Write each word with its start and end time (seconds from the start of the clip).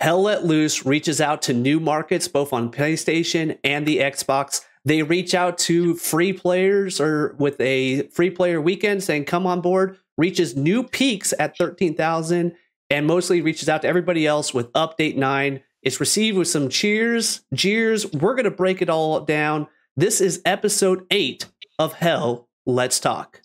Hell 0.00 0.22
Let 0.22 0.46
Loose 0.46 0.86
reaches 0.86 1.20
out 1.20 1.42
to 1.42 1.52
new 1.52 1.78
markets, 1.78 2.26
both 2.26 2.54
on 2.54 2.72
PlayStation 2.72 3.58
and 3.62 3.86
the 3.86 3.98
Xbox. 3.98 4.62
They 4.82 5.02
reach 5.02 5.34
out 5.34 5.58
to 5.58 5.94
free 5.94 6.32
players 6.32 7.02
or 7.02 7.34
with 7.38 7.60
a 7.60 8.08
free 8.08 8.30
player 8.30 8.62
weekend 8.62 9.02
saying, 9.02 9.26
come 9.26 9.46
on 9.46 9.60
board, 9.60 9.98
reaches 10.16 10.56
new 10.56 10.84
peaks 10.84 11.34
at 11.38 11.54
13,000, 11.58 12.54
and 12.88 13.06
mostly 13.06 13.42
reaches 13.42 13.68
out 13.68 13.82
to 13.82 13.88
everybody 13.88 14.26
else 14.26 14.54
with 14.54 14.72
Update 14.72 15.16
9. 15.16 15.60
It's 15.82 16.00
received 16.00 16.38
with 16.38 16.48
some 16.48 16.70
cheers, 16.70 17.42
jeers. 17.52 18.10
We're 18.10 18.34
going 18.34 18.44
to 18.44 18.50
break 18.50 18.80
it 18.80 18.88
all 18.88 19.20
down. 19.20 19.66
This 19.98 20.22
is 20.22 20.40
episode 20.46 21.04
8 21.10 21.44
of 21.78 21.92
Hell 21.92 22.48
Let's 22.64 23.00
Talk. 23.00 23.42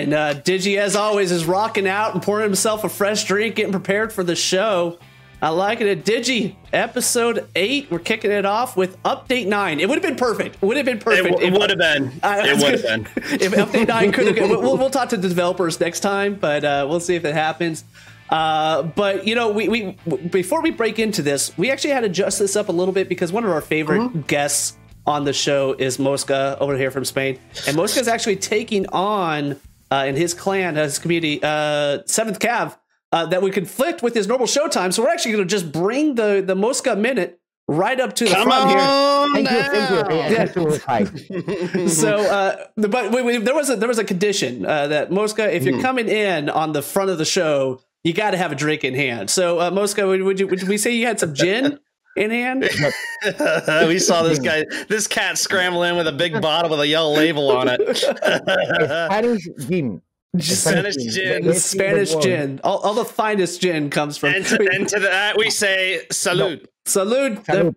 And 0.00 0.12
uh, 0.12 0.34
Digi, 0.34 0.76
as 0.76 0.96
always, 0.96 1.30
is 1.30 1.44
rocking 1.44 1.86
out 1.86 2.14
and 2.14 2.22
pouring 2.22 2.44
himself 2.44 2.82
a 2.82 2.88
fresh 2.88 3.24
drink, 3.24 3.54
getting 3.54 3.72
prepared 3.72 4.12
for 4.12 4.24
the 4.24 4.34
show. 4.34 4.98
I 5.40 5.50
like 5.50 5.80
it. 5.80 6.04
Digi, 6.04 6.56
episode 6.72 7.48
eight, 7.54 7.90
we're 7.90 7.98
kicking 7.98 8.30
it 8.30 8.46
off 8.46 8.76
with 8.76 9.00
update 9.02 9.46
nine. 9.46 9.78
It 9.78 9.88
would 9.88 9.96
have 9.96 10.02
been 10.02 10.16
perfect. 10.16 10.56
It 10.56 10.62
would 10.62 10.76
have 10.76 10.86
been 10.86 10.98
perfect. 10.98 11.40
It, 11.40 11.52
would 11.52 11.70
have 11.70 11.78
been. 11.78 12.12
it 12.22 12.62
would 12.62 12.72
have 12.72 12.82
been. 12.82 13.00
if 13.40 13.52
update 13.52 13.88
nine 13.88 14.10
could 14.10 14.36
have, 14.36 14.48
we'll, 14.48 14.78
we'll 14.78 14.90
talk 14.90 15.10
to 15.10 15.16
the 15.16 15.28
developers 15.28 15.78
next 15.78 16.00
time, 16.00 16.36
but 16.36 16.64
uh, 16.64 16.86
we'll 16.88 17.00
see 17.00 17.14
if 17.14 17.24
it 17.24 17.34
happens. 17.34 17.84
Uh, 18.30 18.82
but 18.82 19.26
you 19.26 19.34
know, 19.34 19.50
we, 19.52 19.68
we 19.68 19.98
before 20.30 20.62
we 20.62 20.70
break 20.70 20.98
into 20.98 21.22
this, 21.22 21.56
we 21.58 21.70
actually 21.70 21.90
had 21.90 22.00
to 22.00 22.06
adjust 22.06 22.38
this 22.38 22.56
up 22.56 22.68
a 22.68 22.72
little 22.72 22.94
bit 22.94 23.08
because 23.08 23.30
one 23.30 23.44
of 23.44 23.50
our 23.50 23.60
favorite 23.60 24.00
mm-hmm. 24.00 24.20
guests 24.22 24.76
on 25.06 25.24
the 25.24 25.32
show 25.34 25.74
is 25.74 25.98
Mosca 25.98 26.56
over 26.58 26.76
here 26.76 26.90
from 26.90 27.04
Spain, 27.04 27.38
and 27.66 27.76
Mosca 27.76 28.00
is 28.00 28.08
actually 28.08 28.36
taking 28.36 28.86
on 28.88 29.60
uh, 29.94 30.04
and 30.04 30.16
his 30.16 30.34
clan, 30.34 30.74
his 30.74 30.98
community, 30.98 31.40
uh, 31.40 32.00
Seventh 32.06 32.40
Cav, 32.40 32.76
uh, 33.12 33.26
that 33.26 33.42
would 33.42 33.52
conflict 33.52 34.02
with 34.02 34.14
his 34.14 34.26
normal 34.26 34.48
showtime. 34.48 34.92
So 34.92 35.04
we're 35.04 35.10
actually 35.10 35.32
going 35.32 35.46
to 35.46 35.50
just 35.50 35.70
bring 35.70 36.16
the 36.16 36.42
the 36.44 36.56
Mosca 36.56 36.96
minute 36.96 37.40
right 37.68 38.00
up 38.00 38.14
to 38.16 38.24
the 38.24 38.30
Come 38.32 38.48
front 38.48 38.70
here. 38.70 39.44
Thank 39.44 40.56
you, 40.56 40.70
thank 40.78 41.30
you. 41.30 41.88
so, 41.88 42.16
uh, 42.16 42.66
but 42.76 43.12
wait, 43.12 43.24
wait, 43.24 43.44
there 43.44 43.54
was 43.54 43.70
a 43.70 43.76
there 43.76 43.88
was 43.88 43.98
a 43.98 44.04
condition 44.04 44.66
uh, 44.66 44.88
that 44.88 45.12
Mosca, 45.12 45.54
if 45.54 45.62
you're 45.62 45.78
mm. 45.78 45.82
coming 45.82 46.08
in 46.08 46.50
on 46.50 46.72
the 46.72 46.82
front 46.82 47.10
of 47.10 47.18
the 47.18 47.24
show, 47.24 47.80
you 48.02 48.12
got 48.12 48.32
to 48.32 48.36
have 48.36 48.50
a 48.50 48.56
drink 48.56 48.82
in 48.82 48.94
hand. 48.94 49.30
So, 49.30 49.60
uh, 49.60 49.70
Mosca, 49.70 50.06
would, 50.08 50.22
would, 50.22 50.40
you 50.40 50.48
would 50.48 50.64
we 50.64 50.76
say 50.76 50.90
you 50.90 51.06
had 51.06 51.20
some 51.20 51.34
gin? 51.34 51.78
In 52.16 52.30
hand. 52.30 52.62
we 53.86 53.98
saw 53.98 54.22
this 54.22 54.38
guy, 54.38 54.64
this 54.88 55.06
cat 55.06 55.38
scramble 55.38 55.82
in 55.82 55.96
with 55.96 56.06
a 56.06 56.12
big 56.12 56.40
bottle 56.40 56.70
with 56.70 56.80
a 56.80 56.86
yellow 56.86 57.14
label 57.14 57.50
on 57.50 57.68
it. 57.68 57.96
Spanish 57.96 59.48
gin. 59.68 60.02
Spanish 60.38 60.96
gin. 60.96 61.46
The 61.46 61.54
Spanish 61.54 62.14
gin. 62.16 62.60
All, 62.64 62.78
all, 62.78 62.94
the 62.94 63.04
finest 63.04 63.60
gin 63.60 63.90
comes 63.90 64.16
from. 64.16 64.34
And 64.34 64.46
to, 64.46 64.68
and 64.72 64.88
to 64.88 65.00
that 65.00 65.36
we 65.36 65.50
say 65.50 66.06
salute. 66.10 66.62
No. 66.62 66.68
Salute. 66.86 67.44
salute. 67.46 67.76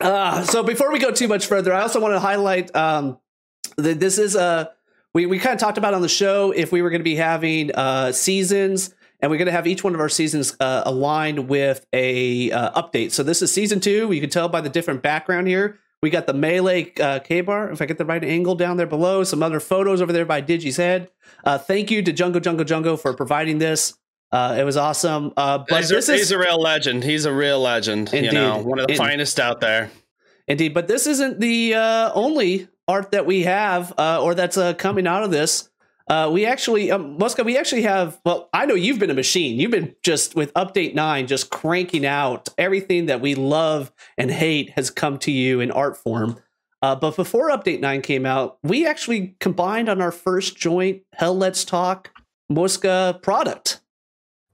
uh, 0.00 0.42
so 0.44 0.62
before 0.62 0.92
we 0.92 0.98
go 0.98 1.10
too 1.10 1.28
much 1.28 1.46
further, 1.46 1.72
I 1.72 1.82
also 1.82 2.00
want 2.00 2.14
to 2.14 2.20
highlight 2.20 2.74
um, 2.76 3.18
that 3.76 4.00
this 4.00 4.18
is 4.18 4.34
a. 4.34 4.70
We, 5.14 5.26
we 5.26 5.38
kind 5.38 5.52
of 5.52 5.60
talked 5.60 5.76
about 5.76 5.92
on 5.92 6.00
the 6.00 6.08
show 6.08 6.52
if 6.52 6.72
we 6.72 6.80
were 6.80 6.88
going 6.88 7.00
to 7.00 7.04
be 7.04 7.16
having 7.16 7.70
uh, 7.74 8.12
seasons 8.12 8.94
and 9.22 9.30
we're 9.30 9.38
going 9.38 9.46
to 9.46 9.52
have 9.52 9.68
each 9.68 9.84
one 9.84 9.94
of 9.94 10.00
our 10.00 10.08
seasons 10.08 10.56
uh, 10.58 10.82
aligned 10.84 11.48
with 11.48 11.86
a 11.92 12.50
uh, 12.50 12.82
update. 12.82 13.12
So 13.12 13.22
this 13.22 13.40
is 13.40 13.52
season 13.52 13.78
two. 13.78 14.10
You 14.10 14.20
can 14.20 14.28
tell 14.28 14.48
by 14.48 14.60
the 14.60 14.68
different 14.68 15.00
background 15.00 15.46
here. 15.46 15.78
We 16.02 16.10
got 16.10 16.26
the 16.26 16.34
melee 16.34 16.92
uh, 17.00 17.20
Ka-Bar, 17.20 17.70
if 17.70 17.80
I 17.80 17.86
get 17.86 17.96
the 17.96 18.04
right 18.04 18.22
angle 18.22 18.56
down 18.56 18.76
there 18.76 18.88
below. 18.88 19.22
Some 19.22 19.40
other 19.40 19.60
photos 19.60 20.02
over 20.02 20.12
there 20.12 20.26
by 20.26 20.40
Digi's 20.40 20.76
head. 20.76 21.08
Uh, 21.44 21.58
thank 21.58 21.92
you 21.92 22.02
to 22.02 22.12
Jungle 22.12 22.40
Jungle 22.40 22.64
Jungle 22.64 22.96
for 22.96 23.14
providing 23.14 23.58
this. 23.58 23.94
Uh, 24.32 24.56
it 24.58 24.64
was 24.64 24.76
awesome. 24.76 25.32
Uh, 25.36 25.58
but 25.58 25.78
he's, 25.78 25.90
this 25.90 26.08
a, 26.08 26.14
is, 26.14 26.20
he's 26.20 26.30
a 26.32 26.38
real 26.38 26.60
legend. 26.60 27.04
He's 27.04 27.24
a 27.24 27.32
real 27.32 27.60
legend. 27.60 28.12
Indeed. 28.12 28.32
You 28.32 28.32
know, 28.32 28.58
one 28.58 28.80
of 28.80 28.88
the 28.88 28.96
finest 28.96 29.38
out 29.38 29.60
there. 29.60 29.92
Indeed, 30.48 30.74
but 30.74 30.88
this 30.88 31.06
isn't 31.06 31.38
the 31.38 31.74
uh, 31.74 32.10
only 32.14 32.68
art 32.88 33.12
that 33.12 33.26
we 33.26 33.42
have 33.42 33.92
uh, 33.96 34.20
or 34.20 34.34
that's 34.34 34.56
uh, 34.56 34.74
coming 34.74 35.06
out 35.06 35.22
of 35.22 35.30
this. 35.30 35.68
Uh, 36.08 36.30
we 36.32 36.46
actually, 36.46 36.90
um, 36.90 37.16
Mosca, 37.18 37.44
we 37.44 37.56
actually 37.56 37.82
have. 37.82 38.20
Well, 38.24 38.48
I 38.52 38.66
know 38.66 38.74
you've 38.74 38.98
been 38.98 39.10
a 39.10 39.14
machine. 39.14 39.58
You've 39.58 39.70
been 39.70 39.94
just 40.02 40.34
with 40.34 40.52
Update 40.54 40.94
Nine, 40.94 41.26
just 41.26 41.50
cranking 41.50 42.04
out 42.04 42.48
everything 42.58 43.06
that 43.06 43.20
we 43.20 43.34
love 43.34 43.92
and 44.18 44.30
hate 44.30 44.70
has 44.70 44.90
come 44.90 45.18
to 45.18 45.30
you 45.30 45.60
in 45.60 45.70
art 45.70 45.96
form. 45.96 46.38
Uh, 46.82 46.96
but 46.96 47.14
before 47.14 47.50
Update 47.50 47.80
Nine 47.80 48.02
came 48.02 48.26
out, 48.26 48.58
we 48.62 48.86
actually 48.86 49.36
combined 49.38 49.88
on 49.88 50.00
our 50.00 50.10
first 50.10 50.56
joint 50.56 51.02
Hell 51.14 51.36
Let's 51.36 51.64
Talk 51.64 52.10
Mosca 52.48 53.20
product. 53.22 53.80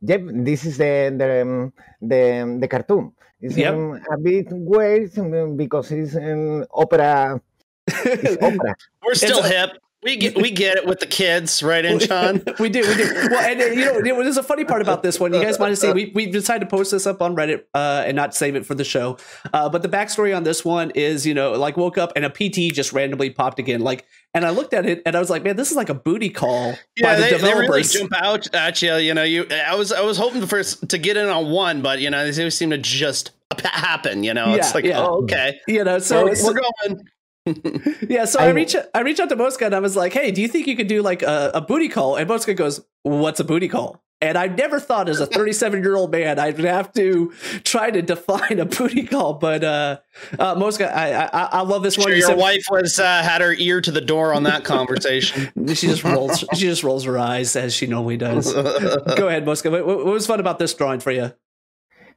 Yep, 0.03 0.23
this 0.45 0.65
is 0.65 0.79
the 0.79 1.15
the 1.17 1.43
um, 1.43 1.73
the, 2.01 2.59
the 2.61 2.69
cartoon. 2.69 3.13
It's 3.41 3.57
yep. 3.57 3.75
um, 3.75 4.01
a 4.13 4.19
bit 4.19 4.47
weird 4.51 5.17
um, 5.19 5.57
because 5.57 5.91
it's 5.91 6.15
um, 6.15 6.65
opera. 6.73 7.41
It's 8.05 8.37
opera. 8.43 8.77
We're 9.03 9.15
still 9.15 9.43
hip. 9.43 9.79
We 10.05 10.17
get 10.17 10.37
we 10.37 10.53
get 10.53 10.77
it 10.77 10.87
with 10.87 11.01
the 11.01 11.07
kids, 11.07 11.61
right, 11.61 11.85
in 11.85 11.99
Sean? 11.99 12.43
we 12.61 12.69
do, 12.69 12.81
we 12.81 12.95
do. 12.95 13.11
Well, 13.31 13.41
and 13.41 13.61
uh, 13.61 13.65
you 13.65 13.85
know, 13.85 14.23
there's 14.23 14.37
a 14.37 14.45
funny 14.45 14.65
part 14.65 14.81
about 14.81 15.03
this 15.03 15.19
one. 15.19 15.35
You 15.35 15.43
guys 15.43 15.59
might 15.59 15.71
have 15.71 15.79
seen. 15.79 15.93
We 15.93 16.13
we 16.15 16.27
decided 16.27 16.61
to 16.61 16.67
post 16.67 16.93
this 16.93 17.05
up 17.05 17.21
on 17.21 17.35
Reddit 17.35 17.65
uh, 17.75 18.05
and 18.07 18.15
not 18.15 18.33
save 18.33 18.55
it 18.55 18.65
for 18.65 18.77
the 18.77 18.85
show. 18.85 19.19
Uh, 19.53 19.69
but 19.69 19.83
the 19.83 19.89
backstory 19.89 20.37
on 20.37 20.45
this 20.45 20.65
one 20.65 20.93
is, 20.93 21.27
you 21.27 21.35
know, 21.35 21.53
like 21.53 21.77
woke 21.77 21.99
up 21.99 22.13
and 22.15 22.25
a 22.25 22.31
PT 22.31 22.73
just 22.73 22.93
randomly 22.93 23.31
popped 23.31 23.59
again, 23.59 23.81
like. 23.81 24.07
And 24.35 24.45
I 24.45 24.51
looked 24.51 24.75
at 24.75 24.85
it 24.85 25.03
and 25.07 25.17
I 25.17 25.21
was 25.21 25.31
like, 25.31 25.43
man, 25.43 25.57
this 25.57 25.71
is 25.71 25.77
like 25.77 25.89
a 25.89 25.95
booty 25.95 26.29
call 26.29 26.75
yeah, 26.97 27.03
by 27.03 27.15
the 27.17 27.23
they, 27.23 27.31
developers. 27.31 27.93
They 27.93 28.01
really 28.01 28.11
jump 28.11 28.13
out 28.23 28.55
at 28.55 28.83
you. 28.83 28.95
You 28.97 29.15
know, 29.15 29.23
you. 29.23 29.47
I 29.51 29.75
was 29.75 29.91
I 29.91 30.03
was 30.03 30.19
hoping 30.19 30.47
first 30.47 30.87
to 30.91 30.99
get 30.99 31.17
in 31.17 31.29
on 31.29 31.51
one, 31.51 31.81
but 31.81 31.99
you 31.99 32.11
know, 32.11 32.31
they 32.31 32.51
seem 32.51 32.71
to 32.71 32.79
just 32.79 33.31
happen. 33.65 34.23
You 34.23 34.35
know, 34.35 34.55
it's 34.55 34.75
like, 34.75 34.85
yeah. 34.85 35.01
oh, 35.01 35.23
okay, 35.23 35.59
you 35.67 35.83
know, 35.83 35.99
so 35.99 36.27
we're 36.27 36.35
going. 36.35 37.09
yeah, 38.09 38.25
so 38.25 38.41
I, 38.41 38.47
I 38.47 38.49
reach 38.51 38.77
I 38.95 39.01
reach 39.01 39.21
out 39.21 39.29
to 39.29 39.37
Mosca 39.37 39.67
and 39.67 39.75
I 39.75 39.81
was 39.81 39.97
like, 39.97 40.13
"Hey, 40.13 40.31
do 40.31 40.41
you 40.41 40.49
think 40.49 40.67
you 40.67 40.77
could 40.77 40.89
do 40.89 41.03
like 41.03 41.23
a, 41.23 41.51
a 41.55 41.61
booty 41.61 41.89
call?" 41.89 42.17
And 42.17 42.29
Mosca 42.29 42.55
goes, 42.55 42.81
"What's 43.03 43.41
a 43.41 43.45
booty 43.45 43.69
call?" 43.69 44.03
And 44.21 44.37
I 44.37 44.49
never 44.49 44.81
thought, 44.81 45.09
as 45.09 45.21
a 45.21 45.27
37 45.39 45.83
year 45.83 45.95
old 45.95 46.11
man, 46.11 46.39
I'd 46.39 46.59
have 46.59 46.93
to 46.95 47.33
try 47.63 47.91
to 47.91 48.03
define 48.03 48.59
a 48.59 48.65
booty 48.65 49.05
call. 49.05 49.35
But 49.35 49.63
uh, 49.63 49.99
uh, 50.39 50.55
Mosca, 50.57 50.95
I, 50.95 51.27
I 51.27 51.45
I 51.45 51.61
love 51.63 51.83
this 51.83 51.95
sure 51.95 52.05
one. 52.05 52.13
You 52.13 52.19
your 52.19 52.29
said, 52.29 52.39
wife 52.39 52.65
was 52.71 52.99
uh, 52.99 53.23
had 53.23 53.41
her 53.41 53.55
ear 53.55 53.81
to 53.81 53.91
the 53.91 54.01
door 54.01 54.35
on 54.35 54.43
that 54.45 54.65
conversation. 54.65 55.51
she 55.69 55.87
just 55.87 56.05
rolls 56.05 56.45
she 56.55 56.63
just 56.63 56.83
rolls 56.83 57.05
her 57.05 57.19
eyes 57.19 57.55
as 57.57 57.75
she 57.75 57.87
normally 57.87 58.17
does. 58.17 58.53
Go 58.53 59.29
ahead, 59.29 59.47
Mosca. 59.47 59.71
What, 59.71 59.87
what, 59.87 60.05
was 60.05 60.27
fun 60.27 60.41
about 60.41 60.59
this 60.59 60.75
drawing 60.75 61.01
for 61.01 61.13
you? 61.13 61.33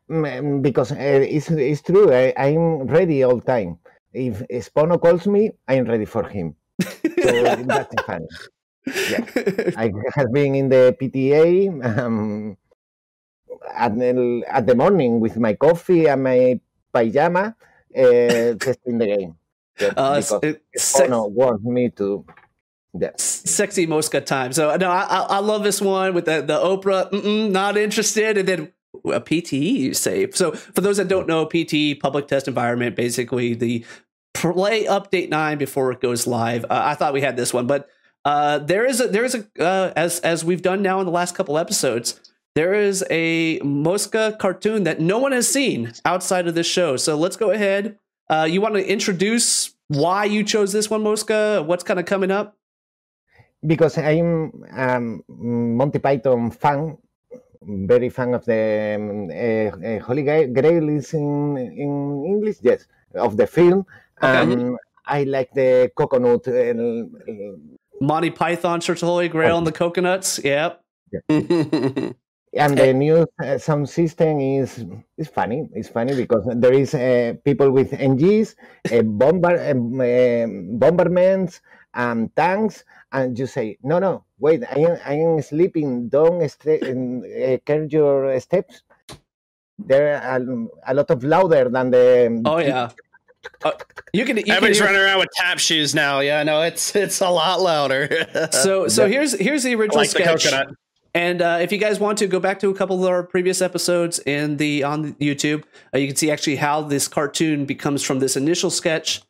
Mm, 0.09 0.61
because 0.61 0.91
uh, 0.91 0.95
it's 0.97 1.49
it's 1.51 1.81
true. 1.81 2.11
I, 2.11 2.33
I'm 2.35 2.87
ready 2.87 3.23
all 3.23 3.37
the 3.37 3.45
time 3.45 3.77
if 4.13 4.43
Spono 4.49 5.01
calls 5.01 5.27
me, 5.27 5.51
I'm 5.67 5.85
ready 5.85 6.05
for 6.05 6.27
him. 6.27 6.55
So 6.81 6.89
that's 7.65 8.03
fun. 8.03 8.27
Yeah. 8.85 9.25
I 9.77 9.91
have 10.15 10.31
been 10.33 10.55
in 10.55 10.69
the 10.69 10.95
PTE 10.99 11.97
um, 11.97 12.57
at, 13.75 13.97
the, 13.97 14.43
at 14.47 14.65
the 14.65 14.75
morning 14.75 15.19
with 15.19 15.37
my 15.37 15.53
coffee 15.53 16.07
and 16.07 16.23
my 16.23 16.59
pajama 16.93 17.55
uh, 17.95 18.01
testing 18.59 18.97
the 18.97 19.05
game. 19.05 19.35
uh, 19.81 20.19
because 20.19 20.33
it, 20.43 20.63
Spono 20.77 21.29
wants 21.29 21.63
me 21.63 21.89
to 21.91 22.25
yeah. 22.99 23.11
Sexy 23.17 23.85
Mosca 23.85 24.19
time. 24.21 24.51
So 24.51 24.75
no, 24.75 24.91
I, 24.91 25.03
I 25.29 25.39
love 25.39 25.63
this 25.63 25.79
one 25.79 26.13
with 26.13 26.25
the 26.25 26.41
the 26.41 26.59
Oprah. 26.59 27.49
not 27.49 27.77
interested, 27.77 28.37
and 28.37 28.47
then 28.47 28.73
a 29.05 29.21
PTE 29.21 29.95
say. 29.95 30.29
So 30.31 30.51
for 30.51 30.81
those 30.81 30.97
that 30.97 31.07
don't 31.07 31.27
know, 31.27 31.45
PTE 31.45 31.99
public 31.99 32.27
test 32.27 32.47
environment, 32.47 32.95
basically 32.95 33.53
the 33.53 33.85
play 34.33 34.85
update 34.85 35.29
nine 35.29 35.57
before 35.57 35.91
it 35.91 36.01
goes 36.01 36.27
live. 36.27 36.65
Uh, 36.65 36.81
I 36.83 36.95
thought 36.95 37.13
we 37.13 37.21
had 37.21 37.37
this 37.37 37.53
one, 37.53 37.67
but 37.67 37.89
uh, 38.25 38.59
there 38.59 38.85
is 38.85 39.01
a 39.01 39.07
there 39.07 39.25
is 39.25 39.35
a 39.35 39.45
uh, 39.59 39.93
as 39.95 40.19
as 40.19 40.45
we've 40.45 40.61
done 40.61 40.81
now 40.81 40.99
in 40.99 41.05
the 41.05 41.11
last 41.11 41.35
couple 41.35 41.57
episodes. 41.57 42.19
There 42.53 42.73
is 42.73 43.03
a 43.09 43.59
Mosca 43.59 44.35
cartoon 44.39 44.83
that 44.83 44.99
no 44.99 45.19
one 45.19 45.31
has 45.31 45.47
seen 45.47 45.93
outside 46.03 46.47
of 46.47 46.55
this 46.55 46.67
show. 46.67 46.97
So 46.97 47.15
let's 47.15 47.37
go 47.37 47.51
ahead. 47.51 47.97
Uh, 48.29 48.47
you 48.49 48.59
want 48.59 48.75
to 48.75 48.85
introduce 48.85 49.73
why 49.87 50.25
you 50.25 50.43
chose 50.43 50.73
this 50.73 50.89
one, 50.89 51.01
Mosca? 51.01 51.63
What's 51.65 51.83
kind 51.83 51.99
of 51.99 52.05
coming 52.05 52.29
up? 52.29 52.57
Because 53.65 53.97
I'm 53.97 54.63
um, 54.71 55.23
Monty 55.27 55.99
Python 55.99 56.51
fan, 56.51 56.97
very 57.61 58.09
fan 58.09 58.33
of 58.33 58.45
the 58.45 58.95
um, 58.97 59.29
uh, 59.29 59.87
uh, 59.87 59.99
Holy 59.99 60.23
Grail 60.23 60.89
is 60.89 61.13
in 61.13 61.57
in 61.57 62.25
English, 62.25 62.57
yes, 62.61 62.87
of 63.15 63.37
the 63.37 63.47
film, 63.47 63.85
Okay. 64.23 64.53
Um, 64.53 64.77
I 65.05 65.23
like 65.23 65.51
the 65.53 65.91
coconut. 65.95 66.47
Uh, 66.47 66.73
Monty 67.99 68.29
Python, 68.29 68.79
Church 68.79 69.01
of 69.01 69.09
Holy 69.09 69.29
Grail, 69.29 69.57
and 69.57 69.65
the 69.65 69.71
coconuts. 69.71 70.39
Yep. 70.43 70.83
Yeah. 71.11 71.19
and 71.29 72.77
the 72.77 72.93
new 72.93 73.27
uh, 73.43 73.57
sound 73.57 73.89
system 73.89 74.39
is 74.39 74.85
is 75.17 75.27
funny. 75.27 75.67
It's 75.73 75.89
funny 75.89 76.15
because 76.15 76.47
there 76.55 76.73
is 76.73 76.93
uh, 76.93 77.33
people 77.43 77.71
with 77.71 77.91
MGs, 77.91 78.55
uh, 78.91 79.01
bomber, 79.01 79.57
um, 79.69 79.99
uh, 79.99 80.45
bomberments, 80.79 81.61
and 81.93 82.35
tanks, 82.35 82.83
and 83.11 83.37
you 83.37 83.47
say, 83.47 83.77
no, 83.83 83.99
no, 83.99 84.23
wait, 84.39 84.63
I 84.63 84.79
am, 84.79 84.97
I 85.05 85.13
am 85.15 85.41
sleeping. 85.41 86.09
Don't 86.09 86.47
st- 86.49 86.83
uh, 86.83 87.57
curve 87.65 87.91
your 87.91 88.39
steps. 88.39 88.83
They're 89.77 90.15
a, 90.15 90.67
a, 90.87 90.93
lot 90.93 91.09
of 91.09 91.23
louder 91.23 91.69
than 91.69 91.91
the. 91.91 92.41
Oh 92.45 92.59
yeah. 92.59 92.91
Uh, 93.63 93.71
you 94.13 94.25
can. 94.25 94.37
You 94.37 94.43
Everybody's 94.47 94.77
can 94.77 94.87
running 94.87 95.01
around 95.01 95.19
with 95.19 95.29
tap 95.33 95.57
shoes 95.57 95.95
now. 95.95 96.19
Yeah, 96.19 96.43
no, 96.43 96.61
it's 96.61 96.95
it's 96.95 97.21
a 97.21 97.29
lot 97.29 97.61
louder. 97.61 98.27
so 98.51 98.87
so 98.87 99.07
here's 99.07 99.33
here's 99.33 99.63
the 99.63 99.73
original 99.73 99.97
like 99.97 100.09
sketch. 100.09 100.43
The 100.43 100.75
and 101.13 101.41
uh, 101.41 101.57
if 101.59 101.71
you 101.71 101.77
guys 101.77 101.99
want 101.99 102.19
to 102.19 102.27
go 102.27 102.39
back 102.39 102.59
to 102.59 102.69
a 102.69 102.75
couple 102.75 103.03
of 103.03 103.09
our 103.09 103.23
previous 103.23 103.61
episodes 103.61 104.19
in 104.19 104.57
the 104.57 104.83
on 104.83 105.13
YouTube, 105.15 105.63
uh, 105.93 105.97
you 105.97 106.07
can 106.07 106.15
see 106.15 106.29
actually 106.29 106.57
how 106.57 106.81
this 106.81 107.07
cartoon 107.07 107.65
becomes 107.65 108.03
from 108.03 108.19
this 108.19 108.37
initial 108.37 108.69
sketch 108.69 109.21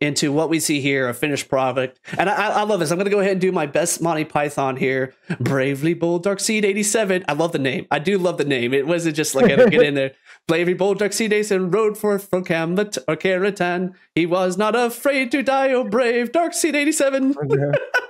into 0.00 0.32
what 0.32 0.48
we 0.48 0.60
see 0.60 0.80
here, 0.80 1.08
a 1.08 1.14
finished 1.14 1.48
product. 1.48 1.98
And 2.16 2.30
I, 2.30 2.60
I 2.60 2.62
love 2.62 2.80
this. 2.80 2.90
I'm 2.90 2.98
going 2.98 3.06
to 3.06 3.10
go 3.10 3.20
ahead 3.20 3.32
and 3.32 3.40
do 3.40 3.50
my 3.50 3.66
best 3.66 4.00
Monty 4.00 4.24
Python 4.24 4.76
here. 4.76 5.14
Bravely 5.40 5.94
Bold 5.94 6.22
Dark 6.22 6.40
Seed 6.40 6.64
87. 6.64 7.24
I 7.28 7.32
love 7.32 7.52
the 7.52 7.58
name. 7.58 7.86
I 7.90 7.98
do 7.98 8.18
love 8.18 8.38
the 8.38 8.44
name. 8.44 8.72
It 8.72 8.86
wasn't 8.86 9.16
just 9.16 9.34
like 9.34 9.50
I 9.50 9.56
get 9.68 9.82
in 9.82 9.94
there. 9.94 10.12
Bravely 10.48 10.72
Bold 10.72 10.98
Dark 10.98 11.12
Seed 11.12 11.30
87 11.30 11.70
rode 11.70 11.98
forth 11.98 12.30
from 12.30 12.42
Camet 12.42 12.96
or 13.06 13.16
Caratan. 13.16 13.92
He 14.14 14.24
was 14.24 14.56
not 14.56 14.74
afraid 14.74 15.30
to 15.32 15.42
die, 15.42 15.72
oh 15.72 15.84
brave 15.84 16.32
Dark 16.32 16.54
Seed 16.54 16.74
87. 16.74 17.34
very 17.34 17.50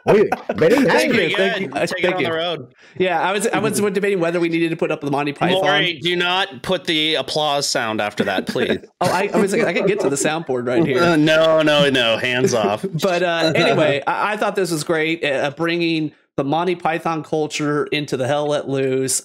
nice. 0.06 0.38
Thank 0.56 1.14
you. 1.14 1.36
Thank 1.36 1.60
you. 1.60 1.70
Take 1.72 2.04
it 2.04 2.14
on 2.14 2.20
you. 2.20 2.26
the 2.26 2.32
road. 2.32 2.74
Yeah, 2.96 3.20
I 3.20 3.32
was 3.32 3.48
I 3.48 3.58
was 3.58 3.80
debating 3.80 4.20
whether 4.20 4.38
we 4.38 4.48
needed 4.48 4.70
to 4.70 4.76
put 4.76 4.92
up 4.92 5.00
the 5.00 5.10
Monty 5.10 5.32
Python. 5.32 5.62
Maury, 5.62 5.98
do 5.98 6.14
not 6.14 6.62
put 6.62 6.84
the 6.84 7.16
applause 7.16 7.68
sound 7.68 8.00
after 8.00 8.22
that, 8.24 8.46
please. 8.46 8.78
oh, 9.00 9.10
I, 9.10 9.30
I 9.34 9.40
was 9.40 9.52
like, 9.52 9.64
I 9.64 9.72
can 9.72 9.86
get 9.86 9.98
to 10.00 10.08
the 10.08 10.16
soundboard 10.16 10.68
right 10.68 10.86
here. 10.86 11.02
Uh, 11.02 11.16
no, 11.16 11.62
no, 11.62 11.90
no, 11.90 12.18
hands 12.18 12.54
off. 12.54 12.86
but 13.02 13.24
uh, 13.24 13.52
anyway, 13.56 14.00
I, 14.06 14.34
I, 14.34 14.36
thought 14.36 14.54
this 14.54 14.70
was 14.70 14.84
great, 14.84 15.24
uh, 15.24 15.50
bringing 15.50 16.12
the 16.36 16.44
Monty 16.44 16.76
Python 16.76 17.24
culture 17.24 17.86
into 17.86 18.16
the 18.16 18.28
Hell 18.28 18.46
Let 18.46 18.68
Loose. 18.68 19.22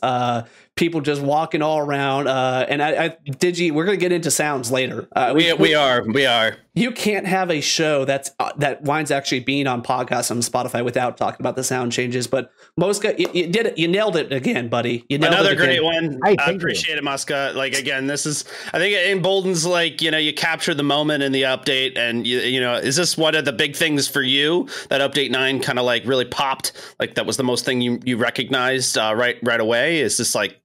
People 0.75 1.01
just 1.01 1.21
walking 1.21 1.61
all 1.61 1.79
around. 1.79 2.27
Uh, 2.27 2.65
and 2.67 2.81
I, 2.81 3.05
I 3.05 3.09
Digi, 3.27 3.71
we're 3.71 3.85
going 3.85 3.97
to 3.97 4.01
get 4.01 4.11
into 4.11 4.31
sounds 4.31 4.71
later. 4.71 5.07
Uh, 5.15 5.33
we, 5.35 5.53
we, 5.53 5.59
we 5.59 5.75
are, 5.75 6.03
we 6.03 6.25
are. 6.25 6.57
You 6.75 6.91
can't 6.91 7.27
have 7.27 7.51
a 7.51 7.61
show 7.61 8.03
that's 8.03 8.31
uh, 8.39 8.51
that 8.57 8.81
winds 8.81 9.11
actually 9.11 9.41
being 9.41 9.67
on 9.67 9.83
podcast 9.83 10.31
on 10.31 10.37
Spotify 10.39 10.83
without 10.83 11.17
talking 11.17 11.39
about 11.39 11.55
the 11.55 11.63
sound 11.63 11.91
changes. 11.91 12.25
But 12.25 12.51
Mosca, 12.77 13.13
you, 13.19 13.29
you 13.31 13.47
did 13.47 13.67
it. 13.67 13.77
You 13.77 13.87
nailed 13.87 14.15
it 14.15 14.33
again, 14.33 14.69
buddy. 14.69 15.05
You 15.07 15.19
nailed 15.19 15.33
Another 15.33 15.55
great 15.55 15.83
one. 15.83 16.19
I, 16.23 16.35
I 16.39 16.49
appreciate 16.49 16.93
you. 16.93 16.97
it, 16.97 17.03
Mosca. 17.03 17.53
Like 17.55 17.75
again, 17.75 18.07
this 18.07 18.25
is 18.25 18.45
I 18.73 18.79
think 18.79 18.95
it 18.95 19.15
emboldens 19.15 19.67
like 19.67 20.01
you 20.01 20.09
know 20.09 20.17
you 20.17 20.33
capture 20.33 20.73
the 20.73 20.81
moment 20.81 21.21
in 21.21 21.31
the 21.31 21.43
update, 21.43 21.95
and 21.95 22.25
you 22.25 22.39
you 22.39 22.59
know 22.59 22.73
is 22.73 22.95
this 22.95 23.15
one 23.15 23.35
of 23.35 23.45
the 23.45 23.53
big 23.53 23.75
things 23.75 24.07
for 24.07 24.23
you 24.23 24.67
that 24.89 24.99
update 24.99 25.29
nine 25.29 25.59
kind 25.59 25.77
of 25.77 25.85
like 25.85 26.03
really 26.07 26.25
popped? 26.25 26.71
Like 26.99 27.13
that 27.13 27.27
was 27.27 27.37
the 27.37 27.43
most 27.43 27.65
thing 27.65 27.81
you 27.81 27.99
you 28.03 28.17
recognized 28.17 28.97
uh, 28.97 29.13
right 29.15 29.37
right 29.43 29.59
away. 29.61 29.99
Is 29.99 30.17
this 30.17 30.33
like 30.33 30.59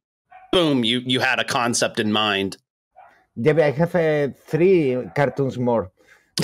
boom, 0.52 0.84
you 0.84 1.00
you 1.04 1.20
had 1.20 1.38
a 1.38 1.44
concept 1.44 1.98
in 2.00 2.12
mind. 2.12 2.56
Yeah, 3.36 3.56
I 3.56 3.70
have 3.70 3.94
uh, 3.94 4.28
three 4.46 4.96
cartoons 5.14 5.58
more. 5.58 5.90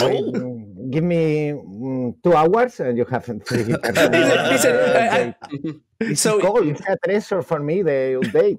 Oh. 0.00 0.60
give 0.90 1.04
me 1.04 1.52
um, 1.52 2.16
two 2.22 2.34
hours 2.34 2.80
and 2.80 2.98
you 2.98 3.04
have 3.04 3.24
three. 3.24 3.64
he 3.64 4.58
said, 4.58 5.34
it's 6.00 6.20
so 6.20 6.40
cool. 6.40 6.68
It's 6.68 6.80
a 6.88 6.96
treasure 7.04 7.42
for 7.42 7.60
me. 7.60 7.82
The 7.82 8.20
update. 8.22 8.58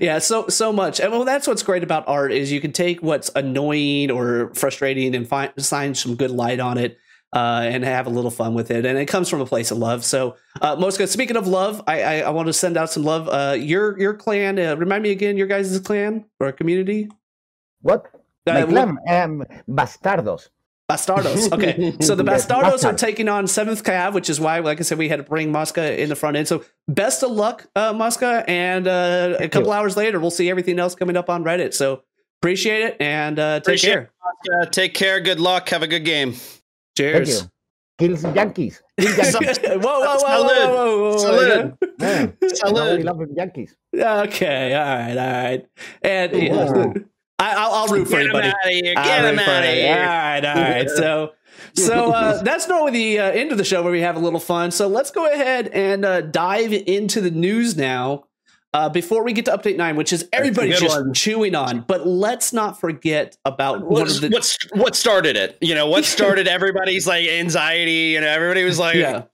Yeah, 0.00 0.18
so 0.18 0.48
so 0.48 0.72
much, 0.72 0.98
and 0.98 1.12
well, 1.12 1.24
that's 1.24 1.46
what's 1.46 1.62
great 1.62 1.84
about 1.84 2.08
art 2.08 2.32
is 2.32 2.50
you 2.50 2.60
can 2.60 2.72
take 2.72 3.02
what's 3.02 3.30
annoying 3.36 4.10
or 4.10 4.52
frustrating 4.54 5.14
and 5.14 5.28
find 5.28 5.52
shine 5.58 5.94
some 5.94 6.16
good 6.16 6.32
light 6.32 6.58
on 6.58 6.76
it, 6.76 6.98
uh, 7.32 7.60
and 7.64 7.84
have 7.84 8.06
a 8.06 8.10
little 8.10 8.30
fun 8.30 8.54
with 8.54 8.70
it. 8.70 8.84
And 8.84 8.98
it 8.98 9.06
comes 9.06 9.28
from 9.28 9.40
a 9.40 9.46
place 9.46 9.70
of 9.70 9.78
love. 9.78 10.04
So, 10.04 10.36
uh, 10.60 10.76
Mosca, 10.76 11.06
speaking 11.06 11.36
of 11.36 11.46
love, 11.46 11.82
I, 11.86 12.02
I, 12.02 12.20
I 12.20 12.30
want 12.30 12.46
to 12.48 12.52
send 12.52 12.76
out 12.76 12.90
some 12.90 13.04
love. 13.04 13.28
Uh, 13.28 13.54
your 13.58 13.98
your 13.98 14.14
clan, 14.14 14.58
uh, 14.58 14.76
remind 14.76 15.02
me 15.02 15.10
again, 15.10 15.36
your 15.36 15.46
guys' 15.46 15.78
clan 15.80 16.24
or 16.40 16.52
community? 16.52 17.08
What? 17.82 18.06
Uh, 18.46 18.54
My 18.54 18.62
clan, 18.64 18.98
um, 19.08 19.44
Bastardos. 19.68 20.48
Bastardos. 20.90 21.52
Okay. 21.52 21.96
So 22.00 22.16
the 22.16 22.24
Bastardos 22.24 22.84
are 22.84 22.94
taking 22.94 23.28
on 23.28 23.46
Seventh 23.46 23.84
Cav, 23.84 24.12
which 24.12 24.28
is 24.28 24.40
why, 24.40 24.58
like 24.58 24.80
I 24.80 24.82
said, 24.82 24.98
we 24.98 25.08
had 25.08 25.18
to 25.18 25.22
bring 25.22 25.52
Mosca 25.52 26.00
in 26.00 26.08
the 26.08 26.16
front 26.16 26.36
end. 26.36 26.48
So 26.48 26.64
best 26.88 27.22
of 27.22 27.30
luck, 27.30 27.68
uh, 27.76 27.92
Mosca. 27.92 28.44
And 28.48 28.88
uh, 28.88 29.36
a 29.38 29.48
couple 29.48 29.70
hours 29.70 29.96
later, 29.96 30.18
we'll 30.18 30.32
see 30.32 30.50
everything 30.50 30.80
else 30.80 30.96
coming 30.96 31.16
up 31.16 31.30
on 31.30 31.44
Reddit. 31.44 31.74
So 31.74 32.02
appreciate 32.40 32.82
it 32.82 32.96
and 33.00 33.38
uh, 33.38 33.60
take 33.60 33.62
appreciate 33.62 33.92
care. 33.92 34.10
It, 34.62 34.72
take 34.72 34.94
care. 34.94 35.20
Good 35.20 35.38
luck. 35.38 35.68
Have 35.68 35.82
a 35.82 35.86
good 35.86 36.04
game. 36.04 36.34
Cheers. 37.00 37.48
Kills 37.98 38.24
Yankees. 38.24 38.82
Kill 38.98 39.14
Yankees. 39.16 39.58
whoa, 39.62 39.78
whoa, 39.78 40.16
whoa, 40.18 40.42
whoa, 40.42 40.74
whoa, 40.74 41.10
whoa, 41.10 41.16
Salud. 41.16 41.98
Man, 41.98 42.32
Salud. 42.42 43.04
love 43.04 43.22
Yankees. 43.36 43.76
Okay, 43.94 44.74
all 44.74 44.84
right, 44.84 45.18
all 45.18 45.42
right. 45.44 45.66
And 46.02 46.32
yeah, 46.32 46.52
I, 47.38 47.66
will 47.66 47.74
I'll 47.74 47.88
root 47.88 48.08
for 48.08 48.20
you, 48.20 48.32
buddy. 48.32 48.50
Get 48.50 48.54
him 48.54 48.58
out 48.58 48.66
of 48.66 48.72
here. 48.72 48.94
Get 48.94 49.24
him 49.24 49.38
out 49.38 49.64
of 49.64 49.74
here. 49.74 49.94
All 49.94 50.06
right, 50.06 50.44
all 50.44 50.54
right. 50.54 50.90
So, 50.90 51.30
so 51.74 52.12
uh, 52.12 52.42
that's 52.42 52.68
normally 52.68 52.92
the 52.92 53.18
uh, 53.18 53.30
end 53.30 53.52
of 53.52 53.58
the 53.58 53.64
show 53.64 53.82
where 53.82 53.92
we 53.92 54.00
have 54.00 54.16
a 54.16 54.20
little 54.20 54.40
fun. 54.40 54.70
So 54.70 54.88
let's 54.88 55.10
go 55.10 55.30
ahead 55.30 55.68
and 55.68 56.04
uh, 56.04 56.20
dive 56.22 56.72
into 56.72 57.20
the 57.20 57.30
news 57.30 57.76
now. 57.76 58.24
Uh, 58.72 58.88
before 58.88 59.24
we 59.24 59.32
get 59.32 59.46
to 59.46 59.50
update 59.50 59.76
nine, 59.76 59.96
which 59.96 60.12
is 60.12 60.28
everybody's 60.32 60.78
just 60.78 60.96
one. 60.96 61.12
chewing 61.12 61.56
on, 61.56 61.80
but 61.80 62.06
let's 62.06 62.52
not 62.52 62.78
forget 62.78 63.36
about 63.44 63.82
What's, 63.82 64.20
the- 64.20 64.28
what's 64.28 64.56
what 64.72 64.94
started 64.94 65.36
it. 65.36 65.58
You 65.60 65.74
know, 65.74 65.88
what 65.88 66.04
started 66.16 66.46
everybody's 66.46 67.04
like 67.04 67.26
anxiety. 67.28 68.12
You 68.12 68.20
know, 68.20 68.28
everybody 68.28 68.62
was 68.62 68.78
like, 68.78 68.94
yeah. 68.94 69.24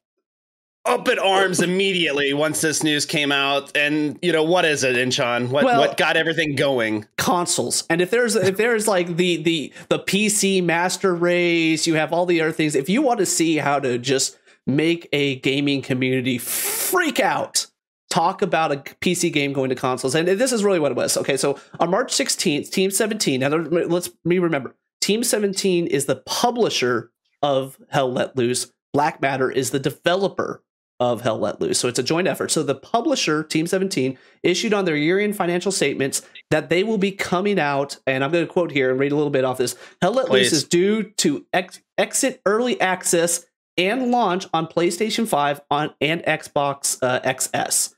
up 0.86 1.06
in 1.08 1.18
arms 1.18 1.60
immediately 1.60 2.32
once 2.32 2.62
this 2.62 2.82
news 2.82 3.04
came 3.04 3.30
out. 3.30 3.76
And 3.76 4.18
you 4.22 4.32
know, 4.32 4.42
what 4.42 4.64
is 4.64 4.84
it, 4.84 4.96
Inchon? 4.96 5.50
What 5.50 5.64
well, 5.64 5.80
what 5.80 5.98
got 5.98 6.16
everything 6.16 6.54
going? 6.54 7.04
Consoles. 7.18 7.84
And 7.90 8.00
if 8.00 8.10
there's 8.10 8.36
if 8.36 8.56
there's 8.56 8.88
like 8.88 9.18
the 9.18 9.42
the 9.42 9.70
the 9.90 9.98
PC 9.98 10.64
master 10.64 11.14
race, 11.14 11.86
you 11.86 11.96
have 11.96 12.10
all 12.10 12.24
the 12.24 12.40
other 12.40 12.52
things. 12.52 12.74
If 12.74 12.88
you 12.88 13.02
want 13.02 13.18
to 13.18 13.26
see 13.26 13.58
how 13.58 13.80
to 13.80 13.98
just 13.98 14.38
make 14.66 15.10
a 15.12 15.36
gaming 15.40 15.82
community 15.82 16.38
freak 16.38 17.20
out 17.20 17.66
talk 18.16 18.40
about 18.40 18.72
a 18.72 18.76
PC 18.76 19.30
game 19.30 19.52
going 19.52 19.68
to 19.68 19.74
consoles. 19.74 20.14
And 20.14 20.26
this 20.26 20.50
is 20.50 20.64
really 20.64 20.80
what 20.80 20.90
it 20.90 20.96
was. 20.96 21.18
Okay, 21.18 21.36
so 21.36 21.60
on 21.78 21.90
March 21.90 22.12
16th, 22.12 22.70
Team 22.70 22.90
17, 22.90 23.40
now 23.40 23.48
let's 23.48 24.10
me 24.24 24.38
remember, 24.38 24.74
Team 25.02 25.22
17 25.22 25.86
is 25.86 26.06
the 26.06 26.16
publisher 26.24 27.10
of 27.42 27.76
Hell 27.90 28.10
Let 28.10 28.34
Loose. 28.34 28.72
Black 28.94 29.20
Matter 29.20 29.50
is 29.50 29.70
the 29.70 29.78
developer 29.78 30.62
of 30.98 31.20
Hell 31.20 31.38
Let 31.38 31.60
Loose. 31.60 31.78
So 31.78 31.88
it's 31.88 31.98
a 31.98 32.02
joint 32.02 32.26
effort. 32.26 32.50
So 32.50 32.62
the 32.62 32.74
publisher, 32.74 33.44
Team 33.44 33.66
17, 33.66 34.16
issued 34.42 34.72
on 34.72 34.86
their 34.86 34.96
year 34.96 35.18
end 35.18 35.36
financial 35.36 35.70
statements 35.70 36.22
that 36.50 36.70
they 36.70 36.82
will 36.82 36.96
be 36.96 37.12
coming 37.12 37.60
out, 37.60 37.98
and 38.06 38.24
I'm 38.24 38.32
going 38.32 38.46
to 38.46 38.50
quote 38.50 38.70
here 38.70 38.90
and 38.90 38.98
read 38.98 39.12
a 39.12 39.16
little 39.16 39.30
bit 39.30 39.44
off 39.44 39.58
this. 39.58 39.76
Hell 40.00 40.12
Let 40.12 40.28
Please. 40.28 40.44
Loose 40.44 40.52
is 40.52 40.64
due 40.64 41.10
to 41.18 41.44
ex- 41.52 41.82
exit 41.98 42.40
early 42.46 42.80
access 42.80 43.44
and 43.76 44.10
launch 44.10 44.46
on 44.54 44.66
PlayStation 44.66 45.28
5 45.28 45.60
on 45.70 45.94
and 46.00 46.22
Xbox 46.22 46.96
uh, 47.02 47.20
XS. 47.20 47.95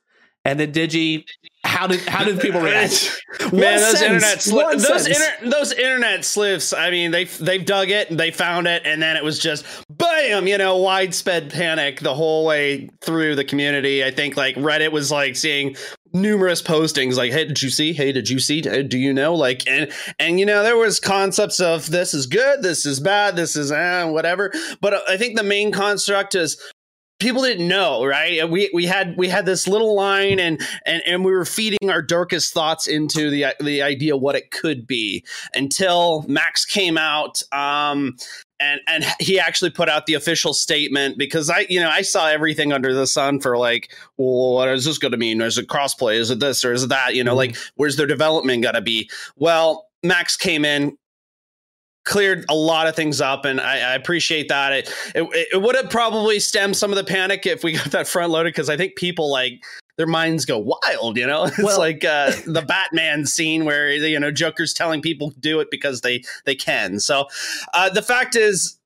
And 0.48 0.58
then 0.58 0.72
Digi, 0.72 1.24
how 1.62 1.86
did 1.86 2.00
how 2.08 2.24
did 2.24 2.40
people 2.40 2.60
react? 2.62 3.22
Man, 3.52 3.80
those 3.80 4.00
internet 4.00 4.38
sli- 4.38 4.88
those 4.88 5.06
inter- 5.06 5.50
those 5.50 5.72
internet 5.72 6.24
sleuths. 6.24 6.72
I 6.72 6.90
mean, 6.90 7.10
they 7.10 7.24
they've 7.24 7.64
dug 7.64 7.90
it, 7.90 8.08
and 8.08 8.18
they 8.18 8.30
found 8.30 8.66
it, 8.66 8.82
and 8.86 9.02
then 9.02 9.18
it 9.18 9.22
was 9.22 9.38
just 9.38 9.66
bam, 9.90 10.46
you 10.48 10.56
know, 10.56 10.78
widespread 10.78 11.52
panic 11.52 12.00
the 12.00 12.14
whole 12.14 12.46
way 12.46 12.88
through 13.02 13.34
the 13.34 13.44
community. 13.44 14.02
I 14.02 14.10
think 14.10 14.38
like 14.38 14.54
Reddit 14.56 14.90
was 14.90 15.12
like 15.12 15.36
seeing 15.36 15.76
numerous 16.14 16.62
postings 16.62 17.16
like 17.16 17.30
hey 17.32 17.44
did 17.44 17.60
you 17.60 17.68
see 17.68 17.92
hey 17.92 18.12
did 18.12 18.30
you 18.30 18.38
see 18.38 18.62
do 18.62 18.96
you 18.96 19.12
know 19.12 19.34
like 19.34 19.68
and 19.68 19.92
and 20.18 20.40
you 20.40 20.46
know 20.46 20.62
there 20.62 20.74
was 20.74 20.98
concepts 20.98 21.60
of 21.60 21.90
this 21.90 22.14
is 22.14 22.26
good 22.26 22.62
this 22.62 22.86
is 22.86 22.98
bad 22.98 23.36
this 23.36 23.56
is 23.56 23.70
eh, 23.70 24.04
whatever 24.04 24.50
but 24.80 25.06
i 25.06 25.18
think 25.18 25.36
the 25.36 25.42
main 25.42 25.70
construct 25.70 26.34
is 26.34 26.58
people 27.18 27.42
didn't 27.42 27.66
know 27.66 28.04
right? 28.04 28.48
We 28.48 28.70
we 28.72 28.86
had 28.86 29.16
we 29.16 29.28
had 29.28 29.46
this 29.46 29.66
little 29.66 29.94
line 29.94 30.38
and 30.38 30.60
and 30.86 31.02
and 31.06 31.24
we 31.24 31.32
were 31.32 31.44
feeding 31.44 31.90
our 31.90 32.02
darkest 32.02 32.52
thoughts 32.52 32.86
into 32.86 33.30
the 33.30 33.46
the 33.60 33.82
idea 33.82 34.16
what 34.16 34.36
it 34.36 34.50
could 34.50 34.86
be 34.86 35.24
until 35.54 36.24
max 36.28 36.64
came 36.64 36.96
out 36.96 37.42
um 37.52 38.16
and 38.60 38.80
and 38.86 39.04
he 39.20 39.38
actually 39.38 39.70
put 39.70 39.88
out 39.88 40.06
the 40.06 40.14
official 40.14 40.52
statement 40.52 41.18
because 41.18 41.50
I 41.50 41.66
you 41.68 41.80
know 41.80 41.88
I 41.88 42.02
saw 42.02 42.28
everything 42.28 42.72
under 42.72 42.92
the 42.94 43.06
sun 43.06 43.40
for 43.40 43.56
like 43.56 43.94
well 44.16 44.54
what 44.54 44.68
is 44.68 44.84
this 44.84 44.98
going 44.98 45.12
to 45.12 45.18
mean? 45.18 45.40
Is 45.40 45.58
it 45.58 45.68
crossplay? 45.68 46.16
Is 46.16 46.30
it 46.30 46.40
this 46.40 46.64
or 46.64 46.72
is 46.72 46.84
it 46.84 46.88
that? 46.88 47.14
You 47.14 47.24
know 47.24 47.32
mm-hmm. 47.32 47.52
like 47.52 47.56
where's 47.76 47.96
their 47.96 48.06
development 48.06 48.62
going 48.62 48.74
to 48.74 48.80
be? 48.80 49.10
Well 49.36 49.86
Max 50.02 50.36
came 50.36 50.64
in 50.64 50.96
cleared 52.08 52.44
a 52.48 52.54
lot 52.54 52.86
of 52.88 52.96
things 52.96 53.20
up, 53.20 53.44
and 53.44 53.60
I, 53.60 53.92
I 53.92 53.94
appreciate 53.94 54.48
that. 54.48 54.72
It, 54.72 54.92
it, 55.14 55.48
it 55.52 55.62
would 55.62 55.76
have 55.76 55.90
probably 55.90 56.40
stemmed 56.40 56.76
some 56.76 56.90
of 56.90 56.96
the 56.96 57.04
panic 57.04 57.46
if 57.46 57.62
we 57.62 57.72
got 57.76 57.90
that 57.92 58.08
front 58.08 58.32
loaded 58.32 58.52
because 58.54 58.70
I 58.70 58.76
think 58.76 58.96
people 58.96 59.30
like 59.30 59.62
their 59.96 60.06
minds 60.06 60.44
go 60.44 60.58
wild. 60.58 61.16
You 61.16 61.26
know, 61.26 61.44
it's 61.46 61.58
well, 61.58 61.78
like 61.78 62.04
uh, 62.04 62.32
the 62.46 62.62
Batman 62.62 63.26
scene 63.26 63.64
where 63.64 63.90
you 63.90 64.18
know 64.18 64.32
Joker's 64.32 64.72
telling 64.72 65.02
people 65.02 65.30
to 65.30 65.38
do 65.38 65.60
it 65.60 65.70
because 65.70 66.00
they 66.00 66.22
they 66.46 66.54
can. 66.54 66.98
So 66.98 67.26
uh, 67.74 67.90
the 67.90 68.02
fact 68.02 68.34
is, 68.34 68.78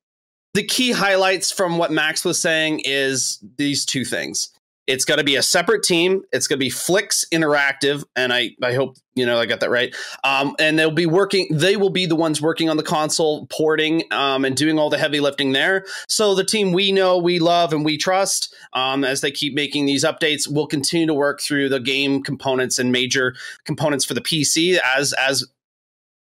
the 0.53 0.63
key 0.63 0.91
highlights 0.91 1.51
from 1.51 1.77
what 1.77 1.91
Max 1.91 2.23
was 2.23 2.39
saying 2.39 2.81
is 2.85 3.39
these 3.57 3.85
two 3.85 4.05
things 4.05 4.49
it's 4.85 5.05
going 5.05 5.17
to 5.17 5.23
be 5.23 5.35
a 5.35 5.43
separate 5.43 5.83
team. 5.83 6.23
It's 6.31 6.47
going 6.47 6.57
to 6.57 6.63
be 6.63 6.69
Flix 6.69 7.25
Interactive, 7.31 8.03
and 8.15 8.33
I 8.33 8.51
I 8.61 8.73
hope 8.73 8.97
you 9.15 9.25
know 9.25 9.39
I 9.39 9.45
got 9.45 9.61
that 9.61 9.69
right. 9.69 9.95
Um, 10.23 10.55
and 10.59 10.77
they'll 10.77 10.91
be 10.91 11.05
working. 11.05 11.47
They 11.51 11.77
will 11.77 11.89
be 11.89 12.05
the 12.05 12.15
ones 12.15 12.41
working 12.41 12.69
on 12.69 12.77
the 12.77 12.83
console 12.83 13.47
porting 13.47 14.03
um, 14.11 14.43
and 14.45 14.55
doing 14.55 14.77
all 14.77 14.89
the 14.89 14.97
heavy 14.97 15.19
lifting 15.19 15.53
there. 15.53 15.85
So 16.07 16.35
the 16.35 16.43
team 16.43 16.73
we 16.73 16.91
know, 16.91 17.17
we 17.17 17.39
love, 17.39 17.71
and 17.71 17.85
we 17.85 17.97
trust, 17.97 18.53
um, 18.73 19.03
as 19.03 19.21
they 19.21 19.31
keep 19.31 19.53
making 19.53 19.85
these 19.85 20.03
updates, 20.03 20.51
will 20.51 20.67
continue 20.67 21.07
to 21.07 21.13
work 21.13 21.39
through 21.41 21.69
the 21.69 21.79
game 21.79 22.21
components 22.21 22.77
and 22.77 22.91
major 22.91 23.35
components 23.65 24.03
for 24.03 24.13
the 24.13 24.21
PC 24.21 24.79
as 24.95 25.13
as 25.13 25.45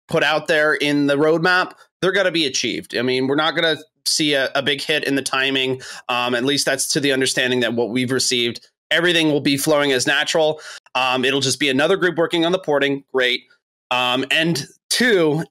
put 0.09 0.25
out 0.25 0.49
there 0.49 0.75
in 0.75 1.07
the 1.07 1.17
roadmap. 1.17 1.73
They're 2.01 2.13
going 2.13 2.27
to 2.27 2.33
be 2.33 2.47
achieved. 2.47 2.97
I 2.97 3.03
mean, 3.03 3.27
we're 3.27 3.35
not 3.35 3.55
going 3.55 3.77
to 3.77 3.83
see 4.07 4.35
a, 4.35 4.51
a 4.55 4.63
big 4.63 4.81
hit 4.81 5.05
in 5.05 5.15
the 5.17 5.23
timing. 5.23 5.83
Um, 6.09 6.35
at 6.35 6.45
least 6.45 6.65
that's 6.65 6.89
to 6.89 7.01
the 7.01 7.13
understanding 7.13 7.61
that 7.61 7.75
what 7.75 7.91
we've 7.91 8.11
received. 8.11 8.67
Everything 8.91 9.31
will 9.31 9.41
be 9.41 9.57
flowing 9.57 9.93
as 9.93 10.07
natural. 10.07 10.61
Um, 10.95 11.25
it'll 11.25 11.41
just 11.41 11.61
be 11.61 11.69
another 11.69 11.97
group 11.97 12.17
working 12.17 12.47
on 12.47 12.53
the 12.53 12.59
porting. 12.59 13.05
Great. 13.13 13.43
Um, 13.91 14.25
and 14.31 14.67
two, 14.89 15.45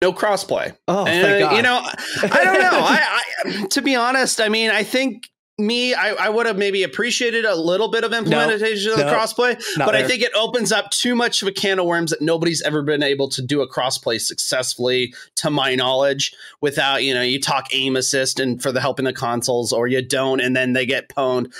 no 0.00 0.12
crossplay. 0.12 0.76
Oh, 0.88 1.06
and, 1.06 1.44
uh, 1.44 1.50
you 1.50 1.62
know, 1.62 1.80
I 2.22 2.44
don't 2.44 2.60
know. 2.60 2.70
I, 2.72 3.22
I, 3.44 3.66
to 3.66 3.82
be 3.82 3.96
honest, 3.96 4.40
I 4.40 4.48
mean, 4.48 4.70
I 4.70 4.82
think 4.82 5.28
me, 5.58 5.94
I, 5.94 6.10
I 6.14 6.28
would 6.28 6.46
have 6.46 6.56
maybe 6.56 6.82
appreciated 6.82 7.44
a 7.44 7.54
little 7.54 7.88
bit 7.88 8.02
of 8.02 8.12
implementation 8.12 8.86
no, 8.88 8.92
of 8.94 8.98
the 8.98 9.04
no, 9.04 9.14
crossplay, 9.16 9.54
but 9.76 9.92
there. 9.92 10.04
I 10.04 10.06
think 10.06 10.22
it 10.22 10.32
opens 10.34 10.72
up 10.72 10.90
too 10.90 11.14
much 11.14 11.42
of 11.42 11.48
a 11.48 11.52
can 11.52 11.78
of 11.78 11.86
worms 11.86 12.10
that 12.10 12.20
nobody's 12.20 12.60
ever 12.62 12.82
been 12.82 13.02
able 13.02 13.28
to 13.28 13.42
do 13.42 13.62
a 13.62 13.68
crossplay 13.68 14.20
successfully, 14.20 15.14
to 15.36 15.50
my 15.50 15.74
knowledge, 15.76 16.34
without, 16.60 17.04
you 17.04 17.14
know, 17.14 17.22
you 17.22 17.40
talk 17.40 17.68
aim 17.72 17.94
assist 17.94 18.40
and 18.40 18.60
for 18.60 18.72
the 18.72 18.80
help 18.80 18.98
in 18.98 19.04
the 19.04 19.12
consoles, 19.12 19.72
or 19.72 19.86
you 19.86 20.02
don't, 20.02 20.40
and 20.40 20.56
then 20.56 20.72
they 20.72 20.86
get 20.86 21.08
pwned. 21.08 21.54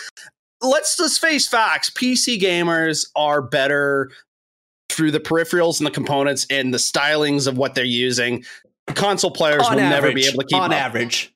Let's 0.61 0.97
just 0.97 1.21
face 1.21 1.47
facts. 1.47 1.91
PC 1.91 2.41
gamers 2.41 3.07
are 3.15 3.43
better 3.43 4.11
through 4.89 5.11
the 5.11 5.21
peripherals 5.21 5.79
and 5.79 5.87
the 5.87 5.91
components 5.91 6.47
and 6.51 6.73
the 6.73 6.79
stylings 6.79 7.47
of 7.47 7.59
what 7.59 7.75
they're 7.75 7.85
using. 7.85 8.45
Console 8.89 9.31
players 9.31 9.63
on 9.63 9.77
will 9.77 9.83
average, 9.83 10.03
never 10.03 10.15
be 10.15 10.27
able 10.27 10.43
to 10.43 10.47
keep 10.47 10.61
on 10.61 10.73
up. 10.73 10.79
average. 10.81 11.34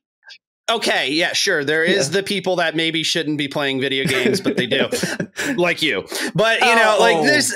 Okay, 0.70 1.10
yeah, 1.10 1.32
sure. 1.32 1.64
There 1.64 1.82
is 1.82 2.08
yeah. 2.08 2.20
the 2.20 2.22
people 2.22 2.56
that 2.56 2.76
maybe 2.76 3.02
shouldn't 3.02 3.38
be 3.38 3.48
playing 3.48 3.80
video 3.80 4.04
games, 4.04 4.40
but 4.40 4.58
they 4.58 4.66
do, 4.66 4.88
like 5.56 5.80
you. 5.80 6.06
But 6.34 6.60
you 6.60 6.74
know, 6.74 6.96
oh. 6.98 7.00
like 7.00 7.22
this, 7.22 7.54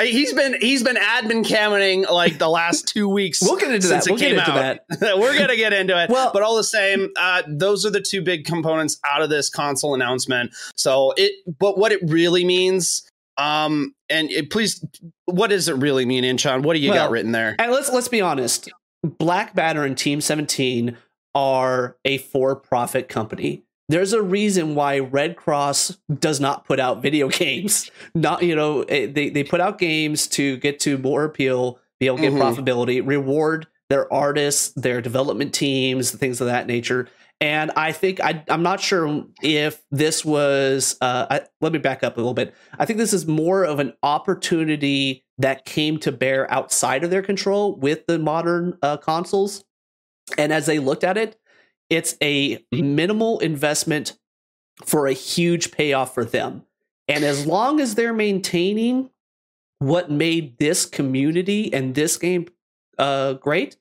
he's 0.00 0.32
been 0.32 0.56
he's 0.60 0.82
been 0.82 0.96
admin 0.96 1.44
camming 1.44 2.10
like 2.10 2.38
the 2.38 2.48
last 2.48 2.88
two 2.88 3.08
weeks. 3.08 3.42
we'll 3.42 3.58
get 3.58 3.72
into 3.72 3.88
that. 3.88 4.04
We'll 4.08 4.18
get 4.18 4.32
into 4.32 4.50
out. 4.50 4.78
that. 4.88 5.18
We're 5.18 5.38
gonna 5.38 5.56
get 5.56 5.74
into 5.74 6.02
it. 6.02 6.08
Well, 6.08 6.30
but 6.32 6.42
all 6.42 6.56
the 6.56 6.64
same, 6.64 7.10
uh, 7.18 7.42
those 7.46 7.84
are 7.84 7.90
the 7.90 8.00
two 8.00 8.22
big 8.22 8.46
components 8.46 8.98
out 9.04 9.20
of 9.20 9.28
this 9.28 9.50
console 9.50 9.94
announcement. 9.94 10.54
So 10.76 11.12
it, 11.18 11.32
but 11.58 11.76
what 11.76 11.92
it 11.92 12.00
really 12.04 12.44
means 12.44 13.06
um, 13.36 13.94
and 14.08 14.30
it, 14.30 14.50
please, 14.50 14.82
what 15.26 15.48
does 15.48 15.68
it 15.68 15.76
really 15.76 16.06
mean, 16.06 16.24
Inchon? 16.24 16.62
What 16.62 16.74
do 16.74 16.80
you 16.80 16.90
well, 16.90 17.04
got 17.04 17.10
written 17.10 17.32
there? 17.32 17.54
And 17.58 17.70
let's 17.70 17.90
let's 17.90 18.08
be 18.08 18.20
honest. 18.20 18.70
Black 19.02 19.54
Matter 19.54 19.84
and 19.84 19.96
Team 19.96 20.20
17 20.20 20.96
are 21.36 21.98
a 22.04 22.16
for 22.18 22.56
profit 22.56 23.08
company. 23.08 23.62
There's 23.88 24.14
a 24.14 24.22
reason 24.22 24.74
why 24.74 24.98
Red 24.98 25.36
Cross 25.36 25.98
does 26.18 26.40
not 26.40 26.64
put 26.64 26.80
out 26.80 27.02
video 27.02 27.28
games. 27.44 27.90
Not, 28.14 28.42
you 28.42 28.56
know, 28.56 28.82
eh, 28.82 29.06
they, 29.06 29.28
they 29.28 29.44
put 29.44 29.60
out 29.60 29.78
games 29.78 30.26
to 30.28 30.56
get 30.56 30.80
to 30.80 30.98
more 30.98 31.24
appeal, 31.24 31.78
be 32.00 32.06
able 32.06 32.16
to 32.16 32.22
get 32.22 32.32
mm-hmm. 32.32 32.42
profitability, 32.42 33.06
reward 33.06 33.68
their 33.88 34.12
artists, 34.12 34.72
their 34.74 35.00
development 35.00 35.54
teams, 35.54 36.10
things 36.10 36.40
of 36.40 36.48
that 36.48 36.66
nature. 36.66 37.06
And 37.40 37.70
I 37.76 37.92
think 37.92 38.18
I, 38.18 38.42
am 38.48 38.62
not 38.62 38.80
sure 38.80 39.26
if 39.42 39.82
this 39.90 40.24
was. 40.24 40.96
Uh, 41.02 41.26
I, 41.30 41.40
let 41.60 41.70
me 41.70 41.78
back 41.78 42.02
up 42.02 42.16
a 42.16 42.20
little 42.20 42.32
bit. 42.32 42.54
I 42.78 42.86
think 42.86 42.98
this 42.98 43.12
is 43.12 43.26
more 43.26 43.62
of 43.62 43.78
an 43.78 43.92
opportunity 44.02 45.22
that 45.36 45.66
came 45.66 45.98
to 45.98 46.10
bear 46.10 46.50
outside 46.50 47.04
of 47.04 47.10
their 47.10 47.20
control 47.20 47.76
with 47.76 48.06
the 48.06 48.18
modern 48.18 48.78
uh, 48.82 48.96
consoles 48.96 49.65
and 50.36 50.52
as 50.52 50.66
they 50.66 50.78
looked 50.78 51.04
at 51.04 51.16
it, 51.16 51.38
it's 51.88 52.16
a 52.22 52.64
minimal 52.72 53.38
investment 53.38 54.18
for 54.84 55.06
a 55.06 55.12
huge 55.12 55.70
payoff 55.70 56.14
for 56.14 56.24
them. 56.24 56.64
And 57.08 57.24
as 57.24 57.46
long 57.46 57.80
as 57.80 57.94
they're 57.94 58.12
maintaining 58.12 59.10
what 59.78 60.10
made 60.10 60.58
this 60.58 60.86
community 60.86 61.72
and 61.72 61.94
this 61.94 62.16
game 62.16 62.46
uh, 62.98 63.34
great, 63.34 63.76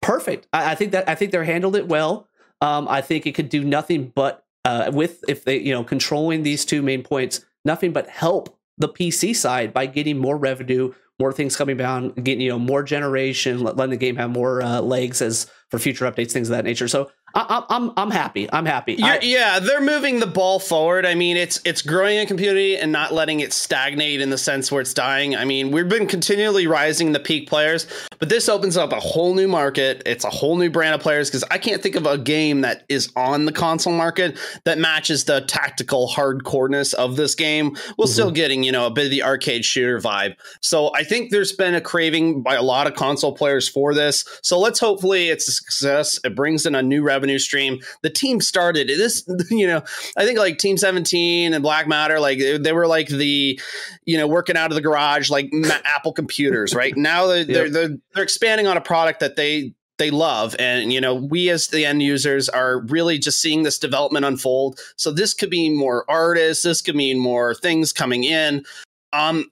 perfect. 0.00 0.46
I, 0.52 0.72
I, 0.72 0.74
think 0.74 0.92
that 0.92 1.08
I 1.08 1.14
think 1.14 1.32
they're 1.32 1.44
handled 1.44 1.76
it 1.76 1.88
well. 1.88 2.28
Um, 2.60 2.88
I 2.88 3.00
think 3.00 3.26
it 3.26 3.34
could 3.34 3.48
do 3.48 3.64
nothing 3.64 4.12
but 4.14 4.44
uh, 4.64 4.90
with 4.92 5.24
if 5.28 5.44
they 5.44 5.58
you 5.58 5.72
know 5.72 5.84
controlling 5.84 6.42
these 6.42 6.64
two 6.64 6.82
main 6.82 7.02
points, 7.02 7.44
nothing 7.64 7.92
but 7.92 8.08
help 8.08 8.56
the 8.78 8.88
PC 8.88 9.34
side 9.34 9.72
by 9.72 9.86
getting 9.86 10.18
more 10.18 10.36
revenue, 10.36 10.92
more 11.18 11.32
things 11.32 11.56
coming 11.56 11.76
down, 11.76 12.10
getting 12.10 12.40
you 12.40 12.50
know 12.50 12.58
more 12.58 12.82
generation, 12.82 13.60
letting 13.60 13.90
the 13.90 13.96
game 13.96 14.16
have 14.16 14.30
more 14.30 14.62
uh, 14.62 14.80
legs 14.80 15.20
as 15.20 15.50
for 15.70 15.78
future 15.78 16.10
updates, 16.10 16.32
things 16.32 16.48
of 16.48 16.56
that 16.56 16.64
nature. 16.64 16.88
So 16.88 17.10
I, 17.38 17.58
am 17.58 17.64
I'm, 17.68 17.92
I'm 17.96 18.10
happy. 18.10 18.50
I'm 18.52 18.66
happy. 18.66 19.00
I, 19.00 19.20
yeah, 19.22 19.60
they're 19.60 19.80
moving 19.80 20.18
the 20.18 20.26
ball 20.26 20.58
forward. 20.58 21.06
I 21.06 21.14
mean, 21.14 21.36
it's 21.36 21.60
it's 21.64 21.82
growing 21.82 22.18
a 22.18 22.26
community 22.26 22.76
and 22.76 22.90
not 22.90 23.12
letting 23.12 23.40
it 23.40 23.52
stagnate 23.52 24.20
in 24.20 24.30
the 24.30 24.38
sense 24.38 24.72
where 24.72 24.80
it's 24.80 24.92
dying. 24.92 25.36
I 25.36 25.44
mean, 25.44 25.70
we've 25.70 25.88
been 25.88 26.06
continually 26.06 26.66
rising 26.66 27.12
the 27.12 27.20
peak 27.20 27.48
players, 27.48 27.86
but 28.18 28.28
this 28.28 28.48
opens 28.48 28.76
up 28.76 28.92
a 28.92 28.98
whole 28.98 29.34
new 29.34 29.46
market. 29.46 30.02
It's 30.04 30.24
a 30.24 30.30
whole 30.30 30.56
new 30.56 30.68
brand 30.68 30.96
of 30.96 31.00
players 31.00 31.30
because 31.30 31.44
I 31.50 31.58
can't 31.58 31.80
think 31.80 31.94
of 31.94 32.06
a 32.06 32.18
game 32.18 32.62
that 32.62 32.84
is 32.88 33.12
on 33.14 33.44
the 33.44 33.52
console 33.52 33.92
market 33.92 34.36
that 34.64 34.78
matches 34.78 35.24
the 35.24 35.42
tactical 35.42 36.08
hardcoreness 36.08 36.92
of 36.94 37.16
this 37.16 37.36
game 37.36 37.70
while 37.96 38.06
mm-hmm. 38.08 38.12
still 38.12 38.30
getting 38.32 38.64
you 38.64 38.72
know 38.72 38.86
a 38.86 38.90
bit 38.90 39.04
of 39.04 39.10
the 39.10 39.22
arcade 39.22 39.64
shooter 39.64 40.00
vibe. 40.00 40.34
So 40.60 40.92
I 40.94 41.04
think 41.04 41.30
there's 41.30 41.52
been 41.52 41.74
a 41.74 41.80
craving 41.80 42.42
by 42.42 42.56
a 42.56 42.62
lot 42.62 42.88
of 42.88 42.94
console 42.94 43.32
players 43.32 43.68
for 43.68 43.94
this. 43.94 44.24
So 44.42 44.58
let's 44.58 44.80
hopefully 44.80 45.28
it's 45.28 45.46
a 45.46 45.52
success. 45.52 46.18
It 46.24 46.34
brings 46.34 46.66
in 46.66 46.74
a 46.74 46.82
new 46.82 47.02
revenue 47.02 47.27
revenue 47.28 47.38
stream. 47.38 47.80
The 48.02 48.10
team 48.10 48.40
started 48.40 48.88
this, 48.88 49.24
you 49.50 49.66
know, 49.66 49.82
I 50.16 50.24
think 50.24 50.38
like 50.38 50.58
Team 50.58 50.76
17 50.76 51.52
and 51.52 51.62
Black 51.62 51.86
Matter, 51.86 52.20
like 52.20 52.38
they 52.38 52.72
were 52.72 52.86
like 52.86 53.08
the, 53.08 53.60
you 54.06 54.16
know, 54.16 54.26
working 54.26 54.56
out 54.56 54.70
of 54.70 54.74
the 54.74 54.80
garage, 54.80 55.30
like 55.30 55.52
Apple 55.84 56.12
computers, 56.12 56.74
right? 56.74 56.96
Now 56.96 57.26
they're, 57.26 57.38
yep. 57.38 57.46
they're, 57.46 57.70
they're, 57.70 57.96
they're 58.14 58.24
expanding 58.24 58.66
on 58.66 58.76
a 58.76 58.80
product 58.80 59.20
that 59.20 59.36
they, 59.36 59.74
they 59.98 60.12
love 60.12 60.54
and 60.60 60.92
you 60.92 61.00
know 61.00 61.12
we 61.12 61.50
as 61.50 61.66
the 61.66 61.84
end 61.84 62.00
users 62.00 62.48
are 62.48 62.82
really 62.82 63.18
just 63.18 63.42
seeing 63.42 63.64
this 63.64 63.80
development 63.80 64.24
unfold 64.24 64.78
so 64.94 65.10
this 65.10 65.34
could 65.34 65.50
mean 65.50 65.76
more 65.76 66.08
artists 66.08 66.62
this 66.62 66.80
could 66.80 66.94
mean 66.94 67.18
more 67.18 67.52
things 67.52 67.92
coming 67.92 68.22
in 68.22 68.64
um 69.12 69.44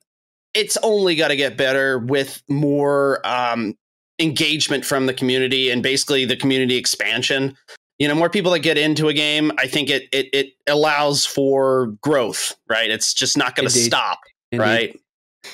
it's 0.55 0.77
only 0.85 1.17
got 1.17 1.29
to 1.29 1.37
get 1.37 1.57
better 1.57 1.99
with 1.99 2.45
more 2.49 3.27
um 3.27 3.75
engagement 4.19 4.85
from 4.85 5.07
the 5.07 5.15
community 5.15 5.71
and 5.71 5.83
basically 5.83 6.25
the 6.25 6.37
community 6.37 6.77
expansion. 6.77 7.57
You 7.99 8.09
know, 8.09 8.15
more 8.15 8.29
people 8.29 8.53
that 8.53 8.61
get 8.61 8.77
into 8.77 9.09
a 9.09 9.15
game, 9.15 9.53
I 9.59 9.67
think 9.67 9.89
it 9.89 10.09
it 10.13 10.29
it 10.33 10.53
allows 10.67 11.25
for 11.25 11.89
growth, 12.03 12.55
right? 12.69 12.91
It's 12.91 13.15
just 13.15 13.37
not 13.37 13.57
going 13.57 13.69
to 13.69 13.75
stop, 13.75 14.21
Indeed. 14.53 14.63
right? 14.63 15.01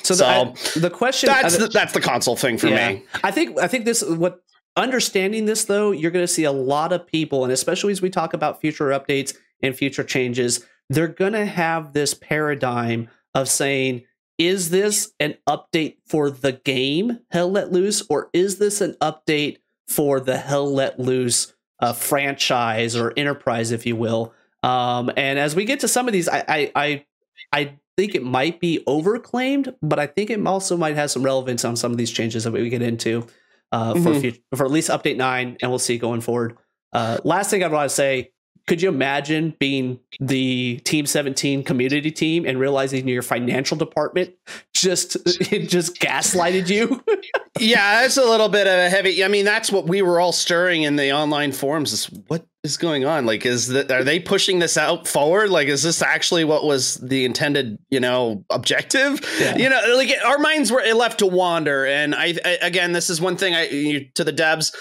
So, 0.01 0.15
so 0.15 0.25
the, 0.25 0.29
I, 0.29 0.79
the, 0.79 0.89
question 0.89 1.27
that's 1.27 1.57
the, 1.57 1.67
that's 1.67 1.93
the 1.93 2.01
console 2.01 2.35
thing 2.35 2.57
for 2.57 2.67
yeah. 2.67 2.93
me. 2.93 3.03
I 3.23 3.31
think 3.31 3.59
I 3.59 3.67
think 3.67 3.85
this 3.85 4.03
what 4.03 4.41
understanding 4.75 5.45
this 5.45 5.65
though, 5.65 5.91
you're 5.91 6.11
going 6.11 6.23
to 6.23 6.31
see 6.31 6.43
a 6.43 6.51
lot 6.51 6.91
of 6.91 7.05
people, 7.05 7.43
and 7.43 7.53
especially 7.53 7.91
as 7.91 8.01
we 8.01 8.09
talk 8.09 8.33
about 8.33 8.59
future 8.59 8.87
updates 8.87 9.35
and 9.61 9.75
future 9.75 10.03
changes, 10.03 10.65
they're 10.89 11.07
going 11.07 11.33
to 11.33 11.45
have 11.45 11.93
this 11.93 12.13
paradigm 12.13 13.09
of 13.33 13.47
saying 13.47 14.03
is 14.37 14.69
this 14.69 15.13
an 15.19 15.35
update 15.47 15.97
for 16.07 16.29
the 16.29 16.53
game 16.53 17.19
Hell 17.31 17.51
Let 17.51 17.71
Loose, 17.71 18.03
or 18.09 18.29
is 18.33 18.57
this 18.57 18.81
an 18.81 18.95
update 19.01 19.57
for 19.87 20.19
the 20.19 20.37
Hell 20.37 20.71
Let 20.71 20.99
Loose 20.99 21.53
uh, 21.79 21.93
franchise 21.93 22.95
or 22.95 23.13
enterprise, 23.15 23.71
if 23.71 23.85
you 23.85 23.95
will? 23.95 24.33
Um, 24.63 25.11
and 25.17 25.37
as 25.37 25.55
we 25.55 25.65
get 25.65 25.81
to 25.81 25.87
some 25.87 26.07
of 26.07 26.13
these, 26.13 26.29
I, 26.29 26.43
I, 26.47 26.71
I, 26.75 27.05
I 27.51 27.79
think 27.97 28.15
it 28.15 28.23
might 28.23 28.59
be 28.59 28.83
overclaimed, 28.87 29.75
but 29.81 29.99
I 29.99 30.07
think 30.07 30.29
it 30.29 30.45
also 30.45 30.77
might 30.77 30.95
have 30.95 31.11
some 31.11 31.23
relevance 31.23 31.65
on 31.65 31.75
some 31.75 31.91
of 31.91 31.97
these 31.97 32.11
changes 32.11 32.45
that 32.45 32.51
we 32.51 32.69
get 32.69 32.81
into 32.81 33.27
uh, 33.71 33.93
mm-hmm. 33.93 34.03
for 34.03 34.19
future, 34.19 34.39
for 34.55 34.65
at 34.65 34.71
least 34.71 34.89
update 34.89 35.17
nine, 35.17 35.57
and 35.61 35.71
we'll 35.71 35.79
see 35.79 35.97
going 35.97 36.21
forward. 36.21 36.57
Uh, 36.91 37.17
last 37.23 37.49
thing 37.49 37.63
I 37.63 37.67
want 37.67 37.89
to 37.89 37.95
say 37.95 38.32
could 38.67 38.81
you 38.81 38.89
imagine 38.89 39.55
being 39.59 39.99
the 40.19 40.79
team 40.83 41.05
17 41.05 41.63
community 41.63 42.11
team 42.11 42.45
and 42.45 42.59
realizing 42.59 43.07
your 43.07 43.21
financial 43.21 43.77
department 43.77 44.33
just 44.73 45.15
it 45.51 45.69
just 45.69 45.99
gaslighted 45.99 46.69
you 46.69 47.03
yeah, 47.59 48.01
that's 48.01 48.17
a 48.17 48.23
little 48.23 48.49
bit 48.49 48.67
of 48.67 48.73
a 48.73 48.89
heavy. 48.89 49.23
I 49.23 49.27
mean, 49.27 49.45
that's 49.45 49.71
what 49.71 49.87
we 49.87 50.01
were 50.01 50.19
all 50.19 50.31
stirring 50.31 50.83
in 50.83 50.95
the 50.95 51.11
online 51.11 51.51
forums. 51.51 51.93
Is 51.93 52.05
what 52.27 52.45
is 52.63 52.77
going 52.77 53.05
on? 53.05 53.25
Like, 53.25 53.45
is 53.45 53.67
that 53.69 53.91
are 53.91 54.03
they 54.03 54.19
pushing 54.19 54.59
this 54.59 54.75
out 54.75 55.07
forward? 55.07 55.49
Like, 55.49 55.67
is 55.67 55.83
this 55.83 56.01
actually 56.01 56.45
what 56.45 56.65
was 56.65 56.95
the 56.95 57.25
intended, 57.25 57.77
you 57.91 57.99
know, 57.99 58.43
objective? 58.49 59.21
Yeah. 59.39 59.55
You 59.55 59.69
know, 59.69 59.81
like 59.95 60.11
our 60.25 60.39
minds 60.39 60.71
were 60.71 60.81
left 60.93 61.19
to 61.19 61.27
wander. 61.27 61.85
And 61.85 62.15
I, 62.15 62.35
I 62.43 62.57
again, 62.61 62.91
this 62.91 63.09
is 63.09 63.21
one 63.21 63.37
thing 63.37 63.53
I 63.53 63.67
you, 63.69 64.09
to 64.15 64.23
the 64.23 64.33
devs 64.33 64.73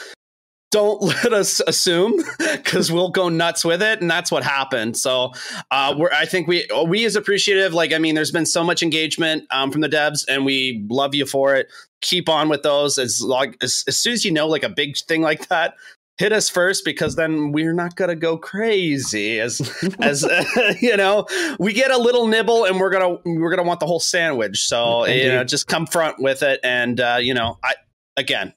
don't 0.72 1.00
let 1.24 1.32
us 1.32 1.60
assume 1.68 2.20
because 2.38 2.90
we'll 2.90 3.10
go 3.10 3.28
nuts 3.28 3.64
with 3.64 3.80
it 3.82 4.00
and 4.00 4.10
that's 4.10 4.32
what 4.32 4.42
happened. 4.42 4.96
So 4.96 5.32
uh, 5.70 5.94
we're 5.96 6.10
i 6.10 6.24
think 6.24 6.48
we 6.48 6.66
we 6.86 7.04
is 7.04 7.14
appreciative 7.14 7.72
like 7.72 7.92
i 7.92 7.98
mean 7.98 8.14
there's 8.14 8.32
been 8.32 8.46
so 8.46 8.64
much 8.64 8.82
engagement 8.82 9.44
um, 9.50 9.70
from 9.70 9.80
the 9.80 9.88
devs 9.88 10.24
and 10.28 10.44
we 10.44 10.84
love 10.88 11.14
you 11.14 11.26
for 11.26 11.54
it. 11.54 11.70
Keep 12.00 12.28
on 12.28 12.48
with 12.48 12.62
those. 12.64 12.98
As 12.98 13.22
long 13.22 13.54
as, 13.60 13.84
as 13.86 13.96
soon 13.96 14.14
as 14.14 14.24
you 14.24 14.32
know 14.32 14.48
like 14.48 14.64
a 14.64 14.68
big 14.68 14.96
thing 14.96 15.22
like 15.22 15.46
that 15.48 15.74
hit 16.18 16.32
us 16.32 16.48
first 16.48 16.84
because 16.84 17.16
then 17.16 17.52
we're 17.52 17.72
not 17.72 17.96
going 17.96 18.08
to 18.08 18.16
go 18.16 18.36
crazy. 18.36 19.40
As 19.40 19.60
as 20.00 20.24
uh, 20.24 20.44
you 20.80 20.96
know 20.96 21.26
we 21.58 21.72
get 21.72 21.90
a 21.90 21.98
little 21.98 22.26
nibble 22.26 22.64
and 22.64 22.80
we're 22.80 22.90
going 22.90 23.16
to 23.16 23.22
we're 23.24 23.50
going 23.50 23.62
to 23.62 23.68
want 23.68 23.80
the 23.80 23.86
whole 23.86 24.00
sandwich. 24.00 24.66
So 24.66 25.04
Indeed. 25.04 25.24
you 25.24 25.28
know 25.32 25.44
just 25.44 25.66
come 25.68 25.86
front 25.86 26.18
with 26.18 26.42
it 26.42 26.60
and 26.64 26.98
uh, 27.00 27.18
you 27.20 27.34
know 27.34 27.58
i 27.62 27.74
again 28.16 28.54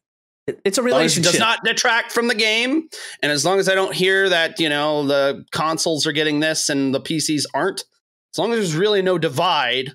it's 0.47 0.77
a 0.77 0.83
relationship. 0.83 1.31
Does 1.31 1.39
not 1.39 1.63
detract 1.63 2.11
from 2.11 2.27
the 2.27 2.35
game, 2.35 2.87
and 3.21 3.31
as 3.31 3.45
long 3.45 3.59
as 3.59 3.67
I 3.67 3.75
don't 3.75 3.93
hear 3.93 4.29
that 4.29 4.59
you 4.59 4.69
know 4.69 5.05
the 5.05 5.45
consoles 5.51 6.05
are 6.05 6.11
getting 6.11 6.39
this 6.39 6.69
and 6.69 6.93
the 6.93 7.01
PCs 7.01 7.45
aren't, 7.53 7.83
as 8.33 8.39
long 8.39 8.51
as 8.51 8.59
there's 8.59 8.75
really 8.75 9.01
no 9.01 9.17
divide, 9.17 9.93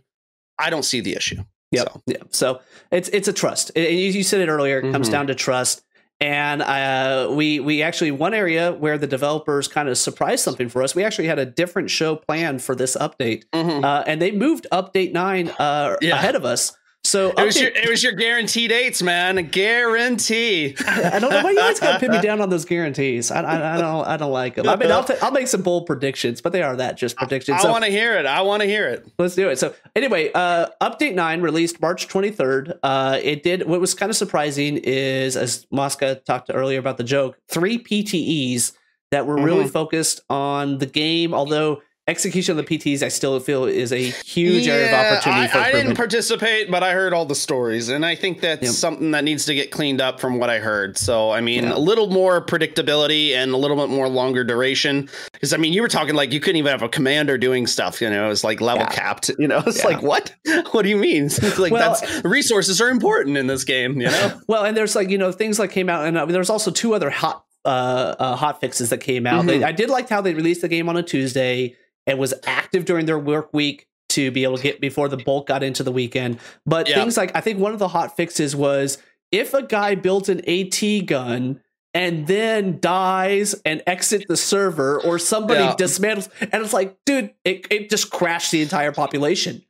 I 0.59 0.71
don't 0.71 0.85
see 0.85 1.00
the 1.00 1.14
issue. 1.14 1.42
Yep. 1.73 1.88
So. 1.92 2.02
Yeah. 2.07 2.16
So 2.30 2.61
it's 2.90 3.09
it's 3.11 3.28
a 3.28 3.33
trust. 3.33 3.71
It, 3.75 3.92
you 3.92 4.23
said 4.23 4.40
it 4.40 4.49
earlier. 4.49 4.78
It 4.78 4.85
mm-hmm. 4.85 4.92
comes 4.92 5.09
down 5.09 5.28
to 5.28 5.35
trust. 5.35 5.83
And 6.23 6.61
uh, 6.61 7.30
we 7.33 7.61
we 7.61 7.83
actually 7.83 8.11
one 8.11 8.35
area 8.35 8.73
where 8.73 8.99
the 8.99 9.07
developers 9.07 9.69
kind 9.69 9.88
of 9.88 9.97
surprised 9.97 10.45
something 10.45 10.69
for 10.69 10.83
us. 10.83 10.95
We 10.95 11.02
actually 11.02 11.28
had 11.28 11.38
a 11.38 11.47
different 11.47 11.90
show 11.90 12.14
planned 12.16 12.61
for 12.62 12.75
this 12.75 12.95
update, 12.95 13.45
mm-hmm. 13.54 13.83
uh, 13.83 14.02
and 14.07 14.21
they 14.21 14.30
moved 14.30 14.66
update 14.71 15.14
nine 15.14 15.49
uh, 15.59 15.97
yeah. 16.02 16.16
ahead 16.16 16.35
of 16.35 16.45
us. 16.45 16.76
So 17.11 17.31
it 17.31 17.45
was, 17.45 17.61
your, 17.61 17.71
it 17.71 17.88
was 17.88 18.05
your 18.05 18.12
guarantee 18.12 18.69
dates, 18.69 19.02
man. 19.02 19.37
A 19.37 19.43
Guarantee. 19.43 20.76
I, 20.87 21.17
I 21.17 21.19
don't 21.19 21.31
know 21.31 21.43
why 21.43 21.50
you 21.50 21.57
guys 21.57 21.81
gotta 21.81 21.99
pin 21.99 22.12
me 22.12 22.21
down 22.23 22.40
on 22.40 22.50
those 22.50 22.64
guarantees. 22.64 23.33
I, 23.33 23.40
I, 23.40 23.75
I 23.75 23.81
don't 23.81 24.07
I 24.07 24.17
don't 24.17 24.31
like 24.31 24.55
them. 24.55 24.69
I 24.69 24.76
mean, 24.76 24.93
I'll, 24.93 25.02
t- 25.02 25.17
I'll 25.21 25.33
make 25.33 25.49
some 25.49 25.62
bold 25.62 25.87
predictions, 25.87 26.40
but 26.40 26.52
they 26.52 26.62
are 26.62 26.76
that 26.76 26.97
just 26.97 27.17
predictions. 27.17 27.64
I, 27.64 27.69
I 27.69 27.71
want 27.73 27.85
to 27.85 27.90
hear 27.90 28.17
it. 28.17 28.26
I 28.26 28.43
want 28.43 28.62
to 28.62 28.69
hear 28.69 28.88
it. 28.88 29.11
Let's 29.19 29.35
do 29.35 29.49
it. 29.49 29.59
So 29.59 29.75
anyway, 29.97 30.31
uh, 30.33 30.69
update 30.81 31.14
nine 31.14 31.40
released 31.40 31.81
March 31.81 32.07
23rd. 32.07 32.79
Uh, 32.81 33.19
it 33.21 33.43
did. 33.43 33.67
What 33.67 33.81
was 33.81 33.93
kind 33.93 34.11
of 34.11 34.17
surprising 34.17 34.76
is, 34.76 35.37
as 35.37 35.67
Mosca 35.73 36.14
talked 36.14 36.49
earlier 36.55 36.79
about 36.79 36.97
the 36.97 37.05
joke, 37.05 37.38
three 37.49 37.83
PTEs 37.83 38.73
that 39.11 39.26
were 39.26 39.35
mm-hmm. 39.35 39.45
really 39.45 39.69
focused 39.69 40.21
on 40.31 40.79
the 40.79 40.87
game, 40.87 41.35
although 41.35 41.83
execution 42.07 42.59
of 42.59 42.66
the 42.66 42.78
PTs, 42.78 43.02
I 43.02 43.09
still 43.09 43.38
feel 43.40 43.64
is 43.64 43.92
a 43.92 43.99
huge 43.99 44.66
yeah, 44.66 44.75
area 44.75 44.88
of 44.88 45.07
opportunity. 45.07 45.59
I, 45.59 45.69
I 45.69 45.73
didn't 45.73 45.97
participate, 45.97 46.71
but 46.71 46.83
I 46.83 46.92
heard 46.92 47.12
all 47.12 47.25
the 47.25 47.35
stories, 47.35 47.88
and 47.88 48.04
I 48.04 48.14
think 48.14 48.40
that's 48.40 48.62
yep. 48.62 48.73
something 48.73 49.12
that 49.12 49.25
needs 49.25 49.47
to 49.47 49.54
get 49.54 49.71
cleaned 49.71 50.00
up 50.00 50.21
from 50.21 50.38
what 50.38 50.50
I 50.50 50.59
heard. 50.59 50.99
So, 50.99 51.30
I 51.30 51.40
mean, 51.40 51.64
yeah. 51.64 51.76
a 51.76 51.78
little 51.78 52.09
more 52.09 52.45
predictability 52.45 53.33
and 53.33 53.52
a 53.52 53.57
little 53.57 53.76
bit 53.76 53.88
more 53.88 54.09
longer 54.09 54.45
duration. 54.45 55.09
Because 55.33 55.52
I 55.52 55.57
mean, 55.57 55.73
you 55.73 55.83
were 55.83 55.88
talking 55.88 56.14
like 56.14 56.33
you 56.33 56.40
couldn't 56.40 56.57
even 56.57 56.71
have 56.71 56.83
a 56.83 56.88
commander 56.88 57.38
doing 57.38 57.66
stuff. 57.66 58.00
You 58.00 58.11
know, 58.11 58.30
it's 58.30 58.45
like 58.45 58.61
level 58.61 58.85
yeah. 58.85 58.90
capped. 58.90 59.30
You 59.38 59.49
know, 59.49 59.62
it's 59.66 59.85
like 59.85 60.02
what? 60.02 60.35
What 60.73 60.83
do 60.83 60.88
you 60.88 60.97
mean? 60.97 61.25
It's 61.40 61.59
like 61.59 61.73
well, 61.73 61.95
that's 61.95 62.25
resources 62.25 62.80
are 62.80 62.90
important 62.90 63.37
in 63.37 63.47
this 63.47 63.64
game. 63.64 64.00
You 64.00 64.09
know. 64.09 64.40
well, 64.47 64.64
and 64.64 64.76
there's 64.76 64.95
like 64.95 65.11
you 65.11 65.19
know 65.19 65.33
things 65.33 65.59
like 65.59 65.71
came 65.71 65.88
out, 65.88 66.07
and 66.07 66.16
uh, 66.16 66.26
there's 66.26 66.50
also 66.50 66.71
two 66.71 66.95
other 66.95 67.11
hot 67.11 67.45
uh, 67.64 68.14
uh, 68.19 68.37
hot 68.37 68.61
fixes 68.61 68.90
that 68.90 68.99
came 68.99 69.26
out. 69.26 69.40
Mm-hmm. 69.40 69.61
They, 69.61 69.64
I 69.64 69.73
did 69.73 69.90
like 69.90 70.09
how 70.09 70.21
they 70.21 70.35
released 70.35 70.61
the 70.62 70.69
game 70.69 70.88
on 70.88 70.97
a 70.97 71.02
Tuesday 71.02 71.76
and 72.11 72.19
was 72.19 72.35
active 72.45 72.85
during 72.85 73.07
their 73.07 73.19
work 73.19 73.55
week 73.55 73.87
to 74.11 74.31
be 74.31 74.43
able 74.43 74.57
to 74.57 74.62
get 74.62 74.81
before 74.81 75.09
the 75.09 75.17
bulk 75.17 75.47
got 75.47 75.62
into 75.62 75.85
the 75.85 75.93
weekend. 75.93 76.38
But 76.67 76.88
yeah. 76.88 76.97
things 76.97 77.17
like 77.17 77.35
I 77.35 77.40
think 77.40 77.61
one 77.61 77.73
of 77.73 77.79
the 77.79 77.88
hot 77.88 78.17
fixes 78.17 78.57
was 78.57 78.99
if 79.31 79.55
a 79.55 79.62
guy 79.62 79.94
built 79.94 80.29
an 80.29 80.40
AT 80.49 81.07
gun 81.07 81.61
and 81.94 82.27
then 82.27 82.81
dies 82.81 83.55
and 83.64 83.83
exit 83.87 84.27
the 84.29 84.37
server 84.37 85.01
or 85.01 85.18
somebody 85.18 85.61
yeah. 85.61 85.75
dismantles 85.77 86.29
and 86.40 86.62
it's 86.62 86.73
like 86.73 86.96
dude 87.07 87.33
it, 87.44 87.66
it 87.70 87.90
just 87.90 88.11
crashed 88.11 88.53
the 88.53 88.62
entire 88.62 88.92
population 88.92 89.62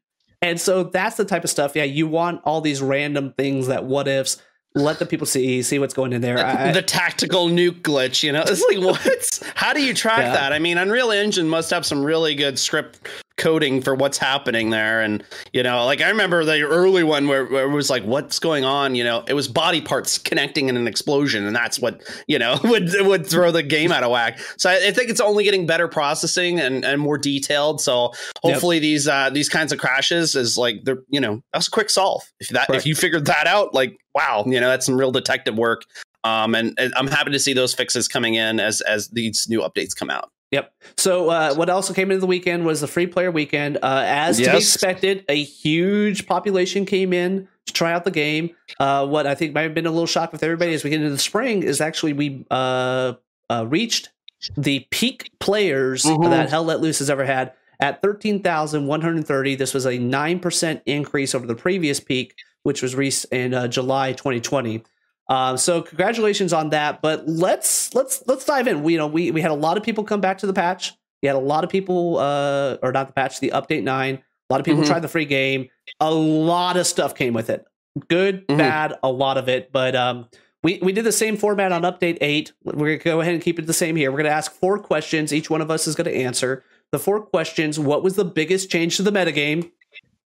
and 0.43 0.61
so 0.61 0.83
that's 0.83 1.17
the 1.17 1.25
type 1.25 1.45
of 1.45 1.51
stuff 1.51 1.75
yeah 1.75 1.85
you 1.85 2.07
want 2.07 2.41
all 2.45 2.61
these 2.61 2.83
random 2.83 3.33
things 3.39 3.69
that 3.69 3.85
what 3.85 4.07
ifs 4.07 4.43
let 4.75 4.99
the 4.99 5.07
people 5.07 5.27
see 5.27 5.63
see 5.63 5.79
what's 5.79 5.95
going 5.95 6.13
in 6.13 6.21
there. 6.21 6.39
I, 6.39 6.73
the 6.73 6.83
tactical 6.83 7.49
nuke 7.49 7.83
glitch, 7.83 8.23
you 8.23 8.33
know, 8.33 8.43
it's 8.47 8.65
like 8.69 8.79
what? 8.85 9.41
How 9.55 9.73
do 9.73 9.83
you 9.83 9.95
track 9.95 10.21
yeah. 10.21 10.33
that? 10.33 10.53
I 10.53 10.59
mean, 10.59 10.79
Unreal 10.79 11.11
Engine 11.11 11.49
must 11.49 11.71
have 11.71 11.85
some 11.85 12.05
really 12.05 12.35
good 12.35 12.59
script 12.59 13.01
coding 13.41 13.81
for 13.81 13.95
what's 13.95 14.19
happening 14.19 14.69
there. 14.69 15.01
And, 15.01 15.25
you 15.53 15.63
know, 15.63 15.87
like 15.87 16.03
I 16.03 16.11
remember 16.11 16.45
the 16.45 16.61
early 16.61 17.03
one 17.03 17.27
where, 17.27 17.47
where, 17.47 17.65
it 17.65 17.75
was 17.75 17.89
like, 17.89 18.05
what's 18.05 18.39
going 18.39 18.65
on? 18.65 18.95
You 18.95 19.03
know, 19.03 19.25
it 19.27 19.33
was 19.33 19.49
body 19.49 19.81
parts 19.81 20.19
connecting 20.19 20.69
in 20.69 20.77
an 20.77 20.87
explosion. 20.87 21.47
And 21.47 21.57
that's 21.57 21.81
what, 21.81 22.03
you 22.29 22.39
know, 22.39 22.59
would, 22.65 22.91
would 23.01 23.27
throw 23.27 23.51
the 23.51 23.63
game 23.63 23.93
out 23.93 24.05
of 24.05 24.11
whack. 24.11 24.39
So 24.59 24.69
I, 24.69 24.89
I, 24.89 24.93
think 24.93 25.09
it's 25.11 25.21
only 25.21 25.43
getting 25.43 25.67
better 25.67 25.89
processing 25.89 26.61
and, 26.61 26.85
and 26.85 27.01
more 27.01 27.17
detailed. 27.17 27.81
So 27.81 28.13
hopefully 28.43 28.77
yep. 28.77 28.83
these, 28.83 29.09
uh, 29.09 29.31
these 29.31 29.49
kinds 29.49 29.73
of 29.73 29.79
crashes 29.79 30.37
is 30.37 30.59
like, 30.59 30.85
they're, 30.85 31.03
you 31.09 31.21
know, 31.21 31.43
that's 31.55 31.69
a 31.69 31.71
quick 31.71 31.89
solve. 31.89 32.23
If 32.41 32.49
that, 32.49 32.69
if 32.69 32.85
you 32.85 32.95
figured 32.95 33.25
that 33.25 33.47
out, 33.47 33.73
like, 33.73 33.99
wow, 34.15 34.45
you 34.47 34.61
know, 34.61 34.69
that's 34.69 34.85
some 34.85 34.97
real 34.97 35.13
detective 35.13 35.57
work. 35.57 35.85
Um, 36.25 36.55
and, 36.55 36.75
and 36.79 36.93
I'm 36.95 37.07
happy 37.07 37.33
to 37.33 37.39
see 37.39 37.55
those 37.55 37.73
fixes 37.73 38.07
coming 38.07 38.35
in 38.35 38.61
as, 38.61 38.83
as 38.83 39.09
these 39.09 39.47
new 39.49 39.61
updates 39.61 39.97
come 39.97 40.11
out. 40.11 40.31
Yep. 40.51 40.73
So 40.97 41.31
uh, 41.31 41.55
what 41.55 41.71
also 41.71 41.95
came 41.95 42.11
into 42.11 42.21
the 42.21 42.27
weekend 42.27 42.65
was 42.65 42.81
the 42.81 42.89
free 42.89 43.07
player 43.07 43.31
weekend. 43.31 43.77
Uh, 43.77 44.03
as 44.05 44.41
yes. 44.41 44.47
to 44.47 44.53
be 44.53 44.59
expected, 44.59 45.25
a 45.29 45.43
huge 45.43 46.27
population 46.27 46.85
came 46.85 47.13
in 47.13 47.47
to 47.67 47.73
try 47.73 47.93
out 47.93 48.05
the 48.05 48.11
game. 48.11 48.51
Uh, 48.81 49.07
what 49.07 49.27
I 49.27 49.35
think 49.35 49.55
might 49.55 49.63
have 49.63 49.75
been 49.75 49.87
a 49.87 49.91
little 49.91 50.07
shock 50.07 50.33
with 50.33 50.43
everybody 50.43 50.75
as 50.75 50.83
we 50.83 50.91
get 50.91 51.01
into 51.01 51.11
the 51.11 51.19
spring 51.19 51.63
is 51.63 51.81
actually 51.81 52.15
we 52.15 52.45
uh, 52.51 53.15
uh, 53.49 53.67
reached 53.69 54.11
the 54.57 54.87
peak 54.91 55.31
players 55.39 56.05
mm-hmm. 56.05 56.31
that 56.31 56.51
Hell 56.51 56.65
Let 56.65 56.81
Loose 56.81 56.99
has 56.99 57.11
ever 57.11 57.25
had 57.25 57.53
at 57.79 58.03
13,130. 58.03 59.55
This 59.55 59.73
was 59.73 59.87
a 59.87 59.99
9% 59.99 60.83
increase 60.87 61.35
over 61.35 61.47
the 61.47 61.55
previous 61.55 62.01
peak, 62.01 62.35
which 62.65 62.83
was 62.83 62.95
reached 62.97 63.27
in 63.27 63.55
uh, 63.55 63.69
July 63.69 64.13
2020. 64.13 64.83
Um, 65.31 65.57
so 65.57 65.81
congratulations 65.81 66.53
on 66.53 66.71
that. 66.71 67.01
But 67.01 67.27
let's 67.27 67.95
let's 67.95 68.23
let's 68.27 68.45
dive 68.45 68.67
in. 68.67 68.83
We 68.83 68.93
you 68.93 68.99
know 68.99 69.07
we 69.07 69.31
we 69.31 69.41
had 69.41 69.53
a 69.53 69.55
lot 69.55 69.77
of 69.77 69.83
people 69.83 70.05
come 70.05 70.21
back 70.21 70.39
to 70.39 70.47
the 70.47 70.53
patch. 70.53 70.93
We 71.23 71.29
had 71.29 71.37
a 71.37 71.41
lot 71.41 71.65
of 71.65 71.71
people, 71.71 72.19
uh, 72.19 72.79
or 72.83 72.93
not 72.93 73.07
the 73.07 73.13
patch, 73.13 73.41
the 73.41 73.51
update 73.55 73.85
nine. 73.85 74.17
A 74.17 74.53
lot 74.53 74.61
of 74.61 74.67
people 74.67 74.81
mm-hmm. 74.81 74.91
tried 74.91 75.01
the 75.01 75.09
free 75.09 75.27
game. 75.27 75.69
A 76.01 76.13
lot 76.13 76.77
of 76.77 76.87
stuff 76.87 77.15
came 77.15 77.35
with 77.35 77.51
it. 77.51 77.65
Good, 78.09 78.49
mm-hmm. 78.49 78.59
bad, 78.59 78.95
a 79.03 79.11
lot 79.11 79.37
of 79.39 79.49
it. 79.49 79.71
But 79.71 79.95
um, 79.95 80.29
we 80.65 80.81
we 80.83 80.93
did 80.93 81.05
the 81.05 81.13
same 81.13 81.37
format 81.37 81.71
on 81.71 81.83
update 81.83 82.19
eight. 82.21 82.53
We're 82.65 82.97
gonna 82.97 82.99
go 82.99 83.21
ahead 83.21 83.35
and 83.35 83.43
keep 83.43 83.59
it 83.59 83.67
the 83.67 83.73
same 83.73 83.95
here. 83.95 84.11
We're 84.11 84.19
gonna 84.19 84.31
ask 84.31 84.53
four 84.53 84.79
questions. 84.79 85.33
Each 85.33 85.49
one 85.49 85.61
of 85.61 85.71
us 85.71 85.87
is 85.87 85.95
gonna 85.95 86.11
answer 86.11 86.65
the 86.91 86.99
four 86.99 87.21
questions. 87.21 87.79
What 87.79 88.03
was 88.03 88.17
the 88.17 88.25
biggest 88.25 88.71
change 88.71 88.97
to 88.97 89.03
the 89.03 89.13
metagame? 89.13 89.71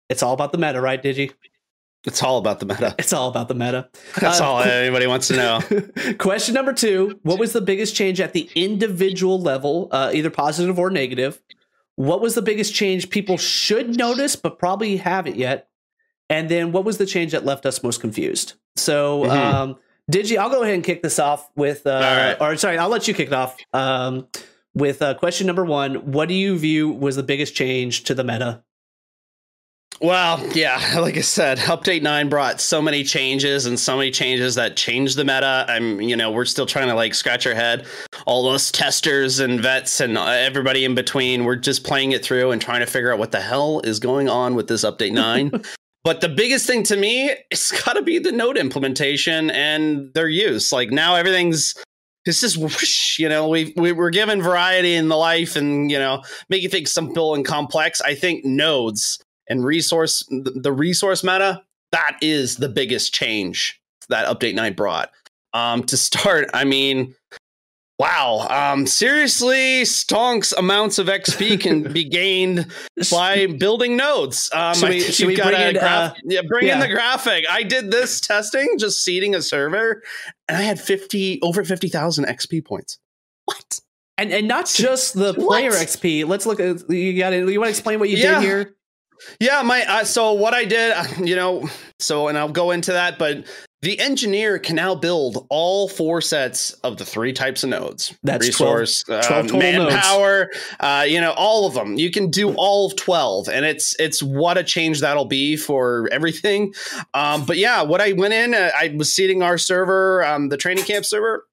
It's 0.10 0.24
all 0.24 0.34
about 0.34 0.52
the 0.52 0.58
meta, 0.58 0.82
right, 0.82 1.02
Digi? 1.02 1.32
It's 2.06 2.24
all 2.24 2.38
about 2.38 2.60
the 2.60 2.66
meta. 2.66 2.96
It's 3.00 3.12
all 3.12 3.30
about 3.30 3.48
the 3.48 3.56
meta. 3.56 3.90
That's 4.20 4.40
uh, 4.40 4.46
all 4.46 4.62
anybody 4.62 5.08
wants 5.08 5.28
to 5.28 5.36
know. 5.36 6.14
question 6.18 6.54
number 6.54 6.74
two 6.74 7.20
What 7.24 7.40
was 7.40 7.54
the 7.54 7.62
biggest 7.62 7.96
change 7.96 8.22
at 8.22 8.34
the 8.34 8.50
individual 8.56 9.40
level, 9.42 9.90
uh, 9.92 10.12
either 10.14 10.30
positive 10.30 10.80
or 10.80 10.90
negative? 10.90 11.42
What 11.96 12.22
was 12.22 12.36
the 12.36 12.42
biggest 12.42 12.74
change 12.74 13.10
people 13.10 13.38
should 13.38 13.98
notice 13.98 14.36
but 14.36 14.58
probably 14.58 14.98
haven't 14.98 15.36
yet? 15.36 15.68
And 16.30 16.48
then 16.48 16.72
what 16.72 16.86
was 16.86 16.98
the 16.98 17.06
change 17.06 17.32
that 17.34 17.44
left 17.44 17.66
us 17.66 17.84
most 17.84 18.00
confused? 18.00 18.54
So, 18.78 19.24
mm-hmm. 19.24 19.32
um, 19.32 19.76
Digi, 20.10 20.38
I'll 20.38 20.50
go 20.50 20.62
ahead 20.64 20.76
and 20.76 20.84
kick 20.84 21.04
this 21.04 21.20
off 21.20 21.50
with, 21.56 21.86
uh, 21.86 22.36
right. 22.40 22.42
or 22.42 22.56
sorry, 22.56 22.78
I'll 22.78 22.90
let 22.90 23.08
you 23.08 23.14
kick 23.14 23.28
it 23.28 23.34
off 23.34 23.58
um, 23.74 24.28
with 24.74 25.02
uh, 25.02 25.16
question 25.16 25.48
number 25.48 25.66
one. 25.66 26.12
What 26.12 26.30
do 26.30 26.36
you 26.36 26.58
view 26.58 26.90
was 26.90 27.16
the 27.16 27.24
biggest 27.24 27.56
change 27.56 28.04
to 28.06 28.16
the 28.16 28.24
meta 28.24 28.64
well, 30.02 30.46
yeah, 30.56 30.96
like 31.00 31.18
I 31.18 31.22
said, 31.22 31.58
update 31.60 32.02
9 32.02 32.30
brought 32.30 32.62
so 32.62 32.82
many 32.82 33.04
changes 33.04 33.66
and 33.66 33.80
so 33.80 33.98
many 33.98 34.12
changes 34.12 34.56
that 34.56 34.78
changed 34.78 35.18
the 35.18 35.26
meta. 35.26 35.66
I'm, 35.68 36.00
you 36.02 36.16
know, 36.16 36.32
we're 36.32 36.46
still 36.46 36.66
trying 36.66 36.88
to 36.88 36.96
like 36.96 37.14
scratch 37.14 37.46
our 37.46 37.54
head. 37.54 37.86
All 38.26 38.44
those 38.44 38.72
testers 38.72 39.40
and 39.40 39.60
vets 39.62 40.00
and 40.00 40.18
everybody 40.18 40.86
in 40.86 40.96
between, 40.96 41.44
we're 41.44 41.56
just 41.56 41.84
playing 41.84 42.14
it 42.14 42.24
through 42.24 42.52
and 42.52 42.62
trying 42.62 42.80
to 42.80 42.86
figure 42.86 43.12
out 43.12 43.20
what 43.20 43.32
the 43.32 43.42
hell 43.42 43.82
is 43.84 44.00
going 44.00 44.30
on 44.30 44.56
with 44.56 44.68
this 44.68 44.86
update 44.86 45.12
9. 45.12 45.52
but 46.04 46.22
the 46.22 46.30
biggest 46.30 46.66
thing 46.66 46.84
to 46.84 46.96
me, 46.96 47.32
it's 47.52 47.72
got 47.86 47.94
to 47.94 48.02
be 48.02 48.20
the 48.20 48.32
node 48.32 48.58
implementation 48.58 49.50
and 49.52 50.14
their 50.14 50.30
use. 50.30 50.72
Like 50.72 50.92
now 50.92 51.16
everything's 51.16 51.76
it's 52.26 52.42
just 52.42 52.58
whoosh, 52.58 53.18
you 53.18 53.30
know 53.30 53.48
we, 53.48 53.74
we 53.78 53.92
we're 53.92 54.10
given 54.10 54.42
variety 54.42 54.94
in 54.94 55.08
the 55.08 55.16
life 55.16 55.56
and 55.56 55.90
you 55.90 55.98
know 55.98 56.22
making 56.50 56.70
things 56.70 56.92
simple 56.92 57.34
and 57.34 57.46
complex 57.46 58.02
i 58.02 58.14
think 58.14 58.44
nodes 58.44 59.20
and 59.50 59.66
resource 59.66 60.24
the 60.30 60.72
resource 60.72 61.24
meta 61.24 61.64
that 61.92 62.18
is 62.22 62.58
the 62.58 62.70
biggest 62.70 63.14
change 63.14 63.82
that 64.10 64.28
update 64.28 64.56
9 64.56 64.74
brought. 64.74 65.12
Um, 65.54 65.84
to 65.84 65.98
start, 65.98 66.50
I 66.54 66.64
mean, 66.64 67.16
Wow. 67.98 68.48
Um, 68.50 68.88
seriously, 68.88 69.82
stonks 69.82 70.54
amounts 70.58 71.00
of 71.00 71.08
XP 71.08 71.60
can 71.60 71.84
be 71.94 72.06
gained 72.06 72.68
by 73.12 73.48
building 73.48 73.98
nodes. 73.98 74.50
Um, 74.54 74.74
should 74.74 74.90
we, 74.90 75.02
should 75.02 75.28
we 75.28 75.36
bring 75.36 75.54
in, 75.54 75.74
graph- 75.74 76.12
uh, 76.12 76.16
yeah, 76.24 76.40
bring 76.48 76.68
yeah. 76.68 76.76
in 76.76 76.80
the 76.80 76.88
graphic. 76.88 77.44
I 77.50 77.64
did 77.64 77.92
this 77.92 78.22
testing, 78.22 78.78
just 78.78 79.04
seeding 79.04 79.36
a 79.36 79.42
server, 79.42 80.02
and 80.48 80.58
I 80.58 80.62
had 80.62 80.80
50 80.80 81.42
over 81.42 81.66
50,000 81.66 82.24
XP 82.24 82.64
points. 82.64 83.00
What? 83.44 83.82
And 84.18 84.32
and 84.32 84.48
not 84.48 84.68
just 84.68 85.16
the 85.16 85.34
player 85.34 85.72
what? 85.72 85.86
XP. 85.86 86.26
Let's 86.26 86.46
look 86.46 86.62
at 86.62 86.90
you 86.90 87.20
got 87.20 87.34
You 87.34 87.60
want 87.60 87.68
to 87.68 87.72
explain 87.72 88.00
what 88.00 88.08
you 88.08 88.16
yeah. 88.16 88.40
did 88.40 88.44
here? 88.44 88.76
Yeah, 89.40 89.62
my 89.62 89.84
uh, 89.88 90.04
so 90.04 90.34
what 90.34 90.54
I 90.54 90.66
did, 90.66 90.92
uh, 90.92 91.06
you 91.24 91.36
know, 91.36 91.70
so 92.00 92.28
and 92.28 92.38
I'll 92.38 92.52
go 92.52 92.72
into 92.72 92.94
that, 92.94 93.20
but 93.20 93.46
the 93.82 93.98
engineer 94.00 94.60
can 94.60 94.76
now 94.76 94.94
build 94.94 95.46
all 95.50 95.88
four 95.88 96.20
sets 96.20 96.72
of 96.84 96.98
the 96.98 97.06
three 97.06 97.32
types 97.32 97.64
of 97.64 97.70
nodes. 97.70 98.14
That's 98.24 98.48
resource, 98.48 99.04
12, 99.04 99.26
12 99.26 99.52
uh, 99.52 99.58
manpower, 99.58 100.50
uh, 100.82 101.06
you 101.08 101.22
know, 101.22 101.32
all 101.32 101.66
of 101.66 101.76
them. 101.76 101.98
You 101.98 102.12
can 102.12 102.30
do 102.30 102.54
all 102.56 102.88
of 102.88 102.98
12 102.98 103.48
and 103.48 103.66
it's 103.66 103.96
it's 103.98 104.22
what 104.22 104.58
a 104.58 104.64
change 104.64 105.00
that'll 105.00 105.26
be 105.26 105.56
for 105.56 106.10
everything. 106.12 106.74
Um, 107.14 107.46
but 107.46 107.58
yeah, 107.58 107.82
what 107.82 108.02
I 108.02 108.12
went 108.12 108.34
in, 108.34 108.54
uh, 108.54 108.72
I 108.78 108.94
was 108.98 109.14
seeding 109.14 109.42
our 109.42 109.58
server, 109.58 110.26
um, 110.26 110.50
the 110.50 110.58
training 110.58 110.84
camp 110.84 111.06
server, 111.06 111.46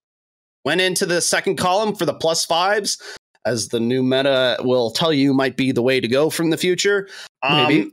went 0.65 0.81
into 0.81 1.07
the 1.07 1.21
second 1.21 1.57
column 1.57 1.95
for 1.95 2.07
the 2.07 2.15
plus 2.15 2.45
fives 2.45 3.01
as 3.47 3.69
the 3.69 3.81
new 3.81 4.03
meta 4.03 4.59
will 4.61 4.91
tell 4.91 5.13
you 5.13 5.33
might 5.33 5.57
be 5.57 5.73
the 5.73 5.83
way 5.83 6.01
to 6.01 6.09
go 6.09 6.29
from 6.29 6.51
the 6.51 6.57
future. 6.59 7.09
Um, 7.43 7.67
Maybe 7.69 7.91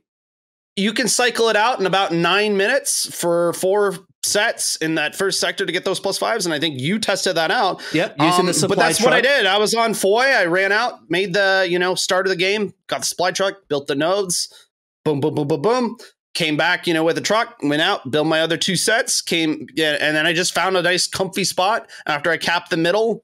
you 0.75 0.91
can 0.91 1.07
cycle 1.07 1.49
it 1.49 1.55
out 1.55 1.79
in 1.79 1.85
about 1.85 2.11
nine 2.11 2.57
minutes 2.57 3.15
for 3.15 3.53
four 3.53 3.95
sets 4.25 4.75
in 4.77 4.95
that 4.95 5.15
first 5.15 5.39
sector 5.39 5.65
to 5.65 5.71
get 5.71 5.85
those 5.85 5.99
plus 5.99 6.17
fives, 6.17 6.45
and 6.45 6.53
I 6.53 6.59
think 6.59 6.79
you 6.79 6.97
tested 6.97 7.35
that 7.35 7.51
out. 7.51 7.81
Yep, 7.93 8.15
using 8.19 8.39
um, 8.41 8.45
the 8.47 8.53
supply 8.53 8.75
But 8.75 8.81
that's 8.81 8.97
truck. 8.97 9.11
what 9.11 9.13
I 9.17 9.21
did. 9.21 9.45
I 9.45 9.57
was 9.57 9.73
on 9.75 9.93
Foy. 9.93 10.23
I 10.23 10.45
ran 10.45 10.71
out, 10.71 11.09
made 11.09 11.33
the 11.33 11.67
you 11.69 11.77
know 11.77 11.93
start 11.95 12.25
of 12.25 12.31
the 12.31 12.35
game, 12.37 12.73
got 12.87 13.01
the 13.01 13.05
supply 13.05 13.31
truck, 13.31 13.67
built 13.69 13.87
the 13.87 13.95
nodes, 13.95 14.49
boom, 15.05 15.19
boom, 15.19 15.35
boom, 15.35 15.47
boom, 15.47 15.61
boom. 15.61 15.97
Came 16.33 16.57
back, 16.57 16.87
you 16.87 16.95
know, 16.95 17.03
with 17.03 17.15
the 17.15 17.21
truck, 17.21 17.57
went 17.61 17.83
out, 17.83 18.09
built 18.09 18.25
my 18.25 18.41
other 18.41 18.57
two 18.57 18.75
sets, 18.75 19.21
came, 19.21 19.67
yeah, 19.75 19.97
and 20.01 20.15
then 20.15 20.25
I 20.25 20.33
just 20.33 20.51
found 20.55 20.75
a 20.75 20.81
nice, 20.81 21.05
comfy 21.05 21.43
spot 21.43 21.87
after 22.07 22.31
I 22.31 22.37
capped 22.37 22.71
the 22.71 22.77
middle, 22.77 23.23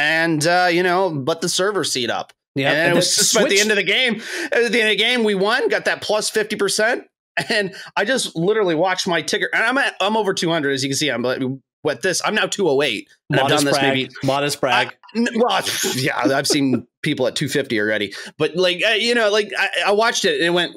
and 0.00 0.46
uh, 0.46 0.68
you 0.70 0.82
know, 0.82 1.10
but 1.10 1.40
the 1.40 1.48
server 1.48 1.84
seat 1.84 2.10
up. 2.10 2.32
Yeah, 2.54 2.70
and, 2.70 2.78
and 2.78 2.92
it 2.92 2.96
was 2.96 3.06
just 3.16 3.32
switch- 3.32 3.44
at 3.44 3.48
the 3.50 3.60
end 3.60 3.70
of 3.70 3.76
the 3.76 3.82
game. 3.82 4.22
At 4.46 4.72
the 4.72 4.80
end 4.80 4.90
of 4.90 4.90
the 4.90 4.96
game, 4.96 5.24
we 5.24 5.34
won, 5.34 5.68
got 5.68 5.84
that 5.84 6.02
plus 6.02 6.30
fifty 6.30 6.56
percent 6.56 7.04
and 7.48 7.74
I 7.96 8.04
just 8.04 8.36
literally 8.36 8.74
watched 8.74 9.06
my 9.06 9.22
ticker, 9.22 9.48
and 9.52 9.62
I'm 9.62 9.78
at, 9.78 9.94
I'm 10.00 10.16
over 10.16 10.34
200 10.34 10.72
as 10.72 10.82
you 10.82 10.90
can 10.90 10.96
see. 10.96 11.08
I'm 11.08 11.22
like, 11.22 11.40
what 11.82 12.02
this? 12.02 12.20
I'm 12.24 12.34
now 12.34 12.46
208. 12.46 13.08
Modest 13.30 13.48
done 13.48 13.64
this 13.64 13.78
brag. 13.78 13.94
maybe 13.94 14.10
modest 14.22 14.60
brag. 14.60 14.94
I, 15.14 15.26
well, 15.36 15.62
yeah, 15.96 16.16
I've 16.18 16.46
seen 16.46 16.86
people 17.02 17.26
at 17.26 17.36
250 17.36 17.80
already, 17.80 18.14
but 18.36 18.56
like 18.56 18.82
uh, 18.86 18.90
you 18.90 19.14
know, 19.14 19.30
like 19.30 19.50
I, 19.56 19.68
I, 19.86 19.92
watched 19.92 20.24
it 20.24 20.36
and 20.36 20.44
it 20.44 20.50
went. 20.50 20.74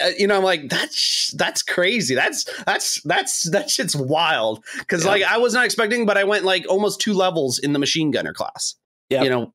Uh, 0.00 0.10
you 0.18 0.26
know, 0.26 0.36
I'm 0.36 0.42
like 0.42 0.68
that's 0.68 1.32
that's 1.36 1.62
crazy. 1.62 2.14
That's 2.14 2.44
that's 2.64 3.00
that's 3.02 3.50
that 3.50 3.70
shit's 3.70 3.96
wild. 3.96 4.64
Because 4.78 5.04
yeah. 5.04 5.10
like 5.10 5.22
I 5.22 5.38
was 5.38 5.54
not 5.54 5.64
expecting, 5.64 6.06
but 6.06 6.16
I 6.16 6.24
went 6.24 6.44
like 6.44 6.66
almost 6.68 7.00
two 7.00 7.12
levels 7.12 7.58
in 7.58 7.72
the 7.72 7.78
machine 7.78 8.10
gunner 8.10 8.32
class. 8.32 8.74
Yeah, 9.10 9.22
you 9.22 9.30
know, 9.30 9.52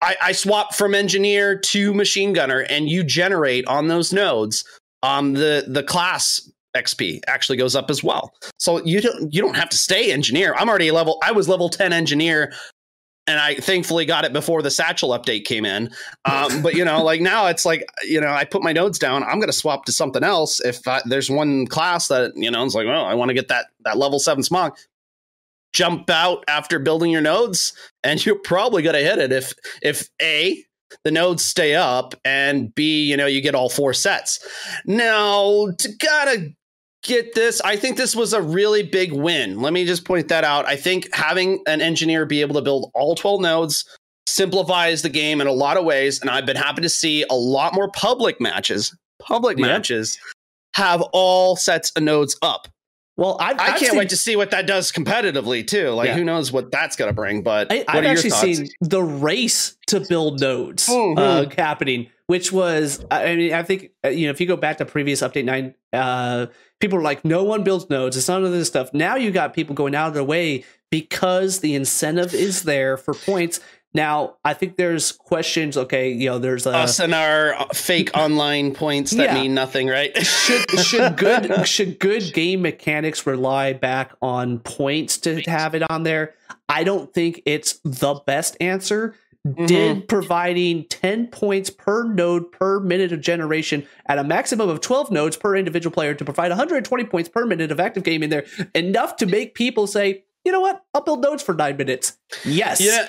I, 0.00 0.16
I 0.22 0.32
swapped 0.32 0.74
from 0.74 0.94
engineer 0.94 1.58
to 1.58 1.94
machine 1.94 2.32
gunner, 2.32 2.60
and 2.60 2.88
you 2.88 3.02
generate 3.02 3.66
on 3.66 3.88
those 3.88 4.12
nodes 4.12 4.64
um, 5.02 5.34
the 5.34 5.64
the 5.66 5.82
class 5.82 6.48
XP 6.76 7.20
actually 7.26 7.58
goes 7.58 7.76
up 7.76 7.90
as 7.90 8.02
well. 8.02 8.32
So 8.58 8.84
you 8.84 9.00
don't 9.00 9.32
you 9.32 9.42
don't 9.42 9.56
have 9.56 9.68
to 9.70 9.76
stay 9.76 10.12
engineer. 10.12 10.54
I'm 10.54 10.68
already 10.68 10.90
level. 10.90 11.18
I 11.22 11.32
was 11.32 11.48
level 11.48 11.68
ten 11.68 11.92
engineer, 11.92 12.52
and 13.26 13.38
I 13.38 13.54
thankfully 13.54 14.04
got 14.04 14.24
it 14.24 14.32
before 14.32 14.62
the 14.62 14.70
satchel 14.70 15.10
update 15.10 15.44
came 15.44 15.64
in. 15.64 15.90
Um, 16.24 16.62
but 16.62 16.74
you 16.74 16.84
know, 16.84 17.02
like 17.02 17.20
now 17.20 17.46
it's 17.46 17.64
like 17.64 17.84
you 18.04 18.20
know 18.20 18.28
I 18.28 18.44
put 18.44 18.62
my 18.62 18.72
nodes 18.72 18.98
down. 18.98 19.22
I'm 19.22 19.40
gonna 19.40 19.52
swap 19.52 19.84
to 19.86 19.92
something 19.92 20.24
else 20.24 20.60
if 20.60 20.86
I, 20.86 21.02
there's 21.04 21.30
one 21.30 21.66
class 21.66 22.08
that 22.08 22.32
you 22.34 22.50
know 22.50 22.64
it's 22.64 22.74
like 22.74 22.86
well 22.86 23.04
I 23.04 23.14
want 23.14 23.28
to 23.28 23.34
get 23.34 23.48
that 23.48 23.66
that 23.84 23.96
level 23.96 24.18
seven 24.18 24.42
smog. 24.42 24.76
Jump 25.72 26.10
out 26.10 26.44
after 26.48 26.78
building 26.78 27.10
your 27.10 27.22
nodes, 27.22 27.72
and 28.04 28.24
you're 28.24 28.38
probably 28.38 28.82
gonna 28.82 28.98
hit 28.98 29.18
it 29.18 29.32
if 29.32 29.54
if 29.82 30.08
a 30.20 30.62
the 31.04 31.10
nodes 31.10 31.42
stay 31.42 31.74
up, 31.74 32.14
and 32.24 32.74
B, 32.74 33.02
you 33.04 33.16
know, 33.16 33.26
you 33.26 33.40
get 33.40 33.54
all 33.54 33.70
four 33.70 33.94
sets. 33.94 34.46
Now, 34.84 35.68
to 35.78 35.88
gotta 35.98 36.52
get 37.02 37.34
this, 37.34 37.60
I 37.60 37.76
think 37.76 37.96
this 37.96 38.14
was 38.14 38.32
a 38.32 38.40
really 38.40 38.82
big 38.82 39.12
win. 39.12 39.60
Let 39.60 39.72
me 39.72 39.84
just 39.84 40.04
point 40.04 40.28
that 40.28 40.44
out. 40.44 40.66
I 40.66 40.76
think 40.76 41.14
having 41.14 41.62
an 41.66 41.80
engineer 41.80 42.26
be 42.26 42.40
able 42.40 42.54
to 42.54 42.62
build 42.62 42.90
all 42.94 43.14
12 43.14 43.40
nodes 43.40 43.84
simplifies 44.26 45.02
the 45.02 45.08
game 45.08 45.40
in 45.40 45.46
a 45.46 45.52
lot 45.52 45.76
of 45.76 45.84
ways, 45.84 46.20
and 46.20 46.30
I've 46.30 46.46
been 46.46 46.56
happy 46.56 46.82
to 46.82 46.88
see 46.88 47.24
a 47.28 47.34
lot 47.34 47.74
more 47.74 47.90
public 47.90 48.40
matches, 48.40 48.96
public 49.20 49.58
yeah. 49.58 49.66
matches 49.66 50.18
have 50.74 51.02
all 51.12 51.56
sets 51.56 51.90
of 51.90 52.02
nodes 52.02 52.36
up. 52.40 52.68
Well, 53.16 53.36
I've, 53.38 53.60
I 53.60 53.78
can 53.78 53.88
not 53.88 53.98
wait 53.98 54.08
to 54.08 54.16
see 54.16 54.36
what 54.36 54.52
that 54.52 54.66
does 54.66 54.90
competitively 54.90 55.66
too. 55.66 55.90
Like, 55.90 56.08
yeah. 56.08 56.14
who 56.14 56.24
knows 56.24 56.50
what 56.50 56.70
that's 56.70 56.96
going 56.96 57.10
to 57.10 57.14
bring? 57.14 57.42
But 57.42 57.70
I, 57.70 57.84
have 57.88 58.04
actually 58.04 58.30
seen 58.30 58.68
the 58.80 59.02
race 59.02 59.76
to 59.88 60.00
build 60.00 60.40
nodes 60.40 60.88
mm-hmm. 60.88 61.18
uh, 61.18 61.44
happening, 61.56 62.08
which 62.32 62.50
was, 62.50 63.04
I 63.10 63.36
mean, 63.36 63.52
I 63.52 63.62
think 63.62 63.90
uh, 64.02 64.08
you 64.08 64.26
know, 64.26 64.30
if 64.30 64.40
you 64.40 64.46
go 64.46 64.56
back 64.56 64.78
to 64.78 64.86
previous 64.86 65.20
update 65.20 65.44
nine, 65.44 65.74
uh, 65.92 66.46
people 66.80 66.98
are 66.98 67.02
like, 67.02 67.26
no 67.26 67.44
one 67.44 67.62
builds 67.62 67.90
nodes. 67.90 68.16
It's 68.16 68.26
none 68.26 68.42
of 68.42 68.52
this 68.52 68.68
stuff. 68.68 68.94
Now 68.94 69.16
you 69.16 69.30
got 69.30 69.52
people 69.52 69.74
going 69.74 69.94
out 69.94 70.08
of 70.08 70.14
their 70.14 70.24
way 70.24 70.64
because 70.90 71.60
the 71.60 71.74
incentive 71.74 72.32
is 72.32 72.62
there 72.62 72.96
for 72.96 73.12
points 73.12 73.60
now, 73.94 74.36
I 74.42 74.54
think 74.54 74.76
there's 74.76 75.12
questions. 75.12 75.76
Okay, 75.76 76.12
you 76.12 76.30
know, 76.30 76.38
there's 76.38 76.66
a, 76.66 76.70
us 76.70 76.98
and 76.98 77.14
our 77.14 77.54
uh, 77.54 77.66
fake 77.74 78.10
online 78.14 78.72
points 78.74 79.10
that 79.10 79.34
yeah. 79.34 79.34
mean 79.34 79.54
nothing, 79.54 79.88
right? 79.88 80.16
should 80.16 80.70
should 80.80 81.16
good 81.18 81.66
should 81.68 81.98
good 81.98 82.32
game 82.32 82.62
mechanics 82.62 83.26
rely 83.26 83.74
back 83.74 84.12
on 84.22 84.60
points 84.60 85.18
to 85.18 85.42
have 85.42 85.74
it 85.74 85.82
on 85.90 86.04
there? 86.04 86.34
I 86.68 86.84
don't 86.84 87.12
think 87.12 87.42
it's 87.44 87.80
the 87.84 88.14
best 88.26 88.56
answer. 88.60 89.14
Mm-hmm. 89.46 89.66
Did 89.66 90.08
providing 90.08 90.84
10 90.88 91.26
points 91.26 91.68
per 91.68 92.04
node 92.04 92.52
per 92.52 92.78
minute 92.78 93.10
of 93.10 93.20
generation 93.20 93.84
at 94.06 94.18
a 94.18 94.22
maximum 94.22 94.68
of 94.68 94.80
12 94.80 95.10
nodes 95.10 95.36
per 95.36 95.56
individual 95.56 95.92
player 95.92 96.14
to 96.14 96.24
provide 96.24 96.50
120 96.50 97.04
points 97.04 97.28
per 97.28 97.44
minute 97.44 97.72
of 97.72 97.80
active 97.80 98.04
game 98.04 98.22
in 98.22 98.30
there 98.30 98.46
enough 98.72 99.16
to 99.16 99.26
make 99.26 99.56
people 99.56 99.88
say, 99.88 100.22
you 100.44 100.52
know 100.52 100.60
what? 100.60 100.84
I'll 100.94 101.02
build 101.02 101.22
nodes 101.22 101.42
for 101.42 101.54
nine 101.54 101.76
minutes. 101.76 102.18
Yes. 102.44 102.80
Yeah. 102.80 103.06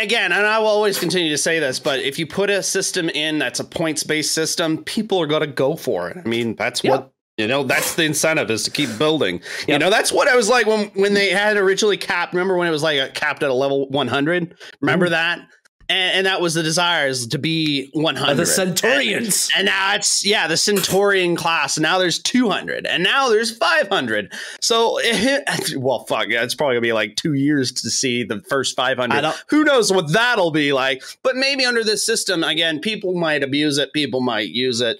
Again, 0.00 0.32
and 0.32 0.44
I 0.44 0.58
will 0.58 0.66
always 0.66 0.98
continue 0.98 1.30
to 1.30 1.38
say 1.38 1.60
this, 1.60 1.78
but 1.78 2.00
if 2.00 2.18
you 2.18 2.26
put 2.26 2.50
a 2.50 2.62
system 2.62 3.08
in 3.08 3.38
that's 3.38 3.60
a 3.60 3.64
points 3.64 4.02
based 4.02 4.32
system, 4.32 4.82
people 4.84 5.20
are 5.20 5.26
going 5.26 5.42
to 5.42 5.46
go 5.46 5.76
for 5.76 6.08
it. 6.10 6.16
I 6.16 6.28
mean, 6.28 6.56
that's 6.56 6.82
yep. 6.82 6.90
what 6.92 7.12
you 7.38 7.46
know. 7.46 7.62
That's 7.62 7.94
the 7.94 8.04
incentive 8.04 8.50
is 8.50 8.64
to 8.64 8.70
keep 8.70 8.98
building. 8.98 9.40
Yep. 9.60 9.68
You 9.68 9.78
know, 9.78 9.90
that's 9.90 10.12
what 10.12 10.28
I 10.28 10.36
was 10.36 10.48
like 10.48 10.66
when 10.66 10.88
when 10.88 11.14
they 11.14 11.30
had 11.30 11.56
originally 11.56 11.96
capped. 11.96 12.34
Remember 12.34 12.56
when 12.56 12.68
it 12.68 12.72
was 12.72 12.82
like 12.82 13.14
capped 13.14 13.42
at 13.42 13.50
a 13.50 13.54
level 13.54 13.88
100? 13.88 14.54
Remember 14.80 15.06
mm. 15.06 15.10
that? 15.10 15.40
and, 15.88 16.16
and, 16.18 16.26
that 16.26 16.40
was 16.40 16.54
the 16.54 16.62
desires 16.62 17.26
to 17.28 17.38
be 17.38 17.90
100 17.94 18.34
the 18.34 18.46
centurions 18.46 19.50
and, 19.54 19.60
and, 19.60 19.66
now 19.66 19.94
it's 19.94 20.24
yeah 20.24 20.46
the 20.46 20.56
centurion 20.56 21.34
class 21.36 21.76
and 21.76 21.82
now 21.82 21.98
there's 21.98 22.18
200 22.18 22.86
and 22.86 23.02
now 23.02 23.28
there's 23.28 23.56
500 23.56 24.32
so 24.60 24.98
it, 25.00 25.76
well 25.76 26.04
fuck 26.04 26.28
yeah 26.28 26.42
it's 26.42 26.54
probably 26.54 26.76
gonna 26.76 26.82
be 26.82 26.92
like 26.92 27.16
two 27.16 27.34
years 27.34 27.72
to 27.72 27.90
see 27.90 28.22
the 28.24 28.40
first 28.48 28.76
500 28.76 29.32
who 29.48 29.64
knows 29.64 29.92
what 29.92 30.12
that'll 30.12 30.50
be 30.50 30.72
like 30.72 31.02
but 31.22 31.36
maybe 31.36 31.64
under 31.64 31.82
this 31.82 32.04
system 32.04 32.44
again 32.44 32.80
people 32.80 33.14
might 33.14 33.42
abuse 33.42 33.78
it 33.78 33.92
people 33.92 34.20
might 34.20 34.48
use 34.48 34.80
it 34.80 34.98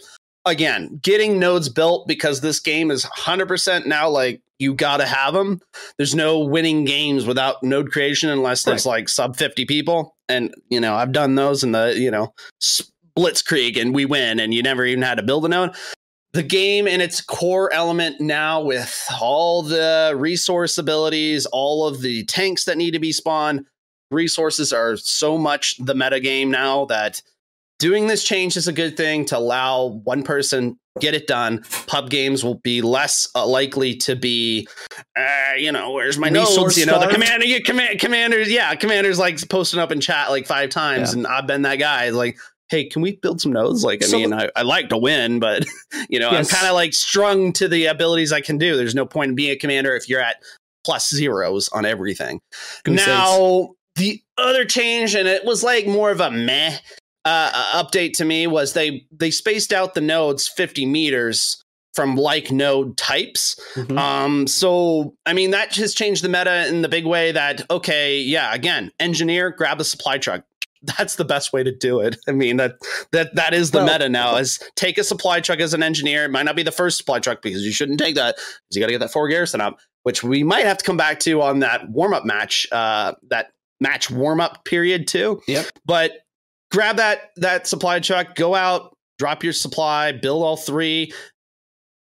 again, 0.49 0.99
getting 1.03 1.39
nodes 1.39 1.69
built 1.69 2.09
because 2.09 2.41
this 2.41 2.61
game 2.61 2.91
is 2.91 3.05
100% 3.05 3.87
now 3.87 4.09
like 4.09 4.43
you 4.59 4.75
got 4.75 4.99
to 4.99 5.07
have 5.07 5.35
them. 5.35 5.61
There's 5.97 6.15
no 6.15 6.41
winning 6.41 6.85
games 6.85 7.27
without 7.27 7.63
node 7.63 7.91
creation 7.91 8.29
unless 8.31 8.65
there's 8.65 8.85
right. 8.85 8.93
like 8.93 9.09
sub 9.09 9.37
50 9.37 9.65
people. 9.67 10.17
And, 10.29 10.55
you 10.69 10.81
know, 10.81 10.95
I've 10.95 11.13
done 11.13 11.37
those 11.37 11.63
in 11.63 11.73
the, 11.73 11.95
you 11.97 12.11
know, 12.11 12.35
Blitzkrieg 13.17 13.81
and 13.81 13.95
we 13.95 14.05
win 14.05 14.41
and 14.41 14.53
you 14.53 14.63
never 14.63 14.85
even 14.85 15.03
had 15.03 15.17
to 15.17 15.23
build 15.23 15.45
a 15.45 15.49
node. 15.49 15.75
The 16.33 16.43
game 16.43 16.87
and 16.87 17.01
its 17.01 17.21
core 17.21 17.73
element 17.73 18.21
now 18.21 18.61
with 18.61 19.09
all 19.21 19.63
the 19.63 20.13
resource 20.17 20.77
abilities, 20.77 21.47
all 21.47 21.87
of 21.87 22.03
the 22.03 22.25
tanks 22.27 22.65
that 22.65 22.77
need 22.77 22.93
to 22.93 22.99
be 22.99 23.13
spawned, 23.13 23.65
resources 24.11 24.73
are 24.73 24.97
so 24.97 25.39
much 25.39 25.77
the 25.79 25.95
meta 25.95 26.21
game 26.21 26.51
now 26.51 26.85
that 26.87 27.23
doing 27.79 28.07
this 28.07 28.25
change 28.25 28.57
is 28.57 28.69
a 28.69 28.73
good 28.73 28.97
thing 28.97 29.25
to 29.27 29.39
allow 29.39 30.01
one 30.05 30.23
person 30.23 30.79
get 31.01 31.15
it 31.15 31.29
done 31.29 31.63
pub 31.87 32.11
games 32.11 32.43
will 32.43 32.57
be 32.65 32.83
less 32.83 33.29
uh, 33.37 33.47
likely 33.47 33.95
to 33.95 34.17
be 34.17 34.67
uh, 35.17 35.53
you 35.57 35.71
know 35.71 35.93
where's 35.93 36.19
my 36.19 36.29
Resource 36.29 36.77
you 36.77 36.87
know 36.87 36.99
the 36.99 37.07
commander 37.07 37.47
you 37.47 37.63
command 37.63 38.01
commanders 38.01 38.51
yeah 38.51 38.75
commanders 38.75 39.17
like 39.17 39.49
posting 39.49 39.79
up 39.79 39.93
in 39.93 40.01
chat 40.01 40.31
like 40.31 40.47
five 40.47 40.71
times 40.71 41.13
yeah. 41.13 41.19
and 41.19 41.27
i've 41.29 41.47
been 41.47 41.63
that 41.63 41.77
guy 41.77 42.11
like 42.11 42.37
hey, 42.69 42.85
can 42.85 43.03
we 43.03 43.17
build 43.17 43.41
some 43.41 43.53
nodes? 43.53 43.83
Like, 43.83 44.03
I 44.03 44.07
so, 44.07 44.19
mean, 44.19 44.33
I, 44.33 44.51
I, 44.55 44.63
like 44.63 44.91
to 44.91 44.99
win, 44.99 45.39
but 45.39 45.65
you 46.09 46.19
know, 46.19 46.31
yes. 46.31 46.53
I'm 46.53 46.57
kind 46.57 46.69
of 46.69 46.75
like 46.75 46.93
strung 46.93 47.53
to 47.55 47.69
the 47.69 47.87
abilities 47.87 48.33
I 48.33 48.41
can 48.41 48.59
do. 48.59 48.77
There's 48.77 48.95
no 48.95 49.07
point 49.07 49.31
in 49.31 49.35
being 49.35 49.53
a 49.53 49.57
commander 49.57 49.97
if 49.97 50.09
you're 50.09 50.21
at 50.21 50.37
plus 50.85 51.09
zeros 51.09 51.69
on 51.71 51.85
everything. 51.85 52.41
Goose 52.85 53.07
now, 53.07 53.61
eggs. 53.61 53.71
the 53.97 54.23
other 54.37 54.65
change, 54.65 55.15
and 55.15 55.27
it 55.27 55.45
was 55.45 55.63
like 55.63 55.87
more 55.87 56.11
of 56.11 56.21
a 56.21 56.31
meh 56.31 56.77
uh, 57.29 57.85
update 57.85 58.15
to 58.15 58.25
me, 58.25 58.47
was 58.47 58.73
they 58.73 59.07
they 59.13 59.31
spaced 59.31 59.73
out 59.73 59.95
the 59.95 60.01
nodes 60.01 60.49
50 60.49 60.87
meters 60.87 61.63
from 61.95 62.15
like 62.15 62.53
node 62.53 62.97
types. 62.97 63.59
Mm-hmm. 63.75 63.99
Um, 63.99 64.47
so 64.47 65.17
I 65.27 65.33
mean 65.33 65.51
that 65.51 65.75
has 65.77 65.95
changed 65.95 66.23
the 66.23 66.29
meta 66.29 66.69
in 66.69 66.83
the 66.83 66.89
big 66.89 67.07
way 67.07 67.33
that 67.33 67.69
okay, 67.71 68.21
yeah, 68.21 68.55
again, 68.55 68.93
engineer, 69.01 69.51
grab 69.51 69.81
a 69.81 69.85
supply 69.85 70.19
truck. 70.19 70.45
That's 70.83 71.17
the 71.17 71.25
best 71.25 71.53
way 71.53 71.65
to 71.65 71.75
do 71.75 71.99
it. 71.99 72.17
I 72.29 72.33
mean 72.33 72.57
that 72.59 72.77
that 73.11 73.35
that 73.35 73.53
is 73.53 73.73
the 73.73 73.79
well, 73.79 73.87
meta 73.87 74.09
now. 74.09 74.37
Is 74.37 74.61
take 74.77 74.97
a 74.97 75.05
supply 75.05 75.41
truck 75.41 75.59
as 75.59 75.75
an 75.75 75.83
engineer. 75.83 76.25
It 76.25 76.31
might 76.31 76.45
not 76.45 76.57
be 76.57 76.63
the 76.63 76.71
first 76.71 76.99
supply 76.99 77.19
truck 77.19 77.43
because 77.43 77.63
you 77.63 77.73
shouldn't 77.73 77.99
take 77.99 78.15
that 78.15 78.37
because 78.37 78.77
you 78.77 78.81
got 78.81 78.87
to 78.87 78.93
get 78.93 79.01
that 79.01 79.13
four 79.13 79.29
garrison 79.29 79.61
up, 79.61 79.79
which 80.05 80.23
we 80.23 80.45
might 80.45 80.67
have 80.67 80.79
to 80.79 80.85
come 80.85 80.97
back 80.97 81.19
to 81.21 81.43
on 81.43 81.59
that 81.59 81.91
warm 81.91 82.15
up 82.15 82.25
match. 82.25 82.67
Uh, 82.71 83.15
that 83.29 83.49
match 83.81 84.11
warm 84.11 84.41
up 84.41 84.65
period 84.65 85.09
too. 85.09 85.43
Yep. 85.49 85.67
But 85.85 86.13
grab 86.71 86.97
that 86.97 87.31
that 87.37 87.67
supply 87.67 88.01
truck, 88.01 88.35
go 88.35 88.55
out, 88.55 88.97
drop 89.19 89.43
your 89.43 89.53
supply, 89.53 90.13
build 90.13 90.43
all 90.43 90.57
three, 90.57 91.13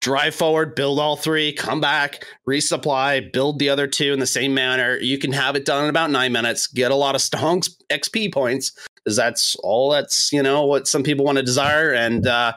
drive 0.01 0.35
forward, 0.35 0.75
build 0.75 0.99
all 0.99 1.15
three, 1.15 1.53
come 1.53 1.81
back, 1.81 2.25
resupply, 2.47 3.31
build 3.31 3.59
the 3.59 3.69
other 3.69 3.87
two 3.87 4.13
in 4.13 4.19
the 4.19 4.27
same 4.27 4.53
manner. 4.53 4.97
You 4.97 5.17
can 5.17 5.31
have 5.31 5.55
it 5.55 5.65
done 5.65 5.83
in 5.83 5.89
about 5.89 6.11
nine 6.11 6.31
minutes, 6.31 6.67
get 6.67 6.91
a 6.91 6.95
lot 6.95 7.15
of 7.15 7.21
stonks 7.21 7.69
XP 7.89 8.33
points, 8.33 8.71
because 8.95 9.15
that's 9.15 9.55
all 9.63 9.89
that's, 9.89 10.31
you 10.31 10.43
know, 10.43 10.65
what 10.65 10.87
some 10.87 11.03
people 11.03 11.25
want 11.25 11.37
to 11.37 11.43
desire. 11.43 11.91
And 11.91 12.27
uh, 12.27 12.53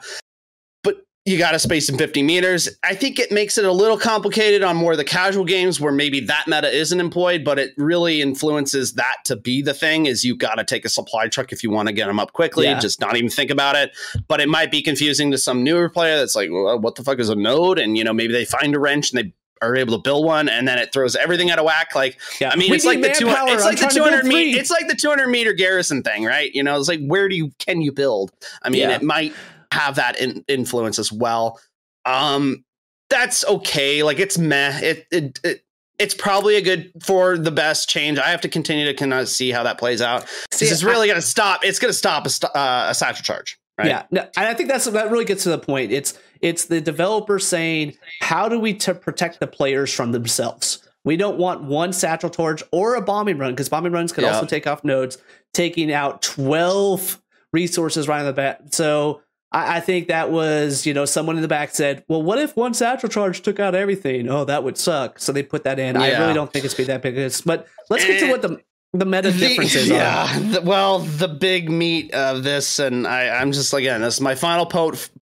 you 1.26 1.36
got 1.36 1.52
to 1.52 1.58
space 1.58 1.88
in 1.90 1.98
50 1.98 2.22
meters. 2.22 2.68
I 2.82 2.94
think 2.94 3.18
it 3.18 3.30
makes 3.30 3.58
it 3.58 3.66
a 3.66 3.72
little 3.72 3.98
complicated 3.98 4.62
on 4.62 4.76
more 4.76 4.92
of 4.92 4.98
the 4.98 5.04
casual 5.04 5.44
games 5.44 5.78
where 5.78 5.92
maybe 5.92 6.20
that 6.20 6.44
meta 6.46 6.74
isn't 6.74 6.98
employed, 6.98 7.44
but 7.44 7.58
it 7.58 7.72
really 7.76 8.22
influences 8.22 8.94
that 8.94 9.16
to 9.26 9.36
be 9.36 9.60
the 9.60 9.74
thing 9.74 10.06
is 10.06 10.24
you 10.24 10.34
got 10.34 10.54
to 10.54 10.64
take 10.64 10.86
a 10.86 10.88
supply 10.88 11.28
truck 11.28 11.52
if 11.52 11.62
you 11.62 11.70
want 11.70 11.88
to 11.88 11.92
get 11.92 12.06
them 12.06 12.18
up 12.18 12.32
quickly, 12.32 12.64
yeah. 12.64 12.78
just 12.78 13.00
not 13.00 13.16
even 13.16 13.28
think 13.28 13.50
about 13.50 13.76
it. 13.76 13.94
But 14.28 14.40
it 14.40 14.48
might 14.48 14.70
be 14.70 14.80
confusing 14.80 15.30
to 15.32 15.38
some 15.38 15.62
newer 15.62 15.90
player 15.90 16.16
that's 16.16 16.34
like, 16.34 16.50
well, 16.50 16.80
what 16.80 16.94
the 16.94 17.04
fuck 17.04 17.18
is 17.18 17.28
a 17.28 17.36
node? 17.36 17.78
And, 17.78 17.98
you 17.98 18.04
know, 18.04 18.14
maybe 18.14 18.32
they 18.32 18.46
find 18.46 18.74
a 18.74 18.78
wrench 18.78 19.12
and 19.12 19.18
they 19.18 19.34
are 19.60 19.76
able 19.76 19.98
to 19.98 20.02
build 20.02 20.24
one 20.24 20.48
and 20.48 20.66
then 20.66 20.78
it 20.78 20.90
throws 20.90 21.14
everything 21.16 21.50
out 21.50 21.58
of 21.58 21.66
whack. 21.66 21.94
Like, 21.94 22.18
yeah. 22.40 22.48
I 22.48 22.56
mean, 22.56 22.72
it's 22.72 22.86
like, 22.86 23.02
the 23.02 23.10
two, 23.10 23.28
it's 23.28 23.64
like 23.64 23.78
the 23.78 23.88
200 23.88 24.24
meter, 24.24 24.58
it's 24.58 24.70
like 24.70 24.88
the 24.88 24.96
200 24.96 25.28
meter 25.28 25.52
garrison 25.52 26.02
thing, 26.02 26.24
right? 26.24 26.50
You 26.54 26.62
know, 26.62 26.78
it's 26.78 26.88
like, 26.88 27.00
where 27.06 27.28
do 27.28 27.36
you, 27.36 27.52
can 27.58 27.82
you 27.82 27.92
build? 27.92 28.32
I 28.62 28.70
mean, 28.70 28.88
yeah. 28.88 28.96
it 28.96 29.02
might, 29.02 29.34
have 29.72 29.96
that 29.96 30.20
in- 30.20 30.44
influence 30.48 30.98
as 30.98 31.12
well. 31.12 31.60
Um, 32.04 32.64
that's 33.08 33.44
okay. 33.44 34.02
Like 34.02 34.18
it's 34.18 34.38
meh. 34.38 34.78
It, 34.80 35.06
it, 35.10 35.40
it 35.44 35.64
it's 35.98 36.14
probably 36.14 36.56
a 36.56 36.62
good 36.62 36.90
for 37.02 37.36
the 37.36 37.50
best 37.50 37.88
change. 37.88 38.18
I 38.18 38.30
have 38.30 38.40
to 38.40 38.48
continue 38.48 38.86
to 38.86 38.94
kind 38.94 39.12
of 39.12 39.28
see 39.28 39.50
how 39.50 39.62
that 39.64 39.78
plays 39.78 40.00
out. 40.00 40.26
See, 40.50 40.64
this 40.64 40.72
is 40.72 40.84
really 40.84 41.06
going 41.06 41.20
to 41.20 41.26
stop. 41.26 41.64
It's 41.64 41.78
going 41.78 41.90
to 41.90 41.96
stop 41.98 42.26
a, 42.26 42.58
uh, 42.58 42.86
a 42.90 42.94
satchel 42.94 43.22
charge. 43.22 43.58
Right? 43.76 43.88
Yeah, 43.88 44.04
no, 44.10 44.22
and 44.36 44.46
I 44.46 44.54
think 44.54 44.68
that's 44.68 44.84
that 44.84 45.10
really 45.10 45.24
gets 45.24 45.42
to 45.44 45.50
the 45.50 45.58
point. 45.58 45.92
It's 45.92 46.18
it's 46.40 46.66
the 46.66 46.80
developer 46.80 47.38
saying, 47.38 47.96
how 48.20 48.48
do 48.48 48.58
we 48.58 48.74
to 48.74 48.94
protect 48.94 49.40
the 49.40 49.46
players 49.46 49.92
from 49.92 50.12
themselves? 50.12 50.86
We 51.04 51.16
don't 51.16 51.38
want 51.38 51.64
one 51.64 51.92
satchel 51.92 52.28
charge 52.30 52.62
or 52.72 52.94
a 52.94 53.00
bombing 53.02 53.38
run 53.38 53.52
because 53.52 53.68
bombing 53.68 53.92
runs 53.92 54.12
can 54.12 54.24
also 54.24 54.46
take 54.46 54.66
off 54.66 54.84
nodes, 54.84 55.16
taking 55.54 55.92
out 55.92 56.22
twelve 56.22 57.22
resources 57.52 58.06
right 58.06 58.20
on 58.20 58.26
the 58.26 58.32
bat. 58.32 58.74
So 58.74 59.22
I, 59.52 59.76
I, 59.76 59.80
think 59.80 60.08
that 60.08 60.30
was, 60.30 60.86
you 60.86 60.94
know, 60.94 61.04
someone 61.04 61.36
in 61.36 61.42
the 61.42 61.48
back 61.48 61.74
said, 61.74 62.04
well, 62.08 62.22
what 62.22 62.38
if 62.38 62.56
one 62.56 62.74
satchel 62.74 63.08
charge 63.08 63.42
took 63.42 63.58
out 63.58 63.74
everything? 63.74 64.28
Oh, 64.28 64.44
that 64.44 64.62
would 64.62 64.78
suck. 64.78 65.18
So 65.18 65.32
they 65.32 65.42
put 65.42 65.64
that 65.64 65.78
in. 65.78 65.96
Yeah. 65.96 66.02
I 66.02 66.20
really 66.20 66.34
don't 66.34 66.52
think 66.52 66.64
it's 66.64 66.74
be 66.74 66.84
that 66.84 67.02
big. 67.02 67.16
But 67.44 67.66
let's 67.88 68.04
get 68.04 68.20
to 68.20 68.26
eh, 68.26 68.30
what 68.30 68.42
the 68.42 68.62
the 68.92 69.04
meta 69.04 69.30
the, 69.30 69.38
differences 69.38 69.88
yeah, 69.90 70.38
the, 70.38 70.62
well, 70.62 70.98
the 70.98 71.28
big 71.28 71.70
meat 71.70 72.12
of 72.12 72.42
this, 72.42 72.78
and 72.78 73.06
I, 73.06 73.28
I'm 73.28 73.52
just 73.52 73.72
like, 73.72 73.82
again, 73.82 74.00
this 74.00 74.14
is 74.14 74.20
my 74.20 74.34
final 74.34 74.66
po- 74.66 74.94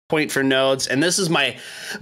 point 0.09 0.31
for 0.31 0.43
nodes, 0.43 0.87
and 0.87 1.03
this 1.03 1.19
is 1.19 1.29
my 1.29 1.59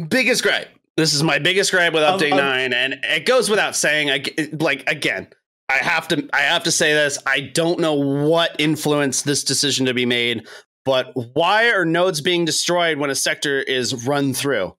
biggest 0.08 0.42
gripe. 0.42 0.68
This 0.96 1.14
is 1.14 1.22
my 1.22 1.38
biggest 1.38 1.70
gripe 1.70 1.92
with 1.92 2.02
update 2.02 2.36
nine, 2.36 2.72
and 2.72 2.94
it 3.04 3.26
goes 3.26 3.48
without 3.48 3.74
saying. 3.74 4.10
I, 4.10 4.24
like 4.52 4.88
again, 4.88 5.28
I 5.68 5.78
have 5.78 6.08
to 6.08 6.28
I 6.32 6.40
have 6.40 6.64
to 6.64 6.72
say 6.72 6.92
this. 6.92 7.18
I 7.26 7.40
don't 7.40 7.80
know 7.80 7.94
what 7.94 8.54
influenced 8.58 9.24
this 9.24 9.42
decision 9.42 9.86
to 9.86 9.94
be 9.94 10.06
made, 10.06 10.46
but 10.84 11.12
why 11.34 11.70
are 11.70 11.84
nodes 11.84 12.20
being 12.20 12.44
destroyed 12.44 12.98
when 12.98 13.10
a 13.10 13.14
sector 13.14 13.60
is 13.60 14.06
run 14.06 14.34
through? 14.34 14.76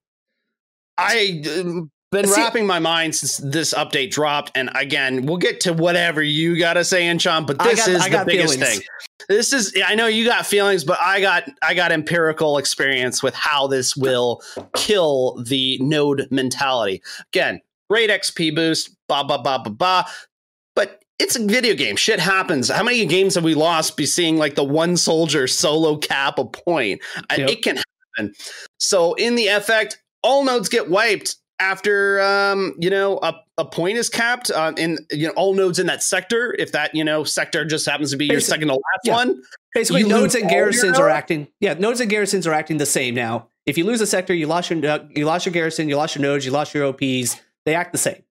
I 0.98 1.42
um, 1.60 1.90
been 2.10 2.26
See, 2.26 2.40
wrapping 2.40 2.66
my 2.66 2.78
mind 2.78 3.14
since 3.14 3.38
this 3.38 3.72
update 3.72 4.10
dropped, 4.10 4.52
and 4.54 4.70
again, 4.74 5.26
we'll 5.26 5.38
get 5.38 5.60
to 5.60 5.72
whatever 5.72 6.22
you 6.22 6.58
gotta 6.58 6.84
say, 6.84 7.08
Enchant, 7.08 7.46
but 7.46 7.58
this 7.58 7.86
got, 7.86 7.88
is 7.88 8.04
the 8.04 8.24
biggest 8.26 8.54
feelings. 8.54 8.78
thing. 8.78 8.86
This 9.28 9.52
is 9.52 9.74
I 9.84 9.94
know 9.94 10.06
you 10.06 10.26
got 10.26 10.46
feelings, 10.46 10.84
but 10.84 10.98
I 11.00 11.20
got 11.20 11.44
I 11.62 11.74
got 11.74 11.92
empirical 11.92 12.58
experience 12.58 13.22
with 13.22 13.34
how 13.34 13.66
this 13.66 13.96
will 13.96 14.42
kill 14.76 15.42
the 15.42 15.78
node 15.80 16.28
mentality. 16.30 17.02
Again, 17.32 17.60
great 17.88 18.10
XP 18.10 18.54
boost, 18.54 18.94
ba 19.08 19.24
ba 19.24 19.38
ba 19.38 19.60
ba 19.64 19.70
ba. 19.70 20.06
But 20.74 21.01
it's 21.18 21.36
a 21.36 21.44
video 21.44 21.74
game. 21.74 21.96
Shit 21.96 22.20
happens. 22.20 22.68
How 22.68 22.82
many 22.82 23.04
games 23.06 23.34
have 23.34 23.44
we 23.44 23.54
lost 23.54 23.96
be 23.96 24.06
seeing 24.06 24.36
like 24.36 24.54
the 24.54 24.64
one 24.64 24.96
soldier 24.96 25.46
solo 25.46 25.96
cap 25.96 26.38
a 26.38 26.44
point? 26.44 27.00
Yep. 27.36 27.48
It 27.48 27.62
can 27.62 27.76
happen. 27.76 28.34
So 28.78 29.14
in 29.14 29.34
the 29.34 29.48
effect, 29.48 30.02
all 30.22 30.44
nodes 30.44 30.68
get 30.68 30.90
wiped 30.90 31.36
after 31.62 32.20
um, 32.20 32.74
you 32.78 32.90
know 32.90 33.18
a, 33.22 33.34
a 33.56 33.64
point 33.64 33.96
is 33.96 34.08
capped 34.08 34.50
uh, 34.50 34.72
in 34.76 34.98
you 35.10 35.28
know 35.28 35.32
all 35.34 35.54
nodes 35.54 35.78
in 35.78 35.86
that 35.86 36.02
sector. 36.02 36.54
If 36.58 36.72
that 36.72 36.94
you 36.94 37.04
know 37.04 37.24
sector 37.24 37.64
just 37.64 37.88
happens 37.88 38.10
to 38.10 38.16
be 38.16 38.28
Basically, 38.28 38.34
your 38.34 38.40
second 38.40 38.68
to 38.68 38.74
last 38.74 39.04
yeah. 39.04 39.14
one, 39.14 39.42
basically 39.74 40.02
nodes 40.04 40.34
and 40.34 40.48
garrisons 40.48 40.98
are 40.98 41.08
acting. 41.08 41.48
Yeah, 41.60 41.74
nodes 41.74 42.00
and 42.00 42.10
garrisons 42.10 42.46
are 42.46 42.52
acting 42.52 42.78
the 42.78 42.86
same 42.86 43.14
now. 43.14 43.48
If 43.64 43.78
you 43.78 43.84
lose 43.84 44.00
a 44.00 44.06
sector, 44.06 44.34
you 44.34 44.46
lost 44.46 44.70
your 44.70 45.00
you 45.14 45.24
lost 45.24 45.46
your 45.46 45.52
garrison, 45.52 45.88
you 45.88 45.96
lost 45.96 46.16
your 46.16 46.22
nodes, 46.22 46.44
you 46.44 46.50
lost 46.50 46.74
your 46.74 46.86
OPs. 46.86 47.40
They 47.64 47.74
act 47.76 47.92
the 47.92 47.98
same. 47.98 48.22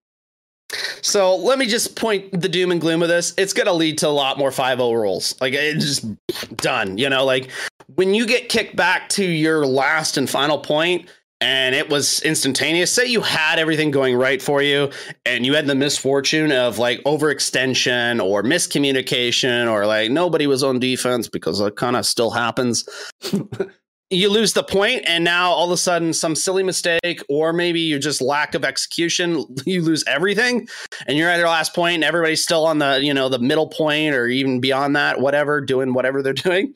So 1.01 1.36
let 1.36 1.60
me 1.60 1.65
just 1.65 1.95
point 1.95 2.39
the 2.39 2.49
doom 2.49 2.71
and 2.71 2.79
gloom 2.79 3.01
of 3.01 3.10
this. 3.10 3.34
It's 3.38 3.53
going 3.53 3.67
to 3.67 3.73
lead 3.73 3.97
to 3.99 4.07
a 4.07 4.10
lot 4.10 4.38
more 4.38 4.51
5 4.51 4.77
0 4.79 4.93
rolls. 4.93 5.36
Like 5.41 5.53
it's 5.53 5.86
just 5.86 6.57
done. 6.57 6.97
You 6.97 7.10
know, 7.10 7.25
like 7.25 7.49
when 7.95 8.13
you 8.13 8.25
get 8.25 8.49
kicked 8.49 8.75
back 8.75 9.10
to 9.10 9.25
your 9.25 9.65
last 9.65 10.17
and 10.17 10.29
final 10.29 10.57
point 10.57 11.10
and 11.41 11.73
it 11.73 11.89
was 11.89 12.21
instantaneous, 12.21 12.91
say 12.91 13.05
you 13.05 13.21
had 13.21 13.60
everything 13.60 13.91
going 13.91 14.15
right 14.15 14.41
for 14.41 14.62
you 14.62 14.91
and 15.25 15.45
you 15.45 15.55
had 15.55 15.67
the 15.67 15.75
misfortune 15.75 16.51
of 16.51 16.77
like 16.77 17.03
overextension 17.03 18.23
or 18.23 18.43
miscommunication 18.43 19.69
or 19.69 19.86
like 19.86 20.12
nobody 20.12 20.47
was 20.47 20.63
on 20.63 20.79
defense 20.79 21.27
because 21.27 21.60
it 21.60 21.75
kind 21.75 21.95
of 21.95 22.05
still 22.05 22.31
happens. 22.31 22.88
you 24.12 24.30
lose 24.30 24.52
the 24.52 24.63
point 24.63 25.04
and 25.08 25.24
now 25.24 25.52
all 25.52 25.65
of 25.65 25.71
a 25.71 25.78
sudden 25.78 26.13
some 26.13 26.36
silly 26.36 26.63
mistake 26.63 27.24
or 27.30 27.54
maybe 27.54 27.80
you 27.80 27.97
just 27.97 28.21
lack 28.21 28.54
of 28.54 28.65
execution 28.65 29.45
you 29.65 29.82
lose 29.82 30.04
everything 30.06 30.67
and 31.08 31.17
you're 31.17 31.30
at 31.30 31.39
your 31.39 31.47
last 31.47 31.74
point 31.74 31.95
and 31.95 32.04
everybody's 32.04 32.43
still 32.43 32.65
on 32.65 32.78
the 32.78 33.00
you 33.02 33.13
know 33.13 33.30
the 33.30 33.39
middle 33.39 33.67
point 33.67 34.13
or 34.13 34.28
even 34.28 34.60
beyond 34.60 34.95
that 34.95 35.19
whatever 35.21 35.62
doing 35.62 35.93
whatever 35.93 36.21
they're 36.21 36.34
doing. 36.41 36.74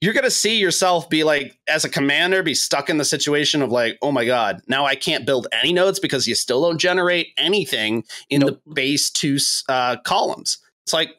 You're 0.00 0.14
going 0.14 0.24
to 0.24 0.32
see 0.32 0.58
yourself 0.58 1.08
be 1.08 1.22
like 1.22 1.56
as 1.68 1.84
a 1.84 1.88
commander 1.88 2.42
be 2.42 2.54
stuck 2.54 2.90
in 2.90 2.98
the 2.98 3.04
situation 3.04 3.62
of 3.62 3.70
like 3.70 3.98
oh 4.02 4.12
my 4.12 4.24
god 4.24 4.60
now 4.66 4.84
i 4.84 4.96
can't 4.96 5.24
build 5.24 5.46
any 5.52 5.72
nodes 5.72 6.00
because 6.00 6.26
you 6.26 6.34
still 6.34 6.62
don't 6.62 6.78
generate 6.78 7.28
anything 7.38 8.04
in 8.28 8.40
nope. 8.40 8.60
the 8.66 8.74
base 8.74 9.10
two 9.10 9.38
uh, 9.68 9.96
columns. 9.98 10.58
It's 10.84 10.92
like 10.92 11.10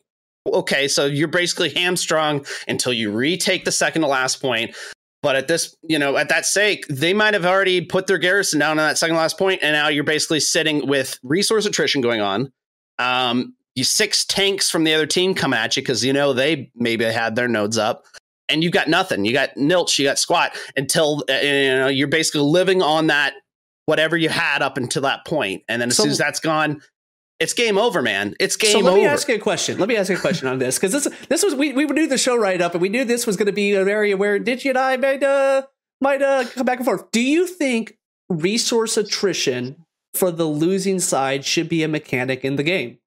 okay 0.45 0.89
so 0.89 1.05
you're 1.05 1.29
basically 1.29 1.69
hamstrung 1.69 2.45
until 2.67 2.91
you 2.91 3.09
retake 3.09 3.63
the 3.63 3.71
second 3.71 4.01
to 4.01 4.09
last 4.09 4.41
point 4.41 4.75
but 5.23 5.37
at 5.37 5.47
this, 5.47 5.75
you 5.81 5.97
know, 5.97 6.17
at 6.17 6.27
that 6.29 6.45
sake, 6.45 6.85
they 6.89 7.13
might 7.13 7.33
have 7.33 7.45
already 7.45 7.79
put 7.79 8.07
their 8.07 8.17
garrison 8.17 8.59
down 8.59 8.71
on 8.71 8.85
that 8.85 8.97
second 8.97 9.15
last 9.15 9.39
point, 9.39 9.61
and 9.63 9.71
now 9.71 9.87
you're 9.87 10.03
basically 10.03 10.41
sitting 10.41 10.85
with 10.85 11.17
resource 11.23 11.65
attrition 11.65 12.01
going 12.01 12.19
on. 12.19 12.51
Um, 12.99 13.55
you 13.73 13.85
six 13.85 14.25
tanks 14.25 14.69
from 14.69 14.83
the 14.83 14.93
other 14.93 15.07
team 15.07 15.33
come 15.33 15.53
at 15.53 15.77
you 15.77 15.81
because 15.81 16.03
you 16.03 16.11
know 16.11 16.33
they 16.33 16.69
maybe 16.75 17.05
had 17.05 17.37
their 17.37 17.47
nodes 17.47 17.77
up, 17.77 18.03
and 18.49 18.61
you 18.61 18.69
got 18.69 18.89
nothing. 18.89 19.23
You 19.23 19.31
got 19.31 19.55
nilch, 19.55 19.97
you 19.97 20.05
got 20.05 20.19
squat 20.19 20.57
until 20.75 21.23
uh, 21.29 21.33
you 21.35 21.77
know 21.77 21.87
you're 21.87 22.09
basically 22.09 22.41
living 22.41 22.81
on 22.81 23.07
that 23.07 23.33
whatever 23.85 24.17
you 24.17 24.27
had 24.27 24.61
up 24.61 24.75
until 24.75 25.03
that 25.03 25.25
point, 25.25 25.63
and 25.69 25.81
then 25.81 25.87
as 25.87 25.95
so, 25.95 26.03
soon 26.03 26.11
as 26.11 26.17
that's 26.17 26.41
gone, 26.41 26.81
it's 27.43 27.53
game 27.53 27.77
over, 27.77 28.01
man. 28.01 28.35
It's 28.39 28.55
game 28.55 28.77
over. 28.77 28.85
So 28.85 28.91
let 28.93 28.95
me 28.95 29.05
ask 29.05 29.27
you 29.27 29.35
a 29.35 29.39
question. 29.39 29.77
Let 29.77 29.89
me 29.89 29.97
ask 29.97 30.09
you 30.09 30.15
a 30.15 30.19
question 30.19 30.47
on 30.47 30.59
this 30.59 30.79
because 30.79 30.93
this 30.93 31.27
this 31.27 31.43
was 31.43 31.53
we 31.53 31.73
we 31.73 31.85
do 31.85 32.07
the 32.07 32.17
show 32.17 32.37
right 32.37 32.61
up 32.61 32.73
and 32.73 32.81
we 32.81 32.87
knew 32.87 33.03
this 33.03 33.27
was 33.27 33.35
going 33.35 33.47
to 33.47 33.51
be 33.53 33.75
an 33.75 33.89
area 33.89 34.15
where 34.15 34.39
Digi 34.39 34.69
and 34.69 34.77
I 34.77 34.95
might 34.95 35.21
uh 35.21 35.63
might 35.99 36.21
uh 36.21 36.45
come 36.45 36.65
back 36.65 36.77
and 36.77 36.85
forth. 36.85 37.11
Do 37.11 37.21
you 37.21 37.45
think 37.45 37.97
resource 38.29 38.95
attrition 38.95 39.85
for 40.13 40.31
the 40.31 40.45
losing 40.45 40.99
side 40.99 41.43
should 41.43 41.67
be 41.67 41.83
a 41.83 41.87
mechanic 41.89 42.45
in 42.45 42.55
the 42.55 42.63
game? 42.63 42.99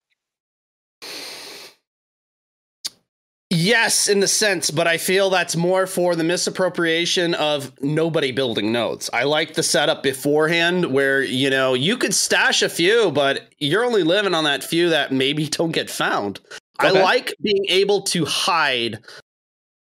Yes, 3.50 4.08
in 4.08 4.18
the 4.18 4.26
sense, 4.26 4.72
but 4.72 4.88
I 4.88 4.98
feel 4.98 5.30
that's 5.30 5.54
more 5.54 5.86
for 5.86 6.16
the 6.16 6.24
misappropriation 6.24 7.34
of 7.34 7.72
nobody 7.80 8.32
building 8.32 8.72
nodes. 8.72 9.08
I 9.12 9.22
like 9.22 9.54
the 9.54 9.62
setup 9.62 10.02
beforehand 10.02 10.92
where, 10.92 11.22
you 11.22 11.48
know, 11.48 11.74
you 11.74 11.96
could 11.96 12.12
stash 12.12 12.62
a 12.62 12.68
few, 12.68 13.12
but 13.12 13.52
you're 13.58 13.84
only 13.84 14.02
living 14.02 14.34
on 14.34 14.44
that 14.44 14.64
few 14.64 14.88
that 14.88 15.12
maybe 15.12 15.46
don't 15.48 15.70
get 15.70 15.88
found. 15.88 16.40
Okay. 16.80 16.98
I 16.98 17.02
like 17.02 17.34
being 17.40 17.66
able 17.68 18.02
to 18.02 18.24
hide 18.24 18.98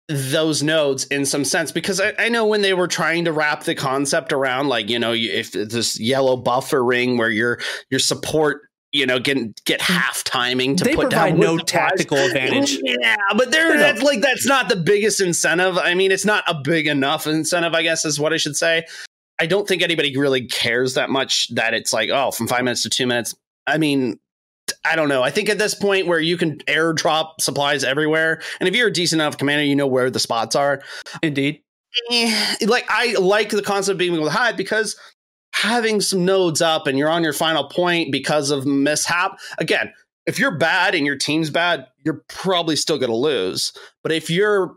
those 0.08 0.62
nodes 0.62 1.04
in 1.06 1.24
some 1.24 1.44
sense 1.44 1.72
because 1.72 2.00
I, 2.00 2.12
I, 2.18 2.28
know 2.28 2.46
when 2.46 2.62
they 2.62 2.74
were 2.74 2.88
trying 2.88 3.26
to 3.26 3.32
wrap 3.32 3.62
the 3.62 3.76
concept 3.76 4.32
around 4.32 4.66
like 4.66 4.90
you 4.90 4.98
know 4.98 5.12
if 5.14 5.52
this 5.52 6.00
yellow 6.00 6.36
buffer 6.36 6.82
ring 6.84 7.16
where 7.16 7.30
your 7.30 7.60
your 7.90 8.00
support 8.00 8.62
you 8.92 9.06
know, 9.06 9.18
get 9.18 9.64
get 9.64 9.80
mm. 9.80 9.94
half 9.94 10.24
timing 10.24 10.76
to 10.76 10.84
they 10.84 10.94
put 10.94 11.10
down 11.10 11.38
no 11.38 11.58
tactical 11.58 12.18
advantage. 12.26 12.78
Yeah, 12.82 13.16
but 13.36 13.50
they're 13.50 13.76
that's 13.76 14.02
like 14.02 14.20
that's 14.20 14.46
not 14.46 14.68
the 14.68 14.76
biggest 14.76 15.20
incentive. 15.20 15.78
I 15.78 15.94
mean, 15.94 16.12
it's 16.12 16.24
not 16.24 16.44
a 16.46 16.54
big 16.62 16.86
enough 16.86 17.26
incentive, 17.26 17.74
I 17.74 17.82
guess 17.82 18.04
is 18.04 18.18
what 18.18 18.32
I 18.32 18.36
should 18.36 18.56
say. 18.56 18.84
I 19.38 19.46
don't 19.46 19.66
think 19.66 19.82
anybody 19.82 20.16
really 20.16 20.46
cares 20.46 20.94
that 20.94 21.08
much 21.08 21.48
that 21.54 21.72
it's 21.72 21.92
like, 21.92 22.10
oh, 22.10 22.30
from 22.30 22.46
five 22.46 22.62
minutes 22.62 22.82
to 22.82 22.90
two 22.90 23.06
minutes. 23.06 23.34
I 23.66 23.78
mean, 23.78 24.18
I 24.84 24.96
don't 24.96 25.08
know. 25.08 25.22
I 25.22 25.30
think 25.30 25.48
at 25.48 25.58
this 25.58 25.74
point 25.74 26.06
where 26.06 26.20
you 26.20 26.36
can 26.36 26.58
airdrop 26.60 27.40
supplies 27.40 27.84
everywhere, 27.84 28.42
and 28.58 28.68
if 28.68 28.74
you're 28.74 28.88
a 28.88 28.92
decent 28.92 29.20
enough 29.20 29.38
commander, 29.38 29.64
you 29.64 29.76
know 29.76 29.86
where 29.86 30.10
the 30.10 30.18
spots 30.18 30.56
are. 30.56 30.82
Indeed. 31.22 31.62
Eh, 32.10 32.56
like 32.66 32.86
I 32.88 33.14
like 33.18 33.50
the 33.50 33.62
concept 33.62 33.92
of 33.92 33.98
being 33.98 34.14
able 34.14 34.24
to 34.24 34.30
hide 34.30 34.56
because 34.56 34.96
having 35.52 36.00
some 36.00 36.24
nodes 36.24 36.62
up 36.62 36.86
and 36.86 36.98
you're 36.98 37.08
on 37.08 37.24
your 37.24 37.32
final 37.32 37.64
point 37.64 38.12
because 38.12 38.50
of 38.50 38.66
mishap, 38.66 39.38
again, 39.58 39.92
if 40.26 40.38
you're 40.38 40.56
bad 40.56 40.94
and 40.94 41.06
your 41.06 41.16
team's 41.16 41.50
bad, 41.50 41.86
you're 42.04 42.22
probably 42.28 42.76
still 42.76 42.98
going 42.98 43.10
to 43.10 43.16
lose. 43.16 43.72
But 44.02 44.12
if 44.12 44.30
you're 44.30 44.74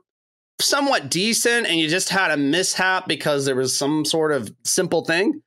somewhat 0.59 1.09
decent 1.09 1.67
and 1.67 1.77
you 1.77 1.87
just 1.87 2.09
had 2.09 2.31
a 2.31 2.37
mishap 2.37 3.07
because 3.07 3.45
there 3.45 3.55
was 3.55 3.77
some 3.77 4.05
sort 4.05 4.31
of 4.31 4.53
simple 4.63 5.03
thing, 5.05 5.41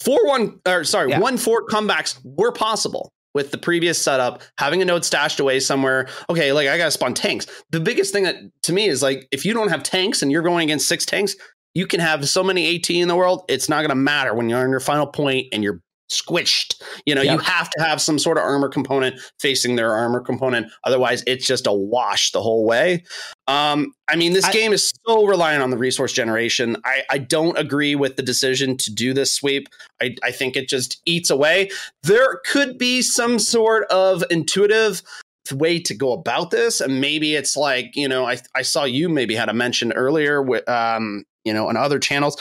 four 0.00 0.26
one 0.26 0.60
or 0.66 0.84
sorry, 0.84 1.10
yeah. 1.10 1.18
one 1.18 1.36
four 1.36 1.66
comebacks 1.66 2.18
were 2.24 2.52
possible 2.52 3.12
with 3.34 3.50
the 3.52 3.58
previous 3.58 4.00
setup, 4.00 4.42
having 4.58 4.82
a 4.82 4.84
node 4.84 5.04
stashed 5.04 5.38
away 5.40 5.60
somewhere. 5.60 6.08
Okay, 6.28 6.52
like 6.52 6.68
I 6.68 6.76
gotta 6.76 6.90
spawn 6.90 7.14
tanks. 7.14 7.46
The 7.70 7.80
biggest 7.80 8.12
thing 8.12 8.24
that 8.24 8.36
to 8.62 8.72
me 8.72 8.86
is 8.86 9.02
like 9.02 9.28
if 9.30 9.44
you 9.44 9.52
don't 9.52 9.68
have 9.68 9.82
tanks 9.82 10.22
and 10.22 10.32
you're 10.32 10.42
going 10.42 10.64
against 10.64 10.88
six 10.88 11.04
tanks, 11.06 11.36
you 11.74 11.86
can 11.86 12.00
have 12.00 12.28
so 12.28 12.42
many 12.42 12.76
AT 12.76 12.90
in 12.90 13.08
the 13.08 13.16
world, 13.16 13.44
it's 13.48 13.68
not 13.68 13.78
going 13.78 13.90
to 13.90 13.94
matter 13.94 14.34
when 14.34 14.48
you're 14.48 14.62
on 14.62 14.70
your 14.70 14.80
final 14.80 15.06
point 15.06 15.46
and 15.52 15.62
you're 15.62 15.80
squished. 16.10 16.80
You 17.06 17.14
know, 17.14 17.22
yep. 17.22 17.34
you 17.34 17.38
have 17.38 17.70
to 17.70 17.82
have 17.82 18.00
some 18.00 18.18
sort 18.18 18.36
of 18.36 18.42
armor 18.44 18.68
component 18.68 19.20
facing 19.38 19.76
their 19.76 19.92
armor 19.92 20.20
component. 20.20 20.70
Otherwise, 20.84 21.22
it's 21.26 21.46
just 21.46 21.66
a 21.66 21.72
wash 21.72 22.32
the 22.32 22.42
whole 22.42 22.66
way. 22.66 23.04
Um, 23.46 23.92
I 24.08 24.16
mean, 24.16 24.32
this 24.32 24.44
I, 24.44 24.52
game 24.52 24.72
is 24.72 24.92
so 25.06 25.24
reliant 25.24 25.62
on 25.62 25.70
the 25.70 25.78
resource 25.78 26.12
generation. 26.12 26.76
I, 26.84 27.02
I, 27.10 27.18
don't 27.18 27.56
agree 27.58 27.94
with 27.94 28.16
the 28.16 28.22
decision 28.22 28.76
to 28.78 28.92
do 28.92 29.14
this 29.14 29.32
sweep. 29.32 29.68
I, 30.02 30.16
I 30.22 30.30
think 30.32 30.56
it 30.56 30.68
just 30.68 31.00
eats 31.06 31.30
away. 31.30 31.70
There 32.02 32.40
could 32.44 32.76
be 32.76 33.02
some 33.02 33.38
sort 33.38 33.84
of 33.90 34.24
intuitive 34.30 35.02
way 35.52 35.80
to 35.80 35.94
go 35.94 36.12
about 36.12 36.52
this 36.52 36.80
and 36.80 37.00
maybe 37.00 37.34
it's 37.34 37.56
like 37.56 37.96
you 37.96 38.06
know 38.06 38.24
i, 38.24 38.38
I 38.54 38.62
saw 38.62 38.84
you 38.84 39.08
maybe 39.08 39.34
had 39.34 39.48
a 39.48 39.52
mention 39.52 39.92
earlier 39.92 40.40
with 40.40 40.68
um 40.68 41.24
you 41.44 41.52
know, 41.52 41.68
on 41.68 41.76
other 41.76 41.98
channels. 41.98 42.40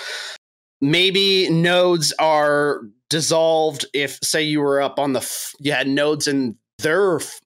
Maybe 0.82 1.50
nodes 1.50 2.14
are 2.20 2.82
dissolved 3.10 3.86
if, 3.94 4.20
say, 4.24 4.44
you 4.44 4.62
were 4.62 4.82
up 4.82 5.00
on 5.00 5.14
the, 5.14 5.20
f- 5.20 5.54
you 5.60 5.72
had 5.72 5.88
nodes 5.88 6.28
in 6.28 6.56
their 6.78 7.18
f- 7.18 7.40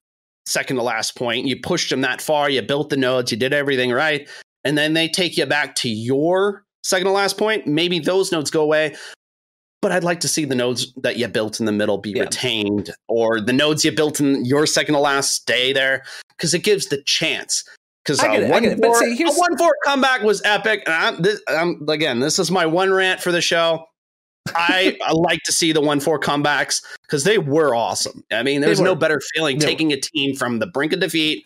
second 0.45 0.75
to 0.75 0.83
last 0.83 1.15
point, 1.15 1.45
you 1.45 1.59
pushed 1.59 1.89
them 1.89 2.01
that 2.01 2.21
far, 2.21 2.49
you 2.49 2.61
built 2.61 2.89
the 2.89 2.97
nodes, 2.97 3.31
you 3.31 3.37
did 3.37 3.53
everything 3.53 3.91
right, 3.91 4.29
and 4.63 4.77
then 4.77 4.93
they 4.93 5.07
take 5.07 5.37
you 5.37 5.45
back 5.45 5.73
to 5.75 5.89
your 5.89 6.65
second 6.83 7.05
to 7.05 7.11
last 7.11 7.37
point. 7.37 7.65
Maybe 7.65 7.99
those 7.99 8.31
nodes 8.31 8.51
go 8.51 8.61
away, 8.61 8.93
but 9.81 9.91
I'd 9.91 10.03
like 10.03 10.19
to 10.19 10.27
see 10.27 10.43
the 10.45 10.53
nodes 10.53 10.93
that 11.01 11.17
you 11.17 11.27
built 11.29 11.59
in 11.59 11.65
the 11.65 11.71
middle 11.71 11.97
be 11.97 12.11
yeah. 12.11 12.23
retained, 12.23 12.91
or 13.07 13.39
the 13.39 13.53
nodes 13.53 13.85
you 13.85 13.91
built 13.93 14.19
in 14.19 14.43
your 14.43 14.65
second 14.65 14.95
to 14.95 14.99
last 14.99 15.33
stay 15.33 15.71
there, 15.71 16.03
because 16.37 16.53
it 16.53 16.63
gives 16.63 16.87
the 16.87 17.01
chance 17.03 17.63
because 18.03 18.21
one, 18.21 18.77
four, 18.81 18.99
see, 18.99 19.23
one 19.23 19.57
four 19.57 19.75
comeback 19.85 20.23
was 20.23 20.41
epic. 20.43 20.83
And 20.85 20.93
I'm, 20.93 21.21
this, 21.21 21.41
I'm, 21.47 21.87
again, 21.87 22.19
this 22.19 22.39
is 22.39 22.51
my 22.51 22.65
one 22.65 22.91
rant 22.91 23.21
for 23.21 23.31
the 23.31 23.41
show. 23.41 23.85
I, 24.53 24.97
I 25.05 25.13
like 25.13 25.39
to 25.45 25.51
see 25.51 25.71
the 25.71 25.81
one 25.81 25.99
four 25.99 26.19
comebacks 26.19 26.83
because 27.03 27.23
they 27.23 27.37
were 27.37 27.73
awesome. 27.73 28.23
I 28.31 28.43
mean, 28.43 28.61
there's 28.61 28.81
no 28.81 28.95
better 28.95 29.21
feeling 29.33 29.59
taking 29.59 29.93
a 29.93 29.99
team 29.99 30.35
from 30.35 30.59
the 30.59 30.67
brink 30.67 30.93
of 30.93 30.99
defeat 30.99 31.45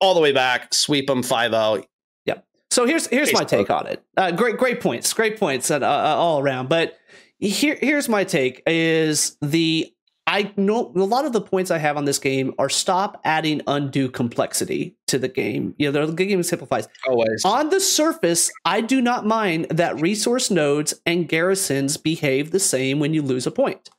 all 0.00 0.14
the 0.14 0.20
way 0.20 0.32
back, 0.32 0.72
sweep 0.72 1.06
them 1.06 1.22
5-0. 1.22 1.84
Yeah. 2.24 2.38
So 2.70 2.86
here's 2.86 3.06
here's 3.08 3.32
my 3.32 3.44
take 3.44 3.68
on 3.68 3.86
it. 3.86 4.02
Uh, 4.16 4.30
great 4.30 4.56
great 4.56 4.80
points, 4.80 5.12
great 5.12 5.38
points 5.38 5.70
uh, 5.70 5.78
uh, 5.78 5.84
all 5.84 6.40
around. 6.40 6.68
But 6.68 6.96
here 7.38 7.76
here's 7.80 8.08
my 8.08 8.24
take: 8.24 8.62
is 8.66 9.36
the 9.42 9.92
I 10.30 10.52
know 10.56 10.92
a 10.94 11.00
lot 11.00 11.24
of 11.24 11.32
the 11.32 11.40
points 11.40 11.72
I 11.72 11.78
have 11.78 11.96
on 11.96 12.04
this 12.04 12.20
game 12.20 12.54
are 12.56 12.68
stop 12.68 13.20
adding 13.24 13.62
undue 13.66 14.08
complexity 14.08 14.94
to 15.08 15.18
the 15.18 15.26
game. 15.26 15.74
You 15.76 15.90
know, 15.90 16.06
the 16.06 16.24
game 16.24 16.40
simplifies. 16.44 16.86
Always. 17.08 17.44
On 17.44 17.68
the 17.70 17.80
surface, 17.80 18.48
I 18.64 18.80
do 18.80 19.02
not 19.02 19.26
mind 19.26 19.66
that 19.70 20.00
resource 20.00 20.48
nodes 20.48 20.94
and 21.04 21.28
garrisons 21.28 21.96
behave 21.96 22.52
the 22.52 22.60
same 22.60 23.00
when 23.00 23.12
you 23.12 23.22
lose 23.22 23.44
a 23.44 23.50
point. 23.50 23.90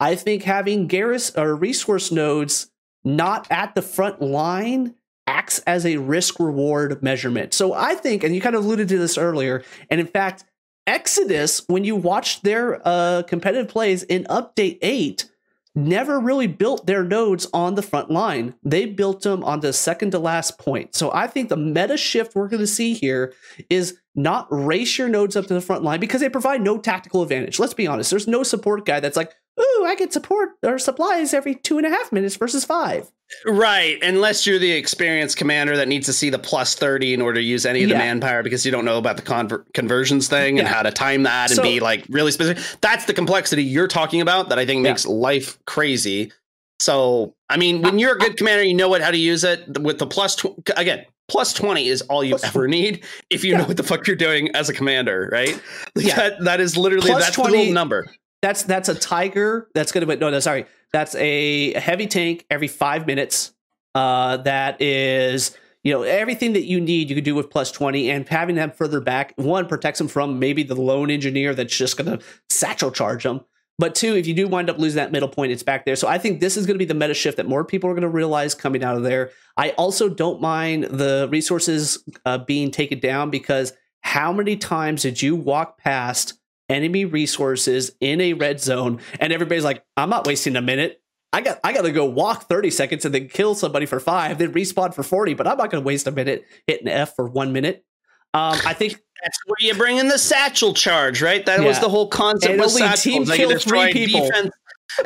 I 0.00 0.16
think 0.16 0.42
having 0.42 0.88
garrison 0.88 1.40
or 1.40 1.54
resource 1.54 2.10
nodes 2.10 2.68
not 3.04 3.46
at 3.48 3.76
the 3.76 3.82
front 3.82 4.20
line 4.20 4.96
acts 5.28 5.60
as 5.68 5.86
a 5.86 5.98
risk 5.98 6.40
reward 6.40 7.00
measurement. 7.00 7.54
So 7.54 7.74
I 7.74 7.94
think, 7.94 8.24
and 8.24 8.34
you 8.34 8.40
kind 8.40 8.56
of 8.56 8.64
alluded 8.64 8.88
to 8.88 8.98
this 8.98 9.16
earlier, 9.16 9.62
and 9.88 10.00
in 10.00 10.08
fact, 10.08 10.46
Exodus, 10.88 11.62
when 11.68 11.84
you 11.84 11.94
watch 11.94 12.42
their 12.42 12.80
uh, 12.84 13.22
competitive 13.22 13.68
plays 13.68 14.02
in 14.02 14.24
Update 14.24 14.78
8, 14.82 15.30
never 15.76 16.18
really 16.18 16.46
built 16.46 16.86
their 16.86 17.04
nodes 17.04 17.46
on 17.52 17.74
the 17.74 17.82
front 17.82 18.10
line. 18.10 18.54
They 18.64 18.86
built 18.86 19.22
them 19.22 19.44
on 19.44 19.60
the 19.60 19.72
second 19.72 20.10
to 20.12 20.18
last 20.18 20.58
point. 20.58 20.96
So 20.96 21.12
I 21.12 21.26
think 21.26 21.48
the 21.50 21.56
meta 21.56 21.96
shift 21.96 22.34
we're 22.34 22.48
going 22.48 22.60
to 22.60 22.66
see 22.66 22.94
here 22.94 23.34
is 23.70 23.98
not 24.16 24.48
race 24.50 24.98
your 24.98 25.08
nodes 25.08 25.36
up 25.36 25.46
to 25.46 25.54
the 25.54 25.60
front 25.60 25.84
line 25.84 26.00
because 26.00 26.20
they 26.20 26.28
provide 26.28 26.62
no 26.62 26.78
tactical 26.78 27.22
advantage. 27.22 27.58
Let's 27.58 27.74
be 27.74 27.86
honest. 27.86 28.10
There's 28.10 28.26
no 28.26 28.42
support 28.42 28.86
guy 28.86 28.98
that's 28.98 29.16
like, 29.16 29.34
ooh, 29.60 29.84
I 29.84 29.94
get 29.94 30.12
support 30.12 30.50
or 30.62 30.78
supplies 30.78 31.34
every 31.34 31.54
two 31.54 31.76
and 31.76 31.86
a 31.86 31.90
half 31.90 32.10
minutes 32.12 32.36
versus 32.36 32.64
five. 32.64 33.12
Right. 33.44 34.02
Unless 34.02 34.46
you're 34.46 34.58
the 34.58 34.72
experienced 34.72 35.36
commander 35.36 35.76
that 35.76 35.88
needs 35.88 36.06
to 36.06 36.12
see 36.12 36.30
the 36.30 36.38
plus 36.38 36.74
30 36.74 37.14
in 37.14 37.20
order 37.20 37.40
to 37.40 37.44
use 37.44 37.66
any 37.66 37.82
of 37.82 37.88
the 37.88 37.94
yeah. 37.94 38.00
manpower 38.00 38.42
because 38.42 38.64
you 38.64 38.72
don't 38.72 38.84
know 38.84 38.98
about 38.98 39.16
the 39.16 39.22
conver- 39.22 39.64
conversions 39.74 40.28
thing 40.28 40.56
yeah. 40.56 40.60
and 40.60 40.68
how 40.68 40.82
to 40.82 40.90
time 40.90 41.24
that 41.24 41.50
and 41.50 41.56
so, 41.56 41.62
be 41.62 41.80
like 41.80 42.06
really 42.08 42.30
specific. 42.30 42.62
That's 42.80 43.04
the 43.04 43.14
complexity 43.14 43.64
you're 43.64 43.88
talking 43.88 44.20
about 44.20 44.48
that 44.48 44.58
I 44.58 44.64
think 44.64 44.82
makes 44.82 45.04
yeah. 45.04 45.12
life 45.12 45.58
crazy. 45.66 46.32
So, 46.78 47.34
I 47.48 47.56
mean, 47.56 47.82
when 47.82 47.94
uh, 47.94 47.98
you're 47.98 48.14
a 48.14 48.18
good 48.18 48.36
commander, 48.36 48.62
you 48.62 48.74
know 48.74 48.88
what 48.88 49.02
how 49.02 49.10
to 49.10 49.18
use 49.18 49.44
it 49.44 49.78
with 49.80 49.98
the 49.98 50.06
plus 50.06 50.36
tw- 50.36 50.58
again, 50.76 51.06
plus 51.28 51.52
20 51.52 51.88
is 51.88 52.02
all 52.02 52.22
you 52.22 52.32
plus 52.32 52.44
ever 52.44 52.68
need 52.68 53.04
if 53.30 53.44
you 53.44 53.56
know 53.56 53.64
what 53.64 53.76
the 53.76 53.82
fuck 53.82 54.06
you're 54.06 54.16
doing 54.16 54.54
as 54.54 54.68
a 54.68 54.72
commander, 54.72 55.28
right? 55.32 55.60
yeah. 55.96 56.16
That, 56.16 56.44
that 56.44 56.60
is 56.60 56.76
literally 56.76 57.10
plus 57.10 57.24
that's 57.24 57.36
20, 57.36 57.66
the 57.66 57.72
number. 57.72 58.06
That's 58.42 58.62
that's 58.62 58.88
a 58.88 58.94
tiger. 58.94 59.68
That's 59.74 59.92
going 59.92 60.06
to 60.06 60.16
no, 60.16 60.30
no, 60.30 60.40
sorry. 60.40 60.66
That's 60.92 61.14
a, 61.16 61.72
heavy 61.74 62.06
tank 62.06 62.46
every 62.50 62.68
five 62.68 63.06
minutes. 63.06 63.52
Uh, 63.94 64.36
that 64.38 64.80
is 64.80 65.56
you 65.82 65.92
know 65.92 66.02
everything 66.02 66.52
that 66.52 66.64
you 66.64 66.80
need 66.80 67.08
you 67.08 67.14
can 67.14 67.24
do 67.24 67.34
with 67.34 67.48
plus 67.48 67.70
20 67.70 68.10
and 68.10 68.28
having 68.28 68.56
them 68.56 68.72
further 68.72 69.00
back 69.00 69.32
one 69.36 69.66
protects 69.66 69.98
them 69.98 70.08
from 70.08 70.38
maybe 70.38 70.62
the 70.62 70.74
lone 70.74 71.10
engineer 71.10 71.54
that's 71.54 71.74
just 71.74 71.96
going 71.96 72.18
to 72.18 72.24
satchel 72.50 72.90
charge 72.90 73.22
them 73.22 73.40
but 73.78 73.94
two 73.94 74.14
if 74.14 74.26
you 74.26 74.34
do 74.34 74.48
wind 74.48 74.70
up 74.70 74.78
losing 74.78 74.96
that 74.96 75.12
middle 75.12 75.28
point 75.28 75.52
it's 75.52 75.62
back 75.62 75.84
there 75.84 75.96
so 75.96 76.08
i 76.08 76.18
think 76.18 76.40
this 76.40 76.56
is 76.56 76.66
going 76.66 76.74
to 76.74 76.78
be 76.78 76.84
the 76.84 76.94
meta 76.94 77.14
shift 77.14 77.36
that 77.36 77.48
more 77.48 77.64
people 77.64 77.90
are 77.90 77.94
going 77.94 78.02
to 78.02 78.08
realize 78.08 78.54
coming 78.54 78.82
out 78.82 78.96
of 78.96 79.02
there 79.02 79.30
i 79.56 79.70
also 79.70 80.08
don't 80.08 80.40
mind 80.40 80.84
the 80.84 81.28
resources 81.30 82.02
uh, 82.24 82.38
being 82.38 82.70
taken 82.70 82.98
down 82.98 83.30
because 83.30 83.72
how 84.00 84.32
many 84.32 84.56
times 84.56 85.02
did 85.02 85.20
you 85.20 85.34
walk 85.34 85.78
past 85.78 86.38
enemy 86.68 87.04
resources 87.04 87.92
in 88.00 88.20
a 88.20 88.32
red 88.32 88.60
zone, 88.60 89.00
and 89.20 89.32
everybody's 89.32 89.64
like, 89.64 89.84
I'm 89.96 90.10
not 90.10 90.26
wasting 90.26 90.56
a 90.56 90.62
minute. 90.62 91.02
I 91.32 91.40
got 91.40 91.58
I 91.64 91.72
gotta 91.72 91.92
go 91.92 92.04
walk 92.04 92.48
30 92.48 92.70
seconds 92.70 93.04
and 93.04 93.14
then 93.14 93.28
kill 93.28 93.54
somebody 93.54 93.84
for 93.84 94.00
five, 94.00 94.38
then 94.38 94.52
respawn 94.52 94.94
for 94.94 95.02
40, 95.02 95.34
but 95.34 95.46
I'm 95.46 95.58
not 95.58 95.70
gonna 95.70 95.84
waste 95.84 96.06
a 96.06 96.12
minute 96.12 96.44
hitting 96.66 96.88
F 96.88 97.14
for 97.14 97.28
one 97.28 97.52
minute. 97.52 97.84
Um, 98.32 98.58
I 98.64 98.72
think 98.72 99.00
that's 99.22 99.38
where 99.46 99.56
you 99.60 99.74
bring 99.74 99.98
in 99.98 100.08
the 100.08 100.18
satchel 100.18 100.74
charge, 100.74 101.22
right? 101.22 101.44
That 101.46 101.60
yeah. 101.60 101.66
was 101.66 101.80
the 101.80 101.88
whole 101.88 102.08
concept 102.08 102.58
with 102.58 102.80
only 102.80 102.96
Team 102.96 103.24
kill 103.24 103.58
three 103.58 103.92
people. 103.92 104.26
Defense. 104.26 104.50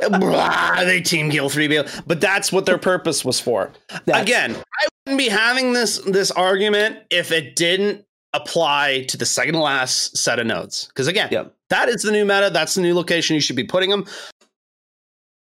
Blah, 0.09 0.85
they 0.85 1.01
team 1.01 1.31
kill 1.31 1.49
three 1.49 1.67
people, 1.67 1.91
but 2.07 2.21
that's 2.21 2.53
what 2.53 2.65
their 2.65 2.79
purpose 2.79 3.25
was 3.25 3.41
for. 3.41 3.73
That's, 4.05 4.23
Again, 4.23 4.53
I 4.55 4.89
wouldn't 5.07 5.19
be 5.19 5.29
having 5.29 5.73
this 5.73 5.99
this 5.99 6.31
argument 6.31 6.99
if 7.11 7.33
it 7.33 7.57
didn't 7.57 8.05
apply 8.33 9.05
to 9.09 9.17
the 9.17 9.27
second 9.27 9.55
to 9.55 9.61
last 9.61 10.17
set 10.17 10.39
of 10.39 10.47
nodes. 10.47 10.87
Because 10.87 11.09
again, 11.09 11.29
yep. 11.33 11.55
that 11.71 11.89
is 11.89 12.03
the 12.03 12.13
new 12.13 12.25
meta. 12.25 12.51
That's 12.53 12.75
the 12.75 12.83
new 12.83 12.95
location 12.95 13.35
you 13.35 13.41
should 13.41 13.57
be 13.57 13.65
putting 13.65 13.91
them. 13.91 14.07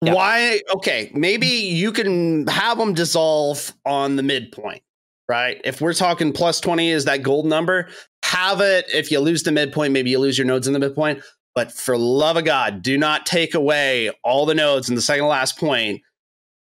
Yep. 0.03 0.15
Why? 0.15 0.61
Okay, 0.75 1.11
maybe 1.13 1.47
you 1.47 1.91
can 1.91 2.47
have 2.47 2.77
them 2.77 2.93
dissolve 2.93 3.73
on 3.85 4.15
the 4.15 4.23
midpoint. 4.23 4.81
Right? 5.27 5.59
If 5.63 5.81
we're 5.81 5.93
talking 5.93 6.33
plus 6.33 6.59
20 6.59 6.89
is 6.89 7.05
that 7.05 7.23
gold 7.23 7.45
number, 7.45 7.89
have 8.23 8.61
it. 8.61 8.85
If 8.93 9.11
you 9.11 9.19
lose 9.19 9.43
the 9.43 9.51
midpoint, 9.51 9.93
maybe 9.93 10.09
you 10.09 10.19
lose 10.19 10.37
your 10.37 10.47
nodes 10.47 10.67
in 10.67 10.73
the 10.73 10.79
midpoint. 10.79 11.23
But 11.55 11.71
for 11.71 11.97
love 11.97 12.37
of 12.37 12.45
God, 12.45 12.81
do 12.81 12.97
not 12.97 13.25
take 13.25 13.53
away 13.53 14.11
all 14.23 14.45
the 14.45 14.55
nodes 14.55 14.89
in 14.89 14.95
the 14.95 15.01
second 15.01 15.27
last 15.27 15.57
point 15.59 16.01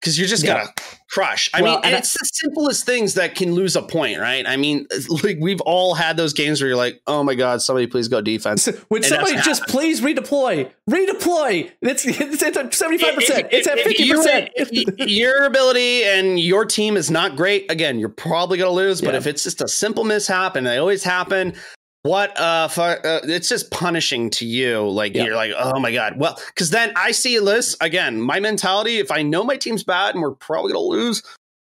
because 0.07 0.17
you're 0.17 0.29
just 0.29 0.45
yeah. 0.45 0.59
gonna 0.59 0.73
crush. 1.11 1.51
I 1.53 1.63
well, 1.63 1.81
mean, 1.81 1.95
it's 1.95 2.15
I, 2.15 2.23
the 2.23 2.27
simplest 2.33 2.87
things 2.87 3.15
that 3.15 3.35
can 3.35 3.55
lose 3.55 3.75
a 3.75 3.83
point, 3.83 4.21
right? 4.21 4.47
I 4.47 4.57
mean, 4.57 4.87
like 5.25 5.37
we've 5.41 5.61
all 5.63 5.95
had 5.95 6.17
those 6.17 6.33
games 6.33 6.61
where 6.61 6.69
you're 6.69 6.77
like, 6.77 7.03
"Oh 7.09 7.25
my 7.25 7.35
god, 7.35 7.61
somebody 7.61 7.89
please 7.89 8.07
go 8.07 8.21
defense." 8.21 8.69
Would 8.91 9.05
somebody 9.05 9.35
just 9.43 9.67
please 9.67 10.01
redeploy? 10.01 10.71
Redeploy. 10.89 11.73
It's 11.83 12.07
it's 12.07 12.43
at 12.45 12.73
seventy 12.73 12.99
five 12.99 13.17
percent. 13.17 13.49
It's 13.51 13.67
at 13.67 13.81
fifty 13.81 14.09
percent. 14.09 14.51
Your 15.11 15.45
ability 15.45 16.05
and 16.05 16.39
your 16.39 16.65
team 16.65 16.97
is 16.97 17.11
not 17.11 17.35
great. 17.35 17.69
Again, 17.69 17.99
you're 17.99 18.09
probably 18.09 18.59
gonna 18.59 18.71
lose. 18.71 19.01
But 19.01 19.15
yeah. 19.15 19.19
if 19.19 19.27
it's 19.27 19.43
just 19.43 19.61
a 19.61 19.67
simple 19.67 20.05
mishap, 20.05 20.55
and 20.55 20.65
they 20.65 20.79
always 20.79 21.03
happen, 21.03 21.55
what 22.07 22.39
uh, 22.39 22.69
uh, 22.77 23.21
it's 23.25 23.49
just 23.49 23.71
punishing 23.71 24.31
to 24.31 24.47
you 24.47 24.89
like 24.89 25.15
yeah. 25.15 25.25
you're 25.25 25.35
like 25.35 25.53
oh 25.59 25.79
my 25.81 25.93
god 25.93 26.19
well 26.19 26.39
because 26.47 26.71
then 26.71 26.93
i 26.97 27.11
see 27.11 27.39
this 27.39 27.77
again 27.81 28.21
my 28.21 28.39
mentality 28.39 28.99
if 28.99 29.11
i 29.11 29.23
know 29.23 29.43
my 29.43 29.57
team's 29.57 29.83
bad 29.83 30.15
and 30.15 30.23
we're 30.23 30.31
probably 30.31 30.73
gonna 30.73 30.85
lose 30.85 31.23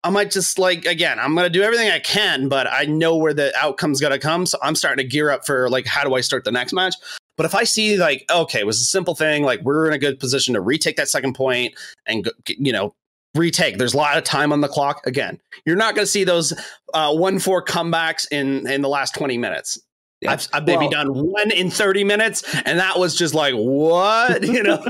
i 0.04 0.10
might 0.10 0.30
just 0.30 0.60
like 0.60 0.86
again 0.86 1.20
i'm 1.20 1.36
gonna 1.36 1.50
do 1.50 1.64
everything 1.64 1.90
i 1.90 2.00
can 2.00 2.48
but 2.48 2.68
i 2.72 2.86
know 2.86 3.18
where 3.18 3.34
the 3.34 3.52
outcome's 3.58 4.00
gonna 4.00 4.20
come 4.20 4.46
so 4.46 4.58
i'm 4.62 4.76
starting 4.76 5.04
to 5.04 5.10
gear 5.10 5.32
up 5.32 5.46
for 5.46 5.70
like 5.70 5.86
how 5.86 6.04
do 6.04 6.14
i 6.14 6.22
start 6.22 6.44
the 6.44 6.52
next 6.52 6.74
match 6.74 6.96
but 7.36 7.46
if 7.46 7.56
i 7.56 7.64
see 7.64 7.98
like 7.98 8.24
okay 8.30 8.60
it 8.60 8.68
was 8.68 8.82
a 8.82 8.86
simple 8.86 9.16
thing 9.16 9.44
like 9.44 9.62
we're 9.62 9.88
in 9.88 9.94
a 9.94 10.00
good 10.00 10.20
position 10.20 10.54
to 10.54 10.62
retake 10.62 10.96
that 10.96 11.10
second 11.10 11.34
point 11.34 11.74
and 12.06 12.30
you 12.48 12.72
know 12.72 12.94
retake. 13.36 13.78
There's 13.78 13.94
a 13.94 13.98
lot 13.98 14.18
of 14.18 14.24
time 14.24 14.52
on 14.52 14.62
the 14.62 14.68
clock. 14.68 15.06
Again, 15.06 15.40
you're 15.66 15.76
not 15.76 15.96
going 15.96 16.06
to 16.06 16.12
see 16.12 16.24
those 16.24 16.54
uh, 16.94 17.14
one 17.14 17.40
four 17.40 17.64
comebacks 17.64 18.26
in 18.32 18.68
in 18.68 18.82
the 18.82 18.90
last 18.90 19.14
20 19.16 19.38
minutes. 19.38 19.80
Yeah. 20.22 20.34
I've, 20.34 20.48
I've 20.52 20.66
maybe 20.66 20.88
well, 20.88 20.90
done 20.90 21.14
one 21.14 21.52
in 21.52 21.70
30 21.70 22.04
minutes, 22.04 22.44
and 22.66 22.80
that 22.80 23.00
was 23.00 23.16
just 23.16 23.34
like, 23.34 23.54
what? 23.54 24.44
You 24.50 24.64
know, 24.64 24.84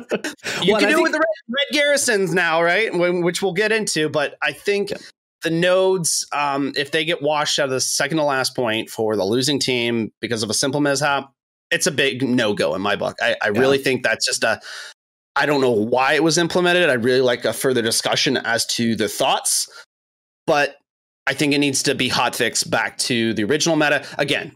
you 0.64 0.74
well, 0.74 0.80
can 0.80 0.90
do 0.90 0.96
think- 0.96 1.00
it 1.00 1.04
with 1.04 1.12
the 1.12 1.20
red, 1.20 1.50
red, 1.50 1.74
garrisons 1.74 2.34
now, 2.34 2.64
right? 2.64 2.90
Which 2.94 3.42
we'll 3.42 3.54
get 3.54 3.72
into. 3.72 4.10
But 4.10 4.36
I 4.42 4.54
think 4.54 4.92
yeah. 4.92 4.98
the 5.44 5.50
nodes, 5.52 6.26
um, 6.32 6.74
if 6.76 6.92
they 6.92 7.06
get 7.06 7.22
washed 7.22 7.60
out 7.60 7.66
of 7.66 7.72
the 7.72 7.82
second 7.82 8.18
to 8.18 8.24
last 8.24 8.56
point 8.56 8.90
for 8.90 9.16
the 9.16 9.26
losing 9.26 9.60
team 9.60 10.12
because 10.22 10.42
of 10.42 10.50
a 10.50 10.54
simple 10.54 10.82
mishap, 10.82 11.32
it's 11.72 11.88
a 11.88 11.92
big 11.92 12.24
no 12.24 12.54
go 12.54 12.74
in 12.74 12.82
my 12.82 12.96
book. 12.96 13.18
I, 13.22 13.36
I 13.42 13.50
yeah. 13.50 13.60
really 13.60 13.78
think 13.78 14.02
that's 14.02 14.26
just 14.26 14.44
a, 14.44 14.60
I 15.36 15.46
don't 15.46 15.62
know 15.62 15.72
why 15.72 16.14
it 16.14 16.24
was 16.24 16.38
implemented. 16.38 16.90
I'd 16.90 17.04
really 17.04 17.22
like 17.22 17.46
a 17.46 17.54
further 17.54 17.82
discussion 17.82 18.38
as 18.38 18.66
to 18.68 18.96
the 18.96 19.08
thoughts, 19.08 19.70
but 20.48 20.78
I 21.28 21.34
think 21.34 21.54
it 21.54 21.60
needs 21.60 21.84
to 21.84 21.94
be 21.94 22.08
hot 22.08 22.36
fixed 22.36 22.72
back 22.72 22.98
to 23.00 23.34
the 23.34 23.44
original 23.44 23.76
meta. 23.76 24.06
Again, 24.18 24.56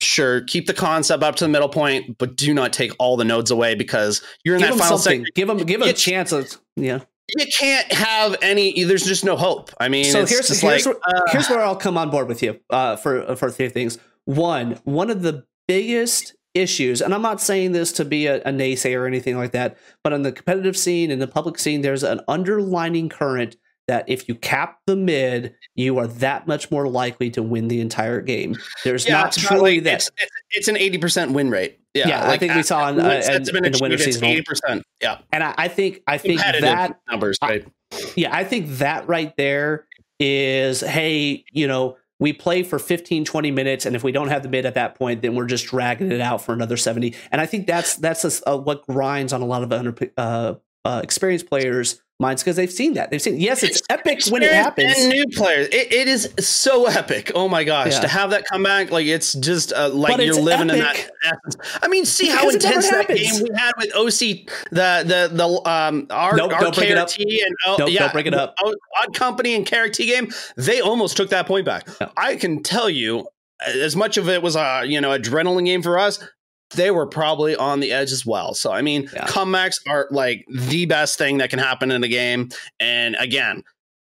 sure 0.00 0.42
keep 0.42 0.66
the 0.66 0.74
concept 0.74 1.22
up 1.22 1.36
to 1.36 1.44
the 1.44 1.48
middle 1.48 1.68
point 1.68 2.18
but 2.18 2.36
do 2.36 2.52
not 2.52 2.72
take 2.72 2.92
all 2.98 3.16
the 3.16 3.24
nodes 3.24 3.50
away 3.50 3.74
because 3.74 4.22
you're 4.44 4.56
in 4.56 4.60
give 4.60 4.70
that 4.70 4.78
final 4.78 4.98
sector. 4.98 5.24
give 5.34 5.48
them 5.48 5.58
give 5.58 5.80
them 5.80 5.88
a 5.88 5.92
chance 5.92 6.32
of 6.32 6.46
yeah. 6.76 7.00
You 7.36 7.46
can't 7.58 7.92
have 7.92 8.36
any 8.40 8.84
there's 8.84 9.04
just 9.04 9.24
no 9.24 9.36
hope. 9.36 9.70
I 9.80 9.88
mean 9.88 10.04
so 10.04 10.24
here's 10.26 10.48
here's, 10.48 10.62
like, 10.62 10.84
where, 10.84 10.94
uh, 11.06 11.22
here's 11.32 11.48
where 11.48 11.60
i'll 11.60 11.76
come 11.76 11.98
on 11.98 12.10
board 12.10 12.28
with 12.28 12.42
you 12.42 12.60
uh, 12.70 12.96
for 12.96 13.34
for 13.36 13.50
three 13.50 13.68
things. 13.68 13.98
One 14.26 14.78
one 14.84 15.10
of 15.10 15.22
the 15.22 15.44
biggest 15.66 16.34
issues 16.56 17.02
and 17.02 17.12
i'm 17.12 17.20
not 17.20 17.38
saying 17.38 17.72
this 17.72 17.92
to 17.92 18.02
be 18.02 18.26
a, 18.26 18.36
a 18.38 18.50
naysayer 18.50 19.00
or 19.00 19.06
anything 19.06 19.36
like 19.36 19.52
that 19.52 19.76
but 20.02 20.14
on 20.14 20.22
the 20.22 20.32
competitive 20.32 20.74
scene 20.74 21.10
and 21.10 21.20
the 21.20 21.26
public 21.26 21.58
scene 21.58 21.82
there's 21.82 22.02
an 22.02 22.18
underlining 22.28 23.10
current 23.10 23.56
that 23.88 24.08
if 24.08 24.28
you 24.28 24.34
cap 24.34 24.80
the 24.86 24.96
mid, 24.96 25.54
you 25.74 25.98
are 25.98 26.06
that 26.06 26.46
much 26.46 26.70
more 26.70 26.88
likely 26.88 27.30
to 27.30 27.42
win 27.42 27.68
the 27.68 27.80
entire 27.80 28.20
game. 28.20 28.56
There's 28.84 29.06
yeah, 29.06 29.22
not 29.22 29.32
truly 29.32 29.80
that. 29.80 29.94
It's, 29.94 30.10
it's, 30.50 30.68
an 30.68 30.76
eighty 30.76 30.98
percent 30.98 31.32
win 31.32 31.50
rate. 31.50 31.78
Yeah, 31.94 32.08
yeah 32.08 32.20
like 32.26 32.34
I 32.34 32.38
think 32.38 32.54
we 32.54 32.62
saw 32.62 32.88
in, 32.90 33.00
uh, 33.00 33.22
in, 33.26 33.64
in 33.64 33.72
the 33.72 33.78
winter 33.80 33.98
season 33.98 34.24
eighty 34.24 34.42
percent. 34.42 34.82
Yeah, 35.00 35.18
and 35.32 35.44
I, 35.44 35.54
I, 35.56 35.68
think 35.68 36.02
I 36.06 36.18
think 36.18 36.40
that 36.40 36.98
numbers 37.08 37.38
right. 37.42 37.66
I, 37.92 38.12
yeah, 38.16 38.34
I 38.34 38.44
think 38.44 38.78
that 38.78 39.08
right 39.08 39.34
there 39.36 39.86
is 40.18 40.80
hey, 40.80 41.44
you 41.52 41.66
know. 41.66 41.96
We 42.18 42.32
play 42.32 42.62
for 42.62 42.78
15, 42.78 43.26
20 43.26 43.50
minutes, 43.50 43.84
and 43.84 43.94
if 43.94 44.02
we 44.02 44.10
don't 44.10 44.28
have 44.28 44.42
the 44.42 44.48
mid 44.48 44.64
at 44.64 44.72
that 44.72 44.94
point, 44.94 45.20
then 45.20 45.34
we're 45.34 45.44
just 45.44 45.66
dragging 45.66 46.10
it 46.10 46.22
out 46.22 46.40
for 46.40 46.54
another 46.54 46.78
70. 46.78 47.14
And 47.30 47.42
I 47.42 47.44
think 47.44 47.66
that's 47.66 47.96
that's 47.96 48.24
a, 48.24 48.50
a, 48.52 48.56
what 48.56 48.86
grinds 48.86 49.34
on 49.34 49.42
a 49.42 49.44
lot 49.44 49.62
of 49.62 49.70
under, 49.70 49.94
uh, 50.16 50.54
uh, 50.86 51.00
experienced 51.02 51.46
players 51.46 52.00
minds 52.18 52.42
because 52.42 52.56
they've 52.56 52.70
seen 52.70 52.94
that. 52.94 53.10
They've 53.10 53.20
seen 53.20 53.38
yes, 53.38 53.62
it's 53.62 53.82
epic 53.90 54.22
when 54.28 54.42
it 54.42 54.52
happens. 54.52 54.94
And 54.96 55.10
new 55.10 55.26
players, 55.34 55.68
it, 55.68 55.92
it 55.92 56.08
is 56.08 56.32
so 56.38 56.86
epic. 56.86 57.32
Oh 57.34 57.48
my 57.48 57.64
gosh, 57.64 57.92
yeah. 57.92 58.00
to 58.00 58.08
have 58.08 58.30
that 58.30 58.44
come 58.46 58.62
back, 58.62 58.90
like 58.90 59.06
it's 59.06 59.32
just 59.34 59.72
uh, 59.72 59.90
like 59.90 60.18
you're 60.18 60.40
living 60.40 60.70
epic. 60.70 60.80
in 60.80 60.84
that. 60.84 61.10
Essence. 61.24 61.78
I 61.82 61.88
mean, 61.88 62.04
see 62.04 62.26
because 62.26 62.40
how 62.40 62.48
intense 62.48 62.90
that 62.90 63.08
game 63.08 63.42
we 63.42 63.50
had 63.54 63.72
with 63.78 63.94
OC, 63.94 64.48
the 64.70 65.04
the 65.04 65.30
the 65.32 65.70
um 65.70 66.06
our 66.10 66.36
nope, 66.36 66.52
our 66.52 66.62
KRT 66.70 67.18
and 67.20 67.56
oh 67.66 67.76
nope, 67.78 67.90
yeah, 67.90 68.00
don't 68.00 68.12
bring 68.12 68.26
it 68.26 68.34
up. 68.34 68.54
Odd 68.64 69.14
Company 69.14 69.54
and 69.54 69.66
KRT 69.66 70.06
game, 70.06 70.32
they 70.56 70.80
almost 70.80 71.16
took 71.16 71.30
that 71.30 71.46
point 71.46 71.66
back. 71.66 71.88
No. 72.00 72.10
I 72.16 72.36
can 72.36 72.62
tell 72.62 72.90
you. 72.90 73.28
As 73.66 73.96
much 73.96 74.18
of 74.18 74.28
it 74.28 74.42
was 74.42 74.54
a 74.54 74.84
you 74.84 75.00
know 75.00 75.18
adrenaline 75.18 75.64
game 75.64 75.80
for 75.80 75.98
us, 75.98 76.22
they 76.70 76.90
were 76.90 77.06
probably 77.06 77.56
on 77.56 77.80
the 77.80 77.92
edge 77.92 78.12
as 78.12 78.26
well. 78.26 78.54
So 78.54 78.72
I 78.72 78.82
mean, 78.82 79.08
yeah. 79.12 79.26
comebacks 79.26 79.78
are 79.88 80.08
like 80.10 80.44
the 80.50 80.86
best 80.86 81.18
thing 81.18 81.38
that 81.38 81.50
can 81.50 81.58
happen 81.58 81.90
in 81.90 82.02
a 82.02 82.08
game. 82.08 82.50
And 82.80 83.16
again, 83.18 83.62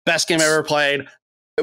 best 0.05 0.29
game 0.29 0.41
ever 0.41 0.63
played. 0.63 1.07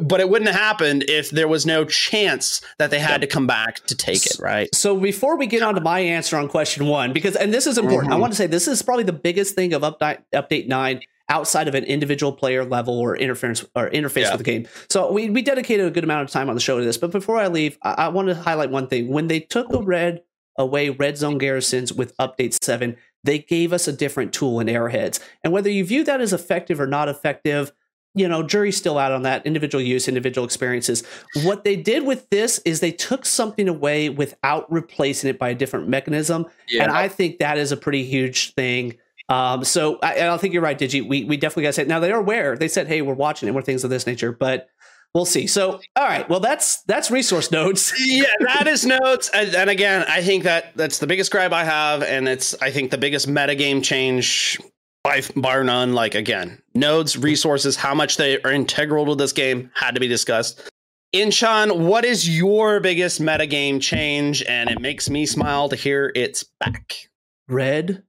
But 0.01 0.19
it 0.19 0.29
wouldn't 0.29 0.51
have 0.51 0.59
happened 0.59 1.05
if 1.07 1.29
there 1.29 1.47
was 1.47 1.65
no 1.65 1.85
chance 1.85 2.59
that 2.79 2.91
they 2.91 2.99
had 2.99 3.21
to 3.21 3.27
come 3.27 3.47
back 3.47 3.85
to 3.85 3.95
take 3.95 4.25
it, 4.25 4.35
right? 4.41 4.67
So 4.75 4.99
before 4.99 5.37
we 5.37 5.47
get 5.47 5.63
on 5.63 5.75
to 5.75 5.79
my 5.79 5.99
answer 5.99 6.35
on 6.35 6.49
question 6.49 6.87
one, 6.87 7.13
because 7.13 7.37
and 7.37 7.53
this 7.53 7.65
is 7.65 7.77
important, 7.77 8.11
mm-hmm. 8.11 8.13
I 8.13 8.17
want 8.17 8.33
to 8.33 8.37
say 8.37 8.45
this 8.45 8.67
is 8.67 8.81
probably 8.81 9.05
the 9.05 9.13
biggest 9.13 9.55
thing 9.55 9.71
of 9.71 9.83
update 9.83 10.19
update 10.33 10.67
nine 10.67 10.99
outside 11.29 11.69
of 11.69 11.75
an 11.75 11.85
individual 11.85 12.33
player 12.33 12.65
level 12.65 12.99
or 12.99 13.15
interference 13.15 13.63
or 13.73 13.89
interface 13.89 14.23
yeah. 14.23 14.31
with 14.31 14.39
the 14.39 14.43
game. 14.43 14.67
So 14.89 15.11
we 15.13 15.29
we 15.29 15.41
dedicated 15.41 15.85
a 15.85 15.91
good 15.91 16.03
amount 16.03 16.23
of 16.23 16.29
time 16.29 16.49
on 16.49 16.55
the 16.55 16.61
show 16.61 16.77
to 16.77 16.83
this. 16.83 16.97
But 16.97 17.11
before 17.11 17.37
I 17.37 17.47
leave, 17.47 17.77
I, 17.81 17.91
I 17.91 18.07
want 18.09 18.27
to 18.27 18.35
highlight 18.35 18.71
one 18.71 18.87
thing. 18.87 19.07
When 19.07 19.27
they 19.27 19.39
took 19.39 19.69
the 19.69 19.81
red 19.81 20.23
away 20.57 20.89
red 20.89 21.17
zone 21.17 21.37
garrisons 21.37 21.93
with 21.93 22.15
update 22.17 22.57
7 22.63 22.95
they 23.23 23.39
gave 23.39 23.73
us 23.73 23.87
a 23.87 23.93
different 23.93 24.33
tool 24.33 24.59
in 24.59 24.67
airheads 24.67 25.19
and 25.43 25.51
whether 25.51 25.69
you 25.69 25.85
view 25.85 26.03
that 26.03 26.21
as 26.21 26.33
effective 26.33 26.79
or 26.79 26.87
not 26.87 27.09
effective 27.09 27.71
you 28.13 28.27
know 28.27 28.41
jury's 28.43 28.77
still 28.77 28.97
out 28.97 29.11
on 29.11 29.23
that 29.23 29.45
individual 29.45 29.83
use 29.83 30.07
individual 30.07 30.45
experiences 30.45 31.03
what 31.43 31.63
they 31.63 31.75
did 31.75 32.05
with 32.05 32.29
this 32.29 32.59
is 32.59 32.79
they 32.79 32.91
took 32.91 33.25
something 33.25 33.67
away 33.67 34.09
without 34.09 34.71
replacing 34.71 35.29
it 35.29 35.37
by 35.37 35.49
a 35.49 35.55
different 35.55 35.87
mechanism 35.87 36.45
yeah. 36.69 36.83
and 36.83 36.91
i 36.91 37.07
think 37.07 37.39
that 37.39 37.57
is 37.57 37.71
a 37.71 37.77
pretty 37.77 38.03
huge 38.03 38.53
thing 38.53 38.97
um, 39.27 39.63
so 39.63 39.97
I, 40.03 40.13
I 40.13 40.19
don't 40.19 40.39
think 40.39 40.53
you're 40.53 40.61
right, 40.61 40.77
Digi. 40.77 41.07
We 41.07 41.23
we 41.23 41.37
definitely 41.37 41.63
got 41.63 41.69
to 41.69 41.73
say 41.73 41.85
now 41.85 41.99
they 41.99 42.11
are 42.11 42.19
aware. 42.19 42.55
They 42.55 42.67
said, 42.67 42.87
"Hey, 42.87 43.01
we're 43.01 43.15
watching 43.15 43.49
it. 43.49 43.55
We're 43.55 43.63
things 43.63 43.83
of 43.83 43.89
this 43.89 44.05
nature." 44.05 44.31
But 44.31 44.69
we'll 45.15 45.25
see. 45.25 45.47
So, 45.47 45.79
all 45.95 46.05
right. 46.05 46.29
Well, 46.29 46.41
that's 46.41 46.83
that's 46.83 47.09
resource 47.09 47.51
nodes. 47.51 47.91
yeah, 48.05 48.25
that 48.41 48.67
is 48.67 48.85
nodes. 48.85 49.31
And, 49.33 49.55
and, 49.55 49.69
again, 49.69 50.05
I 50.07 50.21
think 50.21 50.43
that 50.43 50.75
that's 50.75 50.99
the 50.99 51.07
biggest 51.07 51.31
gripe 51.31 51.53
I 51.53 51.63
have, 51.63 52.03
and 52.03 52.27
it's 52.27 52.53
I 52.61 52.69
think 52.69 52.91
the 52.91 52.99
biggest 52.99 53.27
metagame 53.27 53.83
change 53.83 54.59
by 55.03 55.21
bar 55.35 55.63
none. 55.63 55.93
Like 55.93 56.13
again, 56.13 56.61
nodes, 56.75 57.17
resources, 57.17 57.75
how 57.75 57.95
much 57.95 58.17
they 58.17 58.39
are 58.41 58.51
integral 58.51 59.07
to 59.07 59.15
this 59.15 59.31
game 59.31 59.71
had 59.73 59.95
to 59.95 60.01
be 60.01 60.07
discussed. 60.07 60.69
Inchon, 61.13 61.87
what 61.87 62.03
is 62.03 62.37
your 62.37 62.81
biggest 62.81 63.21
metagame 63.21 63.81
change? 63.81 64.43
And 64.43 64.69
it 64.69 64.81
makes 64.81 65.09
me 65.09 65.25
smile 65.25 65.69
to 65.69 65.75
hear 65.77 66.11
it's 66.13 66.43
back. 66.59 67.09
Red 67.47 68.03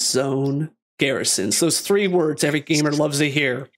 zone 0.00 0.70
garrisons. 0.98 1.60
Those 1.60 1.80
three 1.80 2.08
words 2.08 2.42
every 2.42 2.58
gamer 2.58 2.90
loves 2.90 3.18
to 3.20 3.30
hear. 3.30 3.68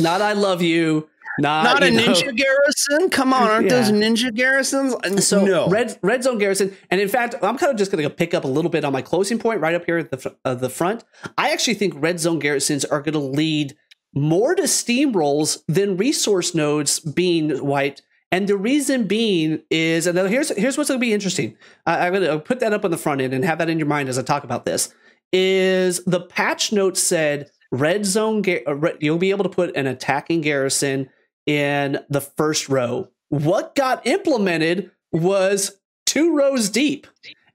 Not 0.00 0.20
I 0.20 0.32
love 0.32 0.62
you 0.62 1.08
not, 1.38 1.64
not 1.64 1.82
a 1.82 1.90
know. 1.90 2.02
ninja 2.02 2.36
garrison. 2.36 3.10
Come 3.10 3.32
on, 3.32 3.50
aren't 3.50 3.70
yeah. 3.70 3.80
those 3.80 3.90
ninja 3.90 4.34
garrisons? 4.34 4.94
So 5.26 5.44
no. 5.44 5.68
red 5.68 5.98
red 6.02 6.24
zone 6.24 6.38
garrison, 6.38 6.76
and 6.90 7.00
in 7.00 7.08
fact, 7.08 7.34
I'm 7.42 7.58
kind 7.58 7.70
of 7.70 7.78
just 7.78 7.90
going 7.90 8.02
to 8.02 8.10
pick 8.10 8.34
up 8.34 8.44
a 8.44 8.48
little 8.48 8.70
bit 8.70 8.84
on 8.84 8.92
my 8.92 9.02
closing 9.02 9.38
point 9.38 9.60
right 9.60 9.74
up 9.74 9.84
here 9.84 9.98
at 9.98 10.10
the 10.10 10.36
uh, 10.44 10.54
the 10.54 10.70
front. 10.70 11.04
I 11.36 11.50
actually 11.50 11.74
think 11.74 11.94
red 11.96 12.20
zone 12.20 12.38
garrisons 12.38 12.84
are 12.84 13.00
going 13.00 13.14
to 13.14 13.18
lead 13.18 13.76
more 14.14 14.54
to 14.54 14.62
steamrolls 14.62 15.58
than 15.68 15.96
resource 15.96 16.54
nodes 16.54 17.00
being 17.00 17.64
wiped. 17.64 18.02
And 18.30 18.46
the 18.46 18.56
reason 18.56 19.06
being 19.06 19.62
is, 19.70 20.06
and 20.06 20.18
here's 20.28 20.50
here's 20.56 20.76
what's 20.76 20.90
going 20.90 21.00
to 21.00 21.04
be 21.04 21.14
interesting. 21.14 21.56
I'm 21.86 22.12
going 22.12 22.24
to 22.24 22.38
put 22.38 22.60
that 22.60 22.72
up 22.72 22.84
on 22.84 22.90
the 22.90 22.98
front 22.98 23.20
end 23.20 23.32
and 23.32 23.44
have 23.44 23.58
that 23.58 23.70
in 23.70 23.78
your 23.78 23.88
mind 23.88 24.08
as 24.08 24.18
I 24.18 24.22
talk 24.22 24.44
about 24.44 24.66
this. 24.66 24.92
Is 25.32 26.04
the 26.04 26.20
patch 26.20 26.72
notes 26.72 27.02
said 27.02 27.50
red 27.72 28.04
zone? 28.04 28.42
Uh, 28.66 28.74
you'll 29.00 29.18
be 29.18 29.30
able 29.30 29.44
to 29.44 29.50
put 29.50 29.74
an 29.76 29.86
attacking 29.86 30.42
garrison 30.42 31.08
in 31.48 31.98
the 32.10 32.20
first 32.20 32.68
row. 32.68 33.08
What 33.30 33.74
got 33.74 34.06
implemented 34.06 34.90
was 35.10 35.80
two 36.04 36.36
rows 36.36 36.68
deep, 36.68 37.06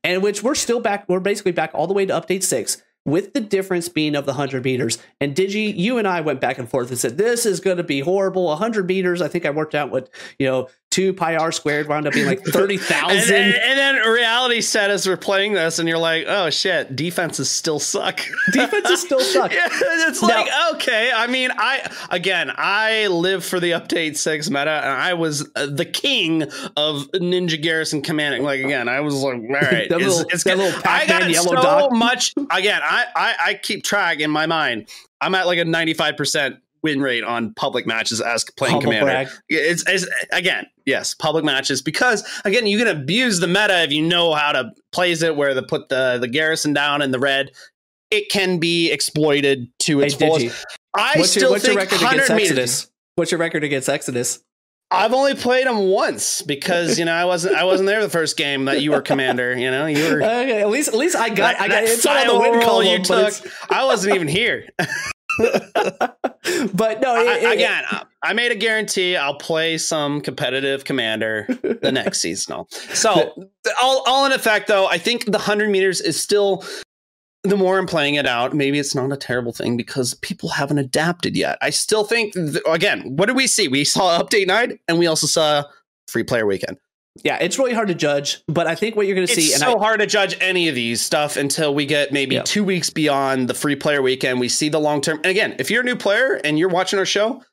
and 0.04 0.24
which 0.24 0.42
we're 0.42 0.56
still 0.56 0.80
back. 0.80 1.08
We're 1.08 1.20
basically 1.20 1.52
back 1.52 1.72
all 1.76 1.86
the 1.86 1.94
way 1.94 2.06
to 2.08 2.14
update 2.14 2.42
six. 2.42 2.82
with 3.06 3.34
the 3.34 3.42
difference 3.42 3.90
being 3.90 4.16
of 4.16 4.26
the 4.26 4.32
100 4.32 4.64
meters. 4.64 4.98
And 5.20 5.36
Digi, 5.36 5.76
you 5.76 5.98
and 5.98 6.08
I 6.08 6.22
went 6.22 6.40
back 6.40 6.58
and 6.58 6.70
forth 6.70 6.90
and 6.90 6.98
said, 6.98 7.18
this 7.18 7.46
is 7.46 7.60
going 7.60 7.78
to 7.78 7.84
be 7.84 8.00
horrible. 8.00 8.46
100 8.46 8.88
meters, 8.88 9.22
I 9.22 9.28
think 9.28 9.46
I 9.46 9.50
worked 9.50 9.76
out 9.76 9.92
what, 9.92 10.10
you 10.40 10.48
know, 10.48 10.70
2 10.94 11.12
pi 11.12 11.36
r 11.36 11.52
squared 11.52 11.90
wound 11.90 12.06
up 12.06 12.14
being 12.14 12.28
like 12.28 12.44
30,000. 12.44 13.10
and, 13.10 13.46
and, 13.46 13.56
and, 13.56 13.80
then 13.80 13.96
reality 14.08 14.62
set 14.62 14.92
as 14.92 15.08
we're 15.08 15.18
playing 15.18 15.54
this, 15.54 15.80
and 15.80 15.90
you're 15.90 15.98
like, 15.98 16.26
oh 16.28 16.52
shit, 16.52 16.96
defenses 16.96 17.50
still 17.50 17.80
suck. 17.80 18.22
defenses 18.52 19.02
still 19.02 19.20
suck. 19.20 19.52
yeah, 19.54 19.68
it's 19.72 20.22
now, 20.22 20.28
like, 20.28 20.50
okay. 20.76 21.12
I 21.12 21.26
mean, 21.26 21.50
I, 21.58 21.92
again, 22.12 22.52
I 22.56 23.08
live 23.08 23.44
for 23.44 23.60
the 23.60 23.72
update 23.72 24.18
six 24.18 24.52
meta, 24.52 24.70
and 24.70 24.92
I 24.92 25.16
was 25.16 25.50
uh, 25.56 25.66
the 25.66 25.86
king 25.86 26.44
of 26.78 27.10
Ninja 27.16 27.60
Garrison 27.60 28.04
commanding. 28.04 28.44
Like, 28.44 28.60
again, 28.60 28.88
I 28.88 29.00
was 29.00 29.16
like, 29.16 29.34
all 29.34 29.50
right, 29.50 29.90
that 29.90 30.00
it's, 30.00 30.06
little, 30.06 30.30
it's 30.30 30.44
that 30.44 30.60
little 30.60 30.80
I 30.86 31.08
got 31.08 31.28
yellow 31.28 31.56
so 31.56 31.62
dot. 31.64 31.92
much. 31.92 32.36
Again, 32.52 32.82
I, 32.84 33.06
I, 33.16 33.36
I 33.48 33.54
keep 33.56 33.84
track 33.84 34.20
in 34.20 34.30
my 34.30 34.46
mind. 34.46 34.90
I'm 35.20 35.34
at 35.34 35.48
like 35.48 35.58
a 35.58 35.66
95% 35.66 36.60
win 36.84 37.02
rate 37.02 37.24
on 37.24 37.54
public 37.54 37.88
matches 37.88 38.22
as 38.22 38.44
playing 38.58 38.82
commander. 38.82 39.32
It's, 39.50 39.84
it's 39.88 40.06
again, 40.32 40.68
yes, 40.86 41.16
public 41.16 41.44
matches 41.46 41.82
because 41.82 42.28
again, 42.46 42.68
you 42.68 42.78
can 42.78 42.88
abuse 42.88 43.40
the 43.40 43.48
meta 43.48 43.84
if 43.84 43.92
you 43.92 44.02
know 44.02 44.34
how 44.34 44.52
to 44.52 44.72
plays 44.92 45.24
it 45.24 45.36
where 45.36 45.54
to 45.54 45.64
put 45.64 45.90
the 45.90 46.18
the 46.20 46.28
garrison 46.28 46.74
down 46.74 47.02
in 47.02 47.12
the 47.12 47.20
red. 47.20 47.52
It 48.12 48.30
can 48.30 48.60
be 48.60 48.92
exploited 48.92 49.70
to 49.80 50.02
its 50.02 50.14
Hey, 50.14 50.28
fullest. 50.28 50.66
I 50.96 51.14
What's 51.18 51.32
still 51.32 51.44
your, 51.44 51.52
what's 51.52 51.66
your 51.66 51.80
think 51.80 51.92
record 51.92 52.06
against 52.06 52.30
100 52.30 52.36
meters. 52.36 52.92
What's 53.16 53.32
your 53.32 53.40
record 53.40 53.64
against 53.64 53.90
Exodus? 53.90 54.40
I've 54.92 55.14
only 55.14 55.34
played 55.34 55.66
them 55.66 55.88
once 55.88 56.44
because 56.44 57.00
you 57.00 57.06
know 57.06 57.14
I 57.14 57.26
wasn't 57.26 57.56
I 57.56 57.64
wasn't 57.64 57.88
there 57.88 58.04
the 58.04 58.10
first 58.10 58.38
game 58.38 58.66
that 58.66 58.82
you 58.82 58.92
were 58.92 59.02
commander. 59.02 59.58
You 59.58 59.72
know 59.72 59.88
you 59.88 60.04
were. 60.04 60.22
Okay, 60.44 60.62
at 60.62 60.70
least 60.70 60.90
at 60.90 60.96
least 60.96 61.16
I 61.16 61.30
got 61.30 61.58
that, 61.58 61.62
I 61.62 61.68
got 61.68 61.84
it's 61.84 62.06
on 62.06 62.28
the 62.28 62.38
win 62.38 62.62
column, 62.62 62.86
you 62.86 63.00
took. 63.00 63.34
I 63.72 63.86
wasn't 63.86 64.16
even 64.16 64.28
here. 64.28 64.70
but 66.74 67.02
no, 67.02 67.16
it, 67.18 67.46
I, 67.46 67.54
again, 67.54 67.84
I- 67.90 68.04
I 68.26 68.32
made 68.32 68.54
a 68.54 68.56
guarantee 68.56 69.18
I'll 69.18 69.36
play 69.36 69.78
some 69.78 70.22
competitive 70.22 70.86
commander 70.86 71.46
the 71.82 71.92
next 71.94 72.20
seasonal. 72.22 72.70
So, 72.94 73.50
all, 73.82 74.02
all 74.08 74.26
in 74.26 74.32
effect, 74.32 74.70
though, 74.70 74.88
I 74.88 74.98
think 74.98 75.26
the 75.26 75.32
100 75.32 75.70
meters 75.70 76.00
is 76.00 76.18
still, 76.18 76.64
the 77.44 77.58
more 77.58 77.78
I'm 77.78 77.86
playing 77.86 78.16
it 78.16 78.26
out, 78.26 78.54
maybe 78.54 78.80
it's 78.80 78.96
not 78.96 79.12
a 79.12 79.18
terrible 79.18 79.52
thing 79.52 79.76
because 79.76 80.14
people 80.14 80.48
haven't 80.48 80.78
adapted 80.78 81.36
yet. 81.36 81.58
I 81.62 81.70
still 81.70 82.06
think, 82.06 82.32
th- 82.34 82.62
again, 82.66 83.18
what 83.18 83.26
did 83.26 83.36
we 83.36 83.46
see? 83.46 83.68
We 83.68 83.84
saw 83.84 84.18
update 84.24 84.48
night 84.48 84.80
and 84.88 84.98
we 84.98 85.06
also 85.08 85.28
saw 85.28 85.66
free 86.08 86.24
player 86.24 86.46
weekend. 86.46 86.78
Yeah, 87.24 87.38
it's 87.40 87.60
really 87.60 87.74
hard 87.74 87.90
to 87.90 87.96
judge. 87.96 88.42
But 88.48 88.66
I 88.68 88.76
think 88.76 88.96
what 88.96 89.06
you're 89.06 89.16
going 89.16 89.28
to 89.28 89.34
see, 89.34 89.54
and 89.54 89.62
it's 89.62 89.72
so 89.72 89.78
I, 89.80 89.84
hard 89.84 90.00
to 90.00 90.08
judge 90.08 90.36
any 90.42 90.68
of 90.70 90.76
these 90.76 91.02
stuff 91.02 91.38
until 91.38 91.74
we 91.76 91.86
get 91.86 92.12
maybe 92.12 92.36
Yeah. 92.36 92.42
two 92.44 92.64
weeks 92.64 92.90
beyond 92.90 93.48
the 93.48 93.54
free 93.54 93.76
player 93.76 94.02
weekend. 94.02 94.40
We 94.40 94.50
see 94.50 94.70
the 94.70 94.80
long 94.80 95.02
term. 95.02 95.18
And 95.18 95.28
again, 95.28 95.56
if 95.60 95.70
you're 95.70 95.82
a 95.82 95.86
new 95.86 95.96
player 95.96 96.42
and 96.44 96.58
you're 96.58 96.70
watching 96.70 96.98
our 96.98 97.06
show, 97.06 97.44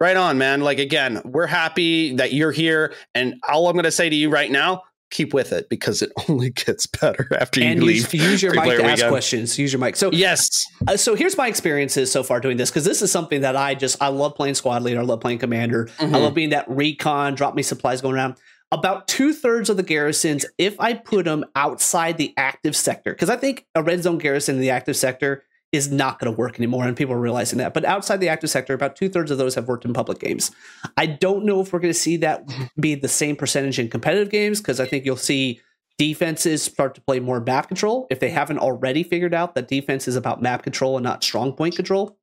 right 0.00 0.16
on, 0.16 0.36
man. 0.38 0.60
Like 0.60 0.78
again, 0.78 1.22
we're 1.24 1.46
happy 1.46 2.14
that 2.16 2.32
you're 2.32 2.52
here. 2.52 2.92
And 3.14 3.34
all 3.48 3.68
I'm 3.68 3.74
going 3.74 3.84
to 3.84 3.90
say 3.90 4.08
to 4.10 4.16
you 4.16 4.28
right 4.30 4.50
now, 4.50 4.82
keep 5.10 5.34
with 5.34 5.52
it 5.52 5.68
because 5.68 6.02
it 6.02 6.12
only 6.28 6.50
gets 6.50 6.86
better 6.86 7.26
after 7.40 7.60
you 7.60 7.66
and 7.66 7.82
leave. 7.82 8.12
use, 8.14 8.14
use 8.14 8.42
your 8.42 8.52
mic 8.54 8.62
to 8.64 8.76
player 8.76 8.82
ask 8.82 9.06
questions. 9.08 9.58
Use 9.58 9.72
your 9.72 9.80
mic. 9.80 9.96
So 9.96 10.10
Yes, 10.12 10.64
Uh, 10.86 10.96
so 10.96 11.14
here's 11.16 11.36
my 11.36 11.48
experiences 11.48 12.12
so 12.12 12.22
far 12.22 12.38
doing 12.38 12.56
this 12.58 12.70
because 12.70 12.84
this 12.84 13.02
is 13.02 13.10
something 13.10 13.40
that 13.40 13.56
I 13.56 13.74
just 13.74 14.00
I 14.00 14.08
love 14.08 14.34
playing 14.36 14.54
squad 14.54 14.82
leader. 14.82 15.00
I 15.00 15.02
love 15.04 15.20
playing 15.20 15.38
commander. 15.38 15.86
Mhm. 15.98 16.14
I 16.14 16.18
love 16.18 16.34
being 16.34 16.50
that 16.50 16.66
recon, 16.68 17.34
drop 17.34 17.54
me 17.56 17.62
supplies 17.62 18.00
going 18.02 18.14
around. 18.14 18.36
About 18.72 19.08
two 19.08 19.32
thirds 19.32 19.68
of 19.68 19.76
the 19.76 19.82
garrisons, 19.82 20.46
if 20.56 20.78
I 20.78 20.94
put 20.94 21.24
them 21.24 21.44
outside 21.56 22.18
the 22.18 22.32
active 22.36 22.76
sector, 22.76 23.12
because 23.12 23.30
I 23.30 23.36
think 23.36 23.66
a 23.74 23.82
red 23.82 24.02
zone 24.02 24.18
garrison 24.18 24.54
in 24.54 24.60
the 24.60 24.70
active 24.70 24.96
sector 24.96 25.42
is 25.72 25.90
not 25.90 26.18
going 26.18 26.32
to 26.32 26.36
work 26.36 26.58
anymore, 26.58 26.84
and 26.84 26.96
people 26.96 27.14
are 27.14 27.20
realizing 27.20 27.58
that. 27.58 27.74
But 27.74 27.84
outside 27.84 28.18
the 28.18 28.28
active 28.28 28.50
sector, 28.50 28.74
about 28.74 28.96
two 28.96 29.08
thirds 29.08 29.30
of 29.30 29.38
those 29.38 29.54
have 29.54 29.68
worked 29.68 29.84
in 29.84 29.92
public 29.92 30.18
games. 30.18 30.50
I 30.96 31.06
don't 31.06 31.44
know 31.44 31.60
if 31.60 31.72
we're 31.72 31.78
going 31.78 31.92
to 31.92 31.98
see 31.98 32.16
that 32.18 32.48
be 32.78 32.94
the 32.94 33.08
same 33.08 33.36
percentage 33.36 33.78
in 33.78 33.88
competitive 33.88 34.30
games 34.30 34.60
because 34.60 34.80
I 34.80 34.86
think 34.86 35.04
you'll 35.04 35.16
see 35.16 35.60
defenses 35.96 36.62
start 36.62 36.94
to 36.94 37.00
play 37.02 37.20
more 37.20 37.40
map 37.40 37.68
control 37.68 38.06
if 38.10 38.20
they 38.20 38.30
haven't 38.30 38.58
already 38.58 39.02
figured 39.02 39.34
out 39.34 39.54
that 39.54 39.68
defense 39.68 40.08
is 40.08 40.16
about 40.16 40.42
map 40.42 40.62
control 40.62 40.96
and 40.96 41.04
not 41.04 41.22
strong 41.22 41.52
point 41.52 41.76
control. 41.76 42.18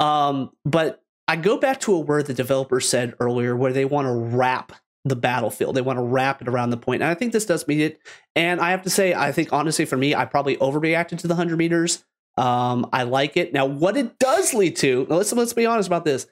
Um, 0.00 0.50
but 0.64 1.02
I 1.26 1.36
go 1.36 1.58
back 1.58 1.80
to 1.80 1.94
a 1.94 1.98
word 1.98 2.26
the 2.26 2.34
developer 2.34 2.80
said 2.80 3.14
earlier 3.20 3.56
where 3.56 3.72
they 3.72 3.84
want 3.84 4.06
to 4.06 4.12
wrap 4.12 4.72
the 5.08 5.16
battlefield. 5.16 5.74
They 5.74 5.80
want 5.80 5.98
to 5.98 6.02
wrap 6.02 6.42
it 6.42 6.48
around 6.48 6.70
the 6.70 6.76
point. 6.76 7.02
And 7.02 7.10
I 7.10 7.14
think 7.14 7.32
this 7.32 7.46
does 7.46 7.66
mean 7.66 7.80
it. 7.80 8.00
And 8.36 8.60
I 8.60 8.70
have 8.70 8.82
to 8.82 8.90
say, 8.90 9.14
I 9.14 9.32
think 9.32 9.52
honestly 9.52 9.84
for 9.84 9.96
me, 9.96 10.14
I 10.14 10.24
probably 10.24 10.56
overreacted 10.56 11.18
to 11.18 11.28
the 11.28 11.34
100 11.34 11.56
meters. 11.56 12.04
Um, 12.36 12.88
I 12.92 13.02
like 13.02 13.36
it. 13.36 13.52
Now, 13.52 13.66
what 13.66 13.96
it 13.96 14.18
does 14.18 14.54
lead 14.54 14.76
to, 14.76 15.06
let's, 15.08 15.32
let's 15.32 15.52
be 15.52 15.66
honest 15.66 15.88
about 15.88 16.04
this. 16.04 16.26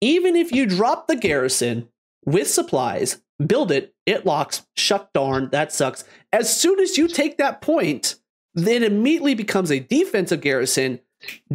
Even 0.00 0.36
if 0.36 0.52
you 0.52 0.66
drop 0.66 1.08
the 1.08 1.16
garrison 1.16 1.88
with 2.24 2.48
supplies, 2.48 3.20
build 3.44 3.72
it, 3.72 3.94
it 4.06 4.24
locks, 4.24 4.66
shut 4.76 5.10
darn, 5.12 5.50
that 5.50 5.72
sucks. 5.72 6.04
As 6.32 6.54
soon 6.54 6.78
as 6.78 6.96
you 6.96 7.08
take 7.08 7.38
that 7.38 7.60
point, 7.60 8.16
then 8.54 8.82
immediately 8.82 9.34
becomes 9.34 9.70
a 9.70 9.80
defensive 9.80 10.40
garrison. 10.40 11.00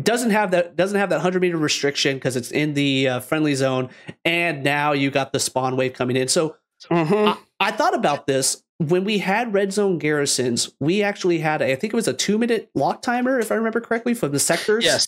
Doesn't 0.02 0.30
have 0.32 0.52
that 0.52 0.76
doesn't 0.76 1.00
have 1.00 1.10
that 1.10 1.22
hundred 1.22 1.42
meter 1.42 1.58
restriction 1.58 2.18
because 2.18 2.36
it's 2.36 2.52
in 2.52 2.74
the 2.76 3.08
uh, 3.08 3.20
friendly 3.20 3.56
zone, 3.56 3.90
and 4.24 4.64
now 4.64 4.92
you 4.92 5.10
got 5.10 5.34
the 5.34 5.40
spawn 5.40 5.76
wave 5.76 5.94
coming 5.94 6.16
in. 6.16 6.28
So 6.28 6.56
Mhm. 6.92 7.36
I, 7.60 7.68
I 7.70 7.72
thought 7.72 7.96
about 7.96 8.28
this 8.28 8.62
when 8.78 9.04
we 9.06 9.18
had 9.20 9.54
red 9.54 9.74
zone 9.74 9.98
garrisons. 9.98 10.70
We 10.80 11.02
actually 11.02 11.40
had 11.40 11.62
a, 11.62 11.72
I 11.72 11.76
think 11.76 11.94
it 11.94 11.96
was 11.96 12.08
a 12.08 12.14
two 12.14 12.38
minute 12.38 12.70
lock 12.76 13.02
timer, 13.02 13.40
if 13.40 13.52
I 13.52 13.56
remember 13.56 13.80
correctly, 13.82 14.14
from 14.14 14.34
the 14.34 14.40
sectors. 14.40 14.84
yes, 14.86 15.08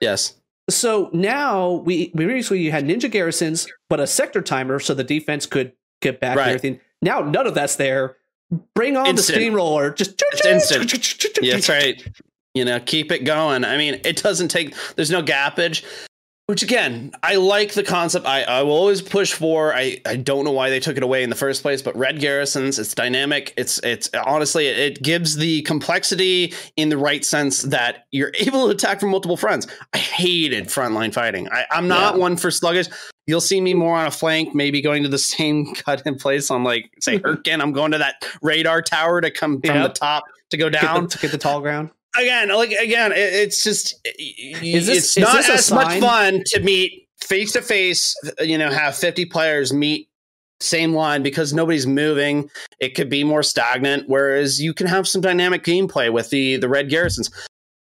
yes. 0.00 0.34
So 0.70 1.10
now 1.12 1.72
we 1.72 2.10
we 2.14 2.24
previously 2.24 2.70
had 2.70 2.86
ninja 2.86 3.10
garrisons, 3.10 3.66
but 3.90 4.00
a 4.00 4.06
sector 4.06 4.40
timer 4.40 4.78
so 4.80 4.94
the 4.94 5.04
defense 5.04 5.44
could 5.44 5.72
get 6.00 6.20
back 6.20 6.36
Right. 6.36 6.44
and 6.44 6.50
everything. 6.56 6.80
Now 7.02 7.20
none 7.20 7.46
of 7.46 7.54
that's 7.54 7.76
there. 7.76 8.16
Bring 8.74 8.96
on 8.96 9.06
Instant. 9.08 9.36
the 9.36 9.42
steamroller. 9.42 9.90
Just 9.90 10.22
It's 10.32 10.46
instant. 10.46 11.38
Yeah, 11.42 11.54
that's 11.54 11.68
right. 11.68 12.02
You 12.58 12.64
know, 12.64 12.80
keep 12.80 13.12
it 13.12 13.20
going. 13.24 13.64
I 13.64 13.76
mean, 13.76 14.00
it 14.04 14.20
doesn't 14.22 14.48
take. 14.48 14.74
There's 14.96 15.10
no 15.12 15.22
gappage. 15.22 15.84
Which 16.46 16.62
again, 16.62 17.12
I 17.22 17.34
like 17.34 17.74
the 17.74 17.82
concept. 17.82 18.24
I, 18.24 18.42
I 18.42 18.62
will 18.62 18.72
always 18.72 19.02
push 19.02 19.34
for. 19.34 19.74
I, 19.74 20.00
I 20.06 20.16
don't 20.16 20.46
know 20.46 20.50
why 20.50 20.70
they 20.70 20.80
took 20.80 20.96
it 20.96 21.02
away 21.02 21.22
in 21.22 21.28
the 21.28 21.36
first 21.36 21.60
place, 21.60 21.82
but 21.82 21.94
red 21.94 22.20
garrisons, 22.20 22.78
it's 22.78 22.94
dynamic. 22.94 23.52
It's 23.58 23.78
it's 23.80 24.08
honestly 24.26 24.66
it, 24.66 24.78
it 24.78 25.02
gives 25.02 25.36
the 25.36 25.60
complexity 25.62 26.54
in 26.76 26.88
the 26.88 26.96
right 26.96 27.22
sense 27.22 27.62
that 27.64 28.06
you're 28.12 28.32
able 28.40 28.64
to 28.64 28.70
attack 28.70 28.98
from 28.98 29.10
multiple 29.10 29.36
fronts. 29.36 29.66
I 29.92 29.98
hated 29.98 30.68
frontline 30.68 31.12
fighting. 31.12 31.50
I, 31.50 31.66
I'm 31.70 31.86
not 31.86 32.14
Yeah. 32.14 32.20
one 32.20 32.36
for 32.38 32.50
sluggish. 32.50 32.86
You'll 33.26 33.42
see 33.42 33.60
me 33.60 33.74
more 33.74 33.98
on 33.98 34.06
a 34.06 34.10
flank, 34.10 34.54
maybe 34.54 34.80
going 34.80 35.02
to 35.02 35.10
the 35.10 35.18
same 35.36 35.74
cut 35.74 36.02
in 36.06 36.14
place 36.16 36.50
on 36.50 36.64
like 36.64 36.90
say 36.98 37.18
Hurricane. 37.22 37.60
I'm 37.60 37.72
going 37.72 37.92
to 37.92 37.98
that 37.98 38.24
radar 38.40 38.80
tower 38.80 39.20
to 39.20 39.30
come 39.30 39.60
from 39.60 39.82
the 39.82 39.90
top 39.90 40.24
to 40.48 40.56
go 40.56 40.70
Get 40.70 40.80
down 40.80 41.02
the, 41.02 41.08
to 41.10 41.18
get 41.18 41.30
the 41.30 41.36
tall 41.36 41.60
ground. 41.60 41.90
Again, 42.16 42.48
like 42.48 42.70
again, 42.72 43.12
it, 43.12 43.18
it's 43.18 43.62
just 43.64 43.94
Is 44.18 44.86
this- 44.86 44.98
it's 44.98 45.16
is 45.16 45.22
not 45.22 45.36
this 45.36 45.48
as 45.48 45.70
much 45.72 45.98
fun 46.00 46.42
to 46.46 46.60
meet 46.60 47.08
face 47.20 47.52
to 47.52 47.62
face. 47.62 48.14
You 48.40 48.58
know, 48.58 48.70
have 48.70 48.96
fifty 48.96 49.24
players 49.24 49.72
meet 49.72 50.08
same 50.60 50.92
line 50.94 51.22
because 51.22 51.52
nobody's 51.52 51.86
moving. 51.86 52.50
It 52.80 52.94
could 52.94 53.08
be 53.08 53.22
more 53.24 53.42
stagnant. 53.42 54.04
Whereas 54.08 54.60
you 54.60 54.74
can 54.74 54.86
have 54.86 55.06
some 55.06 55.20
dynamic 55.20 55.62
gameplay 55.64 56.12
with 56.12 56.30
the 56.30 56.56
the 56.56 56.68
red 56.68 56.88
garrisons. 56.90 57.30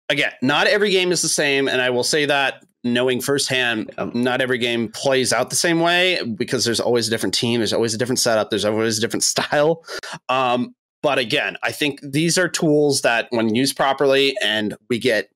Again, 0.10 0.32
not 0.42 0.68
every 0.68 0.90
game 0.92 1.12
is 1.12 1.22
the 1.22 1.30
same, 1.30 1.68
and 1.70 1.82
I 1.82 1.90
will 1.90 2.04
say 2.04 2.26
that 2.26 2.66
knowing 2.84 3.22
firsthand, 3.22 3.92
Um, 3.98 4.12
not 4.14 4.42
every 4.42 4.58
game 4.58 4.90
plays 4.90 5.32
out 5.32 5.50
the 5.52 5.56
same 5.56 5.80
way 5.80 6.20
because 6.36 6.66
there's 6.66 6.80
always 6.80 7.08
a 7.08 7.12
different 7.12 7.34
team, 7.36 7.60
there's 7.60 7.74
always 7.74 7.94
a 7.94 7.98
different 7.98 8.18
setup, 8.20 8.50
there's 8.50 8.66
always 8.66 8.98
a 8.98 9.02
different 9.02 9.24
style. 9.34 9.86
Um, 10.30 10.76
but 11.02 11.18
again, 11.18 11.58
I 11.64 11.72
think 11.72 12.00
these 12.02 12.38
are 12.38 12.48
tools 12.48 13.02
that, 13.02 13.28
when 13.32 13.56
used 13.56 13.76
properly, 13.76 14.36
and 14.42 14.76
we 14.90 15.00
get 15.00 15.30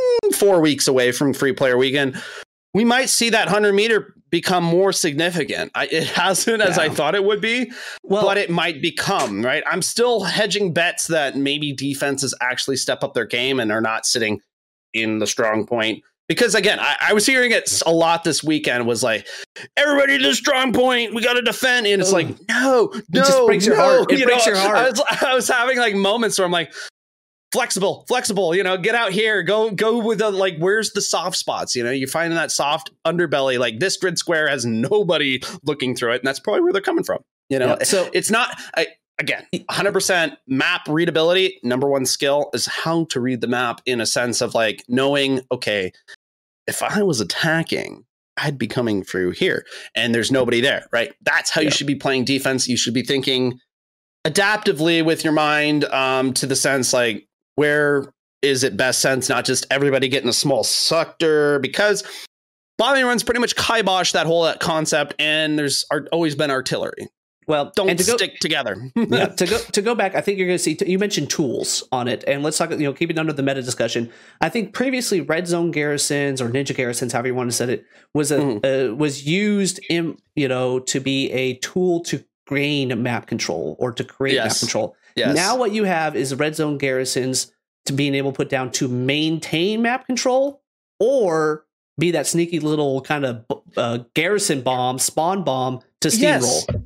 mm, 0.00 0.34
four 0.34 0.60
weeks 0.60 0.88
away 0.88 1.12
from 1.12 1.34
free 1.34 1.52
player 1.52 1.76
weekend, 1.76 2.20
we 2.74 2.84
might 2.84 3.08
see 3.08 3.30
that 3.30 3.46
100 3.46 3.74
meter 3.74 4.14
become 4.30 4.64
more 4.64 4.92
significant. 4.92 5.70
I, 5.74 5.86
it 5.86 6.06
hasn't 6.08 6.62
as 6.62 6.78
I 6.78 6.88
thought 6.88 7.14
it 7.14 7.24
would 7.24 7.40
be, 7.40 7.70
Well, 8.02 8.22
but 8.22 8.38
it 8.38 8.50
might 8.50 8.80
become, 8.80 9.44
right? 9.44 9.62
I'm 9.66 9.82
still 9.82 10.22
hedging 10.22 10.72
bets 10.72 11.08
that 11.08 11.36
maybe 11.36 11.72
defenses 11.72 12.34
actually 12.40 12.76
step 12.76 13.04
up 13.04 13.12
their 13.12 13.26
game 13.26 13.60
and 13.60 13.70
are 13.70 13.82
not 13.82 14.06
sitting 14.06 14.40
in 14.94 15.18
the 15.18 15.26
strong 15.26 15.66
point. 15.66 16.02
Because 16.34 16.54
again, 16.54 16.78
I, 16.80 16.96
I 17.00 17.12
was 17.12 17.26
hearing 17.26 17.52
it 17.52 17.82
a 17.84 17.92
lot 17.92 18.24
this 18.24 18.42
weekend 18.42 18.86
was 18.86 19.02
like, 19.02 19.26
everybody 19.76 20.18
to 20.18 20.28
the 20.28 20.34
strong 20.34 20.72
point, 20.72 21.14
we 21.14 21.22
got 21.22 21.34
to 21.34 21.42
defend. 21.42 21.86
And 21.86 22.00
it's 22.00 22.12
Ugh. 22.12 22.26
like, 22.26 22.48
no, 22.48 22.90
no, 22.92 23.00
just 23.22 23.46
breaks 23.46 23.66
your 23.66 23.76
no. 23.76 23.82
heart. 23.82 24.12
It 24.12 24.18
You 24.18 24.26
breaks 24.26 24.46
know, 24.46 24.52
your 24.52 24.60
heart. 24.60 24.76
I 24.76 24.90
was, 24.90 25.02
I 25.22 25.34
was 25.34 25.48
having 25.48 25.78
like 25.78 25.94
moments 25.94 26.38
where 26.38 26.46
I'm 26.46 26.52
like, 26.52 26.72
flexible, 27.52 28.06
flexible, 28.08 28.54
you 28.54 28.62
know, 28.62 28.78
get 28.78 28.94
out 28.94 29.12
here, 29.12 29.42
go, 29.42 29.70
go 29.70 29.98
with 29.98 30.18
the, 30.18 30.30
like, 30.30 30.56
where's 30.58 30.92
the 30.92 31.02
soft 31.02 31.36
spots? 31.36 31.76
You 31.76 31.84
know, 31.84 31.90
you're 31.90 32.08
finding 32.08 32.34
that 32.36 32.50
soft 32.50 32.90
underbelly, 33.06 33.58
like 33.58 33.78
this 33.78 33.98
grid 33.98 34.16
square 34.16 34.48
has 34.48 34.64
nobody 34.64 35.40
looking 35.62 35.94
through 35.94 36.12
it. 36.12 36.20
And 36.20 36.26
that's 36.26 36.40
probably 36.40 36.62
where 36.62 36.72
they're 36.72 36.80
coming 36.80 37.04
from. 37.04 37.18
You 37.50 37.58
know, 37.58 37.76
yeah, 37.78 37.84
so 37.84 38.08
it's 38.14 38.30
not, 38.30 38.58
I, 38.74 38.86
again, 39.18 39.46
100% 39.54 40.36
map 40.46 40.82
readability. 40.88 41.58
Number 41.62 41.88
one 41.88 42.06
skill 42.06 42.48
is 42.54 42.64
how 42.66 43.04
to 43.10 43.20
read 43.20 43.42
the 43.42 43.46
map 43.46 43.82
in 43.84 44.00
a 44.00 44.06
sense 44.06 44.40
of 44.40 44.54
like 44.54 44.82
knowing, 44.88 45.42
okay, 45.52 45.92
if 46.66 46.82
I 46.82 47.02
was 47.02 47.20
attacking, 47.20 48.04
I'd 48.36 48.58
be 48.58 48.66
coming 48.66 49.02
through 49.02 49.32
here 49.32 49.64
and 49.94 50.14
there's 50.14 50.32
nobody 50.32 50.60
there, 50.60 50.86
right? 50.92 51.12
That's 51.22 51.50
how 51.50 51.60
yeah. 51.60 51.66
you 51.66 51.70
should 51.70 51.86
be 51.86 51.94
playing 51.94 52.24
defense. 52.24 52.68
You 52.68 52.76
should 52.76 52.94
be 52.94 53.02
thinking 53.02 53.58
adaptively 54.26 55.04
with 55.04 55.24
your 55.24 55.32
mind 55.32 55.84
um, 55.86 56.32
to 56.34 56.46
the 56.46 56.56
sense 56.56 56.92
like, 56.92 57.26
where 57.56 58.12
is 58.40 58.64
it 58.64 58.76
best 58.76 59.00
sense, 59.00 59.28
not 59.28 59.44
just 59.44 59.66
everybody 59.70 60.08
getting 60.08 60.28
a 60.28 60.32
small 60.32 60.64
sector 60.64 61.58
because 61.58 62.02
bombing 62.78 63.04
runs 63.04 63.22
pretty 63.22 63.40
much 63.40 63.54
kibosh 63.56 64.12
that 64.12 64.26
whole 64.26 64.52
concept 64.54 65.14
and 65.18 65.58
there's 65.58 65.84
always 66.10 66.34
been 66.34 66.50
artillery 66.50 67.08
well, 67.46 67.72
don't 67.74 67.96
to 67.96 68.02
stick 68.02 68.32
go, 68.32 68.36
together. 68.40 68.90
yeah, 68.94 69.26
to 69.26 69.46
go 69.46 69.58
to 69.72 69.82
go 69.82 69.94
back, 69.94 70.14
I 70.14 70.20
think 70.20 70.38
you're 70.38 70.46
going 70.46 70.58
to 70.58 70.62
see. 70.62 70.76
You 70.86 70.98
mentioned 70.98 71.30
tools 71.30 71.86
on 71.92 72.08
it, 72.08 72.24
and 72.26 72.42
let's 72.42 72.58
talk. 72.58 72.70
You 72.70 72.78
know, 72.78 72.92
keep 72.92 73.10
it 73.10 73.18
under 73.18 73.32
the 73.32 73.42
meta 73.42 73.62
discussion. 73.62 74.10
I 74.40 74.48
think 74.48 74.72
previously 74.72 75.20
red 75.20 75.46
zone 75.46 75.70
garrisons 75.70 76.40
or 76.40 76.48
ninja 76.48 76.74
garrisons, 76.74 77.12
however 77.12 77.28
you 77.28 77.34
want 77.34 77.50
to 77.50 77.56
say 77.56 77.72
it, 77.74 77.86
was 78.14 78.30
a 78.30 78.38
mm-hmm. 78.38 78.92
uh, 78.92 78.94
was 78.94 79.26
used 79.26 79.80
in 79.88 80.18
you 80.36 80.48
know 80.48 80.78
to 80.80 81.00
be 81.00 81.30
a 81.32 81.54
tool 81.56 82.00
to 82.04 82.24
gain 82.48 83.02
map 83.02 83.26
control 83.26 83.76
or 83.78 83.92
to 83.92 84.04
create 84.04 84.34
yes. 84.34 84.54
map 84.54 84.58
control. 84.60 84.96
Yes. 85.16 85.34
Now 85.36 85.56
what 85.56 85.72
you 85.72 85.84
have 85.84 86.16
is 86.16 86.34
red 86.34 86.56
zone 86.56 86.78
garrisons 86.78 87.52
to 87.86 87.92
being 87.92 88.14
able 88.14 88.32
to 88.32 88.36
put 88.36 88.48
down 88.48 88.70
to 88.72 88.88
maintain 88.88 89.82
map 89.82 90.06
control 90.06 90.62
or 91.00 91.66
be 91.98 92.12
that 92.12 92.26
sneaky 92.26 92.60
little 92.60 93.00
kind 93.02 93.24
of 93.24 93.44
uh, 93.76 93.98
garrison 94.14 94.62
bomb, 94.62 94.98
spawn 94.98 95.44
bomb 95.44 95.80
to 96.00 96.08
steamroll. 96.08 96.64
Yes. 96.68 96.81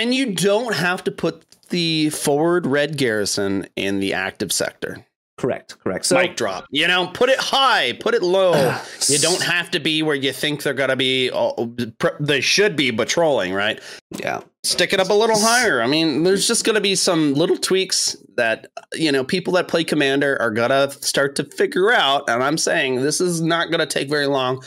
And 0.00 0.14
you 0.14 0.32
don't 0.32 0.74
have 0.74 1.04
to 1.04 1.10
put 1.10 1.44
the 1.68 2.08
forward 2.08 2.64
red 2.64 2.96
garrison 2.96 3.68
in 3.76 4.00
the 4.00 4.14
active 4.14 4.50
sector. 4.50 5.04
Correct, 5.36 5.78
correct. 5.78 6.06
So 6.06 6.16
mic 6.16 6.38
drop. 6.38 6.64
You 6.70 6.88
know, 6.88 7.08
put 7.08 7.28
it 7.28 7.38
high, 7.38 7.92
put 8.00 8.14
it 8.14 8.22
low. 8.22 8.52
Uh, 8.52 8.82
you 9.08 9.18
don't 9.18 9.42
have 9.42 9.70
to 9.72 9.78
be 9.78 10.02
where 10.02 10.14
you 10.14 10.32
think 10.32 10.62
they're 10.62 10.72
gonna 10.72 10.96
be. 10.96 11.30
Oh, 11.30 11.74
they 12.18 12.40
should 12.40 12.76
be 12.76 12.90
patrolling, 12.92 13.52
right? 13.52 13.78
Yeah. 14.10 14.40
Stick 14.62 14.94
it 14.94 15.00
up 15.00 15.10
a 15.10 15.14
little 15.14 15.38
higher. 15.38 15.82
I 15.82 15.86
mean, 15.86 16.22
there's 16.22 16.46
just 16.46 16.64
gonna 16.64 16.80
be 16.80 16.94
some 16.94 17.34
little 17.34 17.58
tweaks 17.58 18.16
that 18.36 18.68
you 18.94 19.12
know 19.12 19.22
people 19.22 19.52
that 19.52 19.68
play 19.68 19.84
commander 19.84 20.40
are 20.40 20.50
gonna 20.50 20.90
start 20.92 21.36
to 21.36 21.44
figure 21.44 21.92
out. 21.92 22.28
And 22.30 22.42
I'm 22.42 22.56
saying 22.56 23.02
this 23.02 23.20
is 23.20 23.42
not 23.42 23.70
gonna 23.70 23.84
take 23.84 24.08
very 24.08 24.26
long 24.26 24.62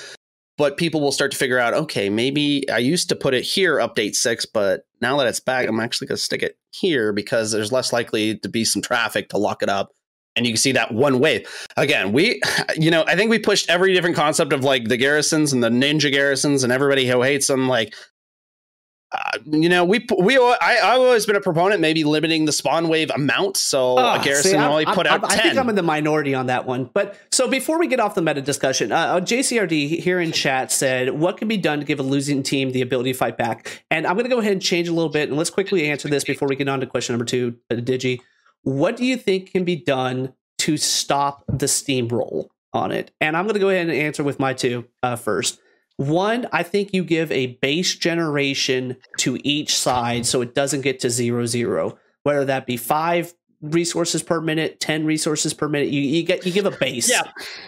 but 0.58 0.78
people 0.78 1.02
will 1.02 1.12
start 1.12 1.32
to 1.32 1.38
figure 1.38 1.60
out 1.60 1.74
okay 1.74 2.10
maybe 2.10 2.68
i 2.70 2.78
used 2.78 3.10
to 3.10 3.16
put 3.16 3.34
it 3.34 3.44
here 3.44 3.78
update 3.78 4.16
6 4.16 4.46
but 4.48 4.82
now 5.02 5.18
that 5.18 5.28
it's 5.28 5.40
back 5.40 5.68
i'm 5.68 5.80
actually 5.80 6.08
going 6.08 6.18
to 6.18 6.24
stick 6.24 6.44
it 6.44 6.58
here 6.74 7.14
because 7.14 7.52
there's 7.52 7.72
less 7.72 7.94
likely 7.94 8.38
to 8.40 8.50
be 8.50 8.66
some 8.66 8.82
traffic 8.82 9.30
to 9.30 9.38
lock 9.38 9.64
it 9.64 9.70
up. 9.70 9.92
And 10.36 10.48
you 10.48 10.54
can 10.54 10.58
see 10.58 10.72
that 10.72 10.92
one 10.92 11.20
wave 11.20 11.48
again 11.78 12.12
we 12.12 12.42
you 12.76 12.90
know 12.90 13.04
i 13.06 13.16
think 13.16 13.30
we 13.30 13.38
pushed 13.38 13.70
every 13.70 13.94
different 13.94 14.16
concept 14.16 14.52
of 14.52 14.64
like 14.64 14.88
the 14.88 14.98
garrisons 14.98 15.54
and 15.54 15.64
the 15.64 15.70
ninja 15.70 16.12
garrisons 16.12 16.64
and 16.64 16.74
everybody 16.74 17.08
who 17.08 17.22
hates 17.22 17.46
them 17.46 17.68
like 17.68 17.94
uh, 19.14 19.38
you 19.46 19.70
know, 19.70 19.86
we 19.86 20.06
we 20.18 20.38
I, 20.38 20.80
I've 20.84 21.00
always 21.00 21.26
been 21.26 21.36
a 21.36 21.42
proponent 21.42 21.82
maybe 21.82 22.04
limiting 22.04 22.46
the 22.46 22.52
spawn 22.52 22.88
wave 22.88 23.12
amount, 23.12 23.58
so 23.58 23.98
a 23.98 24.20
garrison 24.24 24.52
see, 24.52 24.58
only 24.58 24.86
put 24.86 25.06
I'm, 25.06 25.24
out. 25.24 25.32
I, 25.32 25.36
I 25.36 25.38
think 25.38 25.58
I'm 25.58 25.70
in 25.70 25.76
the 25.76 25.84
minority 25.84 26.34
on 26.34 26.48
that 26.48 26.66
one. 26.66 26.90
But 26.92 27.16
so 27.32 27.48
before 27.48 27.78
we 27.78 27.88
get 27.88 28.00
off 28.00 28.16
the 28.16 28.24
meta 28.24 28.42
discussion, 28.42 28.92
uh, 28.92 28.96
uh 28.96 29.22
JCRD 29.22 30.00
here 30.00 30.20
in 30.20 30.32
chat 30.32 30.72
said, 30.72 31.12
"What 31.12 31.38
can 31.38 31.48
be 31.48 31.58
done 31.58 31.80
to 31.80 31.86
give 31.86 32.00
a 32.00 32.04
losing 32.04 32.42
team 32.42 32.72
the 32.72 32.82
ability 32.82 33.12
to 33.12 33.18
fight 33.18 33.38
back?" 33.38 33.86
And 33.92 34.08
I'm 34.08 34.16
going 34.16 34.26
to 34.26 34.30
go 34.30 34.40
ahead 34.40 34.54
and 34.54 34.62
change 34.62 34.88
a 34.88 34.94
little 34.94 35.12
bit, 35.12 35.30
and 35.30 35.38
let's 35.38 35.52
quickly 35.52 35.90
answer 35.90 36.08
this 36.08 36.24
before 36.24 36.48
we 36.48 36.56
get 36.56 36.68
on 36.68 36.80
to 36.80 36.88
question 36.88 37.14
number 37.14 37.26
two, 37.26 37.58
uh, 37.70 37.76
Digi. 37.76 38.20
What 38.64 38.98
do 38.98 39.06
you 39.06 39.18
think 39.18 39.52
can 39.52 39.64
be 39.64 39.76
done 39.76 40.34
to 40.60 40.78
stop 40.78 41.44
the 41.48 41.68
steamroll 41.68 42.48
on 42.74 42.92
it? 42.92 43.12
And 43.22 43.38
I'm 43.38 43.44
going 43.44 43.56
to 43.56 43.60
go 43.60 43.70
ahead 43.70 43.88
and 43.88 43.96
answer 43.96 44.24
with 44.24 44.40
my 44.40 44.54
two 44.54 44.86
uh, 45.04 45.18
first. 45.18 45.60
One, 45.98 46.48
I 46.52 46.64
think 46.64 46.94
you 46.94 47.04
give 47.04 47.32
a 47.32 47.58
base 47.62 47.96
generation 47.96 48.98
to 49.20 49.38
each 49.44 49.78
side 49.78 50.26
so 50.26 50.42
it 50.42 50.56
doesn't 50.56 50.82
get 50.82 51.00
to 51.02 51.10
zero 51.10 51.46
zero. 51.46 51.98
Whether 52.24 52.46
that 52.46 52.66
be 52.66 52.78
five 52.78 53.34
resources 53.62 54.24
per 54.24 54.42
minute, 54.42 54.80
ten 54.80 55.06
resources 55.06 55.54
per 55.54 55.70
minute, 55.70 55.90
you, 55.90 56.02
you 56.02 56.24
get 56.24 56.46
you 56.46 56.52
give 56.52 56.66
a 56.66 56.72
base. 56.72 57.10
Yeah, 57.10 57.24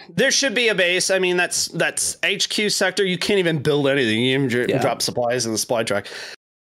there 0.08 0.30
should 0.30 0.54
be 0.54 0.68
a 0.68 0.74
base. 0.74 1.10
I 1.10 1.18
mean, 1.18 1.36
that's 1.36 1.68
that's 1.68 2.16
HQ 2.24 2.70
sector. 2.70 3.04
You 3.04 3.18
can't 3.18 3.38
even 3.38 3.62
build 3.62 3.86
anything. 3.86 4.22
You 4.22 4.38
even 4.38 4.68
yeah. 4.68 4.78
drop 4.78 5.02
supplies 5.02 5.46
in 5.46 5.52
the 5.52 5.58
supply 5.58 5.84
track. 5.84 6.08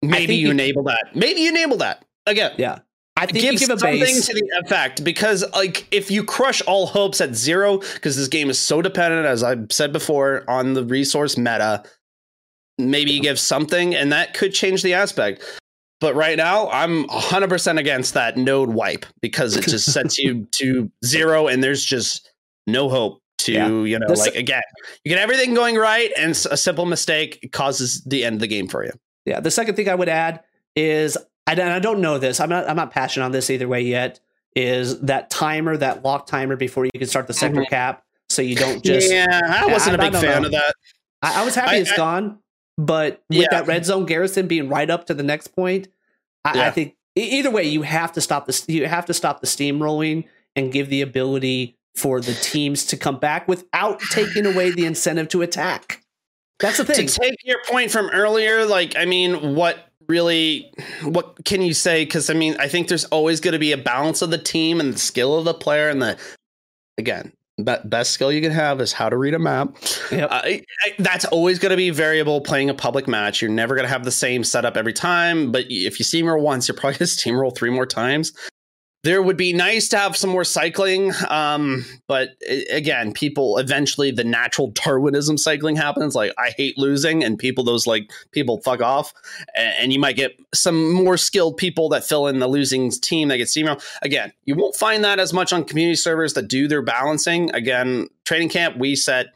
Maybe 0.01 0.35
you, 0.35 0.47
you 0.47 0.51
enable 0.51 0.83
that. 0.83 0.99
Maybe 1.13 1.41
you 1.41 1.49
enable 1.49 1.77
that 1.77 2.03
again. 2.25 2.53
Yeah, 2.57 2.79
I 3.15 3.25
think 3.27 3.41
give, 3.41 3.53
you 3.53 3.59
give 3.59 3.67
something 3.67 3.99
base. 3.99 4.25
to 4.25 4.33
the 4.33 4.61
effect 4.63 5.03
because, 5.03 5.45
like, 5.53 5.87
if 5.91 6.09
you 6.09 6.23
crush 6.23 6.61
all 6.63 6.87
hopes 6.87 7.21
at 7.21 7.35
zero, 7.35 7.77
because 7.77 8.15
this 8.17 8.27
game 8.27 8.49
is 8.49 8.57
so 8.57 8.81
dependent, 8.81 9.27
as 9.27 9.43
I've 9.43 9.71
said 9.71 9.93
before, 9.93 10.43
on 10.49 10.73
the 10.73 10.83
resource 10.83 11.37
meta, 11.37 11.83
maybe 12.79 13.11
you 13.11 13.21
give 13.21 13.39
something, 13.39 13.93
and 13.93 14.11
that 14.11 14.33
could 14.33 14.53
change 14.53 14.81
the 14.81 14.95
aspect. 14.95 15.43
But 16.01 16.15
right 16.15 16.35
now, 16.35 16.69
I'm 16.69 17.07
100% 17.07 17.79
against 17.79 18.15
that 18.15 18.35
node 18.35 18.69
wipe 18.69 19.05
because 19.21 19.55
it 19.55 19.65
just 19.65 19.93
sets 19.93 20.17
you 20.17 20.47
to 20.53 20.91
zero, 21.05 21.47
and 21.47 21.63
there's 21.63 21.85
just 21.85 22.29
no 22.65 22.89
hope 22.89 23.21
to 23.39 23.51
yeah. 23.51 23.67
you 23.67 23.99
know, 23.99 24.07
like 24.07 24.35
again, 24.35 24.61
you 25.03 25.09
get 25.09 25.19
everything 25.19 25.53
going 25.53 25.75
right, 25.75 26.11
and 26.17 26.31
a 26.49 26.57
simple 26.57 26.85
mistake 26.85 27.49
causes 27.51 28.01
the 28.05 28.25
end 28.25 28.35
of 28.35 28.39
the 28.39 28.47
game 28.47 28.67
for 28.67 28.83
you. 28.83 28.91
Yeah. 29.25 29.39
The 29.39 29.51
second 29.51 29.75
thing 29.75 29.87
I 29.87 29.95
would 29.95 30.09
add 30.09 30.41
is 30.75 31.17
I, 31.47 31.53
I 31.53 31.79
don't 31.79 32.01
know 32.01 32.17
this. 32.17 32.39
I'm 32.39 32.49
not. 32.49 32.69
I'm 32.69 32.75
not 32.75 32.91
passionate 32.91 33.25
on 33.25 33.31
this 33.31 33.49
either 33.49 33.67
way 33.67 33.81
yet. 33.81 34.19
Is 34.55 34.99
that 35.01 35.29
timer, 35.29 35.75
that 35.77 36.03
lock 36.03 36.27
timer 36.27 36.55
before 36.55 36.85
you 36.85 36.91
can 36.95 37.07
start 37.07 37.27
the 37.27 37.33
sector 37.33 37.61
mm-hmm. 37.61 37.69
cap, 37.69 38.03
so 38.29 38.41
you 38.41 38.55
don't 38.55 38.83
just. 38.83 39.11
Yeah, 39.11 39.41
I 39.43 39.65
wasn't 39.65 39.99
I, 39.99 40.07
a 40.07 40.11
big 40.11 40.21
fan 40.21 40.41
know. 40.41 40.45
of 40.47 40.51
that. 40.51 40.73
I, 41.21 41.41
I 41.41 41.45
was 41.45 41.55
happy 41.55 41.77
I, 41.77 41.79
it's 41.79 41.95
gone, 41.95 42.39
but 42.77 43.23
with 43.29 43.39
yeah. 43.39 43.47
that 43.51 43.67
red 43.67 43.85
zone 43.85 44.05
garrison 44.05 44.47
being 44.47 44.69
right 44.69 44.89
up 44.89 45.07
to 45.07 45.13
the 45.13 45.23
next 45.23 45.49
point, 45.49 45.87
yeah. 46.45 46.67
I, 46.67 46.71
think 46.71 46.95
either 47.15 47.51
way 47.51 47.63
you 47.63 47.81
have 47.81 48.11
to 48.13 48.21
stop 48.21 48.45
the 48.45 48.63
you 48.67 48.87
have 48.87 49.05
to 49.07 49.13
stop 49.13 49.41
the 49.41 49.47
steamrolling 49.47 50.25
and 50.55 50.71
give 50.71 50.89
the 50.89 51.01
ability 51.01 51.77
for 51.95 52.21
the 52.21 52.33
teams 52.33 52.85
to 52.85 52.97
come 52.97 53.17
back 53.17 53.47
without 53.47 53.99
taking 54.11 54.45
away 54.45 54.71
the 54.71 54.85
incentive 54.85 55.29
to 55.29 55.41
attack. 55.41 56.03
That's 56.59 56.77
the 56.77 56.85
thing. 56.85 57.07
To 57.07 57.19
take 57.19 57.35
your 57.43 57.59
point 57.67 57.91
from 57.91 58.09
earlier, 58.11 58.65
like 58.65 58.95
I 58.95 59.05
mean, 59.05 59.55
what 59.55 59.89
really 60.07 60.71
what 61.03 61.43
can 61.45 61.61
you 61.61 61.73
say? 61.73 62.05
Because 62.05 62.29
i 62.29 62.33
mean 62.33 62.55
i 62.59 62.67
think 62.67 62.87
there's 62.87 63.05
always 63.05 63.39
going 63.39 63.53
to 63.53 63.59
be 63.59 63.71
a 63.71 63.77
balance 63.77 64.21
of 64.21 64.31
the 64.31 64.37
team 64.37 64.79
and 64.79 64.93
the 64.93 64.99
skill 64.99 65.37
of 65.37 65.45
the 65.45 65.53
player 65.53 65.89
and 65.89 66.01
the 66.01 66.17
again 66.97 67.31
best 67.85 68.11
skill 68.11 68.31
you 68.31 68.41
can 68.41 68.51
have 68.51 68.81
is 68.81 68.93
how 68.93 69.09
to 69.09 69.15
read 69.15 69.35
a 69.35 69.39
map. 69.39 69.75
Yep. 70.11 70.31
uh, 70.31 70.41
I, 70.43 70.63
I, 70.81 70.95
that's 70.97 71.23
always 71.25 71.59
going 71.59 71.69
to 71.69 71.77
be 71.77 71.91
variable 71.91 72.41
playing 72.41 72.71
a 72.71 72.73
public 72.73 73.07
match. 73.07 73.43
You're 73.43 73.51
never 73.51 73.75
going 73.75 73.85
to 73.85 73.93
have 73.93 74.03
the 74.03 74.11
same 74.11 74.43
setup 74.43 74.75
every 74.75 74.93
time 74.93 75.51
but 75.51 75.65
if 75.69 75.99
you 75.99 76.05
steamroll 76.05 76.41
once 76.41 76.67
you're 76.67 76.75
probably 76.75 76.97
going 76.97 76.97
to 77.07 77.15
steamroll 77.15 77.55
three 77.55 77.69
more 77.69 77.85
times 77.85 78.33
there 79.03 79.21
would 79.21 79.35
be 79.35 79.51
nice 79.51 79.89
to 79.89 79.97
have 79.97 80.15
some 80.15 80.29
more 80.29 80.45
cycling 80.45 81.11
um, 81.29 81.85
but 82.07 82.29
again 82.71 83.11
people 83.11 83.57
eventually 83.57 84.11
the 84.11 84.23
natural 84.23 84.71
darwinism 84.71 85.37
cycling 85.37 85.75
happens. 85.75 86.15
Like 86.15 86.33
i 86.37 86.51
hate 86.57 86.77
losing 86.77 87.23
and 87.23 87.37
people 87.37 87.63
those 87.63 87.85
like 87.85 88.11
people 88.31 88.61
fuck 88.61 88.81
off. 88.81 89.13
And, 89.55 89.73
and 89.79 89.93
you 89.93 89.99
might 89.99 90.15
get 90.15 90.39
some 90.53 90.91
more 90.91 91.17
skilled 91.17 91.57
people 91.57 91.89
that 91.89 92.03
fill 92.03 92.27
in 92.27 92.39
the 92.39 92.47
losing 92.47 92.89
team 92.91 93.27
that 93.27 93.37
gets 93.37 93.55
email 93.57 93.79
again 94.01 94.31
you 94.45 94.55
won't 94.55 94.75
find 94.75 95.03
that 95.03 95.19
as 95.19 95.33
much 95.33 95.53
on 95.53 95.63
community 95.63 95.95
servers 95.95 96.33
that 96.33 96.47
do 96.47 96.67
their 96.67 96.81
balancing. 96.81 97.53
Again 97.53 98.07
training 98.25 98.49
camp 98.49 98.77
we 98.77 98.95
set 98.95 99.27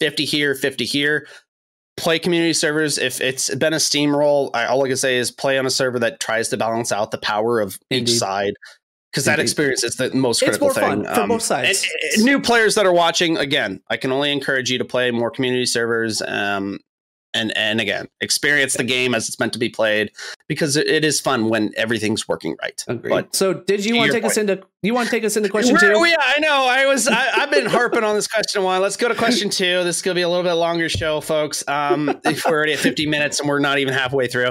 50 0.00 0.24
here 0.24 0.54
50 0.54 0.84
here. 0.84 1.26
Play 1.96 2.18
community 2.18 2.52
servers. 2.52 2.98
If 2.98 3.22
it's 3.22 3.52
been 3.54 3.72
a 3.72 3.76
steamroll 3.76 4.50
I, 4.54 4.66
all 4.66 4.84
i 4.84 4.88
can 4.88 4.96
say 4.96 5.16
is 5.16 5.30
play 5.30 5.58
on 5.58 5.66
a 5.66 5.70
server 5.70 5.98
that 5.98 6.20
tries 6.20 6.48
to 6.50 6.56
balance 6.56 6.92
out 6.92 7.10
the 7.10 7.18
power 7.18 7.60
of 7.60 7.78
Indeed. 7.90 8.10
each 8.10 8.18
side 8.18 8.52
because 9.16 9.24
that 9.24 9.40
experience 9.40 9.82
is 9.82 9.96
the 9.96 10.14
most 10.14 10.42
critical 10.42 10.68
it's 10.68 10.76
more 10.76 10.88
thing 10.90 11.04
fun 11.04 11.14
for 11.14 11.22
um, 11.22 11.28
both 11.30 11.40
sides. 11.40 11.86
And, 12.02 12.12
and 12.16 12.24
new 12.26 12.38
players 12.38 12.74
that 12.74 12.84
are 12.84 12.92
watching, 12.92 13.38
again, 13.38 13.80
I 13.88 13.96
can 13.96 14.12
only 14.12 14.30
encourage 14.30 14.70
you 14.70 14.76
to 14.76 14.84
play 14.84 15.10
more 15.10 15.30
community 15.30 15.64
servers. 15.64 16.20
Um, 16.20 16.80
and 17.36 17.56
and 17.56 17.80
again 17.80 18.08
experience 18.20 18.74
the 18.74 18.84
game 18.84 19.14
as 19.14 19.28
it's 19.28 19.38
meant 19.38 19.52
to 19.52 19.58
be 19.58 19.68
played 19.68 20.10
because 20.48 20.76
it 20.76 21.04
is 21.04 21.20
fun 21.20 21.48
when 21.48 21.72
everything's 21.76 22.26
working 22.26 22.56
right. 22.62 22.84
Agreed. 22.88 23.10
but 23.10 23.36
so 23.36 23.52
did 23.54 23.84
you 23.84 23.96
want 23.96 24.08
to 24.08 24.12
take 24.12 24.22
point. 24.22 24.32
us 24.32 24.38
into 24.38 24.62
you 24.82 24.94
want 24.94 25.06
to 25.06 25.10
take 25.10 25.24
us 25.24 25.36
into 25.36 25.48
question 25.48 25.76
two? 25.78 25.92
oh 25.94 26.04
yeah 26.04 26.16
i 26.20 26.38
know 26.40 26.66
i 26.68 26.86
was 26.86 27.06
I, 27.08 27.40
have 27.40 27.50
been 27.50 27.66
harping 27.66 28.04
on 28.04 28.14
this 28.14 28.26
question 28.26 28.62
a 28.62 28.64
while. 28.64 28.80
Let's 28.80 28.96
go 28.96 29.08
to 29.08 29.14
question 29.14 29.50
two. 29.50 29.84
This 29.84 29.96
is 29.96 30.02
going 30.02 30.14
to 30.14 30.18
be 30.18 30.22
a 30.22 30.28
little 30.28 30.42
bit 30.42 30.54
longer 30.54 30.88
show 30.88 31.20
folks 31.20 31.66
um 31.68 32.08
if 32.24 32.44
we're 32.44 32.56
already 32.56 32.72
at 32.72 32.78
50 32.78 33.06
minutes 33.06 33.40
and 33.40 33.48
we're 33.48 33.58
not 33.58 33.78
even 33.78 33.92
halfway 33.92 34.26
through. 34.26 34.50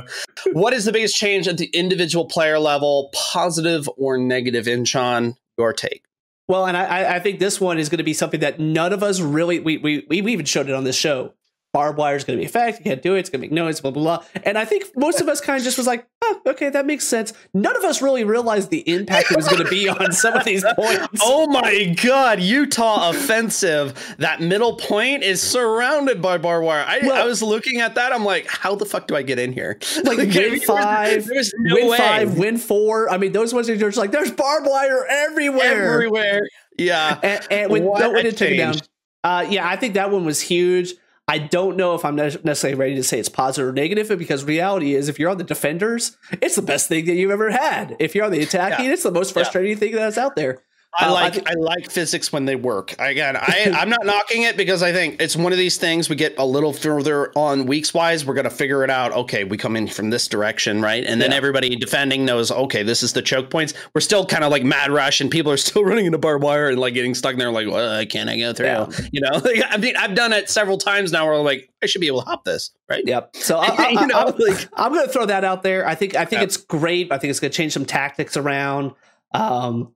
What 0.54 0.74
is 0.74 0.86
the 0.86 0.92
biggest 0.92 1.16
change 1.16 1.48
at 1.48 1.58
the 1.58 1.68
individual 1.68 2.26
player 2.26 2.60
level 2.60 3.12
positive 3.14 3.90
or 3.98 4.18
negative 4.18 4.66
Inchon 4.66 5.36
your 5.58 5.74
take? 5.74 6.04
Well, 6.48 6.66
and 6.66 6.78
I, 6.78 7.16
I 7.16 7.20
think 7.20 7.40
this 7.40 7.60
one 7.60 7.80
is 7.80 7.90
going 7.90 7.98
to 7.98 8.04
be 8.04 8.14
something 8.14 8.42
that 8.42 8.60
none 8.60 8.94
of 8.94 9.02
us 9.02 9.20
really 9.20 9.60
we 9.60 9.78
we 9.78 10.06
we 10.08 10.32
even 10.32 10.46
showed 10.46 10.70
it 10.70 10.74
on 10.74 10.84
this 10.84 10.96
show 10.96 11.34
barbed 11.76 11.98
wire 11.98 12.16
is 12.16 12.24
going 12.24 12.40
to 12.40 12.42
be 12.42 12.46
a 12.46 12.50
fact. 12.50 12.78
You 12.78 12.86
can't 12.86 13.02
do 13.02 13.16
it. 13.16 13.20
It's 13.20 13.30
going 13.30 13.42
to 13.42 13.48
make 13.50 13.52
noise, 13.52 13.82
blah, 13.82 13.92
blah, 13.92 14.02
blah. 14.02 14.42
And 14.46 14.58
I 14.58 14.64
think 14.64 14.86
most 14.96 15.20
of 15.20 15.28
us 15.28 15.42
kind 15.42 15.58
of 15.58 15.64
just 15.66 15.78
was 15.78 15.86
like, 15.86 16.08
oh, 16.22 16.42
okay, 16.48 16.70
that 16.70 16.86
makes 16.86 17.06
sense. 17.06 17.34
None 17.54 17.76
of 17.76 17.84
us 17.84 18.02
really 18.02 18.24
realized 18.24 18.70
the 18.70 18.80
impact 18.90 19.30
it 19.30 19.36
was 19.36 19.50
going 19.50 19.62
to 19.62 19.70
be 19.70 19.90
on 19.90 20.14
some 20.14 20.36
of 20.36 20.46
these 20.46 20.64
points. 20.78 21.06
Oh 21.22 21.48
my 21.48 21.94
God, 22.02 22.40
Utah 22.40 23.10
offensive. 23.10 24.16
That 24.20 24.40
middle 24.40 24.78
point 24.78 25.24
is 25.24 25.42
surrounded 25.42 26.22
by 26.22 26.38
barbed 26.38 26.66
wire. 26.66 26.86
I, 26.88 27.00
well, 27.02 27.22
I 27.22 27.26
was 27.26 27.44
looking 27.44 27.82
at 27.82 27.96
that. 27.96 28.14
I'm 28.14 28.24
like, 28.24 28.48
how 28.48 28.76
the 28.76 28.86
fuck 28.86 29.08
do 29.08 29.16
I 29.18 29.22
get 29.22 29.38
in 29.38 29.52
here? 29.52 29.78
Like 30.06 30.18
win 30.18 30.60
five, 30.62 31.26
there's 31.26 31.52
no 31.58 31.76
win 31.76 31.88
way. 31.90 31.98
five, 31.98 32.38
win 32.38 32.58
four. 32.58 33.10
I 33.10 33.18
mean, 33.18 33.34
those 33.34 33.54
ones 33.54 33.70
are 33.70 33.76
just 33.76 33.98
like, 33.98 34.12
there's 34.12 34.32
barbed 34.32 34.68
wire 34.70 35.06
everywhere. 35.10 35.94
Everywhere. 35.94 36.48
Yeah. 36.78 37.20
And, 37.22 37.48
and 37.52 37.72
when, 37.72 37.84
don't 37.84 38.14
win 38.14 38.26
it, 38.28 38.38
take 38.38 38.52
it 38.52 38.58
down. 38.58 38.76
Uh, 39.24 39.46
yeah, 39.50 39.68
I 39.68 39.76
think 39.76 39.96
that 39.96 40.12
one 40.12 40.24
was 40.24 40.40
huge. 40.40 40.94
I 41.28 41.40
don't 41.40 41.76
know 41.76 41.96
if 41.96 42.06
I'm 42.06 42.16
necessarily 42.16 42.78
ready 42.78 42.96
to 42.96 43.04
say 43.04 43.20
it's 43.20 43.30
positive 43.30 43.70
or 43.70 43.74
negative 43.74 44.16
because 44.20 44.44
reality 44.44 44.94
is 44.94 45.10
if 45.10 45.18
you're 45.18 45.32
on 45.32 45.40
the 45.40 45.44
defenders, 45.44 46.18
it's 46.42 46.56
the 46.56 46.62
best 46.62 46.88
thing 46.88 47.06
that 47.06 47.16
you've 47.16 47.32
ever 47.32 47.50
had. 47.50 47.96
If 48.00 48.14
you're 48.14 48.26
on 48.26 48.32
the 48.32 48.42
attacking, 48.42 48.86
yeah. 48.86 48.92
it's 48.92 49.04
the 49.04 49.12
most 49.12 49.34
frustrating 49.34 49.72
yeah. 49.72 49.78
thing 49.78 49.96
that's 49.96 50.20
out 50.20 50.36
there. 50.36 50.62
I 50.98 51.08
uh, 51.08 51.14
like 51.14 51.50
I, 51.50 51.54
like 51.54 51.92
physics 51.92 52.32
when 52.32 52.46
they 52.46 52.56
work. 52.56 52.96
Again, 53.00 53.36
I 53.36 53.72
I'm 53.76 53.90
not 53.90 54.06
knocking 54.06 54.44
it 54.44 54.56
because 54.56 54.82
I 54.82 54.94
think 54.94 55.22
it's 55.22 55.36
one 55.36 55.52
of 55.52 55.58
these 55.58 55.78
things 55.78 56.10
we 56.10 56.16
get 56.16 56.36
a 56.38 56.46
little 56.46 56.72
further 56.72 57.32
on 57.38 57.66
weeks 57.66 57.94
wise. 57.94 58.26
We're 58.26 58.34
gonna 58.34 58.50
figure 58.50 58.84
it 58.84 58.90
out. 58.90 59.12
Okay, 59.12 59.44
we 59.44 59.58
come 59.58 59.76
in 59.76 59.88
from 59.88 60.10
this 60.10 60.28
direction, 60.28 60.82
right? 60.82 61.04
And 61.04 61.22
then 61.22 61.32
yeah. 61.32 61.38
everybody 61.38 61.76
defending 61.76 62.24
knows. 62.24 62.50
Okay, 62.50 62.84
this 62.84 63.04
is 63.04 63.14
the 63.14 63.22
choke 63.22 63.50
points. 63.50 63.74
We're 63.94 64.02
still 64.02 64.26
kind 64.26 64.44
of 64.44 64.52
like 64.52 64.64
mad 64.64 64.92
rush, 64.92 65.20
and 65.20 65.30
people 65.30 65.52
are 65.52 65.58
still 65.66 65.84
running 65.84 66.06
into 66.06 66.18
barbed 66.18 66.44
wire 66.44 66.70
and 66.70 66.80
like 66.80 66.94
getting 66.94 67.14
stuck 67.14 67.34
in 67.34 67.40
there. 67.40 67.52
Like, 67.52 67.68
well, 67.68 68.06
can't 68.06 68.30
I 68.30 68.38
go 68.38 68.54
through? 68.54 68.68
Yeah. 68.68 68.88
You 69.12 69.22
know, 69.22 69.32
like, 69.44 69.64
I 69.70 69.78
mean, 69.78 69.98
I've 69.98 70.16
done 70.16 70.32
it 70.32 70.50
several 70.50 70.78
times 70.78 71.12
now. 71.12 71.26
Where 71.26 71.36
I'm 71.36 71.44
like, 71.44 71.70
I 71.84 71.88
should 71.88 72.02
be 72.02 72.08
able 72.08 72.22
to 72.22 72.26
hop 72.28 72.46
this, 72.46 72.72
right? 72.90 73.04
Yep. 73.06 73.36
So 73.36 73.58
I, 73.58 73.90
you 73.90 74.08
know, 74.08 74.18
I, 74.18 74.24
like, 74.26 74.70
I'm 74.74 74.94
gonna 74.94 75.08
throw 75.08 75.26
that 75.26 75.44
out 75.44 75.64
there. 75.64 75.86
I 75.86 75.96
think 75.96 76.16
I 76.16 76.26
think 76.26 76.42
it's 76.42 76.58
great. 76.58 77.12
I 77.12 77.18
think 77.18 77.32
it's 77.32 77.40
gonna 77.40 77.52
change 77.52 77.74
some 77.74 77.86
tactics 77.86 78.38
around. 78.38 78.94
Um, 79.34 79.94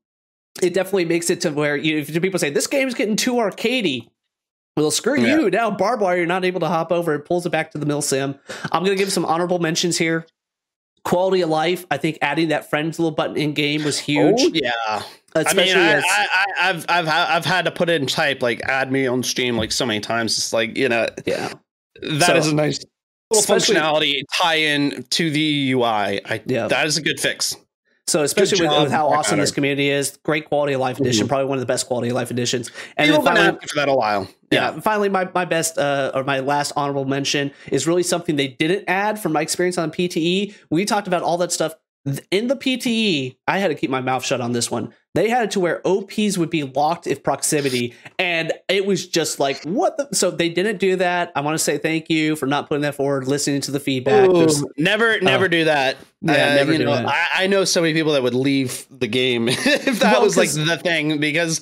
it 0.62 0.74
definitely 0.74 1.05
makes 1.05 1.30
it 1.30 1.41
to 1.41 1.51
where 1.51 1.76
you 1.76 1.99
if 1.99 2.22
people 2.22 2.39
say 2.39 2.49
this 2.49 2.68
game's 2.68 2.93
getting 2.93 3.16
too 3.16 3.34
arcadey. 3.36 4.10
Well, 4.78 4.91
screw 4.91 5.20
yeah. 5.20 5.39
you. 5.39 5.49
Now 5.49 5.72
barbed 5.72 6.01
wire, 6.01 6.18
you're 6.18 6.26
not 6.26 6.45
able 6.45 6.62
to 6.62 6.68
hop 6.68 6.91
over. 6.91 7.14
It 7.14 7.22
pulls 7.22 7.45
it 7.45 7.49
back 7.49 7.72
to 7.72 7.78
the 7.78 7.86
milsim. 7.86 8.39
I'm 8.72 8.84
going 8.84 8.95
to 8.95 9.01
give 9.01 9.12
some 9.12 9.26
honorable 9.26 9.60
mentions 9.60 9.97
here. 9.97 10.26
Quality 11.03 11.41
of 11.41 11.49
life. 11.49 11.86
I 11.91 11.97
think 11.97 12.18
adding 12.22 12.49
that 12.49 12.70
friends 12.70 12.97
little 12.97 13.12
button 13.12 13.36
in 13.36 13.53
game 13.53 13.84
was 13.84 13.99
oh, 13.99 14.03
huge. 14.03 14.39
Oh, 14.39 14.51
yeah. 14.53 15.03
Especially 15.36 15.74
I 15.74 15.76
mean, 15.76 15.78
I, 15.78 15.93
as, 15.93 16.03
I, 16.03 16.66
have 16.68 16.86
I've 16.89 17.07
I've 17.07 17.45
had 17.45 17.66
to 17.66 17.72
put 17.72 17.89
it 17.89 18.01
in 18.01 18.07
type 18.07 18.41
like 18.41 18.62
add 18.62 18.91
me 18.91 19.05
on 19.05 19.22
stream 19.24 19.57
like 19.57 19.72
so 19.72 19.86
many 19.86 19.99
times. 19.99 20.38
It's 20.38 20.53
like 20.53 20.78
you 20.78 20.89
know, 20.89 21.07
yeah, 21.26 21.53
that 22.01 22.28
so, 22.28 22.36
is 22.36 22.47
a 22.47 22.55
nice 22.55 22.80
little 23.30 23.55
functionality 23.55 24.24
tie 24.34 24.55
in 24.55 25.03
to 25.12 25.30
the 25.30 25.74
UI. 25.74 25.84
I, 26.26 26.41
yeah, 26.45 26.68
that 26.68 26.88
is 26.88 26.97
a 26.97 27.01
good 27.01 27.20
fix. 27.20 27.55
So 28.10 28.24
especially 28.24 28.68
with, 28.68 28.84
with, 28.84 28.91
how 28.91 29.07
awesome 29.07 29.39
this 29.39 29.51
community 29.51 29.89
is, 29.89 30.18
great 30.24 30.45
quality 30.45 30.74
of 30.74 30.82
life 30.82 30.99
edition, 30.99 31.24
mm-hmm. 31.24 31.30
probably 31.30 31.45
one 31.45 31.57
of 31.57 31.62
the 31.62 31.66
best 31.66 31.88
quality 31.88 32.10
of 32.10 32.16
life 32.16 32.32
editions. 32.32 32.72
And 32.97 33.12
then 33.12 33.24
finally, 33.24 33.57
for 33.68 33.76
that 33.76 33.89
a 33.89 33.93
while. 33.93 34.28
Yeah. 34.51 34.74
yeah. 34.74 34.80
Finally, 34.80 35.10
my, 35.10 35.30
my 35.34 35.45
best 35.45 35.78
uh, 35.78 36.12
or 36.14 36.24
my 36.24 36.39
last 36.39 36.74
honorable 36.76 37.05
mention 37.05 37.51
is 37.72 37.88
really 37.88 38.03
something 38.03 38.36
they 38.36 38.47
didn't 38.47 38.86
add 38.88 39.20
from 39.20 39.34
my 39.34 39.41
experience 39.41 39.78
on 39.78 39.91
PTE. 39.91 40.55
We 40.70 40.86
talked 40.86 41.07
about 41.07 41.24
all 41.24 41.38
that 41.38 41.51
stuff 41.51 41.74
in 42.32 42.47
the 42.47 42.56
PTE. 42.56 43.38
I 43.47 43.60
had 43.60 43.70
to 43.70 43.76
keep 43.76 43.89
my 43.89 44.02
mouth 44.02 44.26
shut 44.26 44.41
on 44.41 44.52
this 44.52 44.72
one 44.72 44.93
they 45.16 45.28
had 45.28 45.45
it 45.45 45.52
to 45.52 45.60
where 45.60 45.86
OPs 45.88 46.38
would 46.38 46.52
be 46.52 46.64
locked 46.64 47.08
if 47.08 47.24
proximity, 47.24 47.95
and 48.20 48.54
it 48.68 48.86
was 48.86 49.08
just 49.08 49.39
like 49.39 49.64
what 49.64 49.97
the. 49.97 50.08
So 50.14 50.30
they 50.30 50.50
didn't 50.50 50.78
do 50.78 50.95
that. 50.97 51.32
I 51.36 51.41
want 51.41 51.56
to 51.56 51.60
say 51.64 51.80
thank 51.80 52.10
you 52.10 52.36
for 52.36 52.45
not 52.45 52.70
putting 52.70 52.84
that 52.84 52.95
forward, 52.95 53.28
listening 53.28 53.62
to 53.62 53.72
the 53.72 53.80
feedback. 53.80 54.30
Ooh, 54.30 54.47
never, 54.78 55.20
never 55.20 55.45
uh, 55.45 55.47
do 55.50 55.66
that. 55.66 55.97
Yeah, 56.22 56.32
uh, 56.32 56.56
never 56.56 56.78
do 56.78 56.86
know, 56.86 56.95
that. 56.95 57.08
I, 57.08 57.43
I, 57.43 57.47
know 57.47 57.66
so 57.66 57.82
many 57.82 57.93
people 57.93 58.14
that 58.14 58.22
would 58.22 58.36
leave 58.36 58.86
the 58.91 59.08
game 59.08 59.50
if 59.52 60.00
that 60.00 60.14
well, 60.14 60.22
was 60.22 60.38
like 60.38 60.52
the 60.52 60.78
thing 60.78 61.20
because 61.20 61.62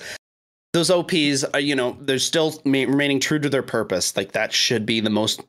those 0.73 0.89
OPs, 0.89 1.43
are, 1.45 1.59
you 1.59 1.75
know, 1.75 1.95
they're 2.01 2.19
still 2.19 2.59
remaining 2.65 3.19
true 3.19 3.39
to 3.39 3.49
their 3.49 3.63
purpose. 3.63 4.17
Like 4.17 4.33
that 4.33 4.51
should 4.51 4.85
be 4.85 4.99
the 4.99 5.09
most 5.09 5.41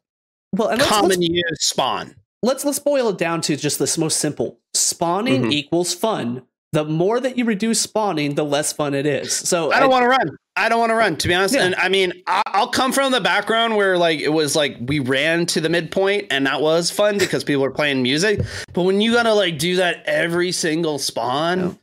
well 0.52 0.68
and 0.68 0.78
let's, 0.78 0.90
common 0.90 1.20
let's, 1.20 1.28
use 1.28 1.58
spawn. 1.64 2.14
Let's 2.42 2.64
let's 2.64 2.78
boil 2.78 3.08
it 3.10 3.18
down 3.18 3.40
to 3.42 3.56
just 3.56 3.78
this 3.78 3.98
most 3.98 4.18
simple: 4.18 4.58
spawning 4.74 5.42
mm-hmm. 5.42 5.52
equals 5.52 5.94
fun 5.94 6.42
the 6.72 6.84
more 6.84 7.18
that 7.18 7.38
you 7.38 7.44
reduce 7.44 7.80
spawning, 7.80 8.34
the 8.34 8.44
less 8.44 8.72
fun 8.72 8.94
it 8.94 9.06
is. 9.06 9.32
So 9.32 9.72
I 9.72 9.80
don't 9.80 9.90
want 9.90 10.02
to 10.02 10.08
run. 10.08 10.36
I 10.56 10.68
don't 10.68 10.78
want 10.78 10.90
to 10.90 10.96
run, 10.96 11.16
to 11.16 11.28
be 11.28 11.34
honest. 11.34 11.54
Yeah. 11.54 11.64
And 11.64 11.74
I 11.76 11.88
mean, 11.88 12.12
I'll 12.26 12.68
come 12.68 12.92
from 12.92 13.12
the 13.12 13.20
background 13.20 13.76
where 13.76 13.96
like 13.96 14.20
it 14.20 14.28
was 14.28 14.54
like 14.54 14.76
we 14.80 14.98
ran 14.98 15.46
to 15.46 15.60
the 15.60 15.68
midpoint 15.68 16.26
and 16.30 16.46
that 16.46 16.60
was 16.60 16.90
fun 16.90 17.16
because 17.18 17.44
people 17.44 17.62
were 17.62 17.70
playing 17.70 18.02
music. 18.02 18.40
But 18.74 18.82
when 18.82 19.00
you 19.00 19.12
gotta 19.12 19.32
like 19.32 19.58
do 19.58 19.76
that 19.76 20.02
every 20.04 20.52
single 20.52 20.98
spawn, 20.98 21.78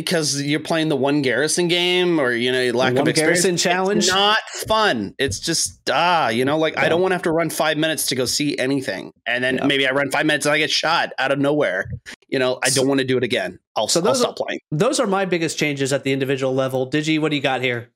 because 0.00 0.40
you're 0.42 0.60
playing 0.60 0.88
the 0.88 0.96
one 0.96 1.22
garrison 1.22 1.68
game 1.68 2.20
or 2.20 2.32
you 2.32 2.50
know 2.50 2.70
lack 2.76 2.94
one 2.94 3.02
of 3.02 3.08
experience 3.08 3.42
garrison 3.42 3.56
challenge? 3.56 4.04
it's 4.04 4.12
not 4.12 4.38
fun. 4.66 5.14
It's 5.18 5.40
just 5.40 5.90
ah 5.90 6.28
you 6.28 6.44
know 6.44 6.58
like 6.58 6.74
yeah. 6.74 6.84
i 6.84 6.88
don't 6.88 7.00
want 7.00 7.12
to 7.12 7.14
have 7.14 7.22
to 7.22 7.32
run 7.32 7.50
five 7.50 7.76
minutes 7.76 8.06
to 8.06 8.14
go 8.14 8.24
see 8.24 8.56
anything. 8.58 9.12
And 9.26 9.42
then 9.42 9.56
yeah. 9.56 9.66
maybe 9.66 9.86
i 9.86 9.90
run 9.90 10.10
five 10.10 10.26
minutes 10.26 10.46
and 10.46 10.54
i 10.54 10.58
get 10.58 10.70
shot 10.70 11.12
out 11.18 11.32
of 11.32 11.38
nowhere. 11.38 11.90
You 12.28 12.38
know 12.38 12.58
i 12.62 12.70
don't 12.70 12.88
want 12.88 13.00
to 13.00 13.06
do 13.06 13.16
it 13.16 13.24
again. 13.24 13.58
I'll, 13.76 13.88
so 13.88 14.00
those 14.00 14.22
I'll 14.22 14.32
stop 14.32 14.40
are, 14.40 14.46
playing. 14.46 14.60
those 14.70 15.00
are 15.00 15.06
my 15.06 15.24
biggest 15.24 15.58
changes 15.58 15.92
at 15.92 16.04
the 16.04 16.12
individual 16.12 16.54
level. 16.54 16.90
Digi 16.90 17.20
what 17.20 17.30
do 17.30 17.36
you 17.36 17.42
got 17.42 17.62
here 17.62 17.90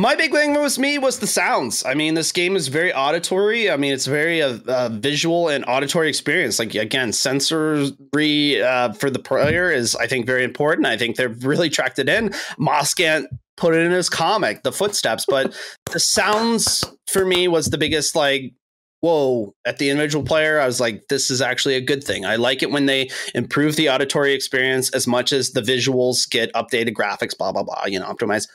my 0.00 0.14
big 0.14 0.30
thing 0.30 0.54
was 0.54 0.78
me 0.78 0.96
was 0.96 1.18
the 1.18 1.26
sounds. 1.26 1.84
I 1.84 1.94
mean, 1.94 2.14
this 2.14 2.30
game 2.30 2.54
is 2.54 2.68
very 2.68 2.94
auditory. 2.94 3.68
I 3.68 3.76
mean, 3.76 3.92
it's 3.92 4.06
very 4.06 4.38
a, 4.38 4.50
uh, 4.50 4.58
a 4.68 4.72
uh, 4.72 4.88
visual 4.90 5.48
and 5.48 5.64
auditory 5.66 6.08
experience. 6.08 6.60
Like 6.60 6.76
again, 6.76 7.12
sensory 7.12 8.62
uh, 8.62 8.92
for 8.92 9.10
the 9.10 9.18
player 9.18 9.72
is 9.72 9.96
I 9.96 10.06
think 10.06 10.24
very 10.24 10.44
important. 10.44 10.86
I 10.86 10.96
think 10.96 11.16
they've 11.16 11.44
really 11.44 11.68
tracked 11.68 11.98
it 11.98 12.08
in. 12.08 12.28
Moskant 12.60 13.26
put 13.56 13.74
it 13.74 13.84
in 13.84 13.90
his 13.90 14.08
comic, 14.08 14.62
The 14.62 14.70
Footsteps, 14.70 15.26
but 15.28 15.52
the 15.90 15.98
sounds 15.98 16.84
for 17.08 17.26
me 17.26 17.48
was 17.48 17.66
the 17.66 17.78
biggest 17.78 18.14
like 18.14 18.52
whoa 19.00 19.54
at 19.64 19.78
the 19.78 19.90
individual 19.90 20.24
player 20.24 20.58
i 20.58 20.66
was 20.66 20.80
like 20.80 21.06
this 21.08 21.30
is 21.30 21.40
actually 21.40 21.76
a 21.76 21.80
good 21.80 22.02
thing 22.02 22.26
i 22.26 22.34
like 22.34 22.64
it 22.64 22.70
when 22.72 22.86
they 22.86 23.08
improve 23.32 23.76
the 23.76 23.88
auditory 23.88 24.32
experience 24.32 24.90
as 24.90 25.06
much 25.06 25.32
as 25.32 25.52
the 25.52 25.60
visuals 25.60 26.28
get 26.28 26.52
updated 26.54 26.94
graphics 26.94 27.36
blah 27.38 27.52
blah 27.52 27.62
blah 27.62 27.84
you 27.86 27.96
know 27.98 28.06
optimize 28.06 28.48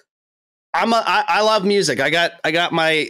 I'm 0.74 0.94
a, 0.94 1.04
I, 1.06 1.24
I 1.28 1.42
love 1.42 1.66
music. 1.66 2.00
I 2.00 2.10
got 2.10 2.34
I 2.44 2.52
got 2.52 2.72
my 2.72 3.10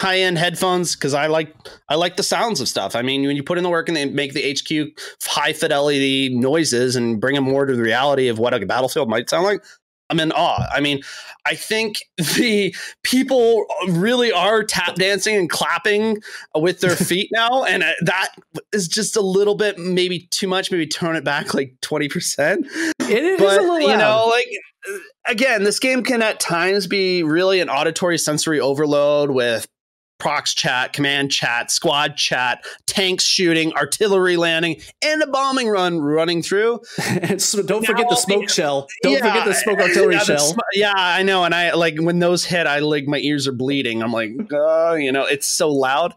high 0.00 0.18
end 0.18 0.36
headphones 0.36 0.96
because 0.96 1.14
I 1.14 1.26
like 1.28 1.54
I 1.88 1.94
like 1.94 2.16
the 2.16 2.22
sounds 2.22 2.60
of 2.60 2.68
stuff. 2.68 2.96
I 2.96 3.02
mean, 3.02 3.24
when 3.26 3.36
you 3.36 3.42
put 3.42 3.58
in 3.58 3.64
the 3.64 3.70
work 3.70 3.88
and 3.88 3.96
they 3.96 4.04
make 4.06 4.34
the 4.34 4.52
HQ 4.52 4.98
high 5.24 5.52
fidelity 5.52 6.28
noises 6.28 6.96
and 6.96 7.20
bring 7.20 7.34
them 7.34 7.44
more 7.44 7.66
to 7.66 7.74
the 7.74 7.82
reality 7.82 8.28
of 8.28 8.38
what 8.38 8.52
a 8.52 8.66
battlefield 8.66 9.08
might 9.08 9.30
sound 9.30 9.44
like, 9.44 9.62
I'm 10.10 10.20
in 10.20 10.32
awe. 10.32 10.66
I 10.70 10.80
mean, 10.80 11.02
I 11.46 11.54
think 11.54 11.96
the 12.36 12.74
people 13.02 13.64
really 13.88 14.32
are 14.32 14.64
tap 14.64 14.96
dancing 14.96 15.36
and 15.36 15.48
clapping 15.48 16.18
with 16.54 16.80
their 16.80 16.96
feet 16.96 17.30
now, 17.32 17.64
and 17.64 17.82
uh, 17.82 17.92
that 18.02 18.34
is 18.72 18.88
just 18.88 19.16
a 19.16 19.22
little 19.22 19.54
bit 19.54 19.78
maybe 19.78 20.28
too 20.30 20.48
much. 20.48 20.70
Maybe 20.70 20.86
turn 20.86 21.16
it 21.16 21.24
back 21.24 21.54
like 21.54 21.74
twenty 21.80 22.08
percent. 22.08 22.66
It 23.00 23.24
is 23.24 23.40
but, 23.40 23.60
a 23.60 23.62
little, 23.62 23.80
you 23.80 23.96
know, 23.96 24.26
like 24.28 24.48
again, 25.26 25.64
this 25.64 25.78
game 25.78 26.02
can 26.02 26.22
at 26.22 26.40
times 26.40 26.86
be 26.86 27.22
really 27.22 27.60
an 27.60 27.68
auditory 27.68 28.18
sensory 28.18 28.60
overload 28.60 29.30
with 29.30 29.66
prox 30.22 30.54
chat, 30.54 30.92
command 30.92 31.32
chat, 31.32 31.68
squad 31.70 32.16
chat, 32.16 32.64
tanks 32.86 33.24
shooting, 33.24 33.72
artillery 33.72 34.36
landing, 34.36 34.80
and 35.02 35.20
a 35.20 35.26
bombing 35.26 35.68
run 35.68 36.00
running 36.00 36.42
through. 36.42 36.80
so 37.38 37.62
don't 37.62 37.82
now, 37.82 37.86
forget 37.86 38.08
the 38.08 38.14
smoke 38.14 38.48
shell. 38.48 38.86
Don't 39.02 39.14
yeah, 39.14 39.18
forget 39.18 39.44
the 39.44 39.54
smoke 39.54 39.80
artillery 39.80 40.14
yeah, 40.14 40.22
shell. 40.22 40.56
yeah, 40.74 40.94
I 40.96 41.24
know. 41.24 41.44
And 41.44 41.54
I 41.54 41.72
like 41.74 41.96
when 41.98 42.20
those 42.20 42.44
hit, 42.44 42.68
I 42.68 42.78
like 42.78 43.06
my 43.06 43.18
ears 43.18 43.48
are 43.48 43.52
bleeding. 43.52 44.00
I'm 44.00 44.12
like, 44.12 44.30
oh, 44.52 44.94
you 44.94 45.10
know, 45.10 45.24
it's 45.24 45.48
so 45.48 45.68
loud. 45.70 46.14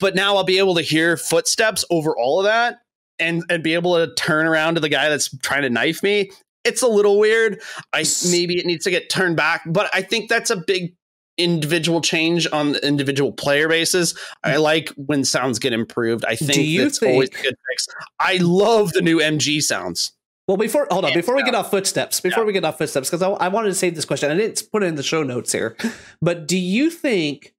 But 0.00 0.16
now 0.16 0.36
I'll 0.36 0.44
be 0.44 0.58
able 0.58 0.74
to 0.74 0.82
hear 0.82 1.16
footsteps 1.16 1.84
over 1.88 2.16
all 2.16 2.40
of 2.40 2.46
that 2.46 2.80
and 3.18 3.44
and 3.48 3.62
be 3.62 3.74
able 3.74 3.94
to 3.94 4.12
turn 4.14 4.46
around 4.46 4.74
to 4.74 4.80
the 4.80 4.88
guy 4.88 5.08
that's 5.08 5.34
trying 5.38 5.62
to 5.62 5.70
knife 5.70 6.02
me 6.02 6.30
it's 6.66 6.82
a 6.82 6.88
little 6.88 7.18
weird. 7.18 7.62
I 7.92 8.04
maybe 8.30 8.58
it 8.58 8.66
needs 8.66 8.84
to 8.84 8.90
get 8.90 9.08
turned 9.08 9.36
back, 9.36 9.62
but 9.66 9.88
I 9.94 10.02
think 10.02 10.28
that's 10.28 10.50
a 10.50 10.56
big 10.56 10.94
individual 11.38 12.00
change 12.00 12.46
on 12.52 12.72
the 12.72 12.86
individual 12.86 13.32
player 13.32 13.68
basis. 13.68 14.14
I 14.42 14.54
mm. 14.54 14.62
like 14.62 14.88
when 14.96 15.24
sounds 15.24 15.58
get 15.58 15.72
improved. 15.72 16.24
I 16.24 16.36
think 16.36 16.78
that's 16.78 16.98
think, 16.98 17.12
always 17.12 17.28
a 17.28 17.42
good 17.42 17.54
fix. 17.70 17.86
I 18.18 18.38
love 18.40 18.92
the 18.92 19.02
new 19.02 19.18
MG 19.18 19.62
sounds. 19.62 20.12
Well, 20.48 20.56
before 20.56 20.86
hold 20.90 21.04
on, 21.04 21.12
before 21.12 21.34
we 21.34 21.42
get 21.42 21.56
off 21.56 21.70
footsteps, 21.70 22.20
before 22.20 22.44
yeah. 22.44 22.46
we 22.46 22.52
get 22.52 22.64
off 22.64 22.78
footsteps, 22.78 23.10
because 23.10 23.20
I, 23.20 23.30
I, 23.30 23.48
wanted 23.48 23.68
to 23.68 23.74
save 23.74 23.96
this 23.96 24.04
question. 24.04 24.30
I 24.30 24.36
didn't 24.36 24.62
put 24.70 24.84
it 24.84 24.86
in 24.86 24.94
the 24.94 25.02
show 25.02 25.24
notes 25.24 25.50
here, 25.50 25.76
but 26.22 26.46
do 26.46 26.56
you 26.56 26.88
think 26.88 27.52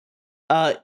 uh, 0.50 0.76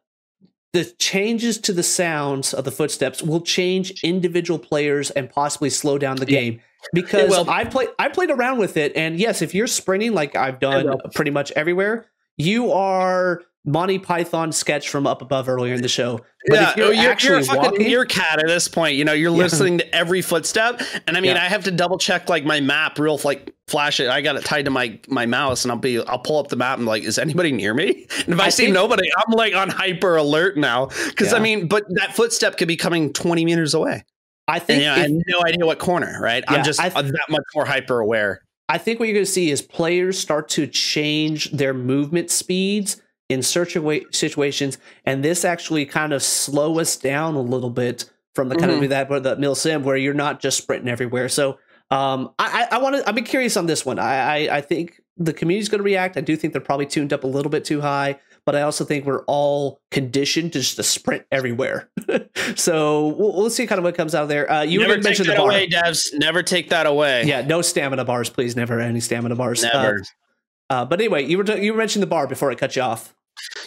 the 0.73 0.83
changes 0.99 1.57
to 1.59 1.71
the 1.71 1.81
sounds 1.81 2.53
of 2.53 2.65
the 2.65 2.71
footsteps 2.71 3.23
will 3.23 3.39
change 3.39 4.03
individual 4.03 4.59
players 4.59 5.11
and 5.11 5.29
possibly 5.29 5.69
slow 5.69 5.97
down 5.97 6.17
the 6.17 6.29
yeah. 6.29 6.39
game? 6.41 6.61
Because 6.93 7.29
well, 7.29 7.49
I 7.49 7.65
played 7.65 7.89
I 7.99 8.09
played 8.09 8.31
around 8.31 8.59
with 8.59 8.77
it, 8.77 8.95
and 8.95 9.19
yes, 9.19 9.41
if 9.41 9.53
you're 9.53 9.67
sprinting 9.67 10.13
like 10.13 10.35
I've 10.35 10.59
done 10.59 10.97
pretty 11.13 11.31
much 11.31 11.51
everywhere, 11.51 12.07
you 12.37 12.71
are 12.71 13.41
Monty 13.65 13.97
Python 13.97 14.51
sketch 14.51 14.89
from 14.89 15.07
up 15.07 15.21
above 15.21 15.47
earlier 15.47 15.73
in 15.73 15.81
the 15.81 15.87
show. 15.87 16.19
But 16.47 16.55
yeah, 16.55 16.73
you're, 16.75 16.85
oh, 16.87 16.91
you're, 16.91 17.15
you're, 17.19 17.37
a 17.37 17.43
fucking 17.43 17.61
walking, 17.61 17.89
you're 17.89 18.03
cat 18.03 18.39
at 18.39 18.47
this 18.47 18.67
point. 18.67 18.97
You 18.97 19.05
know, 19.05 19.13
you're 19.13 19.31
yeah. 19.35 19.37
listening 19.37 19.77
to 19.77 19.95
every 19.95 20.21
footstep, 20.21 20.81
and 21.07 21.15
I 21.15 21.21
mean, 21.21 21.35
yeah. 21.35 21.43
I 21.43 21.47
have 21.47 21.63
to 21.63 21.71
double 21.71 21.97
check 21.97 22.27
like 22.27 22.43
my 22.43 22.59
map, 22.59 22.99
real 22.99 23.17
like 23.23 23.55
flash 23.69 24.01
it. 24.01 24.09
I 24.09 24.19
got 24.19 24.35
it 24.35 24.43
tied 24.43 24.65
to 24.65 24.71
my 24.71 24.99
my 25.07 25.25
mouse, 25.25 25.63
and 25.63 25.71
I'll 25.71 25.77
be 25.77 26.03
I'll 26.03 26.19
pull 26.19 26.39
up 26.39 26.49
the 26.49 26.57
map 26.57 26.77
and 26.77 26.85
like, 26.85 27.03
is 27.03 27.17
anybody 27.17 27.53
near 27.53 27.73
me? 27.73 28.05
And 28.25 28.33
if 28.33 28.39
I, 28.39 28.45
I 28.45 28.49
see 28.49 28.63
think, 28.63 28.73
nobody, 28.73 29.07
I'm 29.15 29.33
like 29.33 29.55
on 29.55 29.69
hyper 29.69 30.17
alert 30.17 30.57
now 30.57 30.87
because 30.87 31.31
yeah. 31.31 31.37
I 31.37 31.39
mean, 31.39 31.67
but 31.67 31.85
that 31.91 32.13
footstep 32.15 32.57
could 32.57 32.67
be 32.67 32.75
coming 32.75 33.13
20 33.13 33.45
meters 33.45 33.73
away. 33.73 34.03
I 34.47 34.59
think 34.59 34.83
and, 34.83 34.83
you 34.83 34.87
know, 34.87 34.93
if, 34.93 34.97
I 34.97 35.01
have 35.01 35.11
no 35.27 35.41
idea 35.47 35.65
what 35.65 35.79
corner. 35.79 36.19
Right, 36.21 36.43
I'm 36.47 36.63
just 36.63 36.79
th- 36.79 36.93
that 36.93 37.25
much 37.29 37.43
more 37.55 37.65
hyper 37.65 37.99
aware. 37.99 38.41
I 38.69 38.77
think 38.77 38.99
what 38.99 39.07
you're 39.07 39.15
going 39.15 39.25
to 39.25 39.31
see 39.31 39.51
is 39.51 39.61
players 39.61 40.17
start 40.17 40.49
to 40.49 40.67
change 40.67 41.51
their 41.51 41.73
movement 41.73 42.31
speeds 42.31 43.01
in 43.29 43.41
search 43.41 43.77
situations, 44.11 44.77
and 45.05 45.23
this 45.23 45.45
actually 45.45 45.85
kind 45.85 46.13
of 46.13 46.21
slow 46.23 46.79
us 46.79 46.95
down 46.97 47.35
a 47.35 47.41
little 47.41 47.69
bit 47.69 48.09
from 48.35 48.49
the 48.49 48.55
kind 48.55 48.71
mm-hmm. 48.71 48.83
of 48.83 48.89
that 48.89 49.09
where 49.09 49.19
the 49.19 49.35
milsim 49.35 49.83
where 49.83 49.95
you're 49.95 50.13
not 50.13 50.39
just 50.39 50.57
sprinting 50.57 50.89
everywhere. 50.89 51.29
So 51.29 51.59
um, 51.91 52.31
I, 52.39 52.67
I 52.71 52.77
want 52.79 52.95
to. 52.95 53.07
I'm 53.07 53.15
be 53.15 53.21
curious 53.21 53.55
on 53.55 53.65
this 53.65 53.85
one. 53.85 53.99
I, 53.99 54.47
I, 54.47 54.57
I 54.57 54.61
think 54.61 54.99
the 55.17 55.33
community's 55.33 55.69
going 55.69 55.79
to 55.79 55.83
react. 55.83 56.17
I 56.17 56.21
do 56.21 56.35
think 56.35 56.53
they're 56.53 56.61
probably 56.61 56.87
tuned 56.87 57.13
up 57.13 57.23
a 57.23 57.27
little 57.27 57.51
bit 57.51 57.65
too 57.65 57.81
high, 57.81 58.19
but 58.45 58.55
I 58.55 58.61
also 58.61 58.83
think 58.83 59.05
we're 59.05 59.23
all 59.25 59.79
conditioned 59.91 60.53
to 60.53 60.59
just 60.59 60.75
to 60.75 60.83
sprint 60.83 61.25
everywhere. 61.31 61.89
so 62.55 63.07
we'll, 63.07 63.33
we'll, 63.33 63.49
see 63.49 63.67
kind 63.67 63.79
of 63.79 63.83
what 63.83 63.95
comes 63.95 64.13
out 64.13 64.23
of 64.23 64.29
there. 64.29 64.51
Uh, 64.51 64.63
you 64.63 64.79
never 64.79 64.99
mentioned 65.01 65.29
the 65.29 65.35
bar. 65.35 65.49
away, 65.49 65.67
devs. 65.67 66.07
Never 66.13 66.43
take 66.43 66.69
that 66.69 66.85
away. 66.85 67.23
Yeah, 67.23 67.41
no 67.41 67.61
stamina 67.61 68.05
bars, 68.05 68.29
please. 68.29 68.55
Never 68.55 68.79
any 68.79 68.99
stamina 68.99 69.35
bars. 69.35 69.63
Uh, 69.63 69.69
never. 69.73 69.99
Uh, 69.99 70.73
uh, 70.73 70.85
but 70.85 70.99
anyway, 70.99 71.25
you 71.25 71.37
were 71.37 71.43
t- 71.43 71.63
you 71.63 71.73
mentioned 71.73 72.03
the 72.03 72.07
bar 72.07 72.27
before 72.27 72.51
I 72.51 72.55
cut 72.55 72.75
you 72.75 72.81
off. 72.81 73.13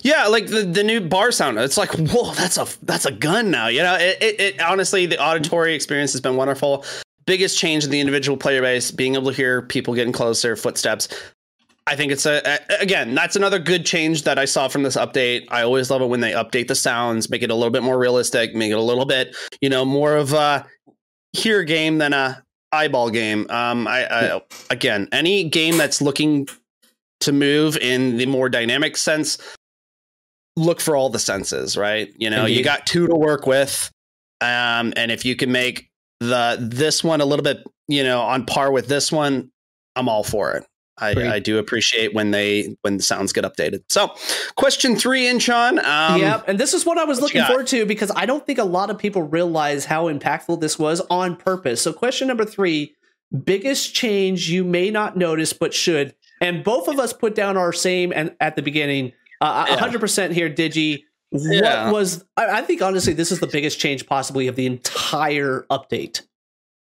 Yeah, 0.03 0.27
like 0.27 0.47
the, 0.47 0.63
the 0.63 0.85
new 0.85 1.01
bar 1.01 1.33
sound. 1.33 1.59
It's 1.59 1.77
like, 1.77 1.91
whoa, 1.93 2.33
that's 2.35 2.57
a 2.57 2.67
that's 2.83 3.07
a 3.07 3.13
gun 3.13 3.51
now. 3.51 3.69
You 3.69 3.83
know, 3.83 3.95
it, 3.95 4.19
it, 4.21 4.41
it 4.41 4.63
honestly 4.63 5.07
the 5.07 5.23
auditory 5.23 5.75
experience 5.75 6.13
has 6.13 6.21
been 6.21 6.37
wonderful. 6.37 6.85
Biggest 7.27 7.59
change 7.59 7.85
in 7.85 7.91
the 7.91 8.01
individual 8.01 8.37
player 8.37 8.63
base, 8.63 8.93
being 8.93 9.15
able 9.17 9.31
to 9.31 9.37
hear 9.37 9.63
people 9.63 9.95
getting 9.95 10.13
closer, 10.13 10.55
footsteps. 10.55 11.09
I 11.89 11.95
think 11.95 12.11
it's 12.11 12.27
a, 12.27 12.59
again, 12.81 13.15
that's 13.15 13.37
another 13.37 13.61
good 13.61 13.87
change 13.87 14.25
that 14.25 14.39
I 14.39 14.45
saw 14.45 14.67
from 14.67 14.83
this 14.83 14.97
update. 14.97 15.47
I 15.51 15.63
always 15.63 15.89
love 15.89 16.03
it 16.03 16.07
when 16.07 16.21
they 16.21 16.33
update 16.33 16.67
the 16.67 16.75
sounds, 16.75 17.31
make 17.31 17.43
it 17.43 17.51
a 17.51 17.55
little 17.55 17.71
bit 17.71 17.85
more 17.85 17.97
realistic, 17.97 18.57
make 18.57 18.73
it 18.73 18.79
a 18.79 18.81
little 18.81 19.05
bit, 19.05 19.37
you 19.61 19.69
know, 19.69 19.85
more 19.85 20.17
of 20.17 20.33
a 20.33 20.67
hear 21.33 21.63
game 21.63 21.99
than 21.99 22.13
a 22.13 22.43
eyeball 22.73 23.11
game. 23.11 23.49
Um, 23.51 23.87
I, 23.87 24.07
I 24.07 24.41
again, 24.71 25.09
any 25.13 25.45
game 25.45 25.77
that's 25.77 26.03
looking 26.03 26.49
to 27.21 27.33
move 27.33 27.77
in 27.77 28.17
the 28.17 28.27
more 28.27 28.49
dynamic 28.49 28.97
sense, 28.97 29.39
look 30.57 30.81
for 30.81 30.97
all 30.97 31.09
the 31.09 31.19
senses, 31.19 31.77
right? 31.77 32.13
You 32.17 32.31
know, 32.31 32.43
Indeed. 32.43 32.59
you 32.59 32.65
got 32.65 32.87
two 32.87 33.07
to 33.07 33.15
work 33.15 33.47
with. 33.47 33.91
Um, 34.41 34.93
and 34.97 35.11
if 35.11 35.25
you 35.25 35.37
can 35.37 35.53
make 35.53 35.89
the 36.21 36.57
this 36.61 37.05
one 37.05 37.21
a 37.21 37.25
little 37.25 37.45
bit, 37.45 37.65
you 37.89 38.03
know, 38.03 38.23
on 38.23 38.45
par 38.45 38.73
with 38.73 38.89
this 38.89 39.13
one, 39.13 39.51
I'm 39.95 40.09
all 40.09 40.25
for 40.25 40.53
it. 40.55 40.67
I, 40.99 41.35
I, 41.35 41.39
do 41.39 41.59
appreciate 41.59 42.15
when 42.15 42.31
they 42.31 42.77
when 42.83 42.97
the 42.97 43.03
sounds 43.03 43.33
get 43.33 43.45
updated. 43.45 43.83
So, 43.89 44.15
question 44.55 44.97
three, 44.97 45.25
Inchon. 45.27 45.79
Um, 45.85 46.21
yeah, 46.21 46.43
and 46.47 46.59
this 46.59 46.73
is 46.73 46.87
what 46.87 46.97
I 46.97 47.05
was 47.05 47.21
looking 47.21 47.45
forward 47.45 47.67
to 47.69 47.85
because 47.85 48.11
I 48.17 48.25
don't 48.25 48.47
think 48.47 48.59
a 48.59 48.65
lot 48.65 48.89
of 48.89 48.99
people 48.99 49.23
realize 49.23 49.85
how 49.85 50.07
impactful 50.13 50.61
this 50.61 50.79
was 50.79 51.01
on 51.11 51.37
purpose. 51.37 51.83
So, 51.83 51.93
question 51.93 52.29
number 52.29 52.45
three: 52.45 52.95
biggest 53.45 53.95
change 53.95 54.51
you 54.51 54.65
may 54.65 54.91
not 54.91 55.17
notice 55.17 55.53
but 55.53 55.75
should. 55.75 56.15
And 56.41 56.65
both 56.65 56.89
of 56.89 56.99
us 56.99 57.13
put 57.13 57.35
down 57.35 57.57
our 57.57 57.73
same 57.73 58.13
and 58.15 58.35
at 58.41 58.57
the 58.57 58.63
beginning. 58.63 59.13
Uh, 59.41 59.77
hundred 59.77 60.01
percent 60.01 60.33
here, 60.33 60.49
Digi. 60.49 61.05
What 61.31 61.65
yeah. 61.65 61.91
was? 61.91 62.25
I, 62.37 62.59
I 62.59 62.63
think 62.63 62.81
honestly, 62.81 63.13
this 63.13 63.33
is 63.33 63.41
the 63.41 63.47
biggest 63.47 63.79
change 63.79 64.07
possibly 64.07 64.47
of 64.47 64.57
the 64.57 64.65
entire 64.67 65.67
update 65.71 66.23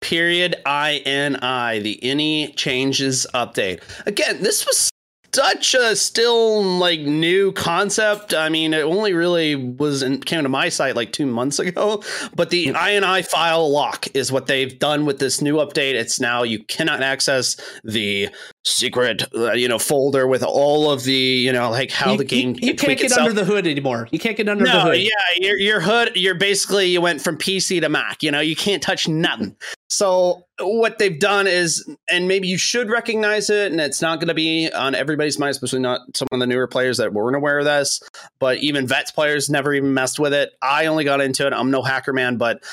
period 0.01 0.57
ini 0.66 1.82
the 1.82 1.99
any 2.03 2.53
changes 2.53 3.26
update 3.34 3.80
again 4.07 4.42
this 4.42 4.66
was 4.66 4.90
such 5.36 5.74
a 5.74 5.94
still 5.94 6.62
like 6.62 7.01
new 7.01 7.53
concept. 7.53 8.32
I 8.32 8.49
mean, 8.49 8.72
it 8.72 8.80
only 8.80 9.12
really 9.12 9.55
was 9.55 10.03
in, 10.03 10.20
came 10.20 10.42
to 10.42 10.49
my 10.49 10.70
site 10.70 10.97
like 10.97 11.12
two 11.12 11.26
months 11.26 11.59
ago. 11.59 12.03
But 12.34 12.49
the 12.49 12.68
INI 12.68 13.26
file 13.26 13.70
lock 13.70 14.07
is 14.14 14.32
what 14.32 14.47
they've 14.47 14.78
done 14.78 15.05
with 15.05 15.18
this 15.18 15.42
new 15.42 15.57
update. 15.57 15.92
It's 15.92 16.18
now 16.18 16.42
you 16.42 16.64
cannot 16.64 17.03
access 17.03 17.57
the 17.84 18.30
secret, 18.66 19.22
uh, 19.34 19.52
you 19.52 19.68
know, 19.68 19.78
folder 19.78 20.26
with 20.26 20.42
all 20.42 20.90
of 20.90 21.04
the, 21.04 21.14
you 21.14 21.52
know, 21.52 21.70
like 21.70 21.90
how 21.90 22.12
you, 22.12 22.18
the 22.18 22.24
game. 22.24 22.56
You, 22.60 22.68
you 22.68 22.74
can't 22.74 22.98
get 22.98 23.06
itself. 23.06 23.28
under 23.28 23.32
the 23.32 23.44
hood 23.44 23.66
anymore. 23.66 24.08
You 24.10 24.18
can't 24.18 24.36
get 24.36 24.48
under 24.48 24.64
no, 24.64 24.72
the 24.72 24.80
hood. 24.80 24.98
Yeah, 24.98 25.10
your 25.36 25.58
your 25.58 25.80
hood. 25.80 26.12
You're 26.16 26.34
basically 26.34 26.86
you 26.86 27.00
went 27.00 27.22
from 27.22 27.38
PC 27.38 27.80
to 27.80 27.88
Mac. 27.88 28.22
You 28.22 28.30
know, 28.30 28.40
you 28.40 28.56
can't 28.56 28.82
touch 28.82 29.08
nothing. 29.08 29.56
So 29.88 30.44
what 30.58 30.98
they've 30.98 31.18
done 31.18 31.46
is, 31.46 31.88
and 32.10 32.26
maybe 32.26 32.48
you 32.48 32.58
should 32.58 32.90
recognize 32.90 33.50
it, 33.50 33.70
and 33.70 33.80
it's 33.80 34.02
not 34.02 34.18
going 34.18 34.28
to 34.28 34.34
be 34.34 34.70
on 34.72 34.94
everybody's 34.94 35.38
mind, 35.38 35.50
especially 35.52 35.80
not 35.80 36.00
some 36.14 36.28
of 36.32 36.40
the 36.40 36.46
newer 36.46 36.66
players 36.66 36.96
that 36.98 37.12
weren't 37.12 37.36
aware 37.36 37.58
of 37.58 37.64
this. 37.64 38.00
But 38.40 38.58
even 38.58 38.86
vets 38.86 39.12
players 39.12 39.48
never 39.48 39.72
even 39.74 39.94
messed 39.94 40.18
with 40.18 40.34
it. 40.34 40.52
I 40.60 40.86
only 40.86 41.04
got 41.04 41.20
into 41.20 41.46
it. 41.46 41.52
I'm 41.52 41.70
no 41.70 41.82
hacker 41.82 42.12
man, 42.12 42.36
but 42.36 42.64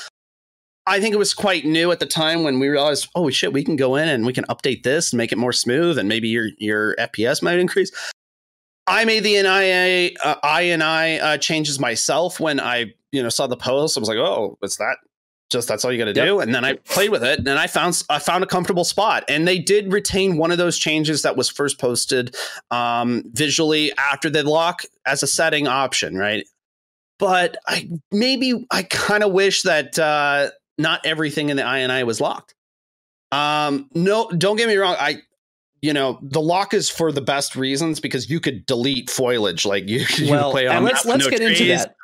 I 0.86 1.00
think 1.00 1.14
it 1.14 1.18
was 1.18 1.32
quite 1.32 1.64
new 1.64 1.90
at 1.92 2.00
the 2.00 2.06
time 2.06 2.42
when 2.42 2.60
we 2.60 2.68
realized, 2.68 3.08
oh 3.14 3.30
shit, 3.30 3.52
we 3.52 3.64
can 3.64 3.76
go 3.76 3.96
in 3.96 4.08
and 4.08 4.26
we 4.26 4.32
can 4.32 4.44
update 4.44 4.82
this 4.82 5.12
and 5.12 5.18
make 5.18 5.32
it 5.32 5.38
more 5.38 5.52
smooth, 5.52 5.98
and 5.98 6.08
maybe 6.08 6.28
your 6.28 6.48
your 6.58 6.94
FPS 6.96 7.42
might 7.42 7.58
increase. 7.58 7.90
I 8.86 9.06
made 9.06 9.20
the 9.20 9.40
NIA 9.42 10.10
uh, 10.22 10.34
INI 10.46 11.22
uh, 11.22 11.38
changes 11.38 11.78
myself 11.78 12.38
when 12.38 12.60
I 12.60 12.94
you 13.12 13.22
know 13.22 13.30
saw 13.30 13.46
the 13.46 13.56
post. 13.56 13.96
I 13.96 14.00
was 14.00 14.08
like, 14.08 14.18
oh, 14.18 14.56
what's 14.60 14.76
that 14.76 14.96
just 15.54 15.68
that's 15.68 15.84
all 15.84 15.92
you 15.92 15.98
got 15.98 16.12
to 16.12 16.14
yep. 16.14 16.26
do. 16.26 16.40
And 16.40 16.54
then 16.54 16.64
I 16.64 16.74
played 16.74 17.10
with 17.10 17.22
it, 17.22 17.38
and 17.38 17.48
I 17.50 17.66
found 17.66 18.02
I 18.10 18.18
found 18.18 18.44
a 18.44 18.46
comfortable 18.46 18.84
spot. 18.84 19.24
And 19.28 19.46
they 19.46 19.58
did 19.58 19.92
retain 19.92 20.36
one 20.36 20.50
of 20.50 20.58
those 20.58 20.78
changes 20.78 21.22
that 21.22 21.36
was 21.36 21.48
first 21.48 21.78
posted 21.78 22.34
um, 22.70 23.22
visually 23.32 23.92
after 23.96 24.28
the 24.28 24.42
lock 24.42 24.82
as 25.06 25.22
a 25.22 25.26
setting 25.26 25.66
option, 25.66 26.16
right? 26.16 26.44
But 27.18 27.56
I 27.66 27.88
maybe 28.10 28.66
I 28.70 28.82
kind 28.82 29.22
of 29.22 29.32
wish 29.32 29.62
that 29.62 29.98
uh, 29.98 30.50
not 30.78 31.04
everything 31.04 31.48
in 31.50 31.56
the 31.56 31.62
INI 31.62 32.04
was 32.04 32.20
locked. 32.20 32.54
Um, 33.32 33.88
no, 33.94 34.28
don't 34.30 34.56
get 34.56 34.68
me 34.68 34.76
wrong. 34.76 34.96
I 34.98 35.22
you 35.84 35.92
know 35.92 36.18
the 36.22 36.40
lock 36.40 36.72
is 36.72 36.88
for 36.88 37.12
the 37.12 37.20
best 37.20 37.54
reasons 37.54 38.00
because 38.00 38.30
you 38.30 38.40
could 38.40 38.64
delete 38.64 39.10
foliage 39.10 39.66
like 39.66 39.86
you, 39.86 40.06
you 40.16 40.30
well, 40.30 40.50
play 40.50 40.66
on 40.66 40.82
let's 40.82 41.04
let's 41.04 41.24
no 41.24 41.30
get 41.30 41.42
trees. 41.42 41.60
into 41.60 41.76
that 41.76 41.94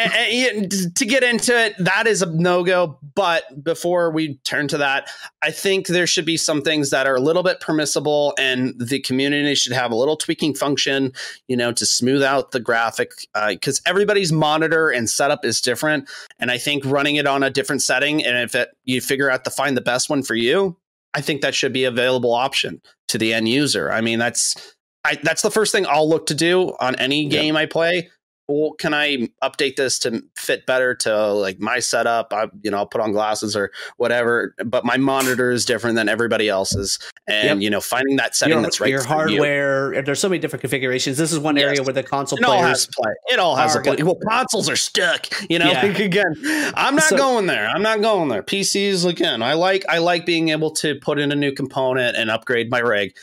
and, 0.00 0.72
and, 0.72 0.96
to 0.96 1.06
get 1.06 1.22
into 1.22 1.56
it 1.56 1.74
that 1.78 2.08
is 2.08 2.22
a 2.22 2.26
no-go 2.34 2.98
but 3.14 3.62
before 3.62 4.10
we 4.10 4.34
turn 4.38 4.66
to 4.66 4.76
that 4.76 5.08
i 5.42 5.50
think 5.52 5.86
there 5.86 6.08
should 6.08 6.24
be 6.24 6.36
some 6.36 6.60
things 6.60 6.90
that 6.90 7.06
are 7.06 7.14
a 7.14 7.20
little 7.20 7.44
bit 7.44 7.60
permissible 7.60 8.34
and 8.36 8.74
the 8.80 8.98
community 8.98 9.54
should 9.54 9.72
have 9.72 9.92
a 9.92 9.96
little 9.96 10.16
tweaking 10.16 10.52
function 10.52 11.12
you 11.46 11.56
know 11.56 11.70
to 11.70 11.86
smooth 11.86 12.24
out 12.24 12.50
the 12.50 12.58
graphic 12.58 13.12
because 13.48 13.78
uh, 13.78 13.82
everybody's 13.86 14.32
monitor 14.32 14.90
and 14.90 15.08
setup 15.08 15.44
is 15.44 15.60
different. 15.60 16.10
And 16.40 16.50
i 16.50 16.58
think 16.58 16.84
running 16.84 17.14
it 17.14 17.28
on 17.28 17.44
a 17.44 17.50
different 17.50 17.82
setting 17.82 18.24
and 18.24 18.36
if 18.38 18.56
it, 18.56 18.70
you 18.84 19.00
figure 19.00 19.30
out 19.30 19.44
to 19.44 19.50
find 19.50 19.76
the 19.76 19.82
best 19.82 20.10
one 20.10 20.24
for 20.24 20.34
you 20.34 20.76
I 21.14 21.20
think 21.20 21.40
that 21.40 21.54
should 21.54 21.72
be 21.72 21.84
available 21.84 22.32
option 22.32 22.80
to 23.10 23.18
the 23.18 23.32
end 23.32 23.48
user. 23.48 23.90
I 23.90 24.00
mean, 24.00 24.18
that's 24.18 24.74
I, 25.04 25.18
that's 25.22 25.42
the 25.42 25.50
first 25.50 25.72
thing 25.72 25.86
I'll 25.88 26.08
look 26.08 26.26
to 26.26 26.34
do 26.34 26.74
on 26.80 26.94
any 26.96 27.28
game 27.28 27.56
I 27.56 27.66
play. 27.66 28.10
Well, 28.50 28.72
can 28.72 28.92
I 28.92 29.28
update 29.44 29.76
this 29.76 29.98
to 30.00 30.22
fit 30.36 30.66
better 30.66 30.94
to 30.96 31.32
like 31.32 31.60
my 31.60 31.78
setup? 31.78 32.32
I, 32.32 32.48
you 32.62 32.70
know, 32.70 32.78
I'll 32.78 32.86
put 32.86 33.00
on 33.00 33.12
glasses 33.12 33.54
or 33.54 33.70
whatever, 33.96 34.56
but 34.64 34.84
my 34.84 34.96
monitor 34.96 35.52
is 35.52 35.64
different 35.64 35.94
than 35.94 36.08
everybody 36.08 36.48
else's. 36.48 36.98
And, 37.28 37.44
yep. 37.44 37.62
you 37.62 37.70
know, 37.70 37.80
finding 37.80 38.16
that 38.16 38.34
setting 38.34 38.54
your, 38.54 38.62
that's 38.62 38.80
right. 38.80 38.90
Your 38.90 39.04
hardware, 39.04 39.94
you. 39.94 40.02
there's 40.02 40.18
so 40.18 40.28
many 40.28 40.40
different 40.40 40.62
configurations. 40.62 41.16
This 41.16 41.32
is 41.32 41.38
one 41.38 41.56
area 41.56 41.80
where 41.82 41.92
the 41.92 42.02
console 42.02 42.38
it 42.38 42.44
players. 42.44 42.60
All 42.60 42.68
has 42.68 42.86
to 42.86 42.92
play. 42.92 43.12
It 43.28 43.38
all 43.38 43.54
has 43.54 43.76
a 43.76 43.80
play. 43.80 43.96
Well, 44.02 44.18
consoles 44.28 44.68
are 44.68 44.76
stuck, 44.76 45.26
you 45.48 45.60
know, 45.60 45.70
yeah. 45.70 45.84
again, 45.86 46.34
I'm 46.74 46.96
not 46.96 47.04
so, 47.04 47.16
going 47.16 47.46
there. 47.46 47.68
I'm 47.68 47.82
not 47.82 48.00
going 48.00 48.28
there. 48.30 48.42
PCs, 48.42 49.06
again, 49.06 49.42
I 49.42 49.52
like, 49.52 49.84
I 49.88 49.98
like 49.98 50.26
being 50.26 50.48
able 50.48 50.72
to 50.72 50.96
put 50.96 51.20
in 51.20 51.30
a 51.30 51.36
new 51.36 51.52
component 51.52 52.16
and 52.16 52.30
upgrade 52.30 52.68
my 52.68 52.80
rig. 52.80 53.14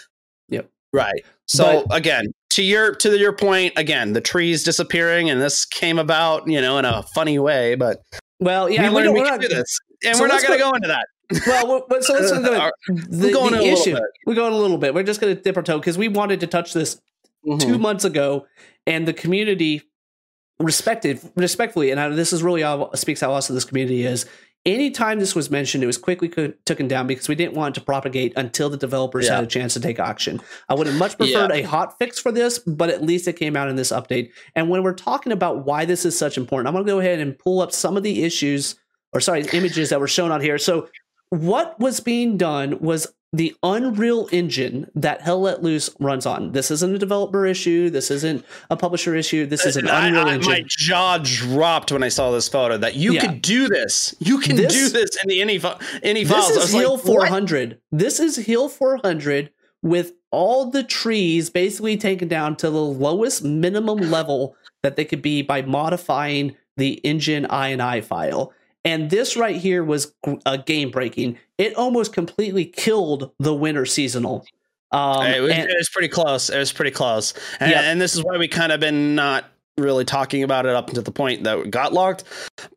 Yep. 0.48 0.70
Right. 0.94 1.26
So 1.48 1.86
but, 1.88 1.98
again, 1.98 2.34
to 2.52 2.64
your 2.64 2.96
to 2.96 3.18
your 3.18 3.34
point 3.34 3.74
again, 3.78 4.14
the 4.14 4.22
trees 4.22 4.64
disappearing, 4.64 5.30
and 5.30 5.42
this 5.42 5.66
came 5.66 6.00
about, 6.00 6.48
you 6.48 6.62
know, 6.62 6.78
in 6.78 6.86
a 6.86 7.04
funny 7.14 7.40
way. 7.40 7.76
But 7.76 8.02
well, 8.40 8.70
yeah, 8.70 8.90
we 8.90 8.96
learned 8.96 9.14
we 9.14 9.24
can 9.24 9.40
do 9.40 9.48
this, 9.48 9.80
and 10.06 10.16
so 10.16 10.24
we're 10.24 10.28
not 10.28 10.42
going 10.42 10.58
to 10.58 10.64
go 10.64 10.74
into 10.74 10.88
that. 10.88 11.08
Well, 11.46 11.86
so 12.02 12.14
let's 12.14 12.32
go. 12.32 12.72
the, 12.88 13.32
going 13.32 13.54
the 13.54 13.66
issue. 13.66 13.98
We're 14.26 14.36
going 14.36 14.54
a 14.54 14.58
little 14.58 14.78
bit. 14.78 14.94
We're 14.94 15.04
just 15.04 15.20
going 15.20 15.36
to 15.36 15.42
dip 15.42 15.58
our 15.58 15.64
toe 15.64 15.78
because 15.78 15.98
we 15.98 16.08
wanted 16.08 16.40
to 16.40 16.48
touch 16.48 16.74
this 16.74 17.02
mm-hmm. 17.46 17.58
two 17.58 17.78
months 17.78 18.06
ago, 18.06 18.48
and 18.86 19.08
the 19.08 19.14
community 19.14 19.84
respected 20.60 21.20
respectfully, 21.36 21.92
and 21.92 22.18
this 22.18 22.34
is 22.34 22.42
really 22.42 22.64
all, 22.64 22.96
speaks 22.96 23.22
how 23.22 23.32
awesome 23.32 23.56
this 23.56 23.66
community 23.66 24.06
is 24.06 24.26
anytime 24.68 25.20
this 25.20 25.34
was 25.34 25.50
mentioned, 25.50 25.84
it 25.84 25.88
was 25.88 25.98
quickly 25.98 26.30
taken 26.66 26.88
down 26.88 27.08
because 27.08 27.28
we 27.28 27.34
didn't 27.34 27.56
want 27.56 27.74
to 27.76 27.82
propagate 27.82 28.34
until 28.36 28.70
the 28.70 28.78
developers 28.78 29.26
yeah. 29.26 29.36
had 29.36 29.44
a 29.44 29.48
chance 29.48 29.74
to 29.74 29.80
take 29.80 29.98
action. 29.98 30.40
I 30.70 30.76
would 30.76 30.86
have 30.86 30.98
much 30.98 31.18
preferred 31.18 31.52
yeah. 31.52 31.62
a 31.62 31.64
hot 31.64 31.98
fix 31.98 32.20
for 32.20 32.32
this, 32.32 32.60
but 32.60 32.90
at 32.90 33.02
least 33.02 33.28
it 33.28 33.34
came 33.34 33.56
out 33.56 33.70
in 33.70 33.78
this 33.78 33.92
update. 33.92 34.32
And 34.54 34.70
when 34.70 34.84
we're 34.84 34.94
talking 34.94 35.32
about 35.32 35.66
why 35.66 35.86
this 35.86 36.06
is 36.06 36.18
such 36.18 36.38
important, 36.38 36.68
I'm 36.68 36.74
going 36.74 36.86
to 36.86 36.92
go 36.92 37.00
ahead 37.00 37.20
and 37.20 37.40
pull 37.40 37.62
up 37.62 37.72
some 37.72 37.98
of 37.98 38.04
the 38.04 38.24
issues 38.24 38.76
or 39.14 39.22
sorry, 39.22 39.46
images 39.54 39.90
that 39.90 40.00
were 40.00 40.08
shown 40.08 40.32
on 40.32 40.42
here. 40.42 40.58
So 40.58 40.90
what 41.30 41.80
was 41.80 42.00
being 42.00 42.38
done 42.38 42.80
was 42.80 43.08
the 43.34 43.56
Unreal 43.62 44.30
Engine 44.32 44.90
that 44.96 45.22
Hell 45.22 45.42
Let 45.42 45.62
Loose 45.62 45.90
runs 46.00 46.26
on. 46.26 46.54
This 46.54 46.72
isn't 46.72 46.96
a 46.96 46.98
developer 46.98 47.46
issue. 47.46 47.90
This 47.90 48.10
isn't 48.10 48.46
a 48.70 48.78
publisher 48.78 49.16
issue. 49.16 49.46
This 49.46 49.66
is 49.66 49.76
an 49.76 49.88
Unreal 49.88 50.28
I, 50.28 50.32
I, 50.32 50.34
Engine. 50.36 50.52
My 50.52 50.64
jaw 50.66 51.20
dropped 51.22 51.92
when 51.92 52.04
I 52.04 52.10
saw 52.10 52.32
this 52.32 52.48
photo 52.48 52.78
that 52.78 52.96
you 52.96 53.14
yeah. 53.14 53.22
could 53.22 53.42
do 53.42 53.68
this. 53.68 54.16
You 54.20 54.40
can 54.40 54.56
this, 54.56 54.74
do 54.74 54.90
this 54.90 55.10
in 55.22 55.30
the 55.30 55.42
any 55.42 55.62
any 56.04 56.26
files. 56.26 56.54
This 56.54 56.66
is 56.66 56.72
Hill 56.72 56.96
like, 56.96 57.06
400. 57.06 57.70
What? 57.70 57.80
This 57.92 58.20
is 58.20 58.38
Hill 58.38 58.70
400 58.70 59.52
with 59.82 60.14
all 60.32 60.70
the 60.70 60.84
trees 60.84 61.50
basically 61.50 61.98
taken 61.98 62.28
down 62.28 62.56
to 62.58 62.70
the 62.70 62.82
lowest 62.82 63.44
minimum 63.44 63.98
level 63.98 64.56
that 64.84 64.96
they 64.96 65.06
could 65.06 65.22
be 65.22 65.42
by 65.42 65.62
modifying 65.62 66.56
the 66.78 66.94
engine 67.06 67.46
INI 67.46 68.04
file. 68.04 68.54
And 68.88 69.10
this 69.10 69.36
right 69.36 69.58
here 69.58 69.84
was 69.84 70.14
a 70.46 70.58
game 70.58 70.92
breaking. 70.92 71.38
It 71.58 71.76
almost 71.76 72.14
completely 72.14 72.64
killed 72.64 73.32
the 73.38 73.54
winter 73.54 73.86
seasonal. 73.86 74.46
Um, 74.94 75.26
it, 75.26 75.42
was, 75.42 75.52
and, 75.52 75.70
it, 75.70 75.76
was, 75.78 75.90
pretty 75.90 76.08
close. 76.08 76.50
It 76.50 76.58
was 76.58 76.72
pretty 76.72 76.92
close. 76.92 77.34
And, 77.60 77.70
yeah. 77.70 77.82
and 77.82 78.00
this 78.00 78.16
is 78.16 78.24
why 78.24 78.38
we 78.38 78.48
kind 78.48 78.72
of 78.72 78.80
been 78.80 79.14
not 79.14 79.44
really 79.78 80.06
talking 80.06 80.42
about 80.42 80.66
it 80.66 80.74
up 80.74 80.88
until 80.88 81.04
the 81.04 81.12
point 81.12 81.44
that 81.44 81.62
we 81.62 81.70
got 81.70 81.92
locked. 81.92 82.24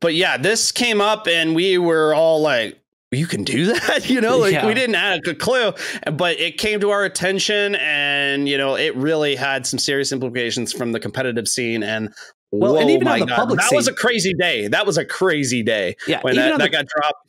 But 0.00 0.16
yeah, 0.16 0.36
this 0.36 0.72
came 0.72 1.00
up 1.00 1.28
and 1.28 1.54
we 1.54 1.78
were 1.78 2.12
all 2.12 2.40
like, 2.40 2.80
you 3.12 3.26
can 3.28 3.44
do 3.44 3.66
that 3.72 4.08
you 4.08 4.20
know 4.20 4.38
like 4.38 4.52
yeah. 4.52 4.64
we 4.64 4.72
didn't 4.72 4.94
have 4.94 5.20
a 5.26 5.34
clue 5.34 5.72
but 6.12 6.38
it 6.38 6.58
came 6.58 6.78
to 6.78 6.90
our 6.90 7.04
attention 7.04 7.74
and 7.74 8.48
you 8.48 8.56
know 8.56 8.76
it 8.76 8.94
really 8.94 9.34
had 9.34 9.66
some 9.66 9.80
serious 9.80 10.12
implications 10.12 10.72
from 10.72 10.92
the 10.92 11.00
competitive 11.00 11.48
scene 11.48 11.82
and 11.82 12.14
well, 12.52 12.74
Whoa, 12.74 12.80
and 12.80 12.90
even 12.90 13.06
on 13.06 13.20
the 13.20 13.26
God. 13.26 13.36
public 13.36 13.60
that 13.60 13.68
scene, 13.68 13.76
was 13.76 13.86
a 13.86 13.92
crazy 13.92 14.34
day. 14.34 14.66
That 14.68 14.84
was 14.84 14.98
a 14.98 15.04
crazy 15.04 15.62
day. 15.62 15.96
Yeah, 16.06 16.20
when 16.22 16.34
that, 16.34 16.58
that 16.58 16.64
the, 16.64 16.68
got 16.68 16.86
dropped. 16.86 17.26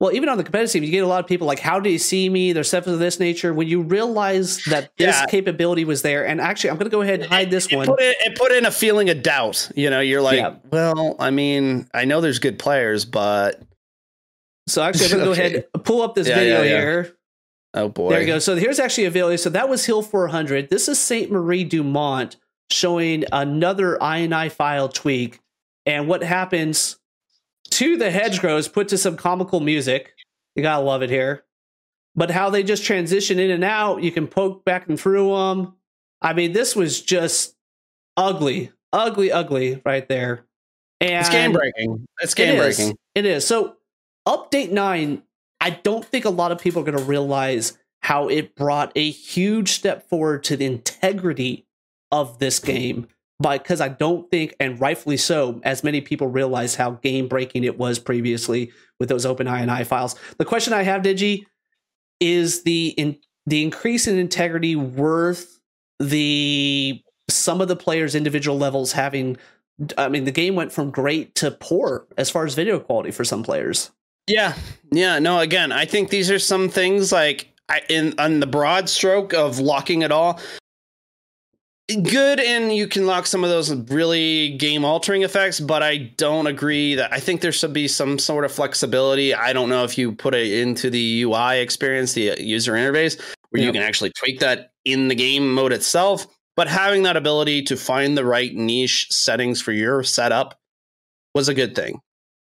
Well, 0.00 0.12
even 0.12 0.28
on 0.28 0.36
the 0.36 0.44
competitive 0.44 0.70
scene, 0.70 0.84
you 0.84 0.90
get 0.90 1.02
a 1.02 1.08
lot 1.08 1.20
of 1.20 1.26
people 1.26 1.46
like, 1.46 1.60
"How 1.60 1.80
do 1.80 1.88
you 1.88 1.98
see 1.98 2.28
me?" 2.28 2.52
There's 2.52 2.68
stuff 2.68 2.86
of 2.86 2.98
this 2.98 3.18
nature. 3.18 3.54
When 3.54 3.68
you 3.68 3.80
realize 3.82 4.62
that 4.64 4.90
this 4.98 5.16
yeah. 5.18 5.26
capability 5.26 5.84
was 5.84 6.02
there, 6.02 6.26
and 6.26 6.40
actually, 6.40 6.70
I'm 6.70 6.76
going 6.76 6.90
to 6.90 6.94
go 6.94 7.00
ahead 7.00 7.20
and 7.20 7.28
hide 7.28 7.50
this 7.50 7.66
it, 7.66 7.76
one. 7.76 7.86
Put 7.86 8.00
in, 8.00 8.14
it 8.20 8.36
put 8.36 8.52
in 8.52 8.66
a 8.66 8.70
feeling 8.70 9.08
of 9.08 9.22
doubt. 9.22 9.70
You 9.74 9.88
know, 9.88 10.00
you're 10.00 10.22
like, 10.22 10.36
yeah. 10.36 10.56
"Well, 10.70 11.16
I 11.18 11.30
mean, 11.30 11.88
I 11.94 12.04
know 12.04 12.20
there's 12.20 12.38
good 12.38 12.58
players, 12.58 13.04
but." 13.04 13.62
So 14.68 14.82
actually, 14.82 15.06
I'm 15.06 15.10
going 15.12 15.24
to 15.24 15.30
okay. 15.30 15.38
go 15.38 15.46
ahead 15.48 15.64
and 15.74 15.84
pull 15.84 16.02
up 16.02 16.14
this 16.14 16.28
yeah, 16.28 16.34
video 16.34 16.62
here. 16.62 17.16
Oh 17.72 17.88
boy! 17.88 18.10
There 18.10 18.20
you 18.20 18.26
go. 18.26 18.38
So 18.38 18.56
here's 18.56 18.78
actually 18.78 19.06
a 19.06 19.10
video. 19.10 19.34
So 19.36 19.48
that 19.50 19.70
was 19.70 19.86
Hill 19.86 20.02
400. 20.02 20.68
This 20.68 20.88
is 20.88 20.98
Sainte-Marie-du-Mont 20.98 22.36
showing 22.70 23.24
another 23.32 23.98
INI 24.00 24.50
file 24.50 24.88
tweak. 24.88 25.40
And 25.86 26.06
what 26.08 26.22
happens 26.22 26.98
to 27.70 27.96
the 27.96 28.10
hedgerows 28.10 28.68
put 28.68 28.88
to 28.88 28.98
some 28.98 29.16
comical 29.16 29.60
music. 29.60 30.14
You 30.54 30.62
gotta 30.62 30.84
love 30.84 31.02
it 31.02 31.10
here. 31.10 31.44
But 32.14 32.30
how 32.30 32.50
they 32.50 32.62
just 32.62 32.84
transition 32.84 33.38
in 33.38 33.50
and 33.50 33.64
out, 33.64 34.02
you 34.02 34.10
can 34.10 34.26
poke 34.26 34.64
back 34.64 34.88
and 34.88 34.98
through 34.98 35.36
them. 35.36 35.74
I 36.20 36.32
mean, 36.32 36.52
this 36.52 36.74
was 36.74 37.00
just 37.00 37.54
ugly, 38.16 38.72
ugly, 38.92 39.30
ugly 39.30 39.80
right 39.84 40.08
there. 40.08 40.44
And 41.00 41.20
it's 41.20 41.28
game 41.28 41.52
breaking. 41.52 42.06
It's 42.20 42.34
game 42.34 42.56
it 42.56 42.58
breaking. 42.58 42.96
It 43.14 43.24
is. 43.24 43.46
So, 43.46 43.76
update 44.26 44.72
nine, 44.72 45.22
I 45.60 45.70
don't 45.70 46.04
think 46.04 46.24
a 46.24 46.30
lot 46.30 46.50
of 46.50 46.58
people 46.58 46.82
are 46.82 46.84
going 46.84 46.98
to 46.98 47.04
realize 47.04 47.78
how 48.00 48.28
it 48.28 48.56
brought 48.56 48.90
a 48.96 49.10
huge 49.10 49.70
step 49.70 50.08
forward 50.08 50.42
to 50.44 50.56
the 50.56 50.64
integrity 50.64 51.67
of 52.10 52.38
this 52.38 52.58
game 52.58 53.06
because 53.40 53.80
I 53.80 53.88
don't 53.88 54.28
think, 54.30 54.56
and 54.58 54.80
rightfully 54.80 55.16
so, 55.16 55.60
as 55.62 55.84
many 55.84 56.00
people 56.00 56.26
realize 56.26 56.74
how 56.74 56.92
game 56.92 57.28
breaking 57.28 57.64
it 57.64 57.78
was 57.78 57.98
previously 57.98 58.72
with 58.98 59.08
those 59.08 59.24
open 59.24 59.46
INI 59.46 59.86
files. 59.86 60.16
The 60.38 60.44
question 60.44 60.72
I 60.72 60.82
have, 60.82 61.02
Digi, 61.02 61.46
is 62.20 62.64
the 62.64 62.88
in, 62.96 63.16
the 63.46 63.62
increase 63.62 64.08
in 64.08 64.18
integrity 64.18 64.74
worth 64.74 65.60
the 66.00 67.02
some 67.30 67.60
of 67.60 67.68
the 67.68 67.76
players' 67.76 68.14
individual 68.14 68.58
levels 68.58 68.92
having? 68.92 69.36
I 69.96 70.08
mean, 70.08 70.24
the 70.24 70.32
game 70.32 70.56
went 70.56 70.72
from 70.72 70.90
great 70.90 71.36
to 71.36 71.52
poor 71.52 72.06
as 72.16 72.30
far 72.30 72.44
as 72.44 72.54
video 72.54 72.80
quality 72.80 73.12
for 73.12 73.24
some 73.24 73.44
players. 73.44 73.92
Yeah, 74.26 74.54
yeah. 74.90 75.20
No, 75.20 75.38
again, 75.38 75.70
I 75.70 75.84
think 75.84 76.10
these 76.10 76.28
are 76.30 76.40
some 76.40 76.68
things 76.68 77.12
like 77.12 77.52
I, 77.68 77.82
in 77.88 78.18
on 78.18 78.40
the 78.40 78.46
broad 78.48 78.88
stroke 78.88 79.32
of 79.32 79.60
locking 79.60 80.02
it 80.02 80.10
all 80.10 80.40
good 81.96 82.38
and 82.38 82.74
you 82.74 82.86
can 82.86 83.06
lock 83.06 83.26
some 83.26 83.42
of 83.42 83.48
those 83.48 83.74
really 83.90 84.50
game 84.58 84.84
altering 84.84 85.22
effects 85.22 85.58
but 85.58 85.82
i 85.82 85.96
don't 85.96 86.46
agree 86.46 86.94
that 86.94 87.10
i 87.12 87.18
think 87.18 87.40
there 87.40 87.52
should 87.52 87.72
be 87.72 87.88
some 87.88 88.18
sort 88.18 88.44
of 88.44 88.52
flexibility 88.52 89.34
i 89.34 89.54
don't 89.54 89.70
know 89.70 89.84
if 89.84 89.96
you 89.96 90.12
put 90.12 90.34
it 90.34 90.52
into 90.52 90.90
the 90.90 91.22
ui 91.22 91.58
experience 91.58 92.12
the 92.12 92.34
user 92.38 92.74
interface 92.74 93.18
where 93.50 93.62
you 93.62 93.72
can 93.72 93.80
actually 93.80 94.10
tweak 94.10 94.38
that 94.38 94.72
in 94.84 95.08
the 95.08 95.14
game 95.14 95.54
mode 95.54 95.72
itself 95.72 96.26
but 96.56 96.68
having 96.68 97.04
that 97.04 97.16
ability 97.16 97.62
to 97.62 97.74
find 97.74 98.18
the 98.18 98.24
right 98.24 98.54
niche 98.54 99.06
settings 99.10 99.62
for 99.62 99.72
your 99.72 100.02
setup 100.02 100.60
was 101.34 101.48
a 101.48 101.54
good 101.54 101.74
thing 101.74 102.00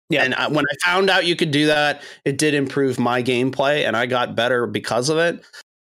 yeah. 0.10 0.26
And 0.26 0.36
uh, 0.36 0.50
when 0.50 0.66
I 0.70 0.86
found 0.86 1.10
out 1.10 1.26
you 1.26 1.36
could 1.36 1.50
do 1.50 1.68
that, 1.68 2.04
it 2.24 2.38
did 2.38 2.54
improve 2.54 3.00
my 3.00 3.24
gameplay 3.24 3.88
and 3.88 3.98
I 3.98 4.06
got 4.06 4.36
better 4.36 4.68
because 4.68 5.10
of 5.10 5.18
it. 5.18 5.44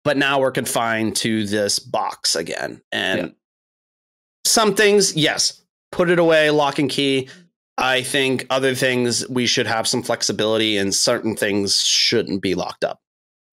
But 0.03 0.15
now 0.15 0.39
we're 0.39 0.51
confined 0.51 1.15
to 1.17 1.47
this 1.47 1.79
box 1.79 2.35
again. 2.35 2.81
And 2.91 3.19
yeah 3.19 3.27
some 4.45 4.75
things, 4.75 5.15
yes, 5.15 5.61
put 5.91 6.09
it 6.09 6.19
away, 6.19 6.49
lock 6.49 6.79
and 6.79 6.89
key. 6.89 7.29
I 7.77 8.03
think 8.03 8.45
other 8.49 8.75
things 8.75 9.27
we 9.29 9.47
should 9.47 9.67
have 9.67 9.87
some 9.87 10.03
flexibility, 10.03 10.77
and 10.77 10.93
certain 10.93 11.35
things 11.35 11.79
shouldn't 11.79 12.41
be 12.41 12.55
locked 12.55 12.83
up. 12.83 12.99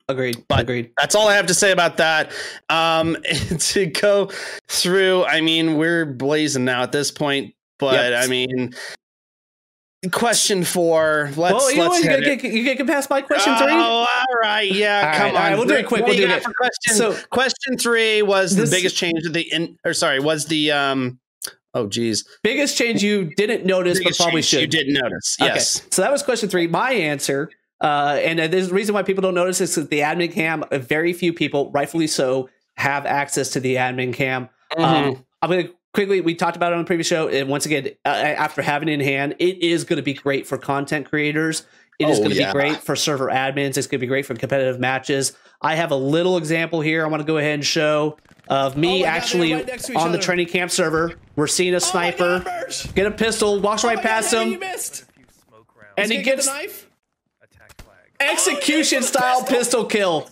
Agreed. 0.09 0.45
But 0.49 0.61
Agreed. 0.61 0.91
That's 0.99 1.15
all 1.15 1.29
I 1.29 1.35
have 1.35 1.47
to 1.47 1.55
say 1.55 1.71
about 1.71 1.99
that. 1.99 2.33
Um, 2.71 3.17
to 3.59 3.87
go 3.87 4.31
through, 4.69 5.25
I 5.25 5.41
mean, 5.41 5.77
we're 5.77 6.07
blazing 6.07 6.65
now 6.65 6.83
at 6.83 6.93
this 6.93 7.11
point, 7.11 7.55
but 7.79 7.95
yep. 7.95 8.25
I 8.25 8.27
mean, 8.27 8.75
question 10.13 10.65
four. 10.65 11.31
Let's. 11.37 11.55
Well, 11.55 11.73
you, 11.73 11.83
let's 11.83 12.05
know, 12.05 12.17
you, 12.17 12.37
get, 12.37 12.53
you 12.53 12.77
can 12.77 12.87
pass 12.87 13.07
by 13.07 13.23
question 13.23 13.57
three. 13.57 13.73
Oh, 13.73 14.07
all 14.07 14.07
right. 14.41 14.71
Yeah, 14.71 15.11
all 15.13 15.19
come 15.19 15.23
right, 15.23 15.29
on. 15.29 15.37
All 15.37 15.43
right, 15.43 15.59
we'll 15.59 15.67
do 15.67 15.75
it 15.75 15.87
quick. 15.87 16.03
What 16.03 16.11
we'll 16.11 16.27
do 16.27 16.33
it. 16.33 16.45
Question, 16.45 16.95
so, 16.95 17.17
question 17.31 17.77
three 17.79 18.23
was 18.23 18.55
this, 18.55 18.71
the 18.71 18.77
biggest 18.77 18.97
change 18.97 19.27
of 19.27 19.33
the 19.33 19.43
in, 19.53 19.79
or 19.85 19.93
sorry, 19.93 20.21
was 20.21 20.47
the 20.47 20.73
um. 20.73 21.19
Oh, 21.75 21.87
geez. 21.87 22.25
Biggest 22.43 22.79
change 22.79 23.03
you 23.03 23.35
didn't 23.37 23.67
notice, 23.67 23.99
biggest 23.99 24.19
but 24.19 24.25
probably 24.25 24.43
should. 24.43 24.63
You 24.63 24.67
didn't 24.67 24.95
notice. 24.95 25.37
Yes. 25.39 25.81
Okay. 25.81 25.89
So 25.91 26.03
that 26.03 26.11
was 26.11 26.23
question 26.23 26.49
three. 26.49 26.67
My 26.67 26.93
answer, 26.93 27.51
uh, 27.81 28.19
and 28.23 28.39
there's 28.39 28.71
a 28.71 28.75
reason 28.75 28.95
why 28.95 29.03
people 29.03 29.23
don't 29.23 29.35
notice 29.35 29.61
is 29.61 29.75
that 29.75 29.91
the 29.91 30.01
admin 30.01 30.33
cam, 30.33 30.65
very 30.73 31.13
few 31.13 31.33
people, 31.33 31.71
rightfully 31.71 32.07
so, 32.07 32.49
have 32.77 33.05
access 33.05 33.51
to 33.51 33.61
the 33.61 33.77
admin 33.77 34.15
cam. 34.15 34.49
Mm-hmm. 34.73 34.83
Um, 34.83 35.27
I'm 35.43 35.51
going 35.51 35.67
to 35.67 35.75
quickly, 35.95 36.21
we 36.21 36.35
talked 36.35 36.57
about 36.57 36.73
it 36.73 36.77
on 36.77 36.83
the 36.83 36.87
previous 36.87 37.07
show. 37.07 37.29
And 37.29 37.49
once 37.49 37.67
again, 37.67 37.91
uh, 38.05 38.09
after 38.09 38.63
having 38.63 38.89
it 38.89 38.93
in 38.93 39.01
hand, 39.01 39.37
it 39.39 39.63
is 39.63 39.85
going 39.85 39.97
to 39.99 40.03
be 40.03 40.15
great 40.15 40.47
for 40.47 40.59
content 40.59 41.09
creators. 41.09 41.67
It 41.99 42.05
oh, 42.07 42.11
is 42.11 42.19
going 42.19 42.31
to 42.31 42.37
yeah. 42.37 42.53
be 42.53 42.53
great 42.53 42.77
for 42.77 42.95
server 42.95 43.29
admins. 43.29 43.77
It's 43.77 43.89
going 43.89 43.99
to 43.99 43.99
be 43.99 44.07
great 44.07 44.25
for 44.25 44.35
competitive 44.35 44.79
matches. 44.79 45.37
I 45.61 45.75
have 45.75 45.91
a 45.91 45.97
little 45.97 46.37
example 46.37 46.81
here. 46.81 47.05
I 47.05 47.09
want 47.09 47.21
to 47.21 47.27
go 47.27 47.39
ahead 47.39 47.55
and 47.55 47.65
show 47.65 48.17
of 48.49 48.77
me 48.77 49.03
oh 49.03 49.07
actually 49.07 49.51
God, 49.51 49.69
right 49.69 49.91
on 49.91 50.09
other. 50.09 50.13
the 50.13 50.23
training 50.23 50.47
camp 50.47 50.71
server. 50.71 51.15
We're 51.37 51.49
seeing 51.49 51.75
a 51.75 51.81
sniper 51.81 52.45
oh 52.47 52.91
get 52.95 53.07
a 53.07 53.11
pistol, 53.11 53.61
walks 53.61 53.85
oh 53.85 53.89
right 53.89 54.01
past 54.01 54.33
God, 54.33 54.47
him, 54.47 54.63
and 55.97 56.11
he 56.11 56.23
gets 56.23 56.47
knife. 56.47 56.89
Execution 58.21 59.03
style 59.03 59.45
pistol 59.45 59.85
kill. 59.85 60.29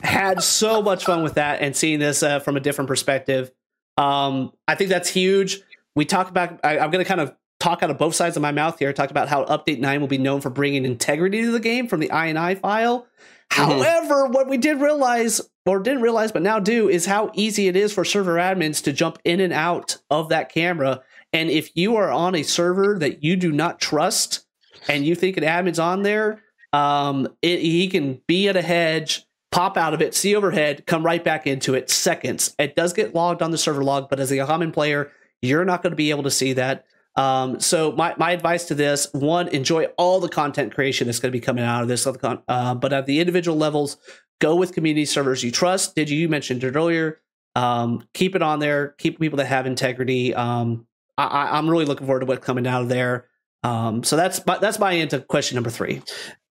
Had 0.00 0.42
so 0.42 0.80
much 0.80 1.04
fun 1.04 1.22
with 1.22 1.34
that 1.34 1.60
and 1.60 1.74
seeing 1.74 1.98
this 1.98 2.22
uh, 2.22 2.38
from 2.40 2.56
a 2.56 2.60
different 2.60 2.86
perspective. 2.88 3.50
Um, 3.98 4.52
I 4.68 4.76
think 4.76 4.90
that's 4.90 5.10
huge. 5.10 5.60
We 5.94 6.04
talk 6.04 6.30
about, 6.30 6.60
I, 6.62 6.78
am 6.78 6.90
going 6.90 7.04
to 7.04 7.08
kind 7.08 7.20
of 7.20 7.34
talk 7.58 7.82
out 7.82 7.90
of 7.90 7.98
both 7.98 8.14
sides 8.14 8.36
of 8.36 8.42
my 8.42 8.52
mouth 8.52 8.78
here. 8.78 8.92
Talk 8.92 9.10
about 9.10 9.28
how 9.28 9.44
Update 9.44 9.80
9 9.80 10.00
will 10.00 10.08
be 10.08 10.18
known 10.18 10.40
for 10.40 10.50
bringing 10.50 10.84
integrity 10.84 11.42
to 11.42 11.50
the 11.50 11.60
game 11.60 11.88
from 11.88 11.98
the 12.00 12.08
INI 12.08 12.60
file. 12.60 13.08
Mm-hmm. 13.50 13.62
However, 13.62 14.26
what 14.26 14.48
we 14.48 14.56
did 14.56 14.80
realize, 14.80 15.40
or 15.66 15.80
didn't 15.80 16.02
realize, 16.02 16.30
but 16.30 16.42
now 16.42 16.60
do, 16.60 16.88
is 16.88 17.06
how 17.06 17.32
easy 17.34 17.66
it 17.66 17.74
is 17.74 17.92
for 17.92 18.04
server 18.04 18.36
admins 18.36 18.82
to 18.84 18.92
jump 18.92 19.18
in 19.24 19.40
and 19.40 19.52
out 19.52 19.98
of 20.10 20.28
that 20.28 20.52
camera. 20.52 21.02
And 21.32 21.50
if 21.50 21.76
you 21.76 21.96
are 21.96 22.12
on 22.12 22.36
a 22.36 22.44
server 22.44 22.96
that 23.00 23.24
you 23.24 23.34
do 23.34 23.50
not 23.50 23.80
trust 23.80 24.46
and 24.88 25.04
you 25.04 25.16
think 25.16 25.36
an 25.36 25.44
admin's 25.44 25.80
on 25.80 26.02
there, 26.02 26.42
um, 26.72 27.28
it, 27.42 27.60
he 27.60 27.88
can 27.88 28.20
be 28.28 28.48
at 28.48 28.56
a 28.56 28.62
hedge 28.62 29.26
pop 29.50 29.76
out 29.76 29.94
of 29.94 30.02
it, 30.02 30.14
see 30.14 30.36
overhead, 30.36 30.86
come 30.86 31.04
right 31.04 31.22
back 31.22 31.46
into 31.46 31.74
it 31.74 31.90
seconds. 31.90 32.54
It 32.58 32.76
does 32.76 32.92
get 32.92 33.14
logged 33.14 33.42
on 33.42 33.50
the 33.50 33.58
server 33.58 33.82
log, 33.82 34.08
but 34.10 34.20
as 34.20 34.30
a 34.30 34.44
common 34.44 34.72
player, 34.72 35.10
you're 35.40 35.64
not 35.64 35.82
going 35.82 35.92
to 35.92 35.96
be 35.96 36.10
able 36.10 36.24
to 36.24 36.30
see 36.30 36.52
that. 36.54 36.84
Um, 37.16 37.58
so 37.58 37.92
my, 37.92 38.14
my 38.16 38.30
advice 38.30 38.64
to 38.66 38.74
this 38.74 39.08
one, 39.12 39.48
enjoy 39.48 39.86
all 39.96 40.20
the 40.20 40.28
content 40.28 40.74
creation 40.74 41.06
that's 41.06 41.18
going 41.18 41.32
to 41.32 41.36
be 41.36 41.44
coming 41.44 41.64
out 41.64 41.82
of 41.82 41.88
this. 41.88 42.06
Uh, 42.06 42.74
but 42.74 42.92
at 42.92 43.06
the 43.06 43.20
individual 43.20 43.56
levels, 43.56 43.96
go 44.40 44.54
with 44.54 44.72
community 44.72 45.04
servers 45.04 45.42
you 45.42 45.50
trust. 45.50 45.96
Did 45.96 46.10
you, 46.10 46.28
mentioned 46.28 46.62
it 46.62 46.76
earlier? 46.76 47.20
Um, 47.56 48.06
keep 48.14 48.36
it 48.36 48.42
on 48.42 48.60
there. 48.60 48.94
Keep 48.98 49.18
people 49.18 49.38
that 49.38 49.46
have 49.46 49.66
integrity. 49.66 50.32
Um, 50.34 50.86
I, 51.16 51.58
am 51.58 51.68
really 51.68 51.86
looking 51.86 52.06
forward 52.06 52.20
to 52.20 52.26
what's 52.26 52.44
coming 52.44 52.66
out 52.66 52.82
of 52.82 52.88
there. 52.88 53.26
Um, 53.64 54.04
so 54.04 54.16
that's 54.16 54.44
my, 54.46 54.58
that's 54.58 54.78
my 54.78 54.92
into 54.92 55.18
question 55.20 55.56
number 55.56 55.70
three. 55.70 56.02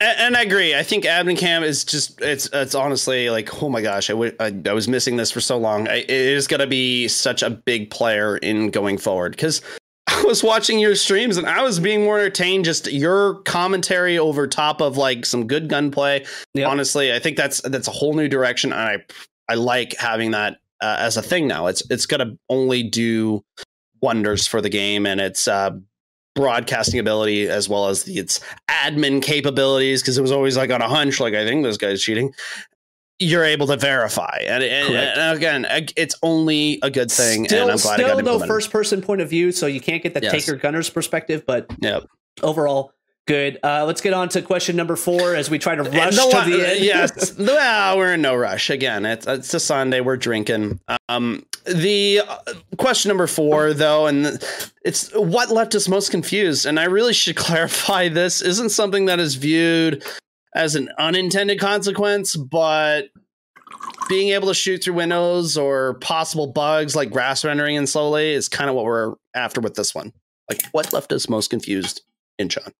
And, 0.01 0.37
I 0.37 0.43
agree. 0.43 0.75
I 0.75 0.83
think 0.83 1.03
Admin 1.03 1.37
Cam 1.37 1.61
is 1.61 1.83
just 1.83 2.21
it's 2.21 2.49
it's 2.53 2.73
honestly 2.73 3.29
like 3.29 3.61
oh 3.61 3.67
my 3.67 3.81
gosh, 3.81 4.09
I, 4.09 4.13
w- 4.13 4.35
I, 4.39 4.55
I 4.65 4.73
was 4.73 4.87
missing 4.87 5.17
this 5.17 5.29
for 5.29 5.41
so 5.41 5.57
long. 5.57 5.89
I, 5.89 5.97
it 5.97 6.09
is 6.09 6.47
going 6.47 6.61
to 6.61 6.67
be 6.67 7.09
such 7.09 7.43
a 7.43 7.49
big 7.49 7.89
player 7.89 8.37
in 8.37 8.69
going 8.69 8.97
forward 8.97 9.33
because 9.33 9.61
I 10.07 10.23
was 10.23 10.41
watching 10.41 10.79
your 10.79 10.95
streams 10.95 11.35
and 11.35 11.45
I 11.45 11.63
was 11.63 11.81
being 11.81 12.03
more 12.03 12.17
entertained. 12.17 12.63
Just 12.63 12.89
your 12.91 13.35
commentary 13.41 14.17
over 14.17 14.47
top 14.47 14.81
of 14.81 14.95
like 14.95 15.25
some 15.25 15.47
good 15.47 15.67
gunplay. 15.67 16.25
Yep. 16.53 16.69
Honestly, 16.69 17.13
I 17.13 17.19
think 17.19 17.35
that's 17.35 17.59
that's 17.61 17.89
a 17.89 17.91
whole 17.91 18.13
new 18.13 18.29
direction. 18.29 18.71
And 18.71 18.81
I 18.81 19.51
I 19.51 19.55
like 19.55 19.97
having 19.97 20.31
that 20.31 20.59
uh, 20.81 20.95
as 20.99 21.17
a 21.17 21.21
thing 21.21 21.45
now. 21.45 21.67
It's 21.67 21.83
it's 21.89 22.05
gonna 22.05 22.37
only 22.47 22.83
do 22.83 23.43
wonders 24.01 24.47
for 24.47 24.61
the 24.61 24.69
game 24.69 25.05
and 25.05 25.19
its 25.19 25.45
uh, 25.45 25.71
broadcasting 26.39 26.99
ability 26.99 27.47
as 27.49 27.67
well 27.67 27.87
as 27.87 28.03
the, 28.03 28.17
its 28.17 28.39
admin 28.69 29.21
capabilities. 29.21 30.01
Because 30.01 30.17
it 30.17 30.21
was 30.21 30.31
always 30.31 30.55
like 30.57 30.71
on 30.71 30.81
a 30.81 30.87
hunch, 30.87 31.19
like 31.19 31.33
I 31.33 31.45
think 31.45 31.63
this 31.63 31.77
guy's 31.77 32.01
cheating. 32.01 32.33
You're 33.21 33.43
able 33.43 33.67
to 33.67 33.75
verify, 33.75 34.43
and, 34.47 34.63
and, 34.63 34.95
and 34.95 35.37
again, 35.37 35.67
it's 35.97 36.15
only 36.23 36.79
a 36.81 36.89
good 36.89 37.11
thing. 37.11 37.45
Still, 37.45 37.63
and 37.63 37.71
I'm 37.71 37.77
glad 37.77 37.99
still 37.99 38.21
no 38.21 38.39
first 38.39 38.71
person 38.71 39.01
point 39.01 39.19
of 39.19 39.29
view, 39.29 39.51
so 39.51 39.67
you 39.67 39.81
can't 39.81 40.01
get 40.01 40.13
the 40.13 40.21
yes. 40.21 40.31
taker 40.31 40.55
gunner's 40.55 40.89
perspective. 40.89 41.43
But 41.45 41.65
yep. 41.81 42.05
overall, 42.41 42.93
Good. 43.29 43.59
Uh, 43.63 43.85
let's 43.85 44.01
get 44.01 44.13
on 44.13 44.27
to 44.29 44.41
question 44.41 44.75
number 44.75 44.95
four 44.95 45.35
as 45.35 45.51
we 45.51 45.59
try 45.59 45.75
to 45.75 45.83
rush 45.83 46.15
no, 46.15 46.31
to 46.31 46.49
the 46.49 46.67
end. 46.67 46.79
yes. 46.83 47.35
well, 47.37 47.95
we're 47.95 48.15
in 48.15 48.23
no 48.23 48.35
rush. 48.35 48.71
Again, 48.71 49.05
it's, 49.05 49.27
it's 49.27 49.53
a 49.53 49.59
Sunday. 49.59 50.01
We're 50.01 50.17
drinking. 50.17 50.79
Um, 51.07 51.45
the 51.63 52.21
uh, 52.27 52.37
question 52.79 53.09
number 53.09 53.27
four, 53.27 53.75
though, 53.75 54.07
and 54.07 54.43
it's 54.83 55.11
what 55.11 55.51
left 55.51 55.75
us 55.75 55.87
most 55.87 56.09
confused. 56.09 56.65
And 56.65 56.79
I 56.79 56.85
really 56.85 57.13
should 57.13 57.35
clarify 57.35 58.09
this 58.09 58.41
isn't 58.41 58.69
something 58.69 59.05
that 59.05 59.19
is 59.19 59.35
viewed 59.35 60.03
as 60.55 60.73
an 60.73 60.89
unintended 60.97 61.59
consequence, 61.59 62.35
but 62.35 63.09
being 64.09 64.29
able 64.29 64.47
to 64.47 64.55
shoot 64.55 64.83
through 64.83 64.95
windows 64.95 65.55
or 65.55 65.99
possible 65.99 66.47
bugs 66.47 66.95
like 66.95 67.11
grass 67.11 67.45
rendering 67.45 67.77
and 67.77 67.87
slowly 67.87 68.33
is 68.33 68.49
kind 68.49 68.71
of 68.71 68.75
what 68.75 68.85
we're 68.85 69.13
after 69.35 69.61
with 69.61 69.75
this 69.75 69.93
one. 69.93 70.13
Like, 70.49 70.63
what 70.71 70.91
left 70.93 71.11
us 71.11 71.29
most 71.29 71.51
confused 71.51 72.01
in 72.39 72.49
John? 72.49 72.73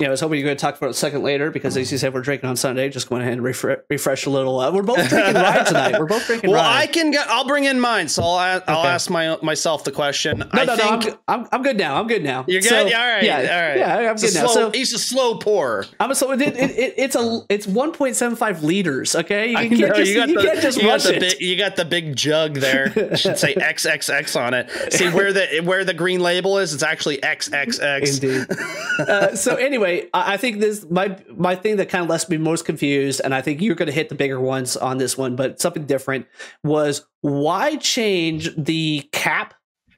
Yeah, 0.00 0.08
I 0.08 0.10
was 0.10 0.20
hoping 0.20 0.38
you 0.38 0.44
were 0.44 0.48
going 0.48 0.56
to 0.56 0.60
talk 0.60 0.76
for 0.76 0.88
a 0.88 0.94
second 0.94 1.22
later 1.22 1.50
because, 1.50 1.76
as 1.76 1.92
you 1.92 1.98
said, 1.98 2.14
we're 2.14 2.22
drinking 2.22 2.48
on 2.48 2.56
Sunday. 2.56 2.88
Just 2.88 3.10
going 3.10 3.20
ahead 3.20 3.34
and 3.34 3.42
refre- 3.42 3.82
refresh 3.90 4.24
a 4.24 4.30
little. 4.30 4.58
Uh, 4.58 4.72
we're 4.72 4.82
both 4.82 5.08
drinking 5.10 5.34
rye 5.42 5.62
tonight. 5.64 5.98
We're 5.98 6.06
both 6.06 6.26
drinking 6.26 6.50
wine. 6.50 6.56
well, 6.58 6.70
rye. 6.70 6.80
I 6.80 6.86
can 6.86 7.10
get. 7.10 7.28
I'll 7.28 7.46
bring 7.46 7.64
in 7.64 7.78
mine, 7.78 8.08
so 8.08 8.22
I'll, 8.22 8.62
I'll 8.66 8.78
okay. 8.80 8.88
ask 8.88 9.10
my 9.10 9.36
myself 9.42 9.84
the 9.84 9.92
question. 9.92 10.38
No, 10.38 10.46
I 10.52 10.64
no, 10.64 10.76
think, 10.76 11.04
no. 11.04 11.18
I'm, 11.28 11.40
I'm, 11.40 11.48
I'm, 11.52 11.62
good 11.62 11.76
now. 11.76 12.00
I'm 12.00 12.06
good 12.06 12.24
now. 12.24 12.46
You're 12.48 12.62
good. 12.62 12.70
So, 12.70 12.86
yeah, 12.86 13.00
all 13.00 13.08
right. 13.08 13.22
Yeah, 13.22 13.36
all 13.36 13.68
right. 13.68 13.76
Yeah, 13.76 14.10
I'm 14.10 14.16
good 14.16 14.34
now. 14.34 14.46
Slow, 14.46 14.54
so 14.54 14.70
he's 14.70 14.94
a 14.94 14.98
slow 14.98 15.36
pour. 15.36 15.84
I'm 16.00 16.10
a 16.10 16.14
slow. 16.14 16.32
It, 16.32 16.40
it, 16.40 16.56
it, 16.56 16.94
it's 16.96 17.14
a 17.14 17.40
it's 17.50 17.66
1.75 17.66 18.62
liters. 18.62 19.14
Okay, 19.14 19.50
you, 19.50 19.56
can't, 19.56 19.96
just, 19.96 20.10
you, 20.10 20.20
you 20.20 20.34
the, 20.34 20.42
can't 20.42 20.60
just 20.60 20.80
you 20.80 20.88
rush 20.88 21.04
got 21.04 21.14
it. 21.14 21.20
Big, 21.20 21.40
you 21.40 21.56
got 21.56 21.76
the 21.76 21.84
big 21.84 22.16
jug 22.16 22.54
there. 22.54 22.92
It 23.10 23.18
should 23.18 23.38
say 23.38 23.54
XXX 23.54 24.40
on 24.40 24.54
it. 24.54 24.92
See 24.92 25.08
where 25.08 25.32
the 25.32 25.62
where 25.64 25.84
the 25.84 25.94
green 25.94 26.20
label 26.20 26.58
is? 26.58 26.72
It's 26.72 26.82
actually 26.82 27.18
XXX. 27.18 28.22
Indeed. 28.22 28.58
uh, 29.08 29.34
so 29.34 29.56
anyway, 29.56 29.89
I, 30.12 30.36
think 30.36 30.60
this 30.60 30.86
my 30.90 31.16
my 31.36 31.54
thing 31.54 31.76
that 31.76 31.88
kind 31.88 32.04
of 32.04 32.10
left 32.10 32.28
me 32.28 32.36
most 32.36 32.64
confused, 32.64 33.20
and 33.24 33.34
I 33.34 33.42
think 33.42 33.60
you're 33.60 33.74
going 33.74 33.86
to 33.86 33.92
hit 33.92 34.08
the 34.08 34.14
bigger 34.14 34.40
ones 34.40 34.76
on 34.76 34.98
this 34.98 35.16
one, 35.16 35.36
but 35.36 35.60
something 35.60 35.86
different 35.86 36.26
was 36.64 37.06
why 37.20 37.76
change 37.76 38.54
the 38.56 39.08
cap 39.12 39.54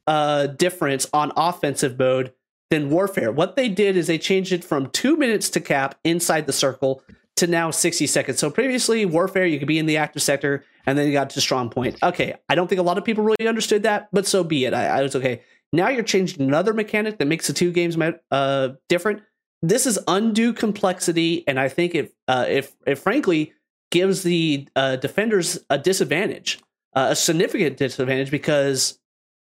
uh, 0.06 0.46
difference 0.46 1.06
on 1.12 1.32
offensive 1.36 1.98
mode 1.98 2.32
than 2.70 2.90
warfare? 2.90 3.32
What 3.32 3.56
they 3.56 3.68
did 3.68 3.96
is 3.96 4.06
they 4.06 4.18
changed 4.18 4.52
it 4.52 4.64
from 4.64 4.90
two 4.90 5.16
minutes 5.16 5.50
to 5.50 5.60
cap 5.60 5.98
inside 6.04 6.46
the 6.46 6.52
circle 6.52 7.02
to 7.36 7.46
now 7.46 7.70
60 7.70 8.06
seconds. 8.06 8.38
So 8.38 8.50
previously, 8.50 9.06
warfare, 9.06 9.46
you 9.46 9.58
could 9.58 9.68
be 9.68 9.78
in 9.78 9.86
the 9.86 9.96
active 9.96 10.22
sector 10.22 10.64
and 10.86 10.98
then 10.98 11.06
you 11.06 11.12
got 11.12 11.30
to 11.30 11.40
strong 11.40 11.70
point. 11.70 11.96
Okay, 12.02 12.34
I 12.48 12.54
don't 12.54 12.68
think 12.68 12.80
a 12.80 12.84
lot 12.84 12.98
of 12.98 13.04
people 13.04 13.24
really 13.24 13.48
understood 13.48 13.84
that, 13.84 14.08
but 14.12 14.26
so 14.26 14.44
be 14.44 14.64
it. 14.64 14.74
I, 14.74 14.86
I 14.86 15.02
was 15.02 15.16
okay. 15.16 15.42
Now 15.72 15.88
you're 15.88 16.02
changing 16.02 16.42
another 16.42 16.74
mechanic 16.74 17.18
that 17.18 17.26
makes 17.26 17.46
the 17.46 17.52
two 17.52 17.72
games 17.72 17.96
uh, 18.30 18.68
different 18.88 19.22
this 19.62 19.86
is 19.86 19.98
undue 20.08 20.52
complexity, 20.52 21.44
and 21.46 21.58
I 21.58 21.68
think 21.68 21.94
if 21.94 22.12
uh, 22.28 22.46
if 22.48 22.74
if 22.86 22.98
frankly 22.98 23.52
gives 23.90 24.22
the 24.22 24.68
uh, 24.74 24.96
defenders 24.96 25.58
a 25.70 25.78
disadvantage, 25.78 26.60
uh, 26.94 27.08
a 27.10 27.16
significant 27.16 27.76
disadvantage 27.76 28.30
because 28.30 28.98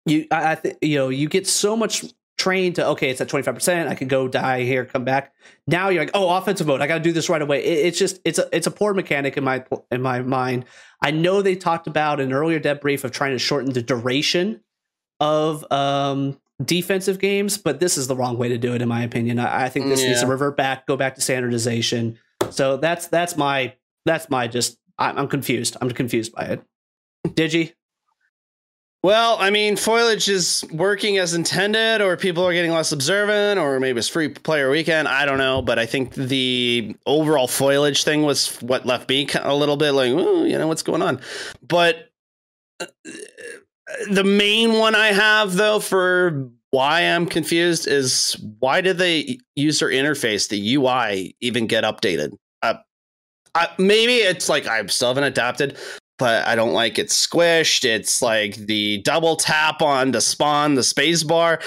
you 0.07 0.27
I, 0.31 0.53
I 0.53 0.55
th- 0.57 0.77
you 0.83 0.97
know 0.97 1.09
you 1.09 1.29
get 1.29 1.47
so 1.47 1.77
much 1.77 2.05
trained 2.39 2.75
to 2.75 2.87
okay 2.89 3.11
it's 3.11 3.21
at 3.21 3.29
25% 3.29 3.87
i 3.87 3.95
can 3.95 4.09
go 4.09 4.27
die 4.27 4.63
here 4.63 4.85
come 4.85 5.05
back. 5.05 5.33
Now 5.69 5.91
you're 5.91 6.03
like 6.03 6.11
oh 6.15 6.37
offensive 6.37 6.67
mode 6.67 6.81
i 6.81 6.87
gotta 6.89 7.03
do 7.03 7.13
this 7.13 7.29
right 7.29 7.43
away. 7.43 7.63
It, 7.65 7.87
it's 7.87 7.99
just 7.99 8.21
it's 8.25 8.39
a 8.39 8.49
it's 8.51 8.67
a 8.67 8.71
poor 8.71 8.95
mechanic 8.95 9.37
in 9.37 9.45
my 9.45 9.65
in 9.93 10.03
my 10.03 10.21
mind. 10.23 10.65
I 11.01 11.13
know 11.13 11.43
they 11.43 11.55
talked 11.55 11.87
about 11.87 12.21
an 12.21 12.33
earlier 12.33 12.59
debrief 12.59 13.05
of 13.05 13.13
trying 13.13 13.33
to 13.33 13.39
shorten 13.39 13.73
the 13.73 13.83
duration 13.83 14.61
of 15.21 15.71
um 15.71 16.39
defensive 16.65 17.19
games, 17.19 17.59
but 17.59 17.81
this 17.81 17.97
is 17.97 18.07
the 18.07 18.17
wrong 18.17 18.39
way 18.39 18.49
to 18.49 18.59
do 18.59 18.75
it, 18.75 18.83
in 18.83 18.89
my 18.89 19.03
opinion. 19.03 19.39
I, 19.39 19.65
I 19.65 19.69
think 19.69 19.87
this 19.87 20.03
yeah. 20.03 20.09
needs 20.09 20.21
to 20.21 20.27
revert 20.27 20.57
back, 20.57 20.87
go 20.87 20.97
back 20.97 21.15
to 21.17 21.21
standardization. 21.21 22.19
So 22.51 22.77
that's 22.77 23.07
that's 23.09 23.37
my 23.37 23.75
that's 24.05 24.29
my 24.31 24.49
just 24.49 24.79
I'm, 24.99 25.19
I'm 25.19 25.29
confused. 25.29 25.77
I'm 25.81 25.91
confused 25.91 26.33
by 26.33 26.45
it. 26.45 26.63
Digi. 27.29 27.73
Well, 29.05 29.37
I 29.41 29.51
mean, 29.51 29.75
foliage 29.75 30.29
is 30.29 30.65
working 30.71 31.19
as 31.19 31.35
intended, 31.35 32.01
or 32.01 32.17
people 32.17 32.47
are 32.47 32.53
getting 32.53 32.71
less 32.71 32.93
observant, 32.93 33.59
or 33.59 33.81
maybe 33.81 33.99
it's 33.99 34.07
free 34.07 34.29
player 34.29 34.71
weekend. 34.71 35.09
I 35.09 35.27
don't 35.27 35.39
know, 35.39 35.61
but 35.61 35.77
I 35.77 35.87
think 35.87 36.15
the 36.15 36.95
overall 37.05 37.49
foliage 37.49 38.05
thing 38.05 38.23
was 38.23 38.57
what 38.63 38.87
left 38.87 39.09
me 39.09 39.27
a 39.43 39.57
little 39.57 39.77
bit 39.77 39.91
like, 39.91 40.11
you 40.11 40.57
know, 40.57 40.69
what's 40.69 40.83
going 40.83 41.03
on. 41.03 41.21
But 41.67 42.13
uh, 42.79 42.87
the 44.11 44.25
main 44.25 44.75
one 44.75 44.95
I 44.95 45.09
have 45.09 45.55
though 45.55 45.81
for 45.81 46.51
why 46.73 47.03
I'm 47.03 47.27
confused 47.27 47.87
is 47.87 48.35
why 48.59 48.81
did 48.81 48.99
the 48.99 49.39
user 49.57 49.89
interface, 49.89 50.49
the 50.49 50.75
UI, 50.75 51.37
even 51.41 51.67
get 51.67 51.85
updated? 51.85 52.33
Uh, 52.63 52.75
I, 53.55 53.69
maybe 53.79 54.15
it's 54.17 54.49
like 54.49 54.67
I 54.67 54.85
still 54.87 55.09
haven't 55.09 55.25
adapted, 55.25 55.77
but 56.19 56.47
I 56.47 56.55
don't 56.55 56.73
like 56.73 56.99
it 56.99 57.09
squished. 57.09 57.85
It's 57.85 58.23
like 58.23 58.57
the 58.57 59.03
double 59.03 59.37
tap 59.37 59.83
on 59.83 60.13
to 60.13 60.21
spawn 60.23 60.75
the 60.75 60.83
space 60.83 61.23
bar. 61.23 61.61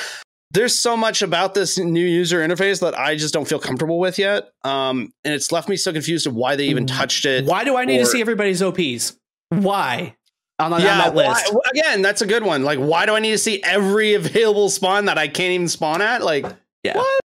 There's 0.51 0.79
so 0.79 0.97
much 0.97 1.21
about 1.21 1.53
this 1.53 1.77
new 1.77 2.05
user 2.05 2.39
interface 2.39 2.79
that 2.79 2.97
I 2.97 3.15
just 3.15 3.33
don't 3.33 3.47
feel 3.47 3.59
comfortable 3.59 3.99
with 3.99 4.17
yet. 4.17 4.49
Um, 4.63 5.11
and 5.23 5.33
it's 5.33 5.51
left 5.51 5.69
me 5.69 5.75
so 5.75 5.93
confused 5.93 6.25
of 6.25 6.33
why 6.33 6.55
they 6.55 6.65
even 6.67 6.87
touched 6.87 7.25
it. 7.25 7.45
Why 7.45 7.63
do 7.63 7.77
I 7.77 7.85
need 7.85 7.97
or, 7.97 8.05
to 8.05 8.05
see 8.07 8.21
everybody's 8.21 8.63
OPs? 8.63 9.17
Why? 9.49 10.15
On, 10.59 10.73
on 10.73 10.81
yeah, 10.81 10.97
that 10.97 11.15
list. 11.15 11.53
Why, 11.53 11.61
again, 11.71 12.01
that's 12.01 12.21
a 12.21 12.25
good 12.25 12.43
one. 12.43 12.63
Like, 12.63 12.79
why 12.79 13.05
do 13.05 13.13
I 13.13 13.19
need 13.19 13.31
to 13.31 13.37
see 13.37 13.61
every 13.63 14.13
available 14.15 14.69
spawn 14.69 15.05
that 15.05 15.17
I 15.17 15.27
can't 15.27 15.51
even 15.51 15.67
spawn 15.67 16.01
at? 16.01 16.21
Like, 16.21 16.45
yeah. 16.83 16.97
what? 16.97 17.21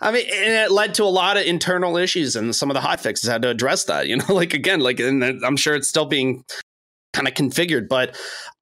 I 0.00 0.12
mean, 0.12 0.24
and 0.32 0.54
it 0.54 0.70
led 0.70 0.94
to 0.94 1.04
a 1.04 1.06
lot 1.06 1.36
of 1.36 1.44
internal 1.44 1.96
issues, 1.96 2.36
and 2.36 2.54
some 2.54 2.70
of 2.70 2.74
the 2.74 2.80
hotfixes 2.80 3.28
had 3.28 3.42
to 3.42 3.48
address 3.48 3.84
that. 3.84 4.06
You 4.10 4.16
know, 4.16 4.34
like 4.34 4.54
again, 4.54 4.80
like, 4.80 5.00
and 5.00 5.22
I'm 5.24 5.56
sure 5.56 5.74
it's 5.74 5.88
still 5.88 6.06
being 6.06 6.44
kind 7.12 7.26
of 7.26 7.34
configured, 7.34 7.88
but 7.88 8.16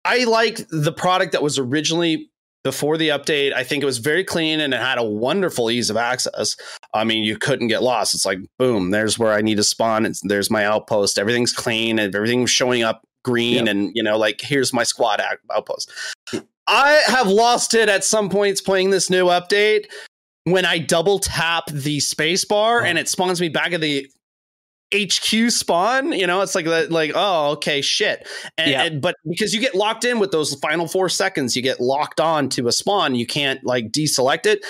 I 0.05 0.25
like 0.25 0.67
the 0.71 0.93
product 0.93 1.33
that 1.33 1.43
was 1.43 1.59
originally 1.59 2.31
before 2.65 2.97
the 2.97 3.09
update. 3.09 3.53
I 3.53 3.63
think 3.63 3.83
it 3.83 3.87
was 3.87 3.99
very 3.99 4.25
clean 4.25 4.61
and 4.61 4.75
it 4.75 4.81
had 4.81 4.99
a 4.99 5.05
wonderful 5.05 5.71
ease 5.71 5.91
of 5.91 5.97
access. 5.97 6.57
I 6.93 7.05
mean, 7.05 7.25
you 7.25 7.39
couldn't 7.39 7.69
get 7.69 7.83
lost. 7.83 8.15
It's 8.15 8.27
like, 8.27 8.41
boom, 8.59 8.91
there's 8.91 9.19
where 9.19 9.33
I 9.33 9.43
need 9.43 9.57
to 9.57 9.63
spawn. 9.63 10.05
It's, 10.05 10.21
there's 10.23 10.51
my 10.51 10.65
outpost. 10.65 11.19
Everything's 11.19 11.53
clean 11.53 11.99
and 11.99 12.15
everything's 12.15 12.51
showing 12.51 12.83
up 12.83 13.03
green 13.25 13.67
yep. 13.67 13.69
and 13.69 13.91
you 13.95 14.03
know 14.03 14.17
like 14.17 14.41
here's 14.41 14.73
my 14.73 14.83
squad 14.83 15.21
outpost 15.53 15.91
i 16.67 17.01
have 17.07 17.29
lost 17.29 17.75
it 17.75 17.89
at 17.89 18.05
some 18.05 18.29
points 18.29 18.61
playing 18.61 18.91
this 18.91 19.11
new 19.11 19.27
update 19.27 19.87
when 20.45 20.65
i 20.65 20.79
double 20.79 21.19
tap 21.19 21.67
the 21.71 22.01
space 22.01 22.45
bar 22.45 22.83
oh. 22.83 22.85
and 22.85 22.99
it 22.99 23.09
spawns 23.09 23.41
me 23.41 23.49
back 23.49 23.73
at 23.73 23.81
the 23.81 24.07
HQ 24.95 25.51
spawn, 25.51 26.13
you 26.13 26.27
know, 26.27 26.41
it's 26.41 26.55
like 26.55 26.65
like 26.65 27.13
oh 27.15 27.51
okay 27.53 27.83
shit, 27.83 28.27
and, 28.57 28.71
yeah. 28.71 28.85
and, 28.85 29.03
but 29.03 29.17
because 29.29 29.53
you 29.53 29.61
get 29.61 29.75
locked 29.75 30.05
in 30.05 30.19
with 30.19 30.31
those 30.31 30.55
final 30.55 30.89
four 30.89 31.11
seconds, 31.11 31.55
you 31.55 31.61
get 31.61 31.79
locked 31.79 32.21
on 32.21 32.49
to 32.51 32.69
a 32.69 32.73
spawn, 32.73 33.15
you 33.15 33.27
can't 33.27 33.63
like 33.65 33.91
deselect 33.91 34.47
it. 34.47 34.65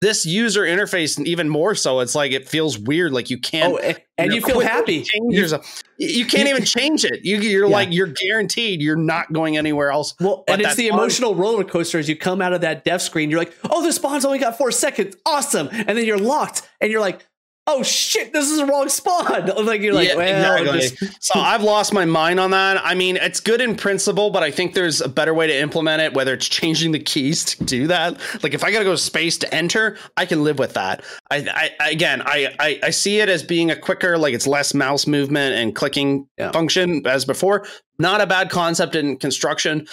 This 0.00 0.24
user 0.24 0.62
interface 0.62 1.18
and 1.18 1.26
even 1.26 1.48
more 1.48 1.74
so 1.74 2.00
it's 2.00 2.14
like 2.14 2.32
it 2.32 2.48
feels 2.48 2.78
weird 2.78 3.12
like 3.12 3.28
you 3.28 3.38
can't 3.38 3.74
oh, 3.74 3.78
and, 3.78 4.00
and 4.16 4.32
you, 4.32 4.40
know, 4.40 4.46
feel 4.46 4.60
happy. 4.60 5.04
you, 5.28 5.46
you 5.98 6.24
can't 6.24 6.48
even 6.48 6.64
change 6.64 7.04
it. 7.04 7.24
You, 7.24 7.36
you're 7.38 7.66
yeah. 7.66 7.72
like 7.72 7.88
you're 7.92 8.06
guaranteed 8.06 8.80
you're 8.80 8.96
not 8.96 9.32
going 9.32 9.58
anywhere 9.58 9.90
else 9.90 10.14
well 10.18 10.44
and 10.48 10.62
it's 10.62 10.74
the 10.76 10.88
fun. 10.88 10.98
emotional 10.98 11.34
roller 11.34 11.64
coaster 11.64 11.98
as 11.98 12.08
you 12.08 12.16
come 12.16 12.40
out 12.40 12.52
of 12.52 12.62
that 12.62 12.84
death 12.84 13.02
screen. 13.02 13.30
You're 13.30 13.38
like 13.38 13.54
oh 13.68 13.82
this 13.82 13.96
spawn's 13.96 14.24
only 14.24 14.38
got 14.38 14.56
four 14.56 14.70
seconds. 14.70 15.16
Awesome. 15.26 15.68
And 15.70 15.88
then 15.88 16.06
you're 16.06 16.18
locked 16.18 16.68
and 16.80 16.90
you're 16.90 17.00
like 17.00 17.26
oh 17.70 17.82
shit, 17.82 18.32
this 18.32 18.50
is 18.50 18.58
the 18.58 18.66
wrong 18.66 18.88
spawn. 18.88 19.50
Like 19.70 19.82
you're 19.82 19.94
like, 19.94 20.08
yeah, 20.08 20.16
well, 20.16 20.62
exactly. 20.62 20.80
Just... 20.80 21.22
so 21.22 21.38
I've 21.38 21.62
lost 21.62 21.92
my 21.92 22.04
mind 22.04 22.40
on 22.40 22.50
that. 22.50 22.80
I 22.84 22.94
mean, 22.94 23.16
it's 23.16 23.40
good 23.40 23.60
in 23.60 23.76
principle, 23.76 24.30
but 24.30 24.42
I 24.42 24.50
think 24.50 24.74
there's 24.74 25.00
a 25.00 25.08
better 25.08 25.34
way 25.34 25.46
to 25.46 25.56
implement 25.56 26.02
it, 26.02 26.14
whether 26.14 26.32
it's 26.32 26.48
changing 26.48 26.92
the 26.92 26.98
keys 26.98 27.44
to 27.44 27.64
do 27.64 27.86
that. 27.86 28.18
Like 28.42 28.54
if 28.54 28.64
I 28.64 28.72
gotta 28.72 28.84
go 28.84 28.92
to 28.92 28.98
space 28.98 29.36
to 29.38 29.54
enter, 29.54 29.96
I 30.16 30.26
can 30.26 30.42
live 30.42 30.58
with 30.58 30.74
that. 30.74 31.04
I, 31.30 31.70
I 31.80 31.90
again, 31.90 32.22
I, 32.24 32.54
I, 32.58 32.80
I 32.84 32.90
see 32.90 33.20
it 33.20 33.28
as 33.28 33.42
being 33.42 33.70
a 33.70 33.76
quicker, 33.76 34.18
like 34.18 34.34
it's 34.34 34.46
less 34.46 34.74
mouse 34.74 35.06
movement 35.06 35.54
and 35.56 35.74
clicking 35.74 36.26
yeah. 36.38 36.52
function 36.52 37.06
as 37.06 37.24
before. 37.24 37.66
Not 37.98 38.20
a 38.20 38.26
bad 38.26 38.50
concept 38.50 38.96
in 38.96 39.18
construction. 39.18 39.86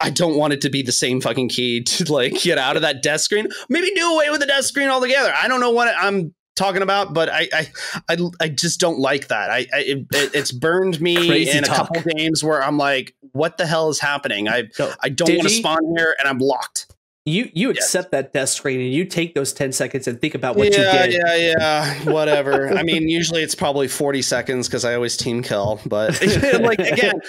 I 0.00 0.10
don't 0.10 0.36
want 0.36 0.52
it 0.52 0.60
to 0.62 0.70
be 0.70 0.82
the 0.82 0.92
same 0.92 1.20
fucking 1.20 1.48
key 1.48 1.82
to 1.84 2.12
like 2.12 2.34
get 2.42 2.58
out 2.58 2.76
of 2.76 2.82
that 2.82 3.02
death 3.02 3.20
screen. 3.20 3.48
Maybe 3.68 3.90
do 3.94 4.12
away 4.12 4.30
with 4.30 4.40
the 4.40 4.46
death 4.46 4.64
screen 4.64 4.88
altogether. 4.88 5.32
I 5.40 5.48
don't 5.48 5.60
know 5.60 5.70
what 5.70 5.94
I'm 5.98 6.34
talking 6.58 6.82
about, 6.82 7.14
but 7.14 7.28
I 7.30 7.48
I 7.52 7.70
I, 8.08 8.16
I 8.40 8.48
just 8.48 8.80
don't 8.80 8.98
like 8.98 9.28
that. 9.28 9.50
I, 9.50 9.58
I 9.58 9.66
it, 9.72 10.06
it's 10.12 10.52
burned 10.52 11.00
me 11.00 11.48
in 11.48 11.64
talk. 11.64 11.74
a 11.74 11.76
couple 11.76 12.12
games 12.12 12.44
where 12.44 12.62
I'm 12.62 12.76
like, 12.76 13.14
what 13.32 13.56
the 13.56 13.66
hell 13.66 13.88
is 13.88 14.00
happening? 14.00 14.48
I 14.48 14.68
I 15.02 15.08
don't 15.08 15.30
want 15.30 15.48
to 15.48 15.54
spawn 15.54 15.78
here 15.96 16.14
and 16.18 16.28
I'm 16.28 16.38
locked. 16.38 16.94
You 17.28 17.50
you 17.52 17.68
yes. 17.68 17.84
accept 17.84 18.10
that 18.12 18.32
death 18.32 18.48
screen 18.48 18.80
and 18.80 18.92
you 18.92 19.04
take 19.04 19.34
those 19.34 19.52
ten 19.52 19.70
seconds 19.72 20.08
and 20.08 20.20
think 20.20 20.34
about 20.34 20.56
what 20.56 20.72
yeah, 20.72 21.04
you 21.04 21.10
did. 21.10 21.12
Yeah, 21.12 21.36
yeah, 21.36 21.54
yeah, 22.02 22.10
whatever. 22.10 22.76
I 22.76 22.82
mean, 22.84 23.08
usually 23.08 23.42
it's 23.42 23.54
probably 23.54 23.86
forty 23.86 24.22
seconds 24.22 24.66
because 24.66 24.84
I 24.84 24.94
always 24.94 25.16
team 25.16 25.42
kill. 25.42 25.80
But 25.84 26.20
like 26.60 26.78
again, 26.78 27.20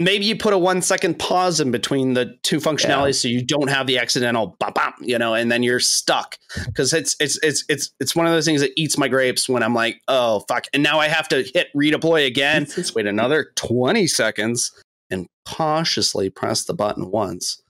maybe 0.00 0.24
you 0.24 0.36
put 0.36 0.52
a 0.52 0.58
one 0.58 0.80
second 0.82 1.18
pause 1.18 1.60
in 1.60 1.70
between 1.70 2.14
the 2.14 2.36
two 2.42 2.58
functionalities 2.58 3.06
yeah. 3.06 3.12
so 3.12 3.28
you 3.28 3.44
don't 3.44 3.68
have 3.68 3.86
the 3.86 3.98
accidental 3.98 4.56
bop, 4.58 4.74
bop, 4.74 4.94
you 5.00 5.18
know 5.18 5.34
and 5.34 5.50
then 5.50 5.62
you're 5.62 5.80
stuck. 5.80 6.36
Because 6.66 6.92
it's 6.92 7.16
it's 7.20 7.38
it's 7.42 7.64
it's 7.68 7.90
it's 8.00 8.14
one 8.14 8.26
of 8.26 8.32
those 8.32 8.44
things 8.44 8.60
that 8.60 8.72
eats 8.76 8.96
my 8.96 9.08
grapes 9.08 9.48
when 9.48 9.62
i'm 9.62 9.74
like 9.74 10.00
oh 10.08 10.40
fuck. 10.48 10.66
And 10.72 10.82
now 10.82 10.98
i 10.98 11.08
have 11.08 11.28
to 11.28 11.42
hit 11.54 11.68
redeploy 11.76 12.26
again. 12.26 12.66
Wait 12.94 13.06
another 13.06 13.52
20 13.56 14.06
seconds 14.06 14.72
and 15.10 15.26
cautiously 15.46 16.30
press 16.30 16.64
the 16.64 16.74
button 16.74 17.10
once. 17.10 17.62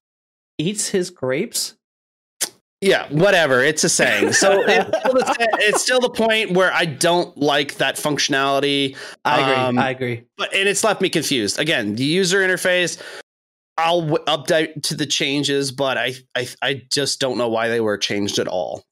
Eats 0.58 0.88
his 0.88 1.10
grapes 1.10 1.74
yeah, 2.80 3.06
whatever. 3.10 3.62
It's 3.62 3.82
a 3.84 3.88
saying. 3.88 4.32
So 4.34 4.62
it's, 4.66 4.98
still 4.98 5.14
the, 5.14 5.48
it's 5.60 5.82
still 5.82 6.00
the 6.00 6.10
point 6.10 6.52
where 6.52 6.72
I 6.72 6.84
don't 6.84 7.36
like 7.36 7.76
that 7.76 7.96
functionality. 7.96 8.96
I 9.24 9.40
agree. 9.40 9.54
Um, 9.54 9.78
I 9.78 9.90
agree. 9.90 10.24
But 10.36 10.54
and 10.54 10.68
it's 10.68 10.84
left 10.84 11.00
me 11.00 11.08
confused. 11.08 11.58
Again, 11.58 11.94
the 11.94 12.04
user 12.04 12.40
interface. 12.40 13.00
I'll 13.76 14.00
w- 14.00 14.24
update 14.26 14.82
to 14.84 14.96
the 14.96 15.06
changes, 15.06 15.70
but 15.70 15.96
I, 15.96 16.14
I 16.36 16.48
I 16.60 16.82
just 16.90 17.20
don't 17.20 17.38
know 17.38 17.48
why 17.48 17.68
they 17.68 17.80
were 17.80 17.96
changed 17.96 18.40
at 18.40 18.48
all. 18.48 18.84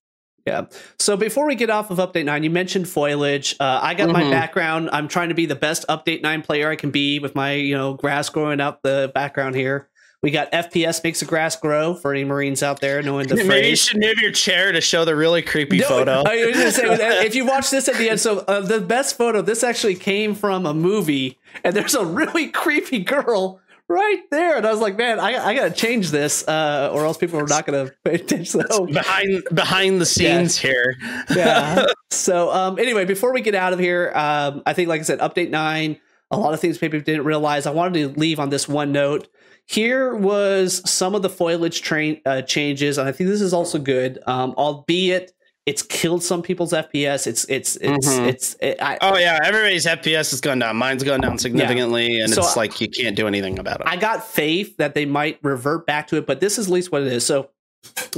Yeah. 0.47 0.67
So 1.01 1.17
before 1.17 1.45
we 1.47 1.57
get 1.57 1.71
off 1.71 1.91
of 1.91 1.99
Update 1.99 2.25
9, 2.25 2.45
you 2.45 2.51
mentioned 2.51 2.89
foliage. 2.89 3.57
Uh, 3.59 3.81
I 3.83 3.95
got 3.95 4.09
mm-hmm. 4.09 4.13
my 4.13 4.31
background. 4.31 4.91
I'm 4.93 5.09
trying 5.09 5.31
to 5.31 5.35
be 5.35 5.47
the 5.47 5.57
best 5.57 5.85
Update 5.89 6.23
9 6.23 6.43
player 6.43 6.71
I 6.71 6.77
can 6.77 6.93
be 6.93 7.19
with 7.19 7.35
my, 7.35 7.55
you 7.55 7.77
know, 7.77 7.95
grass 7.95 8.29
growing 8.29 8.61
up 8.61 8.81
the 8.83 9.11
background 9.13 9.57
here. 9.57 9.89
We 10.27 10.33
got 10.33 10.51
FPS 10.51 11.05
makes 11.05 11.21
the 11.21 11.25
grass 11.25 11.55
grow 11.55 11.95
for 11.95 12.11
any 12.11 12.25
Marines 12.25 12.61
out 12.61 12.81
there 12.81 13.01
knowing 13.01 13.29
the 13.29 13.37
Maybe 13.37 13.49
phrase. 13.49 13.71
you 13.71 13.77
should 13.77 14.01
move 14.01 14.19
your 14.21 14.33
chair 14.33 14.73
to 14.73 14.81
show 14.81 15.05
the 15.05 15.15
really 15.15 15.41
creepy 15.41 15.79
no, 15.79 15.87
photo. 15.87 16.25
I 16.27 16.47
was 16.47 16.75
say, 16.75 16.83
if 17.25 17.37
you 17.37 17.47
watch 17.47 17.71
this 17.71 17.87
at 17.87 17.95
the 17.95 18.11
end, 18.11 18.19
so 18.19 18.41
uh, 18.41 18.61
the 18.61 18.81
best 18.81 19.17
photo, 19.17 19.41
this 19.41 19.63
actually 19.63 19.95
came 19.95 20.35
from 20.35 20.67
a 20.67 20.75
movie, 20.75 21.39
and 21.63 21.77
there's 21.77 21.95
a 21.95 22.05
really 22.05 22.49
creepy 22.51 22.99
girl 22.99 23.61
right 23.87 24.21
there. 24.33 24.57
And 24.57 24.67
I 24.67 24.73
was 24.73 24.81
like, 24.81 24.99
man, 24.99 25.21
I, 25.21 25.37
I 25.37 25.55
got 25.55 25.69
to 25.69 25.71
change 25.71 26.11
this, 26.11 26.43
uh, 26.49 26.91
or 26.93 27.05
else 27.05 27.19
people 27.19 27.39
are 27.39 27.47
not 27.47 27.65
going 27.65 27.87
to 27.87 27.95
pay 28.03 28.17
attention. 28.17 28.65
So, 28.69 28.87
behind 28.87 29.45
behind 29.55 30.01
the 30.01 30.07
scenes 30.07 30.61
yeah. 30.61 30.71
here. 30.71 30.97
yeah. 31.37 31.87
So 32.11 32.53
um, 32.53 32.81
anyway, 32.81 33.05
before 33.05 33.33
we 33.33 33.43
get 33.43 33.55
out 33.55 33.73
of 33.73 33.79
here, 33.79 34.11
um, 34.15 34.63
I 34.67 34.73
think, 34.73 34.89
like 34.89 35.01
I 35.01 35.05
said, 35.05 35.21
update 35.21 35.51
nine. 35.51 36.01
A 36.33 36.37
lot 36.37 36.55
of 36.55 36.61
things 36.61 36.79
people 36.79 36.99
didn't 36.99 37.25
realize. 37.25 37.67
I 37.67 37.71
wanted 37.71 38.15
to 38.15 38.21
leave 38.21 38.41
on 38.41 38.51
this 38.51 38.69
one 38.69 38.91
note. 38.91 39.29
Here 39.67 40.15
was 40.15 40.89
some 40.89 41.15
of 41.15 41.23
the 41.23 41.29
foliage 41.29 41.83
train 41.83 42.21
uh, 42.25 42.43
changes, 42.43 42.99
and 42.99 43.09
I 43.09 43.13
think 43.13 43.29
this 43.29 43.41
is 43.41 43.53
also 43.53 43.79
good. 43.79 44.21
Um, 44.27 44.55
albeit 44.57 45.33
it's 45.67 45.83
killed 45.83 46.23
some 46.23 46.43
people's 46.43 46.73
FPS. 46.73 47.27
It's 47.27 47.45
it's 47.47 47.75
it's 47.77 48.09
mm-hmm. 48.09 48.25
it's. 48.27 48.57
It, 48.61 48.81
I, 48.81 48.99
oh 49.01 49.17
yeah, 49.17 49.41
everybody's 49.43 49.85
FPS 49.85 50.31
has 50.31 50.41
gone 50.41 50.61
down. 50.61 50.77
Mine's 50.77 51.03
gone 51.03 51.21
down 51.21 51.39
significantly, 51.39 52.19
yeah. 52.19 52.25
and 52.25 52.33
so 52.33 52.43
it's 52.43 52.57
like 52.57 52.81
you 52.81 52.89
can't 52.89 53.17
do 53.17 53.27
anything 53.27 53.59
about 53.59 53.81
it. 53.81 53.87
I 53.87 53.97
got 53.97 54.25
faith 54.25 54.77
that 54.77 54.95
they 54.95 55.05
might 55.05 55.41
revert 55.43 55.85
back 55.85 56.07
to 56.09 56.17
it, 56.17 56.27
but 56.27 56.39
this 56.39 56.57
is 56.59 56.69
at 56.69 56.73
least 56.73 56.93
what 56.93 57.03
it 57.03 57.13
is. 57.13 57.27
So 57.27 57.51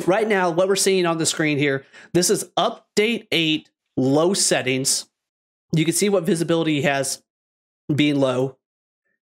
right 0.07 0.29
now, 0.29 0.51
what 0.51 0.69
we're 0.69 0.77
seeing 0.77 1.07
on 1.07 1.17
the 1.17 1.25
screen 1.25 1.57
here, 1.57 1.87
this 2.13 2.29
is 2.29 2.51
update 2.59 3.27
eight 3.33 3.71
low 3.97 4.35
settings. 4.35 5.09
You 5.73 5.87
can 5.87 5.95
see 5.95 6.11
what 6.11 6.25
visibility 6.25 6.83
has 6.83 7.23
being 7.95 8.21
low. 8.21 8.59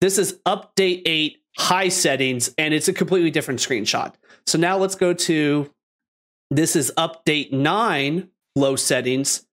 This 0.00 0.16
is 0.16 0.40
update 0.46 1.02
eight 1.04 1.42
high 1.58 1.88
settings, 1.88 2.54
and 2.58 2.74
it's 2.74 2.88
a 2.88 2.92
completely 2.92 3.30
different 3.30 3.60
screenshot. 3.60 4.14
So 4.46 4.58
now 4.58 4.76
let's 4.76 4.94
go 4.94 5.12
to 5.12 5.70
this 6.50 6.76
is 6.76 6.92
update 6.96 7.52
nine 7.52 8.28
low 8.54 8.76
settings 8.76 9.46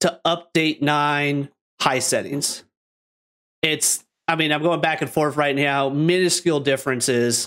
to 0.00 0.20
update 0.26 0.82
nine 0.82 1.48
high 1.80 1.98
settings. 1.98 2.64
It's, 3.62 4.04
I 4.28 4.36
mean, 4.36 4.52
I'm 4.52 4.62
going 4.62 4.80
back 4.80 5.00
and 5.00 5.10
forth 5.10 5.36
right 5.36 5.56
now, 5.56 5.88
minuscule 5.88 6.60
differences. 6.60 7.46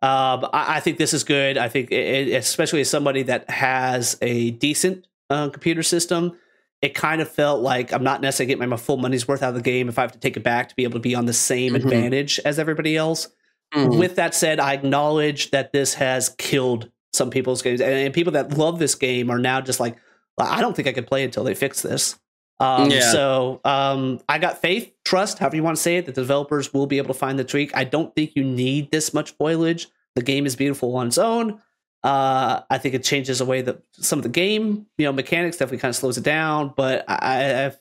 Um, 0.00 0.44
I, 0.52 0.76
I, 0.76 0.80
think 0.80 0.98
this 0.98 1.12
is 1.12 1.24
good. 1.24 1.58
I 1.58 1.68
think, 1.68 1.90
it, 1.90 2.28
especially 2.28 2.82
as 2.82 2.88
somebody 2.90 3.24
that 3.24 3.50
has 3.50 4.16
a 4.22 4.52
decent 4.52 5.08
uh, 5.28 5.48
computer 5.48 5.82
system, 5.82 6.38
it 6.80 6.94
kind 6.94 7.20
of 7.20 7.28
felt 7.28 7.60
like 7.62 7.92
I'm 7.92 8.04
not 8.04 8.20
necessarily 8.20 8.54
getting 8.54 8.68
my 8.68 8.76
full 8.76 8.98
money's 8.98 9.26
worth 9.26 9.42
out 9.42 9.48
of 9.48 9.54
the 9.56 9.60
game 9.60 9.88
if 9.88 9.98
I 9.98 10.02
have 10.02 10.12
to 10.12 10.18
take 10.20 10.36
it 10.36 10.44
back 10.44 10.68
to 10.68 10.76
be 10.76 10.84
able 10.84 10.94
to 10.94 11.00
be 11.00 11.16
on 11.16 11.26
the 11.26 11.32
same 11.32 11.72
mm-hmm. 11.72 11.88
advantage 11.88 12.38
as 12.44 12.60
everybody 12.60 12.96
else. 12.96 13.28
Mm-hmm. 13.74 13.98
With 13.98 14.16
that 14.16 14.34
said, 14.34 14.60
I 14.60 14.72
acknowledge 14.72 15.50
that 15.50 15.72
this 15.72 15.94
has 15.94 16.30
killed 16.30 16.90
some 17.12 17.30
people's 17.30 17.62
games, 17.62 17.80
and, 17.80 17.92
and, 17.92 18.14
people 18.14 18.32
that 18.32 18.56
love 18.56 18.78
this 18.78 18.94
game 18.94 19.30
are 19.30 19.38
now 19.38 19.60
just 19.60 19.80
like, 19.80 19.96
I 20.38 20.60
don't 20.60 20.74
think 20.74 20.88
I 20.88 20.92
could 20.92 21.06
play 21.06 21.24
until 21.24 21.44
they 21.44 21.54
fix 21.54 21.82
this. 21.82 22.18
Um, 22.60 22.90
yeah. 22.90 23.12
So 23.12 23.60
um, 23.64 24.20
I 24.28 24.38
got 24.38 24.60
faith, 24.60 24.92
trust, 25.04 25.38
however 25.38 25.56
you 25.56 25.62
want 25.62 25.76
to 25.76 25.82
say 25.82 25.96
it, 25.96 26.06
that 26.06 26.14
the 26.14 26.22
developers 26.22 26.72
will 26.72 26.86
be 26.86 26.98
able 26.98 27.08
to 27.08 27.18
find 27.18 27.38
the 27.38 27.44
tweak. 27.44 27.76
I 27.76 27.84
don't 27.84 28.14
think 28.14 28.32
you 28.34 28.44
need 28.44 28.90
this 28.90 29.14
much 29.14 29.32
foliage. 29.32 29.88
The 30.14 30.22
game 30.22 30.46
is 30.46 30.56
beautiful 30.56 30.96
on 30.96 31.08
its 31.08 31.18
own. 31.18 31.60
Uh, 32.02 32.62
I 32.70 32.78
think 32.78 32.94
it 32.94 33.04
changes 33.04 33.38
the 33.38 33.44
way 33.44 33.62
that 33.62 33.82
some 33.92 34.18
of 34.18 34.22
the 34.22 34.28
game, 34.28 34.86
you 34.96 35.04
know, 35.04 35.12
mechanics 35.12 35.56
definitely 35.56 35.78
kind 35.78 35.90
of 35.90 35.96
slows 35.96 36.18
it 36.18 36.24
down. 36.24 36.72
But 36.76 37.04
I, 37.08 37.66
I've, 37.66 37.78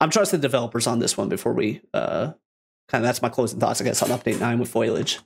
I'm 0.00 0.10
trusting 0.10 0.40
the 0.40 0.46
developers 0.46 0.86
on 0.86 0.98
this 0.98 1.16
one 1.16 1.28
before 1.28 1.52
we 1.52 1.80
uh, 1.92 2.32
kind 2.90 3.04
of 3.04 3.08
that's 3.08 3.22
my 3.22 3.28
closing 3.28 3.60
thoughts, 3.60 3.80
I 3.80 3.84
guess, 3.84 4.02
on 4.02 4.10
update 4.10 4.40
nine 4.40 4.58
with 4.58 4.68
foliage. 4.68 5.20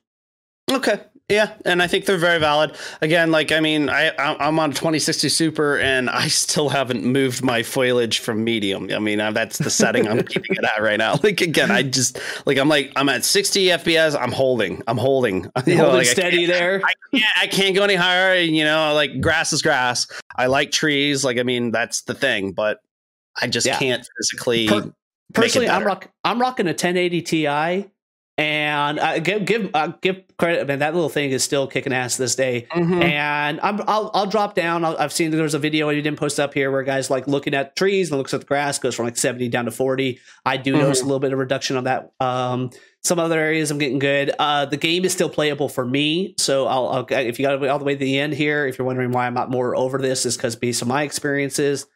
Okay. 0.71 1.01
Yeah, 1.31 1.55
and 1.65 1.83
I 1.83 1.87
think 1.87 2.05
they're 2.05 2.19
very 2.19 2.39
valid. 2.39 2.77
Again, 3.01 3.31
like 3.31 3.51
I 3.51 3.61
mean, 3.61 3.89
I 3.89 4.13
I'm 4.19 4.59
on 4.59 4.73
a 4.73 4.75
2060 4.75 5.31
Super, 5.31 5.79
and 5.79 6.11
I 6.11 6.29
still 6.29 6.69
haven't 6.69 7.03
moved 7.03 7.43
my 7.43 7.63
foliage 7.63 8.19
from 8.19 8.45
medium. 8.45 8.91
I 8.93 8.99
mean, 8.99 9.21
uh, 9.21 9.33
that's 9.33 9.57
the 9.57 9.71
setting 9.71 10.07
I'm 10.07 10.23
keeping 10.25 10.55
it 10.55 10.65
at 10.65 10.83
right 10.83 10.99
now. 10.99 11.19
Like 11.23 11.41
again, 11.41 11.71
I 11.71 11.83
just 11.83 12.19
like 12.45 12.59
I'm 12.59 12.69
like 12.69 12.93
I'm 12.97 13.09
at 13.09 13.25
60 13.25 13.69
FPS. 13.69 14.21
I'm 14.21 14.33
holding. 14.33 14.83
I'm 14.87 14.99
holding. 14.99 15.51
You 15.67 15.77
know, 15.77 15.85
holding 15.85 16.01
like, 16.01 16.09
steady 16.09 16.45
I 16.45 16.47
there. 16.47 16.83
I 16.85 17.17
can't, 17.17 17.39
I 17.39 17.47
can't 17.47 17.75
go 17.75 17.85
any 17.85 17.95
higher. 17.95 18.39
You 18.39 18.65
know, 18.65 18.93
like 18.93 19.23
grass 19.23 19.55
is 19.55 19.63
grass. 19.63 20.07
I 20.37 20.47
like 20.47 20.73
trees. 20.73 21.25
Like 21.25 21.39
I 21.39 21.43
mean, 21.43 21.71
that's 21.71 22.03
the 22.03 22.13
thing. 22.13 22.53
But 22.53 22.81
I 23.41 23.47
just 23.47 23.67
yeah. 23.67 23.79
can't 23.79 24.07
physically. 24.19 24.69
Per- 24.69 24.93
personally, 25.33 25.69
I'm 25.69 25.85
rock 25.85 26.11
I'm 26.23 26.41
rocking 26.41 26.67
a 26.67 26.71
1080 26.71 27.23
Ti, 27.23 27.91
and 28.37 28.99
I 28.99 29.21
give 29.21 29.45
give 29.45 29.71
uh, 29.75 29.93
give 30.01 30.25
credit. 30.39 30.67
Man, 30.67 30.81
that 30.81 30.93
little 30.95 31.09
thing 31.09 31.31
is 31.31 31.45
still 31.45 31.69
kicking 31.69 31.93
ass 31.93 32.17
this 32.17 32.35
day. 32.35 32.67
Mm-hmm. 32.73 33.03
And 33.03 33.61
I'm 33.61 33.81
I'll 33.87 34.11
I'll 34.13 34.27
drop 34.27 34.55
down. 34.55 34.85
i 34.85 35.01
have 35.01 35.13
seen 35.13 35.31
there 35.31 35.43
was 35.43 35.55
a 35.55 35.59
video 35.59 35.89
you 35.91 36.03
didn't 36.03 36.19
post 36.19 36.41
up 36.41 36.53
here 36.53 36.73
where 36.73 36.83
guys 36.83 37.11
like 37.11 37.29
looking 37.29 37.55
at 37.55 37.77
trees 37.77 38.11
and 38.11 38.19
looks 38.19 38.35
at 38.35 38.41
the 38.41 38.47
grass 38.47 38.79
goes 38.79 38.97
from 38.97 39.05
like 39.05 39.17
70 39.17 39.49
down 39.51 39.67
to 39.67 39.71
40. 39.71 40.19
I 40.45 40.57
do 40.57 40.73
mm-hmm. 40.73 40.83
notice 40.83 41.01
a 41.01 41.05
little 41.05 41.21
bit 41.21 41.33
of 41.33 41.39
reduction 41.39 41.77
on 41.77 41.85
that. 41.85 42.13
Um, 42.19 42.71
some 43.05 43.21
other 43.21 43.39
areas 43.39 43.71
I'm 43.71 43.79
getting 43.79 44.01
good. 44.01 44.33
Uh, 44.39 44.67
the 44.67 44.79
game 44.79 45.05
is 45.05 45.13
still 45.13 45.29
playable 45.29 45.69
for 45.69 45.85
me, 45.85 46.35
so 46.39 46.67
I'll, 46.67 46.89
I'll 46.89 47.07
if 47.11 47.39
you 47.39 47.47
got 47.47 47.65
all 47.69 47.79
the 47.79 47.85
way 47.85 47.95
to 47.95 48.01
the 48.01 48.19
end 48.19 48.33
here. 48.33 48.67
If 48.67 48.79
you're 48.79 48.87
wondering 48.87 49.13
why 49.13 49.27
I'm 49.27 49.35
not 49.35 49.51
more 49.51 49.77
over 49.77 49.99
this, 49.99 50.27
is 50.27 50.37
because 50.37 50.57
based 50.57 50.83
on 50.83 50.89
my 50.89 51.03
experiences. 51.03 51.87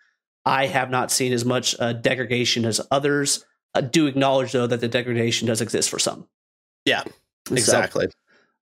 I 0.45 0.67
have 0.67 0.91
not 0.91 1.11
seen 1.11 1.33
as 1.33 1.45
much 1.45 1.75
uh, 1.79 1.93
degradation 1.93 2.65
as 2.65 2.81
others. 2.91 3.45
Uh, 3.75 3.83
do 3.83 4.07
acknowledge 4.07 4.53
though 4.53 4.67
that 4.67 4.81
the 4.81 4.89
degradation 4.89 5.47
does 5.47 5.61
exist 5.61 5.91
for 5.91 5.99
some. 5.99 6.27
Yeah, 6.85 7.05
exactly. 7.51 8.09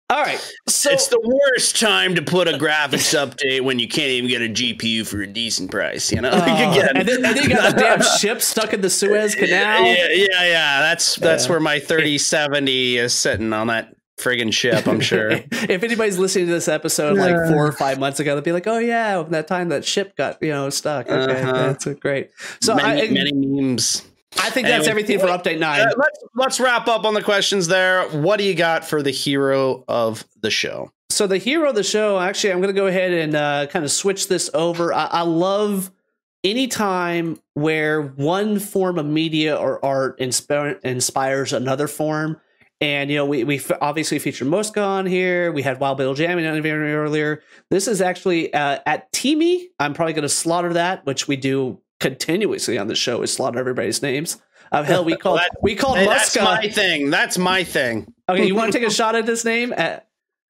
All 0.09 0.23
right. 0.23 0.39
So 0.69 0.91
it's 0.91 1.09
the 1.09 1.21
worst 1.21 1.81
time 1.81 2.15
to 2.15 2.23
put 2.23 2.47
a 2.47 2.53
graphics 2.53 3.13
update 3.17 3.63
when 3.63 3.81
you 3.81 3.89
can't 3.89 4.11
even 4.11 4.31
get 4.31 4.41
a 4.41 4.45
GPU 4.45 5.05
for 5.05 5.21
a 5.23 5.27
decent 5.27 5.73
price, 5.73 6.13
you 6.13 6.21
know? 6.21 6.31
Uh, 6.37 6.73
Again. 6.73 6.97
And, 6.97 7.09
then, 7.09 7.25
and 7.25 7.25
then 7.25 7.37
you 7.43 7.49
got 7.49 7.73
a 7.73 7.77
damn 7.77 8.03
ship 8.21 8.41
stuck 8.41 8.73
in 8.73 8.81
the 8.81 8.91
Suez 8.91 9.35
Canal. 9.35 9.85
Yeah, 9.85 10.09
yeah, 10.13 10.27
yeah. 10.45 10.81
That's 10.81 11.17
that's 11.17 11.47
yeah. 11.47 11.51
where 11.51 11.61
my 11.61 11.81
3070 11.81 12.99
is 12.99 13.13
sitting 13.15 13.53
on 13.53 13.67
that 13.67 13.96
friggin' 14.19 14.53
ship, 14.53 14.87
I'm 14.87 15.01
sure. 15.01 15.31
if 15.51 15.83
anybody's 15.83 16.19
listening 16.19 16.47
to 16.47 16.53
this 16.53 16.69
episode 16.69 17.17
like 17.17 17.35
four 17.49 17.67
or 17.67 17.73
five 17.73 17.99
months 17.99 18.21
ago, 18.21 18.35
they'll 18.35 18.45
be 18.45 18.53
like, 18.53 18.67
"Oh 18.67 18.79
yeah, 18.79 19.23
that 19.23 19.47
time 19.47 19.69
that 19.71 19.85
ship 19.85 20.17
got 20.17 20.43
you 20.43 20.51
know 20.51 20.71
stuck." 20.71 21.09
Okay, 21.09 21.43
uh-huh. 21.43 21.53
that's 21.53 21.85
great. 22.01 22.31
So 22.61 22.75
many, 22.75 23.09
I, 23.09 23.11
many 23.11 23.33
memes. 23.33 24.03
I 24.39 24.51
think 24.51 24.67
that's 24.67 24.87
everything 24.87 25.19
for 25.19 25.27
update 25.27 25.59
nine. 25.59 25.81
Uh, 25.81 25.93
let's 25.97 26.25
let's 26.35 26.61
wrap 26.61 26.89
up 26.89 27.05
on 27.05 27.15
the 27.15 27.23
questions 27.23 27.69
there. 27.69 28.09
What 28.09 28.39
do 28.39 28.45
you 28.45 28.55
got 28.55 28.85
for 28.85 29.03
the 29.03 29.11
hero 29.11 29.85
of 29.89 30.25
the 30.41 30.51
show? 30.51 30.91
So 31.11 31.27
the 31.27 31.39
hero 31.39 31.71
of 31.71 31.75
the 31.75 31.85
show, 31.85 32.19
actually, 32.19 32.53
I'm 32.53 32.61
going 32.61 32.75
to 32.75 32.79
go 32.79 32.89
ahead 32.89 33.13
and 33.13 33.35
uh, 33.35 33.67
kind 33.71 33.85
of 33.85 33.91
switch 33.91 34.29
this 34.29 34.51
over. 34.53 34.93
I, 34.93 35.07
I 35.07 35.23
love 35.23 35.91
any 36.45 36.69
time 36.69 37.39
where 37.55 38.03
one 38.03 38.59
form 38.59 38.99
of 38.99 39.07
media 39.07 39.57
or 39.57 39.85
art 39.85 40.21
inspire, 40.21 40.79
inspires 40.85 41.53
another 41.53 41.89
form. 41.89 42.41
And 42.81 43.11
you 43.11 43.17
know, 43.17 43.25
we 43.25 43.43
we 43.45 43.61
obviously 43.81 44.19
featured 44.19 44.49
Mosca 44.49 44.83
on 44.83 45.07
here. 45.07 45.51
We 45.51 45.63
had 45.63 45.81
Wild 45.81 45.97
Bill 45.97 46.13
jamming 46.13 46.47
on 46.47 46.65
earlier. 46.67 47.43
This 47.71 47.89
is 47.89 48.03
actually 48.03 48.53
uh, 48.53 48.81
at 48.85 49.11
Teamy. 49.13 49.69
I'm 49.79 49.95
probably 49.95 50.13
going 50.13 50.23
to 50.23 50.29
slaughter 50.29 50.75
that, 50.75 51.07
which 51.07 51.27
we 51.27 51.37
do 51.37 51.81
continuously 52.01 52.77
on 52.77 52.89
the 52.89 52.95
show 52.95 53.23
is 53.23 53.33
slaughter 53.33 53.59
everybody's 53.59 54.03
names. 54.03 54.43
Uh, 54.73 54.83
hell, 54.83 55.05
we 55.05 55.17
called 55.17 55.39
that, 55.39 55.51
we 55.63 55.75
called 55.75 55.97
hey, 55.97 56.07
Muska. 56.07 56.35
That's 56.35 56.37
my 56.37 56.69
thing. 56.69 57.11
That's 57.11 57.39
my 57.39 57.65
thing. 57.65 58.13
Okay, 58.29 58.47
you 58.47 58.55
want 58.55 58.73
to 58.73 58.79
take 58.79 58.87
a 58.87 58.93
shot 58.93 59.15
at 59.15 59.25
this 59.25 59.45
name 59.45 59.73
at 59.73 60.09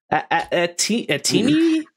at 0.09 0.27
at, 0.29 0.53
at, 0.53 0.77
T, 0.77 1.09
at 1.09 1.23
Teamy? 1.23 1.83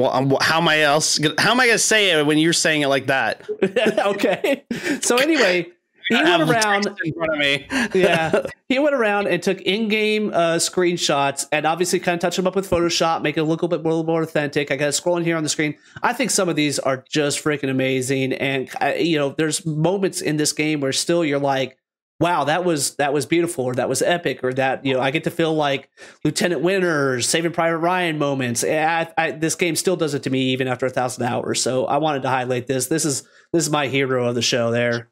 Well, 0.00 0.12
um, 0.12 0.36
how 0.40 0.58
am 0.58 0.68
I 0.68 0.82
else? 0.82 1.18
How 1.38 1.50
am 1.50 1.58
I 1.58 1.66
going 1.66 1.74
to 1.74 1.82
say 1.82 2.12
it 2.12 2.24
when 2.24 2.38
you're 2.38 2.52
saying 2.52 2.82
it 2.82 2.86
like 2.86 3.06
that? 3.06 3.50
okay. 3.98 4.64
So 5.00 5.16
anyway, 5.16 5.72
he 6.08 6.14
went 6.14 6.50
around 6.50 6.86
in 7.04 7.12
front 7.14 7.32
of 7.32 7.38
me. 7.38 7.66
yeah, 7.94 8.46
he 8.68 8.78
went 8.78 8.94
around 8.94 9.26
and 9.28 9.42
took 9.42 9.60
in-game 9.60 10.30
uh, 10.32 10.56
screenshots 10.56 11.46
and 11.52 11.66
obviously 11.66 12.00
kind 12.00 12.14
of 12.14 12.20
touched 12.20 12.36
them 12.36 12.46
up 12.46 12.56
with 12.56 12.68
Photoshop, 12.68 13.22
make 13.22 13.36
it 13.36 13.44
look 13.44 13.62
a 13.62 13.66
little 13.66 13.78
bit 13.78 13.86
more, 13.86 14.02
more 14.04 14.22
authentic. 14.22 14.70
I 14.70 14.76
got 14.76 14.88
scrolling 14.92 15.24
here 15.24 15.36
on 15.36 15.42
the 15.42 15.48
screen. 15.48 15.76
I 16.02 16.12
think 16.12 16.30
some 16.30 16.48
of 16.48 16.56
these 16.56 16.78
are 16.78 17.04
just 17.08 17.42
freaking 17.42 17.70
amazing, 17.70 18.32
and 18.32 18.70
uh, 18.80 18.94
you 18.98 19.18
know, 19.18 19.34
there's 19.36 19.66
moments 19.66 20.20
in 20.20 20.36
this 20.36 20.52
game 20.52 20.80
where 20.80 20.92
still 20.92 21.24
you're 21.24 21.38
like, 21.38 21.76
wow, 22.20 22.44
that 22.44 22.64
was 22.64 22.96
that 22.96 23.12
was 23.12 23.26
beautiful, 23.26 23.64
or 23.64 23.74
that 23.74 23.88
was 23.88 24.02
epic, 24.02 24.42
or 24.42 24.52
that 24.54 24.84
you 24.84 24.94
know, 24.94 25.00
I 25.00 25.10
get 25.10 25.24
to 25.24 25.30
feel 25.30 25.54
like 25.54 25.90
Lieutenant 26.24 26.62
Winter, 26.62 27.20
Saving 27.20 27.52
Private 27.52 27.78
Ryan 27.78 28.18
moments. 28.18 28.64
I, 28.64 29.12
I, 29.16 29.30
this 29.32 29.54
game 29.54 29.76
still 29.76 29.96
does 29.96 30.14
it 30.14 30.22
to 30.24 30.30
me 30.30 30.50
even 30.50 30.68
after 30.68 30.86
a 30.86 30.90
thousand 30.90 31.24
hours. 31.24 31.62
So 31.62 31.86
I 31.86 31.98
wanted 31.98 32.22
to 32.22 32.28
highlight 32.28 32.66
this. 32.66 32.86
This 32.86 33.04
is 33.04 33.22
this 33.52 33.64
is 33.64 33.70
my 33.70 33.88
hero 33.88 34.28
of 34.28 34.34
the 34.34 34.42
show. 34.42 34.70
There. 34.70 35.10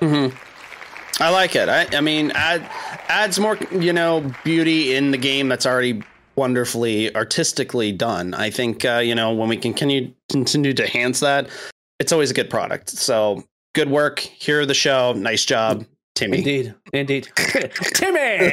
Mm-hmm. 0.00 1.22
I 1.22 1.30
like 1.30 1.56
it. 1.56 1.68
I, 1.68 1.86
I 1.96 2.00
mean, 2.00 2.30
add, 2.32 2.68
adds 3.08 3.38
more, 3.38 3.56
you 3.70 3.92
know, 3.92 4.30
beauty 4.44 4.94
in 4.94 5.10
the 5.10 5.18
game 5.18 5.48
that's 5.48 5.64
already 5.64 6.02
wonderfully 6.36 7.14
artistically 7.16 7.92
done. 7.92 8.34
I 8.34 8.50
think, 8.50 8.84
uh, 8.84 8.98
you 8.98 9.14
know, 9.14 9.32
when 9.32 9.48
we 9.48 9.56
continue 9.56 10.12
continue 10.30 10.74
to 10.74 10.82
enhance 10.82 11.20
that, 11.20 11.48
it's 11.98 12.12
always 12.12 12.30
a 12.30 12.34
good 12.34 12.50
product. 12.50 12.90
So 12.90 13.44
good 13.74 13.90
work. 13.90 14.20
Here 14.20 14.66
the 14.66 14.74
show. 14.74 15.14
Nice 15.14 15.44
job. 15.44 15.86
Timmy. 16.14 16.38
Indeed, 16.38 16.74
indeed. 16.94 17.28
Timmy. 17.36 18.18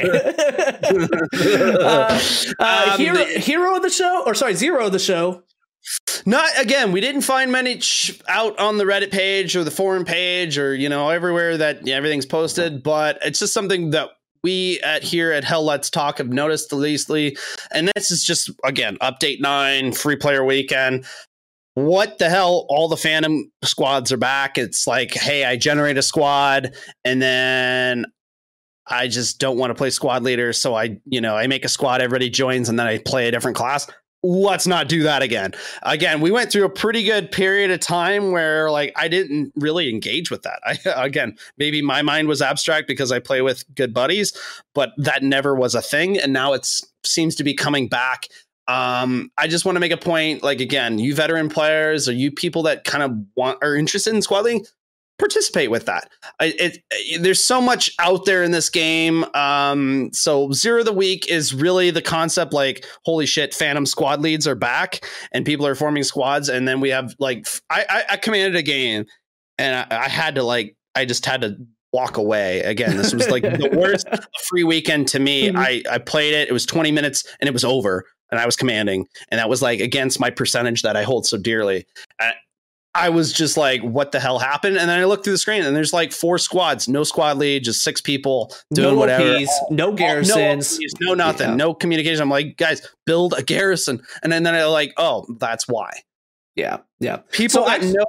uh, 1.80 2.20
uh, 2.58 2.90
um, 2.92 3.00
hero, 3.00 3.24
hero 3.24 3.76
of 3.76 3.82
the 3.82 3.88
show, 3.88 4.22
or 4.26 4.34
sorry, 4.34 4.54
zero 4.54 4.86
of 4.86 4.92
the 4.92 4.98
show. 4.98 5.42
Not 6.26 6.50
again. 6.58 6.92
We 6.92 7.00
didn't 7.00 7.22
find 7.22 7.52
many 7.52 7.80
out 8.28 8.58
on 8.58 8.78
the 8.78 8.84
Reddit 8.84 9.10
page 9.10 9.56
or 9.56 9.64
the 9.64 9.70
forum 9.70 10.04
page 10.04 10.56
or 10.56 10.74
you 10.74 10.88
know 10.88 11.10
everywhere 11.10 11.56
that 11.58 11.86
yeah, 11.86 11.96
everything's 11.96 12.26
posted. 12.26 12.82
But 12.82 13.18
it's 13.22 13.38
just 13.38 13.52
something 13.52 13.90
that 13.90 14.10
we 14.42 14.80
at 14.80 15.02
here 15.02 15.32
at 15.32 15.44
Hell 15.44 15.64
Let's 15.64 15.90
Talk 15.90 16.18
have 16.18 16.28
noticed 16.28 16.70
the 16.70 16.76
leastly, 16.76 17.36
and 17.72 17.90
this 17.94 18.10
is 18.10 18.24
just 18.24 18.50
again 18.64 18.96
update 19.02 19.40
nine 19.40 19.92
free 19.92 20.16
player 20.16 20.44
weekend. 20.44 21.04
What 21.74 22.18
the 22.18 22.30
hell? 22.30 22.66
All 22.68 22.88
the 22.88 22.96
Phantom 22.96 23.50
squads 23.64 24.12
are 24.12 24.16
back. 24.16 24.56
It's 24.58 24.86
like, 24.86 25.12
hey, 25.12 25.44
I 25.44 25.56
generate 25.56 25.98
a 25.98 26.02
squad, 26.02 26.74
and 27.04 27.20
then 27.20 28.06
I 28.86 29.08
just 29.08 29.40
don't 29.40 29.58
want 29.58 29.70
to 29.70 29.74
play 29.74 29.90
squad 29.90 30.22
leader, 30.22 30.52
so 30.52 30.74
I, 30.74 31.00
you 31.04 31.20
know, 31.20 31.36
I 31.36 31.48
make 31.48 31.64
a 31.64 31.68
squad, 31.68 32.00
everybody 32.00 32.30
joins, 32.30 32.68
and 32.68 32.78
then 32.78 32.86
I 32.86 32.98
play 32.98 33.26
a 33.28 33.32
different 33.32 33.56
class 33.56 33.90
let's 34.24 34.66
not 34.66 34.88
do 34.88 35.02
that 35.02 35.22
again. 35.22 35.52
Again, 35.82 36.22
we 36.22 36.30
went 36.30 36.50
through 36.50 36.64
a 36.64 36.70
pretty 36.70 37.04
good 37.04 37.30
period 37.30 37.70
of 37.70 37.80
time 37.80 38.32
where 38.32 38.70
like 38.70 38.92
I 38.96 39.06
didn't 39.06 39.52
really 39.54 39.90
engage 39.90 40.30
with 40.30 40.42
that. 40.42 40.60
I 40.64 41.04
again, 41.04 41.36
maybe 41.58 41.82
my 41.82 42.02
mind 42.02 42.26
was 42.26 42.40
abstract 42.40 42.88
because 42.88 43.12
I 43.12 43.18
play 43.18 43.42
with 43.42 43.62
good 43.74 43.92
buddies, 43.92 44.32
but 44.74 44.92
that 44.96 45.22
never 45.22 45.54
was 45.54 45.74
a 45.74 45.82
thing 45.82 46.18
and 46.18 46.32
now 46.32 46.54
it's 46.54 46.82
seems 47.04 47.34
to 47.36 47.44
be 47.44 47.54
coming 47.54 47.86
back. 47.86 48.28
Um, 48.66 49.30
I 49.36 49.46
just 49.46 49.66
want 49.66 49.76
to 49.76 49.80
make 49.80 49.92
a 49.92 49.98
point 49.98 50.42
like 50.42 50.60
again, 50.60 50.98
you 50.98 51.14
veteran 51.14 51.50
players 51.50 52.08
or 52.08 52.12
you 52.12 52.32
people 52.32 52.62
that 52.62 52.84
kind 52.84 53.02
of 53.02 53.12
want 53.36 53.58
are 53.62 53.76
interested 53.76 54.14
in 54.14 54.22
squad 54.22 54.46
participate 55.18 55.70
with 55.70 55.86
that. 55.86 56.10
It, 56.40 56.82
it, 56.90 57.22
there's 57.22 57.42
so 57.42 57.60
much 57.60 57.90
out 57.98 58.24
there 58.24 58.42
in 58.42 58.50
this 58.50 58.68
game. 58.68 59.24
Um, 59.34 60.10
so 60.12 60.50
zero 60.52 60.80
of 60.80 60.86
the 60.86 60.92
week 60.92 61.30
is 61.30 61.54
really 61.54 61.90
the 61.90 62.02
concept 62.02 62.52
like, 62.52 62.84
holy 63.04 63.26
shit, 63.26 63.54
Phantom 63.54 63.86
squad 63.86 64.20
leads 64.20 64.46
are 64.46 64.54
back 64.54 65.06
and 65.32 65.46
people 65.46 65.66
are 65.66 65.74
forming 65.74 66.02
squads. 66.02 66.48
And 66.48 66.66
then 66.66 66.80
we 66.80 66.90
have 66.90 67.14
like, 67.18 67.46
I, 67.70 67.84
I, 67.88 68.04
I 68.10 68.16
commanded 68.16 68.56
a 68.56 68.62
game 68.62 69.04
and 69.58 69.86
I, 69.90 70.04
I 70.04 70.08
had 70.08 70.34
to 70.34 70.42
like, 70.42 70.76
I 70.94 71.04
just 71.04 71.24
had 71.26 71.42
to 71.42 71.56
walk 71.92 72.16
away 72.16 72.60
again. 72.60 72.96
This 72.96 73.14
was 73.14 73.30
like 73.30 73.44
the 73.44 73.70
worst 73.78 74.08
free 74.48 74.64
weekend 74.64 75.06
to 75.08 75.20
me. 75.20 75.48
Mm-hmm. 75.48 75.58
I, 75.58 75.82
I 75.88 75.98
played 75.98 76.34
it. 76.34 76.48
It 76.48 76.52
was 76.52 76.66
20 76.66 76.90
minutes 76.90 77.24
and 77.40 77.48
it 77.48 77.52
was 77.52 77.64
over 77.64 78.04
and 78.32 78.40
I 78.40 78.46
was 78.46 78.56
commanding 78.56 79.06
and 79.30 79.38
that 79.38 79.48
was 79.48 79.62
like 79.62 79.78
against 79.78 80.18
my 80.18 80.30
percentage 80.30 80.82
that 80.82 80.96
I 80.96 81.04
hold 81.04 81.24
so 81.24 81.38
dearly. 81.38 81.86
I 82.94 83.08
was 83.08 83.32
just 83.32 83.56
like, 83.56 83.82
what 83.82 84.12
the 84.12 84.20
hell 84.20 84.38
happened? 84.38 84.76
And 84.76 84.88
then 84.88 85.00
I 85.00 85.04
looked 85.04 85.24
through 85.24 85.34
the 85.34 85.38
screen 85.38 85.64
and 85.64 85.74
there's 85.74 85.92
like 85.92 86.12
four 86.12 86.38
squads, 86.38 86.88
no 86.88 87.02
squad 87.02 87.38
lead, 87.38 87.64
just 87.64 87.82
six 87.82 88.00
people 88.00 88.54
doing 88.72 88.94
no 88.94 89.00
whatever. 89.00 89.44
No 89.70 89.92
garrisons. 89.92 90.78
No, 91.00 91.08
no 91.08 91.14
nothing, 91.14 91.50
yeah. 91.50 91.56
no 91.56 91.74
communication. 91.74 92.22
I'm 92.22 92.30
like, 92.30 92.56
guys, 92.56 92.88
build 93.04 93.34
a 93.36 93.42
garrison. 93.42 94.00
And 94.22 94.32
then, 94.32 94.44
then 94.44 94.54
I 94.54 94.64
like, 94.66 94.92
oh, 94.96 95.26
that's 95.40 95.66
why. 95.66 95.90
Yeah. 96.54 96.78
Yeah. 97.00 97.18
People 97.32 97.62
so 97.62 97.66
that 97.66 97.82
I, 97.82 97.84
know 97.84 98.06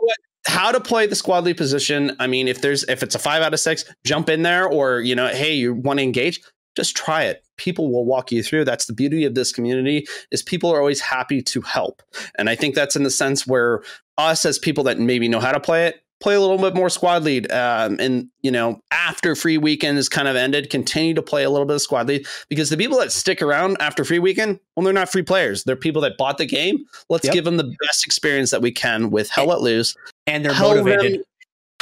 how 0.48 0.72
to 0.72 0.80
play 0.80 1.08
the 1.08 1.16
squad 1.16 1.44
lead 1.44 1.58
position. 1.58 2.16
I 2.20 2.28
mean, 2.28 2.48
if 2.48 2.62
there's 2.62 2.84
if 2.84 3.02
it's 3.02 3.16
a 3.16 3.20
five 3.20 3.42
out 3.42 3.54
of 3.54 3.60
six, 3.60 3.86
jump 4.06 4.30
in 4.30 4.44
there 4.44 4.68
or 4.68 5.02
you 5.02 5.16
know, 5.16 5.28
hey, 5.28 5.54
you 5.54 5.74
want 5.74 6.00
to 6.00 6.04
engage, 6.04 6.42
just 6.76 6.96
try 6.96 7.24
it. 7.24 7.44
People 7.58 7.92
will 7.92 8.06
walk 8.06 8.32
you 8.32 8.44
through. 8.44 8.66
That's 8.66 8.86
the 8.86 8.94
beauty 8.94 9.26
of 9.26 9.36
this 9.36 9.52
community 9.52 10.08
is 10.32 10.42
people 10.42 10.72
are 10.72 10.80
always 10.80 11.02
happy 11.02 11.42
to 11.42 11.62
help. 11.62 12.02
And 12.38 12.50
i 12.50 12.56
think 12.56 12.76
that's 12.76 12.96
in 12.96 13.04
the 13.04 13.10
sense 13.10 13.48
where 13.48 13.82
us 14.18 14.46
as 14.46 14.60
people 14.60 14.84
that 14.86 15.00
maybe 15.00 15.28
know 15.28 15.40
how 15.40 15.52
to 15.52 15.60
play 15.60 15.88
it 15.88 16.02
play 16.22 16.36
a 16.36 16.40
little 16.40 16.58
bit 16.58 16.74
more 16.74 16.90
squad 16.90 17.24
lead 17.24 17.52
um, 17.52 17.98
and 18.00 18.30
you 18.42 18.50
know 18.50 18.80
after 18.90 19.36
free 19.36 19.58
weekend 19.58 19.98
is 19.98 20.08
kind 20.08 20.28
of 20.28 20.36
ended 20.36 20.70
continue 20.70 21.14
to 21.14 21.22
play 21.22 21.44
a 21.44 21.50
little 21.50 21.66
bit 21.66 21.76
of 21.76 21.82
squad 21.82 22.08
lead. 22.08 22.26
Because 22.50 22.70
the 22.70 22.78
people 22.78 22.98
that 23.00 23.12
stick 23.12 23.42
around 23.42 23.78
after 23.80 24.04
free 24.06 24.20
weekend 24.20 24.60
well 24.76 24.84
they're 24.84 24.94
not 24.94 25.12
free 25.12 25.24
players. 25.24 25.64
They're 25.64 25.76
people 25.76 26.02
that 26.04 26.18
bought 26.18 26.38
the 26.38 26.46
game. 26.46 26.86
Let's 27.10 27.26
yep. 27.26 27.34
give 27.34 27.46
them 27.46 27.58
the 27.58 27.76
best 27.86 28.06
experience 28.06 28.52
that 28.52 28.62
we 28.62 28.72
can 28.72 29.12
with 29.12 29.30
hell 29.30 29.48
let 29.48 29.62
loose. 29.62 29.96
and 30.26 30.44
they're 30.44 30.60
motivated 30.60 31.22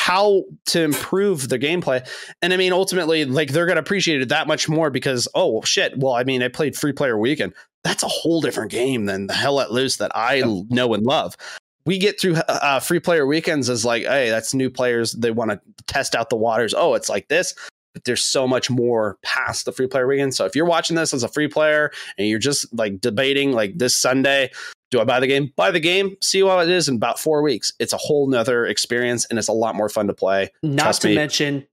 how 0.04 0.44
to 0.66 0.82
improve 0.82 1.48
the 1.48 1.58
gameplay. 1.58 2.06
And 2.42 2.52
I 2.52 2.58
mean, 2.58 2.74
ultimately, 2.74 3.24
like 3.24 3.54
they're 3.54 3.66
going 3.66 3.78
to 3.78 3.82
appreciate 3.82 4.22
it 4.22 4.28
that 4.28 4.48
much 4.48 4.68
more 4.68 4.90
because, 4.90 5.30
oh, 5.34 5.50
well, 5.50 5.62
shit. 5.62 5.98
Well, 5.98 6.12
I 6.12 6.26
mean, 6.26 6.44
I 6.44 6.50
played 6.50 6.76
Free 6.76 6.92
Player 6.92 7.18
Weekend. 7.18 7.54
That's 7.86 8.04
a 8.04 8.10
whole 8.10 8.42
different 8.42 8.70
game 8.70 9.06
than 9.06 9.28
the 9.28 9.34
Hell 9.34 9.54
Let 9.54 9.72
Loose 9.72 9.96
that 9.98 10.12
I 10.14 10.36
yeah. 10.36 10.62
know 10.70 10.94
and 10.94 11.06
love. 11.06 11.38
We 11.86 11.98
get 11.98 12.20
through 12.20 12.36
uh, 12.36 12.44
uh, 12.50 12.80
free 12.82 13.00
player 13.00 13.26
weekends 13.26 13.70
as 13.70 13.86
like, 13.86 14.04
hey, 14.04 14.30
that's 14.30 14.54
new 14.54 14.70
players. 14.70 15.14
They 15.14 15.32
want 15.32 15.52
to 15.52 15.62
test 15.88 16.16
out 16.16 16.30
the 16.30 16.36
waters. 16.36 16.74
Oh, 16.74 16.96
it's 16.96 17.08
like 17.08 17.30
this. 17.30 17.56
But 17.94 18.04
there's 18.04 18.26
so 18.26 18.46
much 18.46 18.70
more 18.70 19.18
past 19.24 19.64
the 19.64 19.72
free 19.72 19.88
player 19.88 20.06
weekend. 20.06 20.36
So 20.36 20.44
if 20.44 20.54
you're 20.54 20.66
watching 20.66 20.98
this 20.98 21.14
as 21.14 21.24
a 21.24 21.30
free 21.30 21.48
player 21.48 21.92
and 22.18 22.28
you're 22.28 22.40
just 22.40 22.68
like 22.78 23.00
debating 23.00 23.54
like 23.54 23.78
this 23.78 23.96
Sunday, 23.96 24.52
do 24.94 25.02
I 25.02 25.06
buy 25.06 25.20
the 25.20 25.28
game? 25.28 25.52
Buy 25.56 25.72
the 25.72 25.80
game, 25.80 26.16
see 26.22 26.42
how 26.42 26.60
it 26.60 26.70
is 26.70 26.88
in 26.88 26.96
about 26.96 27.20
four 27.20 27.42
weeks. 27.42 27.74
It's 27.80 27.94
a 27.94 27.98
whole 27.98 28.28
nother 28.28 28.68
experience 28.68 29.26
and 29.26 29.40
it's 29.40 29.48
a 29.48 29.54
lot 29.54 29.76
more 29.76 29.90
fun 29.90 30.06
to 30.06 30.14
play. 30.14 30.52
Not 30.62 30.84
Trust 30.84 31.02
to 31.02 31.08
me. 31.08 31.16
mention 31.16 31.56
a 31.58 31.66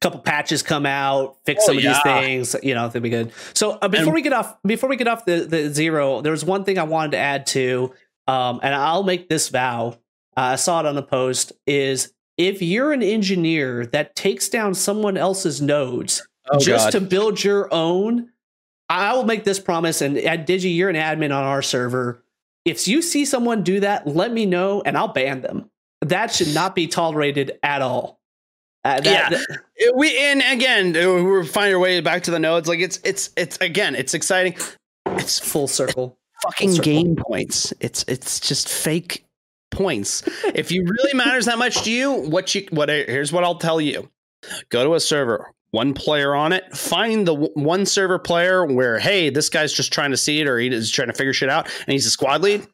couple 0.00 0.20
patches 0.20 0.62
come 0.62 0.86
out, 0.86 1.38
fix 1.44 1.64
oh, 1.64 1.66
some 1.66 1.78
of 1.78 1.82
yeah. 1.82 1.94
these 1.94 2.02
things, 2.02 2.56
you 2.62 2.74
know, 2.74 2.88
they'll 2.88 3.02
be 3.02 3.10
good. 3.10 3.32
So 3.52 3.72
uh, 3.82 3.88
before 3.88 4.06
and, 4.06 4.14
we 4.14 4.22
get 4.22 4.32
off 4.32 4.56
before 4.64 4.88
we 4.88 4.94
get 4.94 5.08
off 5.08 5.24
the, 5.24 5.40
the 5.40 5.74
zero, 5.74 6.20
there 6.20 6.30
was 6.30 6.44
one 6.44 6.62
thing 6.62 6.78
I 6.78 6.84
wanted 6.84 7.10
to 7.10 7.18
add 7.18 7.46
to, 7.48 7.92
um, 8.28 8.60
and 8.62 8.72
I'll 8.72 9.02
make 9.02 9.28
this 9.28 9.48
vow. 9.48 9.98
Uh, 10.36 10.40
I 10.40 10.56
saw 10.56 10.78
it 10.78 10.86
on 10.86 10.94
the 10.94 11.02
post 11.02 11.52
is 11.66 12.12
if 12.36 12.62
you're 12.62 12.92
an 12.92 13.02
engineer 13.02 13.86
that 13.86 14.14
takes 14.14 14.48
down 14.48 14.74
someone 14.74 15.16
else's 15.16 15.60
nodes 15.60 16.24
oh, 16.48 16.60
just 16.60 16.92
God. 16.92 17.00
to 17.00 17.00
build 17.00 17.42
your 17.42 17.74
own, 17.74 18.28
I 18.88 19.14
will 19.14 19.24
make 19.24 19.42
this 19.42 19.58
promise. 19.58 20.00
And 20.00 20.16
at 20.16 20.46
Digi, 20.46 20.76
you're 20.76 20.90
an 20.90 20.94
admin 20.94 21.36
on 21.36 21.42
our 21.42 21.60
server. 21.60 22.22
If 22.68 22.86
you 22.86 23.02
see 23.02 23.24
someone 23.24 23.62
do 23.62 23.80
that, 23.80 24.06
let 24.06 24.32
me 24.32 24.46
know 24.46 24.82
and 24.84 24.96
I'll 24.96 25.12
ban 25.12 25.40
them. 25.40 25.70
That 26.02 26.32
should 26.32 26.54
not 26.54 26.74
be 26.74 26.86
tolerated 26.86 27.58
at 27.62 27.82
all. 27.82 28.18
Uh, 28.84 29.00
that, 29.00 29.04
yeah, 29.04 29.28
that, 29.30 29.94
we 29.96 30.16
and 30.16 30.42
again 30.52 30.92
we're 30.92 31.44
finding 31.44 31.74
our 31.74 31.80
way 31.80 32.00
back 32.00 32.22
to 32.22 32.30
the 32.30 32.38
nodes. 32.38 32.68
Like 32.68 32.78
it's 32.78 33.00
it's 33.04 33.30
it's 33.36 33.58
again 33.60 33.94
it's 33.96 34.14
exciting. 34.14 34.54
It's 35.06 35.38
full 35.38 35.66
circle. 35.66 36.16
Fucking 36.42 36.68
full 36.68 36.76
circle. 36.76 36.92
game 36.92 37.16
points. 37.16 37.74
It's 37.80 38.04
it's 38.06 38.38
just 38.38 38.68
fake 38.68 39.24
points. 39.72 40.22
if 40.54 40.70
you 40.70 40.84
really 40.84 41.14
matters 41.14 41.46
that 41.46 41.58
much 41.58 41.82
to 41.82 41.90
you, 41.90 42.12
what 42.12 42.54
you 42.54 42.66
what 42.70 42.88
here's 42.88 43.32
what 43.32 43.42
I'll 43.42 43.58
tell 43.58 43.80
you. 43.80 44.08
Go 44.68 44.84
to 44.84 44.94
a 44.94 45.00
server, 45.00 45.52
one 45.70 45.94
player 45.94 46.34
on 46.34 46.52
it. 46.52 46.76
Find 46.76 47.26
the 47.26 47.34
one 47.34 47.86
server 47.86 48.18
player 48.18 48.64
where 48.64 48.98
hey, 48.98 49.30
this 49.30 49.48
guy's 49.48 49.72
just 49.72 49.92
trying 49.92 50.10
to 50.10 50.16
see 50.16 50.40
it 50.40 50.48
or 50.48 50.58
he's 50.58 50.90
trying 50.90 51.08
to 51.08 51.14
figure 51.14 51.32
shit 51.32 51.48
out, 51.48 51.66
and 51.66 51.92
he's 51.92 52.06
a 52.06 52.10
squad 52.10 52.42
lead. 52.42 52.66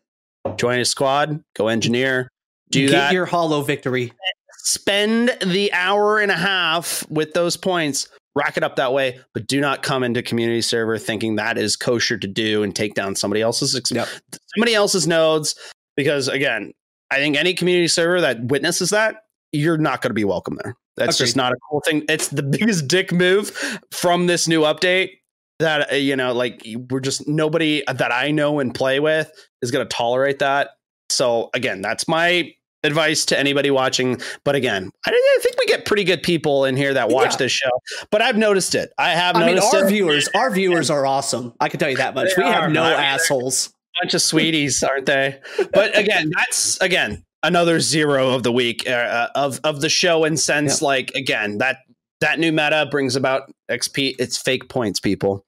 Join 0.56 0.78
a 0.78 0.84
squad, 0.84 1.42
go 1.56 1.68
engineer, 1.68 2.28
do 2.70 2.86
Get 2.86 2.92
that. 2.92 3.12
your 3.12 3.26
hollow 3.26 3.62
victory. 3.62 4.12
Spend 4.58 5.36
the 5.44 5.72
hour 5.72 6.20
and 6.20 6.30
a 6.30 6.36
half 6.36 7.08
with 7.10 7.34
those 7.34 7.56
points 7.56 8.08
rack 8.34 8.56
it 8.56 8.62
up 8.62 8.76
that 8.76 8.92
way, 8.92 9.20
but 9.32 9.46
do 9.46 9.60
not 9.60 9.82
come 9.82 10.02
into 10.02 10.22
community 10.22 10.60
server 10.60 10.98
thinking 10.98 11.36
that 11.36 11.58
is 11.58 11.76
kosher 11.76 12.18
to 12.18 12.26
do 12.26 12.62
and 12.62 12.74
take 12.74 12.94
down 12.94 13.14
somebody 13.14 13.40
else's 13.40 13.80
yep. 13.90 14.08
somebody 14.54 14.74
else's 14.74 15.06
nodes. 15.06 15.54
Because 15.96 16.28
again, 16.28 16.72
I 17.10 17.16
think 17.16 17.36
any 17.36 17.54
community 17.54 17.88
server 17.88 18.20
that 18.20 18.44
witnesses 18.44 18.90
that, 18.90 19.22
you're 19.52 19.78
not 19.78 20.02
going 20.02 20.10
to 20.10 20.14
be 20.14 20.24
welcome 20.24 20.58
there. 20.62 20.74
That's 20.96 21.16
Agreed. 21.16 21.26
just 21.26 21.36
not 21.36 21.52
a 21.52 21.56
cool 21.68 21.80
thing. 21.84 22.04
It's 22.08 22.28
the 22.28 22.42
biggest 22.58 22.88
dick 22.88 23.12
move 23.12 23.50
from 23.90 24.26
this 24.26 24.48
new 24.48 24.62
update 24.62 25.10
that 25.58 25.92
uh, 25.92 25.96
you 25.96 26.16
know, 26.16 26.32
like 26.32 26.66
we're 26.90 27.00
just 27.00 27.28
nobody 27.28 27.82
that 27.86 28.12
I 28.12 28.30
know 28.30 28.60
and 28.60 28.74
play 28.74 29.00
with 29.00 29.30
is 29.62 29.70
going 29.70 29.86
to 29.86 29.96
tolerate 29.96 30.40
that. 30.40 30.70
So 31.10 31.50
again, 31.54 31.80
that's 31.80 32.08
my 32.08 32.52
advice 32.82 33.24
to 33.26 33.38
anybody 33.38 33.70
watching. 33.70 34.20
But 34.44 34.54
again, 34.56 34.90
I, 35.06 35.10
I, 35.10 35.38
think 35.42 35.56
we 35.58 35.66
get 35.66 35.86
pretty 35.86 36.04
good 36.04 36.22
people 36.22 36.64
in 36.64 36.76
here 36.76 36.94
that 36.94 37.08
watch 37.08 37.32
yeah. 37.32 37.36
this 37.38 37.52
show. 37.52 37.70
But 38.10 38.22
I've 38.22 38.36
noticed 38.36 38.74
it. 38.74 38.92
I 38.98 39.10
have. 39.10 39.36
I 39.36 39.46
mean, 39.46 39.58
our 39.58 39.84
it. 39.84 39.88
viewers, 39.88 40.28
our 40.34 40.50
viewers 40.50 40.90
are 40.90 41.06
awesome. 41.06 41.54
I 41.60 41.68
can 41.68 41.78
tell 41.80 41.90
you 41.90 41.96
that 41.96 42.14
much. 42.14 42.34
They 42.36 42.42
we 42.42 42.48
have 42.48 42.70
no 42.70 42.84
assholes 42.84 43.72
bunch 44.00 44.14
of 44.14 44.22
sweeties, 44.22 44.82
aren't 44.82 45.06
they? 45.06 45.40
But 45.72 45.96
again, 45.96 46.30
that's 46.34 46.80
again 46.80 47.24
another 47.44 47.78
zero 47.78 48.30
of 48.30 48.42
the 48.42 48.50
week 48.50 48.88
uh, 48.88 48.90
uh 48.90 49.28
of 49.36 49.60
of 49.62 49.80
the 49.80 49.88
show. 49.88 50.24
In 50.24 50.36
sense, 50.36 50.82
yeah. 50.82 50.88
like 50.88 51.10
again, 51.14 51.58
that 51.58 51.78
that 52.20 52.38
new 52.38 52.50
meta 52.50 52.88
brings 52.90 53.14
about 53.14 53.52
XP. 53.70 54.16
It's 54.18 54.36
fake 54.36 54.68
points, 54.68 54.98
people. 54.98 55.44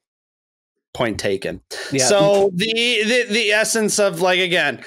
Point 0.95 1.19
taken. 1.19 1.61
Yeah. 1.91 2.07
So 2.07 2.51
the, 2.55 3.03
the 3.05 3.27
the 3.29 3.51
essence 3.53 3.99
of 3.99 4.21
like 4.21 4.41
again, 4.41 4.85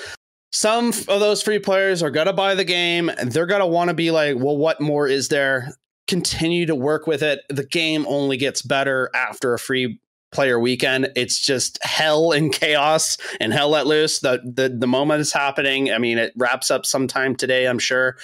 some 0.51 0.89
of 0.89 1.19
those 1.19 1.43
free 1.43 1.59
players 1.59 2.01
are 2.01 2.11
gonna 2.11 2.33
buy 2.33 2.55
the 2.55 2.63
game. 2.63 3.09
And 3.09 3.31
they're 3.31 3.45
gonna 3.45 3.67
want 3.67 3.89
to 3.89 3.93
be 3.93 4.11
like, 4.11 4.37
well, 4.37 4.57
what 4.57 4.81
more 4.81 5.07
is 5.07 5.27
there? 5.27 5.73
Continue 6.07 6.65
to 6.65 6.75
work 6.75 7.05
with 7.05 7.21
it. 7.21 7.41
The 7.49 7.65
game 7.65 8.05
only 8.07 8.37
gets 8.37 8.61
better 8.61 9.11
after 9.13 9.53
a 9.53 9.59
free 9.59 9.99
player 10.31 10.59
weekend. 10.59 11.09
It's 11.15 11.39
just 11.39 11.79
hell 11.83 12.31
and 12.31 12.53
chaos 12.53 13.17
and 13.39 13.53
hell 13.53 13.69
let 13.69 13.87
loose. 13.87 14.19
The 14.19 14.41
the 14.43 14.69
the 14.69 14.87
moment 14.87 15.21
is 15.21 15.33
happening. 15.33 15.91
I 15.91 15.97
mean, 15.97 16.17
it 16.17 16.33
wraps 16.35 16.71
up 16.71 16.85
sometime 16.85 17.35
today, 17.35 17.67
I'm 17.67 17.79
sure. 17.79 18.17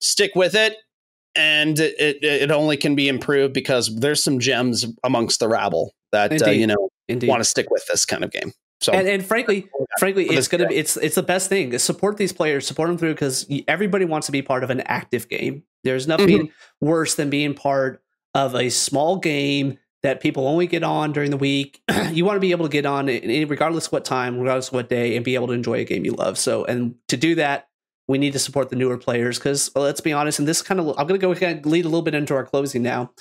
Stick 0.00 0.32
with 0.34 0.54
it. 0.54 0.76
And 1.36 1.78
it, 1.78 2.24
it, 2.24 2.50
only 2.50 2.76
can 2.76 2.96
be 2.96 3.06
improved 3.06 3.54
because 3.54 3.94
there's 3.94 4.22
some 4.22 4.40
gems 4.40 4.84
amongst 5.04 5.38
the 5.38 5.46
rabble 5.46 5.94
that 6.10 6.42
uh, 6.42 6.50
you 6.50 6.66
know 6.66 6.88
want 7.08 7.40
to 7.40 7.48
stick 7.48 7.70
with 7.70 7.86
this 7.86 8.04
kind 8.04 8.24
of 8.24 8.32
game. 8.32 8.52
So, 8.80 8.92
and, 8.92 9.06
and 9.06 9.24
frankly, 9.24 9.68
frankly, 9.98 10.26
it's 10.26 10.48
gonna 10.48 10.66
be 10.66 10.76
it's 10.76 10.96
it's 10.96 11.14
the 11.14 11.22
best 11.22 11.48
thing. 11.48 11.78
Support 11.78 12.16
these 12.16 12.32
players, 12.32 12.66
support 12.66 12.88
them 12.88 12.96
through 12.96 13.12
because 13.12 13.46
everybody 13.68 14.06
wants 14.06 14.26
to 14.26 14.32
be 14.32 14.42
part 14.42 14.64
of 14.64 14.70
an 14.70 14.80
active 14.80 15.28
game. 15.28 15.64
There's 15.84 16.08
nothing 16.08 16.48
mm-hmm. 16.48 16.86
worse 16.86 17.14
than 17.14 17.30
being 17.30 17.54
part 17.54 18.02
of 18.34 18.54
a 18.54 18.70
small 18.70 19.18
game 19.18 19.78
that 20.02 20.20
people 20.20 20.46
only 20.46 20.66
get 20.66 20.82
on 20.82 21.12
during 21.12 21.30
the 21.30 21.36
week. 21.36 21.82
you 22.10 22.24
want 22.24 22.36
to 22.36 22.40
be 22.40 22.52
able 22.52 22.66
to 22.66 22.72
get 22.72 22.86
on 22.86 23.06
regardless 23.06 23.86
of 23.86 23.92
what 23.92 24.04
time, 24.04 24.38
regardless 24.38 24.68
of 24.68 24.74
what 24.74 24.88
day, 24.88 25.16
and 25.16 25.24
be 25.24 25.34
able 25.34 25.48
to 25.48 25.52
enjoy 25.52 25.74
a 25.74 25.84
game 25.84 26.04
you 26.04 26.12
love. 26.12 26.38
So, 26.38 26.64
and 26.64 26.94
to 27.08 27.16
do 27.16 27.34
that, 27.36 27.68
we 28.08 28.18
need 28.18 28.32
to 28.32 28.38
support 28.38 28.70
the 28.70 28.76
newer 28.76 28.98
players 28.98 29.38
because 29.38 29.70
well, 29.74 29.84
let's 29.84 30.00
be 30.00 30.12
honest. 30.12 30.38
And 30.38 30.48
this 30.48 30.62
kind 30.62 30.80
of, 30.80 30.88
I'm 30.98 31.06
going 31.06 31.20
to 31.20 31.26
go 31.26 31.30
of 31.30 31.66
lead 31.66 31.84
a 31.84 31.88
little 31.88 32.02
bit 32.02 32.14
into 32.14 32.34
our 32.34 32.44
closing 32.44 32.82
now, 32.82 33.12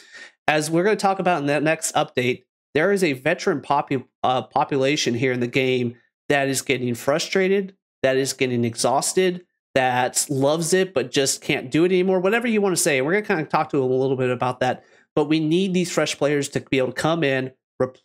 as 0.48 0.72
we're 0.72 0.84
going 0.84 0.98
to 0.98 1.02
talk 1.02 1.20
about 1.20 1.42
in 1.42 1.48
that 1.48 1.64
next 1.64 1.94
update. 1.96 2.44
There 2.76 2.92
is 2.92 3.04
a 3.04 3.14
veteran 3.14 3.62
popu- 3.62 4.06
uh, 4.24 4.44
population 4.44 5.16
here 5.16 5.32
in 5.32 5.40
the 5.40 5.48
game 5.48 5.96
that 6.30 6.48
is 6.48 6.62
getting 6.62 6.94
frustrated, 6.94 7.76
that 8.04 8.16
is 8.16 8.34
getting 8.34 8.64
exhausted, 8.64 9.44
that 9.76 10.26
loves 10.30 10.74
it 10.74 10.94
but 10.94 11.12
just 11.12 11.42
can't 11.42 11.72
do 11.72 11.84
it 11.84 11.92
anymore. 11.92 12.20
Whatever 12.20 12.48
you 12.48 12.62
want 12.62 12.76
to 12.76 12.82
say, 12.82 13.02
we're 13.02 13.12
going 13.12 13.24
to 13.24 13.28
kind 13.28 13.42
of 13.42 13.50
talk 13.50 13.70
to 13.70 13.82
a 13.82 13.86
little 13.86 14.16
bit 14.16 14.30
about 14.30 14.60
that 14.60 14.84
but 15.16 15.26
we 15.26 15.40
need 15.40 15.74
these 15.74 15.92
fresh 15.92 16.18
players 16.18 16.50
to 16.50 16.62
be 16.62 16.78
able 16.78 16.94
to 16.94 17.02
come 17.02 17.24
in, 17.24 17.52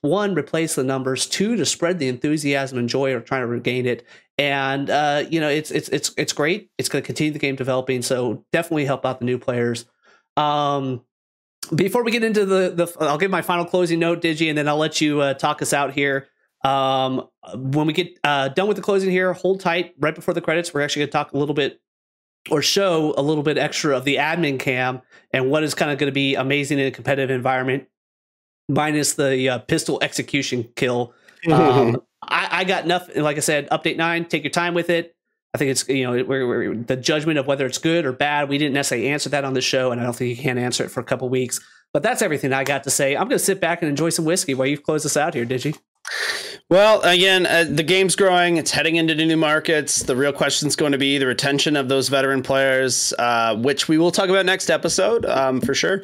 one, 0.03 0.35
replace 0.35 0.77
the 0.77 0.85
numbers, 0.85 1.27
two, 1.27 1.57
to 1.57 1.67
spread 1.67 1.99
the 1.99 2.09
enthusiasm 2.09 2.79
and 2.79 2.89
joy 2.89 3.15
of 3.15 3.25
trying 3.25 3.43
to 3.43 3.47
regain 3.47 3.87
it. 3.87 4.07
And 4.39 4.89
uh, 4.91 5.25
you 5.29 5.41
know, 5.41 5.49
it's 5.49 5.71
it's 5.71 5.89
it's 5.89 6.13
it's 6.17 6.33
great. 6.33 6.71
It's 6.79 6.89
going 6.89 7.03
to 7.03 7.07
continue 7.07 7.33
the 7.33 7.39
game 7.39 7.57
developing, 7.57 8.03
so 8.03 8.45
definitely 8.53 8.85
help 8.85 9.05
out 9.05 9.19
the 9.19 9.25
new 9.25 9.39
players. 9.39 9.87
Um, 10.37 11.03
before 11.75 12.05
we 12.05 12.11
get 12.11 12.25
into 12.25 12.45
the 12.45 12.71
the, 12.71 12.97
I'll 13.01 13.19
give 13.19 13.31
my 13.31 13.43
final 13.43 13.65
closing 13.65 13.99
note, 13.99 14.23
Digi, 14.23 14.49
and 14.49 14.59
then 14.59 14.69
I'll 14.69 14.77
let 14.77 15.01
you 15.01 15.21
uh, 15.21 15.35
talk 15.35 15.63
us 15.63 15.73
out 15.73 15.93
here. 15.93 16.29
Um, 16.65 17.29
when 17.55 17.87
we 17.87 17.93
get 17.93 18.19
uh, 18.25 18.49
done 18.49 18.69
with 18.69 18.77
the 18.77 18.83
closing 18.83 19.11
here, 19.11 19.33
hold 19.33 19.61
tight. 19.61 19.95
Right 19.99 20.15
before 20.15 20.35
the 20.35 20.41
credits, 20.41 20.73
we're 20.73 20.83
actually 20.83 21.01
going 21.01 21.09
to 21.09 21.13
talk 21.13 21.33
a 21.33 21.39
little 21.39 21.55
bit 21.55 21.81
or 22.51 22.63
show 22.63 23.15
a 23.17 23.23
little 23.23 23.43
bit 23.43 23.59
extra 23.59 23.97
of 23.97 24.05
the 24.05 24.17
admin 24.17 24.59
cam 24.59 25.01
and 25.33 25.51
what 25.51 25.63
is 25.63 25.75
kind 25.75 25.91
of 25.91 25.99
going 25.99 26.09
to 26.09 26.15
be 26.15 26.35
amazing 26.35 26.79
in 26.79 26.87
a 26.87 26.91
competitive 26.91 27.35
environment, 27.35 27.89
minus 28.69 29.15
the 29.15 29.49
uh, 29.49 29.59
pistol 29.61 29.99
execution 30.03 30.69
kill. 30.77 31.15
Um, 31.51 32.03
I, 32.23 32.49
I, 32.51 32.65
got 32.65 32.87
nothing. 32.87 33.23
Like 33.23 33.37
I 33.37 33.41
said, 33.41 33.69
update 33.71 33.97
nine. 33.97 34.25
Take 34.27 34.45
your 34.45 34.51
time 34.51 34.75
with 34.75 34.91
it. 34.91 35.15
I 35.55 35.59
think 35.59 35.71
it's 35.71 35.89
you 35.89 36.05
know 36.05 36.25
we're, 36.25 36.47
we're, 36.47 36.75
the 36.75 36.97
judgment 36.97 37.39
of 37.39 37.47
whether 37.47 37.65
it's 37.65 37.79
good 37.79 38.05
or 38.05 38.13
bad. 38.13 38.49
We 38.49 38.59
didn't 38.59 38.75
necessarily 38.75 39.09
answer 39.09 39.29
that 39.31 39.45
on 39.45 39.55
the 39.55 39.61
show, 39.61 39.93
and 39.93 40.01
I 40.01 40.05
don't 40.05 40.17
think 40.17 40.37
you 40.37 40.43
can 40.43 40.59
answer 40.59 40.85
it 40.85 40.91
for 40.91 41.01
a 41.01 41.05
couple 41.05 41.29
weeks. 41.29 41.61
But 41.93 42.03
that's 42.03 42.23
everything 42.23 42.53
I 42.53 42.65
got 42.65 42.83
to 42.85 42.91
say. 42.91 43.15
I'm 43.15 43.29
going 43.29 43.39
to 43.39 43.45
sit 43.45 43.61
back 43.61 43.81
and 43.81 43.89
enjoy 43.89 44.09
some 44.11 44.25
whiskey 44.25 44.55
while 44.55 44.67
you 44.67 44.77
close 44.79 45.07
us 45.07 45.17
out 45.17 45.35
here, 45.35 45.47
Digi? 45.47 45.79
Well, 46.71 47.03
again, 47.03 47.47
uh, 47.47 47.67
the 47.69 47.83
game's 47.83 48.17
growing. 48.17 48.57
It's 48.57 48.71
heading 48.71 48.97
into 48.97 49.15
new 49.15 49.37
markets. 49.37 50.03
The 50.03 50.17
real 50.17 50.33
question 50.33 50.67
is 50.67 50.77
going 50.77 50.93
to 50.93 50.99
be 50.99 51.19
the 51.19 51.27
retention 51.27 51.77
of 51.77 51.89
those 51.89 52.09
veteran 52.09 52.43
players, 52.43 53.13
uh, 53.19 53.55
which 53.57 53.87
we 53.87 53.99
will 53.99 54.11
talk 54.11 54.31
about 54.31 54.47
next 54.47 54.71
episode 54.71 55.27
um, 55.27 55.61
for 55.61 55.75
sure. 55.75 56.03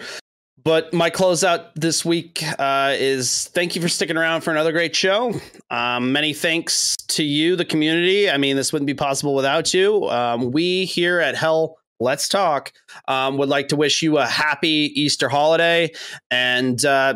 But 0.62 0.92
my 0.92 1.10
closeout 1.10 1.70
this 1.74 2.04
week 2.04 2.42
uh, 2.58 2.94
is 2.98 3.48
thank 3.54 3.74
you 3.74 3.80
for 3.80 3.88
sticking 3.88 4.18
around 4.18 4.42
for 4.42 4.50
another 4.50 4.72
great 4.72 4.94
show. 4.94 5.32
Um, 5.70 6.12
many 6.12 6.34
thanks 6.34 6.94
to 7.08 7.22
you, 7.22 7.56
the 7.56 7.64
community. 7.64 8.28
I 8.28 8.36
mean, 8.36 8.56
this 8.56 8.70
wouldn't 8.70 8.86
be 8.86 8.94
possible 8.94 9.34
without 9.34 9.72
you. 9.72 10.08
Um, 10.10 10.50
we 10.50 10.84
here 10.84 11.20
at 11.20 11.36
Hell 11.36 11.78
Let's 12.00 12.28
Talk 12.28 12.72
um, 13.08 13.38
would 13.38 13.48
like 13.48 13.68
to 13.68 13.76
wish 13.76 14.02
you 14.02 14.18
a 14.18 14.26
happy 14.26 14.92
Easter 14.94 15.28
holiday 15.28 15.92
and 16.30 16.84
uh, 16.84 17.14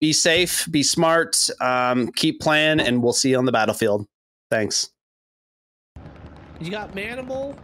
be 0.00 0.12
safe, 0.12 0.66
be 0.70 0.82
smart, 0.82 1.50
um, 1.60 2.08
keep 2.12 2.40
playing, 2.40 2.80
and 2.80 3.02
we'll 3.02 3.12
see 3.12 3.30
you 3.30 3.38
on 3.38 3.44
the 3.44 3.52
battlefield. 3.52 4.06
Thanks. 4.50 4.90
You 6.60 6.70
got 6.70 6.92
Manimal 6.92 7.56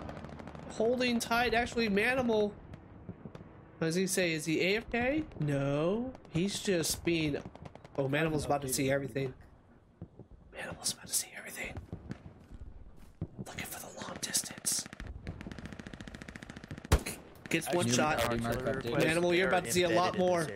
holding 0.70 1.18
tight. 1.18 1.54
Actually, 1.54 1.88
Manimal. 1.88 2.52
What 3.78 3.88
does 3.88 3.94
he 3.94 4.06
say? 4.06 4.32
Is 4.32 4.44
he 4.44 4.58
AFK? 4.58 5.24
No, 5.40 6.12
he's 6.30 6.60
just 6.60 7.04
being. 7.04 7.36
Oh, 7.96 8.08
Manimal's 8.08 8.44
about 8.44 8.62
to 8.62 8.68
see 8.68 8.90
everything. 8.90 9.34
Manimal's 10.56 10.92
about 10.92 11.06
to 11.08 11.14
see 11.14 11.28
everything. 11.36 11.74
Looking 13.46 13.66
for 13.66 13.80
the 13.80 14.02
long 14.02 14.16
distance. 14.20 14.84
Gets 17.50 17.72
one 17.72 17.88
shot. 17.88 18.18
Manimal, 18.18 19.36
you're 19.36 19.48
about 19.48 19.64
to 19.64 19.72
see 19.72 19.82
a 19.84 19.88
lot 19.88 20.18
more. 20.18 20.46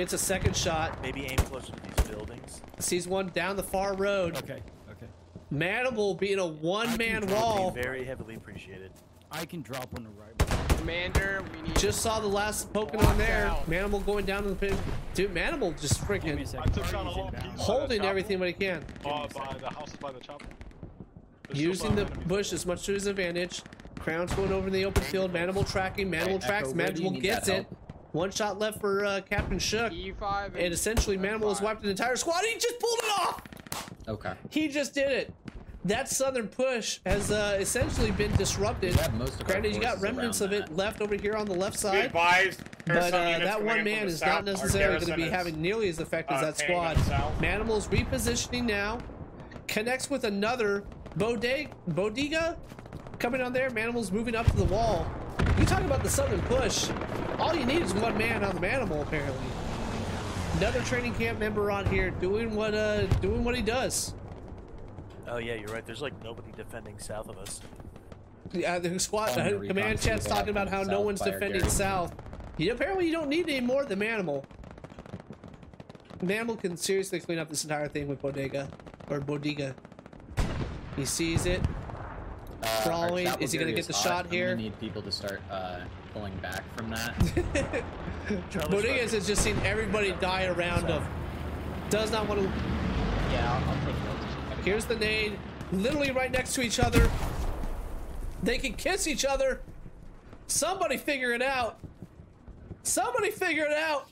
Gets 0.00 0.14
a 0.14 0.18
second 0.18 0.56
shot. 0.56 0.98
Maybe 1.02 1.26
aim 1.26 1.36
closer 1.36 1.72
to 1.72 1.82
these 1.82 2.08
buildings. 2.08 2.62
Sees 2.78 3.06
one 3.06 3.28
down 3.34 3.56
the 3.56 3.62
far 3.62 3.94
road. 3.94 4.34
Okay, 4.38 4.62
okay. 4.90 5.06
Manimal 5.52 6.18
being 6.18 6.38
a 6.38 6.46
one-man 6.46 7.26
wall. 7.26 7.70
Very 7.70 8.02
heavily 8.02 8.34
appreciated. 8.34 8.92
I 9.30 9.44
can 9.44 9.60
drop 9.60 9.90
on 9.94 10.04
the 10.04 10.08
right. 10.18 10.68
Commander, 10.78 11.44
we 11.52 11.68
need. 11.68 11.76
Just 11.76 12.00
saw 12.00 12.18
the 12.18 12.26
last 12.26 12.72
poking 12.72 12.98
on 13.02 13.18
there. 13.18 13.48
Out. 13.48 13.68
Manimal 13.68 14.02
going 14.06 14.24
down 14.24 14.42
to 14.44 14.48
the 14.48 14.54
pit. 14.54 14.74
Dude, 15.12 15.34
Manimal 15.34 15.78
just 15.78 16.00
freaking 16.00 16.46
holding 17.58 18.00
everything 18.00 18.38
what 18.38 18.48
he 18.48 18.54
can. 18.54 18.82
Uh, 19.04 19.26
by 19.26 19.54
the 19.60 19.68
house 19.68 19.94
by 19.96 20.12
the 20.12 20.20
chopper. 20.20 20.46
Using 21.52 21.94
the 21.94 22.06
bush 22.24 22.54
as 22.54 22.64
much 22.64 22.86
to 22.86 22.94
his 22.94 23.06
advantage. 23.06 23.62
Crown's 23.98 24.32
going 24.32 24.50
over 24.50 24.68
in 24.68 24.72
the 24.72 24.86
open 24.86 25.02
field. 25.02 25.30
Manimal 25.30 25.70
tracking. 25.70 26.10
Manimal 26.10 26.42
tracks. 26.42 26.68
Manimal 26.68 27.20
gets 27.20 27.48
it. 27.48 27.66
One 28.12 28.30
shot 28.30 28.58
left 28.58 28.80
for 28.80 29.04
uh, 29.04 29.20
Captain 29.28 29.58
Shook. 29.58 29.92
E5 29.92 30.46
and, 30.46 30.56
And 30.56 30.74
essentially, 30.74 31.16
Manimal 31.16 31.48
has 31.50 31.60
F5. 31.60 31.62
wiped 31.62 31.84
an 31.84 31.90
entire 31.90 32.16
squad. 32.16 32.42
He 32.44 32.54
just 32.58 32.78
pulled 32.80 32.98
it 32.98 33.10
off! 33.20 33.42
Okay. 34.08 34.32
He 34.50 34.68
just 34.68 34.94
did 34.94 35.10
it. 35.12 35.34
That 35.84 36.08
southern 36.08 36.48
push 36.48 36.98
has 37.06 37.30
uh, 37.30 37.56
essentially 37.58 38.10
been 38.10 38.34
disrupted. 38.36 38.94
We 38.96 39.00
have 39.00 39.14
most 39.14 39.34
of 39.34 39.40
our 39.42 39.46
Granted, 39.46 39.74
you 39.74 39.80
got 39.80 40.00
remnants 40.00 40.40
of 40.42 40.52
it 40.52 40.66
that. 40.66 40.76
left 40.76 41.00
over 41.00 41.14
here 41.14 41.34
on 41.36 41.46
the 41.46 41.54
left 41.54 41.78
side. 41.78 42.06
advised, 42.06 42.60
But 42.84 43.14
uh, 43.14 43.38
that 43.38 43.62
one 43.64 43.82
man 43.84 44.06
is 44.06 44.18
south. 44.18 44.28
not 44.28 44.44
necessarily 44.44 44.98
going 45.06 45.18
to 45.18 45.24
be 45.24 45.30
having 45.30 45.62
nearly 45.62 45.88
as 45.88 45.98
effect 46.00 46.30
as 46.32 46.42
uh, 46.42 46.46
that 46.46 46.58
squad. 46.58 46.96
them 46.96 47.04
south. 47.04 47.40
Manimal's 47.40 47.88
repositioning 47.88 48.64
now. 48.64 48.98
Connects 49.68 50.10
with 50.10 50.24
another 50.24 50.84
bodega, 51.16 51.70
bodega 51.88 52.58
coming 53.20 53.40
on 53.42 53.52
there. 53.52 53.70
Manimal's 53.70 54.10
moving 54.10 54.34
up 54.34 54.46
to 54.46 54.56
the 54.56 54.64
wall. 54.64 55.06
You 55.58 55.64
talk 55.66 55.82
about 55.82 56.02
the 56.02 56.08
southern 56.08 56.40
push. 56.42 56.90
All 57.38 57.54
you 57.54 57.64
need 57.64 57.82
is 57.82 57.94
one 57.94 58.16
man 58.18 58.42
on 58.42 58.54
the 58.54 58.60
Manimal, 58.60 59.02
apparently. 59.02 59.46
Another 60.56 60.80
training 60.80 61.14
camp 61.14 61.38
member 61.38 61.70
on 61.70 61.86
here 61.86 62.10
doing 62.10 62.54
what 62.56 62.74
uh 62.74 63.06
doing 63.20 63.44
what 63.44 63.54
he 63.54 63.62
does. 63.62 64.14
Oh 65.28 65.36
yeah, 65.36 65.54
you're 65.54 65.68
right. 65.68 65.86
There's 65.86 66.02
like 66.02 66.12
nobody 66.24 66.50
defending 66.56 66.98
south 66.98 67.28
of 67.28 67.38
us. 67.38 67.60
Yeah, 68.52 68.78
the 68.78 68.98
squad 68.98 69.34
the 69.34 69.58
uh, 69.58 69.60
command 69.60 70.00
chat's 70.00 70.26
talking 70.26 70.48
about 70.48 70.68
how 70.68 70.82
no 70.82 71.02
one's 71.02 71.20
defending 71.20 71.60
garrison. 71.60 71.70
south. 71.70 72.14
Yeah, 72.56 72.72
apparently 72.72 73.06
you 73.06 73.12
don't 73.12 73.28
need 73.28 73.48
any 73.48 73.60
more 73.60 73.84
than 73.84 74.00
Manimal. 74.00 74.44
Manimal 76.18 76.60
can 76.60 76.76
seriously 76.76 77.20
clean 77.20 77.38
up 77.38 77.48
this 77.48 77.62
entire 77.62 77.88
thing 77.88 78.08
with 78.08 78.20
Bodega 78.20 78.68
or 79.08 79.20
Bodega. 79.20 79.74
He 80.96 81.04
sees 81.04 81.46
it. 81.46 81.62
Uh, 82.62 82.66
our 82.66 82.82
Crawling. 82.82 83.26
Is 83.40 83.52
he 83.52 83.58
gonna 83.58 83.72
get 83.72 83.86
the 83.86 83.92
hot. 83.92 84.02
shot 84.02 84.24
I'm 84.26 84.30
here? 84.32 84.50
gonna 84.50 84.62
need 84.62 84.78
people 84.80 85.02
to 85.02 85.12
start 85.12 85.40
uh, 85.50 85.80
pulling 86.12 86.36
back 86.38 86.62
from 86.76 86.90
that. 86.90 87.14
Charlie 88.50 88.68
Bodegas 88.82 89.08
Strong- 89.08 89.08
has 89.20 89.26
just 89.26 89.42
seen 89.42 89.56
everybody 89.64 90.12
die 90.20 90.44
around 90.46 90.86
him. 90.86 91.02
Does 91.88 92.10
not 92.12 92.28
want 92.28 92.40
to. 92.40 92.46
Yeah, 93.32 93.52
I'll, 93.52 93.70
I'll 93.70 93.76
take 93.86 94.04
notes. 94.04 94.64
Here's 94.64 94.84
the 94.84 94.96
nade. 94.96 95.38
Literally 95.72 96.10
right 96.10 96.30
next 96.30 96.54
to 96.54 96.62
each 96.62 96.78
other. 96.80 97.10
They 98.42 98.58
can 98.58 98.74
kiss 98.74 99.06
each 99.06 99.24
other. 99.24 99.60
Somebody 100.46 100.96
figure 100.96 101.32
it 101.32 101.42
out. 101.42 101.78
Somebody 102.82 103.30
figure 103.30 103.64
it 103.64 103.72
out. 103.72 104.08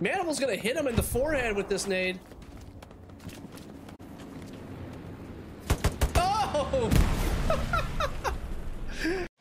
Manimal's 0.00 0.40
gonna 0.40 0.56
hit 0.56 0.76
him 0.76 0.86
in 0.88 0.96
the 0.96 1.02
forehead 1.02 1.54
with 1.56 1.68
this 1.68 1.86
nade. 1.86 2.18
No! 9.02 9.22